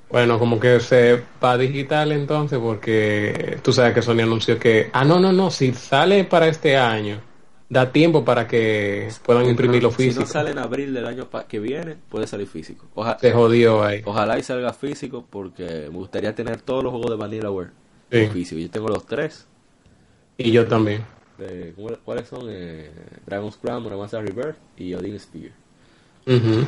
Bueno, 0.09 0.39
como 0.39 0.57
que 0.57 0.79
se 0.79 1.21
va 1.43 1.57
digital 1.57 2.13
entonces, 2.13 2.57
porque 2.59 3.57
tú 3.61 3.73
sabes 3.73 3.93
que 3.93 4.01
Sony 4.01 4.21
anunció 4.21 4.57
que, 4.57 4.89
ah, 4.93 5.03
no, 5.03 5.19
no, 5.19 5.33
no, 5.33 5.51
si 5.51 5.73
sale 5.73 6.23
para 6.23 6.47
este 6.47 6.77
año, 6.77 7.19
da 7.69 7.91
tiempo 7.91 8.23
para 8.23 8.47
que 8.47 9.09
puedan 9.25 9.45
imprimirlo 9.49 9.91
Si 9.91 9.97
físico. 10.03 10.21
no 10.21 10.25
sale 10.27 10.51
en 10.51 10.59
abril 10.59 10.93
del 10.93 11.05
año 11.05 11.27
que 11.47 11.59
viene, 11.59 11.95
puede 12.09 12.25
salir 12.27 12.47
físico. 12.47 12.85
Oja- 12.95 13.17
Se 13.19 13.31
jodió 13.31 13.83
ahí. 13.83 14.01
ojalá 14.05 14.37
y 14.39 14.43
salga 14.43 14.71
físico 14.73 15.25
porque 15.29 15.87
me 15.91 15.97
gustaría 15.97 16.33
tener 16.33 16.61
todos 16.61 16.83
los 16.83 16.91
juegos 16.91 17.09
de 17.11 17.17
Vanillaware 17.17 17.69
Sí. 18.11 18.27
físico. 18.27 18.59
Yo 18.61 18.69
tengo 18.69 18.87
los 18.87 19.05
tres. 19.05 19.47
Y 20.37 20.51
yo 20.51 20.65
también. 20.67 21.03
de- 21.37 21.73
¿cómo- 21.75 21.89
¿Cuáles 22.03 22.27
son? 22.27 22.47
Eh, 22.49 22.89
Dragon's 23.25 23.57
Crown, 23.57 23.83
Monomancer 23.83 24.23
Rebirth 24.25 24.57
y 24.77 24.93
Odin 24.95 25.19
Spear. 25.19 25.51
Ujú. 26.25 26.65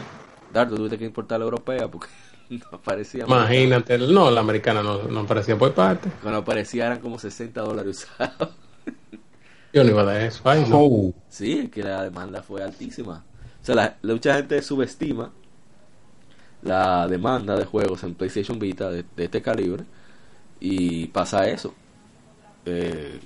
Dardo, 0.54 0.76
tuviste 0.76 0.98
que 1.00 1.06
importar 1.06 1.40
la 1.40 1.46
europea 1.46 1.88
porque 1.88 2.08
no 2.50 2.66
aparecía. 2.74 3.24
Imagínate, 3.26 3.98
no, 3.98 4.30
la 4.30 4.42
americana 4.42 4.84
no, 4.84 5.04
no 5.04 5.26
parecía 5.26 5.58
por 5.58 5.74
parte. 5.74 6.10
Cuando 6.22 6.40
aparecía 6.42 6.86
eran 6.88 7.00
como 7.00 7.18
60 7.18 7.62
dólares 7.62 8.06
usados. 8.06 8.50
Yo 9.74 9.84
no 9.84 9.90
iba 9.92 10.02
a 10.02 10.06
dar 10.06 10.22
eso. 10.22 10.42
Ay, 10.46 10.66
no. 10.68 10.78
Oh, 10.78 11.14
Sí, 11.28 11.60
es 11.60 11.70
que 11.70 11.84
la 11.84 12.04
demanda 12.04 12.42
fue 12.42 12.64
altísima. 12.64 13.24
O 13.62 13.66
sea, 13.66 13.76
la, 13.76 13.98
la- 14.02 14.14
mucha 14.14 14.36
gente 14.36 14.62
subestima 14.62 15.32
la 16.62 17.08
demanda 17.08 17.56
de 17.56 17.66
juegos 17.66 18.04
en 18.04 18.16
PlayStation 18.16 18.60
Vita 18.60 18.90
de, 18.90 19.04
de 19.16 19.24
este 19.26 19.42
calibre 19.42 19.86
y 20.60 21.08
pasa 21.08 21.48
eso. 21.50 21.74
Eh, 22.66 23.20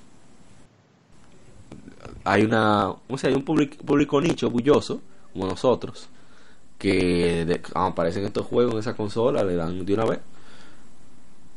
hay 2.24 2.44
una, 2.44 2.90
o 2.90 3.18
sea, 3.18 3.30
hay 3.30 3.36
un 3.36 3.44
público, 3.44 3.78
público 3.86 4.22
nicho 4.22 4.49
bulloso 4.49 5.02
como 5.34 5.48
nosotros 5.48 6.10
que 6.80 7.45
de, 7.45 7.61
aparecen 7.76 8.26
estos 8.26 8.45
juegos 8.48 8.74
en 8.76 8.80
esa 8.82 8.95
consola 8.95 9.44
le 9.44 9.56
dan 9.56 9.86
de 9.86 9.94
una 9.94 10.06
vez. 10.06 10.20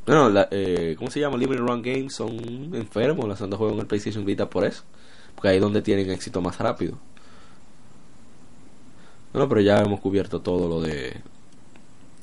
Bueno, 0.07 0.31
la, 0.31 0.47
eh, 0.53 0.95
¿cómo 0.97 1.11
se 1.11 1.19
llama? 1.19 1.37
Limited 1.37 1.63
Run 1.63 1.83
Games 1.83 2.15
son 2.15 2.33
enfermos 2.75 3.27
lanzando 3.27 3.57
juegos 3.57 3.75
en 3.75 3.81
el 3.81 3.87
PlayStation 3.87 4.25
Vita 4.25 4.49
por 4.49 4.65
eso. 4.65 4.85
Porque 5.35 5.49
ahí 5.49 5.57
es 5.57 5.63
donde 5.63 5.83
tienen 5.83 6.11
éxito 6.11 6.41
más 6.41 6.59
rápido. 6.59 6.97
Bueno, 9.33 9.49
pero 9.49 9.61
ya 9.61 9.79
hemos 9.81 10.01
cubierto 10.01 10.41
todo 10.41 10.69
lo 10.69 10.81
de 10.81 11.21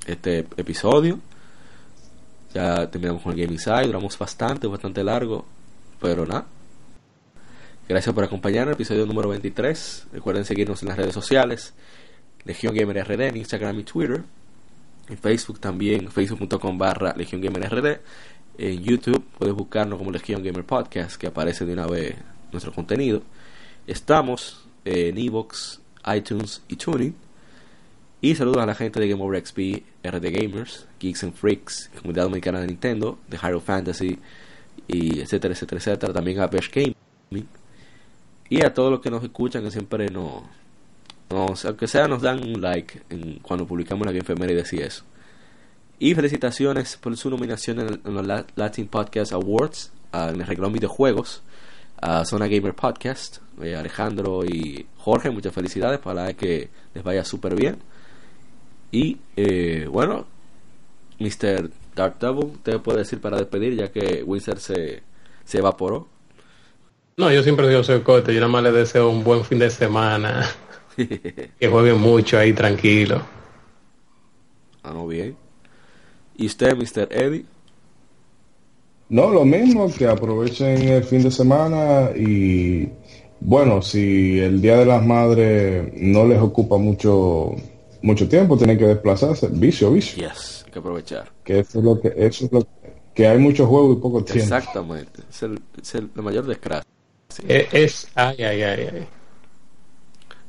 este 0.08 0.40
episodio. 0.58 1.20
Ya 2.54 2.90
terminamos 2.90 3.22
con 3.22 3.34
el 3.34 3.42
Game 3.42 3.54
Inside, 3.54 3.88
duramos 3.88 4.18
bastante, 4.18 4.68
bastante 4.68 5.04
largo, 5.04 5.46
pero 6.00 6.26
nada. 6.26 6.46
Gracias 7.90 8.16
por 8.16 8.24
acompañarnos, 8.24 8.76
episodio 8.76 9.06
número 9.06 9.28
23. 9.30 10.08
Recuerden 10.14 10.46
seguirnos 10.46 10.82
en 10.84 10.90
las 10.90 10.98
redes 10.98 11.14
sociales, 11.14 11.74
Legión 12.46 12.74
Gamer 12.74 13.06
RD 13.06 13.22
en 13.22 13.38
Instagram 13.38 13.80
y 13.80 13.84
Twitter. 13.84 14.24
En 15.10 15.18
Facebook 15.18 15.60
también, 15.60 16.10
facebook.com 16.10 16.78
barra 16.78 17.14
Legión 17.18 17.42
Gamer 17.42 17.70
RD. 17.70 18.00
En 18.58 18.84
YouTube 18.84 19.24
puedes 19.38 19.54
buscarnos 19.54 19.98
como 19.98 20.12
Legión 20.12 20.44
Gamer 20.44 20.64
Podcast, 20.64 21.18
que 21.18 21.28
aparece 21.28 21.66
de 21.66 21.74
una 21.74 21.88
vez 21.88 22.16
nuestro 22.52 22.72
contenido. 22.72 23.22
Estamos 23.86 24.66
en 24.86 25.18
Evox, 25.18 25.82
iTunes 26.16 26.62
y 26.68 26.78
Tuning. 26.78 27.16
Y 28.22 28.36
saludos 28.36 28.64
a 28.64 28.66
la 28.66 28.76
gente 28.76 29.02
de 29.02 29.10
Game 29.10 29.22
Over 29.22 29.46
XP, 29.46 29.84
RD 30.04 30.32
Gamers, 30.32 30.88
Geeks 31.00 31.24
and 31.26 31.34
Freaks, 31.34 31.92
Comunidad 31.98 32.24
Dominicana 32.24 32.62
de 32.62 32.68
Nintendo, 32.68 33.20
de 33.28 33.38
Hyrule 33.38 33.60
Fantasy, 33.60 34.18
y 34.88 35.20
etcétera, 35.20 35.54
etcétera, 35.54 35.80
etcétera. 35.80 36.14
También 36.14 36.40
a 36.40 36.48
Bash 36.48 36.70
Gaming. 36.72 37.48
Y 38.50 38.64
a 38.64 38.74
todos 38.74 38.92
los 38.92 39.02
que 39.02 39.10
nos 39.10 39.24
escuchan, 39.24 39.64
que 39.64 39.72
siempre 39.72 40.10
nos, 40.10 40.44
nos 41.30 41.66
aunque 41.66 41.88
sea, 41.88 42.08
nos 42.08 42.22
dan 42.22 42.44
un 42.44 42.62
like 42.62 43.02
cuando 43.42 43.66
publicamos 43.66 44.06
la 44.06 44.12
Game 44.12 44.64
y 44.72 44.78
eso. 44.78 45.04
Y 46.00 46.16
felicitaciones 46.16 46.98
por 46.98 47.16
su 47.16 47.30
nominación 47.30 47.80
en, 47.80 48.14
los 48.14 48.46
Latin 48.56 48.88
Podcast 48.88 49.32
Awards, 49.32 49.92
en 50.12 50.42
el 50.42 50.48
reglón 50.48 50.74
videojuegos, 50.74 51.42
a 52.02 52.26
Zona 52.26 52.48
Gamer 52.48 52.74
Podcast, 52.74 53.38
eh, 53.62 53.76
Alejandro 53.76 54.44
y 54.44 54.86
Jorge, 54.98 55.30
muchas 55.30 55.54
felicidades, 55.54 56.00
para 56.00 56.34
que 56.34 56.70
les 56.94 57.04
vaya 57.04 57.24
súper 57.24 57.56
bien. 57.56 57.78
Y 58.92 59.18
eh, 59.38 59.88
bueno, 59.90 60.26
Mr. 61.20 61.70
Dark 61.96 62.20
Devil, 62.20 62.60
te 62.62 62.80
puede 62.80 63.00
decir 63.00 63.22
para 63.22 63.38
despedir, 63.38 63.76
ya 63.76 63.92
que 63.92 64.24
Wizard 64.24 64.60
se, 64.60 65.04
se 65.46 65.58
evaporó. 65.60 66.08
No, 67.16 67.32
yo 67.32 67.44
siempre 67.44 67.70
digo 67.70 67.84
soy 67.84 68.02
corte, 68.02 68.34
yo 68.34 68.40
nada 68.40 68.52
más 68.52 68.64
le 68.64 68.72
deseo 68.72 69.10
un 69.10 69.24
buen 69.24 69.46
fin 69.46 69.60
de 69.60 69.70
semana. 69.70 70.46
que 71.60 71.68
jueguen 71.68 72.00
mucho 72.00 72.38
ahí 72.38 72.54
tranquilo. 72.54 73.22
Ah, 74.84 74.92
no, 74.94 75.08
bien. 75.08 75.36
¿Y 76.36 76.46
usted, 76.46 76.76
Mr. 76.76 77.08
Eddie? 77.12 77.46
No, 79.10 79.30
lo 79.30 79.46
mismo, 79.46 79.92
que 79.94 80.08
aprovechen 80.08 80.82
el 80.88 81.04
fin 81.04 81.22
de 81.24 81.32
semana 81.32 82.10
y 82.16 82.90
bueno, 83.40 83.82
si 83.82 84.40
el 84.40 84.62
Día 84.62 84.78
de 84.78 84.86
las 84.86 85.06
Madres 85.06 85.92
no 85.96 86.26
les 86.26 86.42
ocupa 86.42 86.78
mucho 86.78 87.56
mucho 88.02 88.28
tiempo, 88.28 88.58
tienen 88.58 88.78
que 88.78 88.86
desplazarse. 88.86 89.48
Vicio, 89.50 89.92
vicio. 89.92 90.28
Yes, 90.28 90.64
hay 90.66 90.72
que 90.72 90.80
aprovechar. 90.80 91.32
Que 91.44 91.60
eso 91.60 91.80
es 91.80 91.86
lo 91.86 92.00
que, 92.00 92.14
eso 92.16 92.46
es 92.46 92.52
lo 92.52 92.68
que, 93.14 93.28
hay 93.28 93.38
mucho 93.38 93.66
juego 93.66 93.94
y 93.94 93.96
poco 93.96 94.24
tiempo. 94.24 94.44
Exactamente. 94.44 95.22
Es 95.30 95.44
el, 95.44 95.60
es 95.82 95.96
el, 95.96 96.10
la 96.16 96.22
mayor 96.22 96.46
desgracia. 96.46 96.90
Eh, 97.48 97.68
es, 97.72 98.08
ay, 98.16 98.44
ay, 98.44 98.62
ay, 98.62 98.88
ay. 98.94 99.08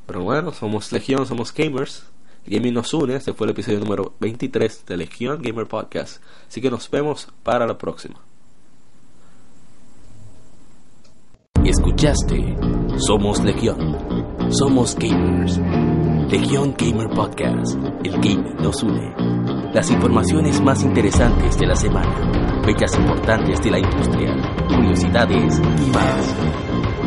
Pero 0.07 0.23
bueno, 0.23 0.53
somos 0.53 0.93
Legión, 0.93 1.27
somos 1.27 1.53
gamers. 1.53 2.05
Gaming 2.47 2.75
nos 2.75 2.93
une. 2.93 3.17
Este 3.17 3.33
fue 3.33 3.47
el 3.47 3.53
episodio 3.53 3.81
número 3.81 4.15
23 4.21 4.85
de 4.87 4.97
Legión 4.99 5.41
Gamer 5.41 5.67
Podcast. 5.67 6.23
Así 6.47 6.61
que 6.61 6.71
nos 6.71 6.91
vemos 6.91 7.29
para 7.43 7.67
la 7.67 7.79
próxima. 7.79 8.21
Escuchaste. 11.65 12.57
Somos 12.99 13.43
Legión. 13.43 13.97
Somos 14.51 14.95
gamers. 14.97 15.59
Legión 16.31 16.75
Gamer 16.77 17.09
Podcast. 17.09 17.77
El 18.05 18.13
gaming 18.13 18.57
nos 18.57 18.83
une. 18.83 19.15
Las 19.73 19.91
informaciones 19.91 20.61
más 20.61 20.83
interesantes 20.83 21.59
de 21.59 21.67
la 21.67 21.75
semana. 21.75 22.63
Fechas 22.65 22.95
importantes 22.99 23.63
de 23.63 23.71
la 23.71 23.79
industria. 23.79 24.35
Curiosidades 24.69 25.59
y 25.59 25.91
más. 25.91 27.04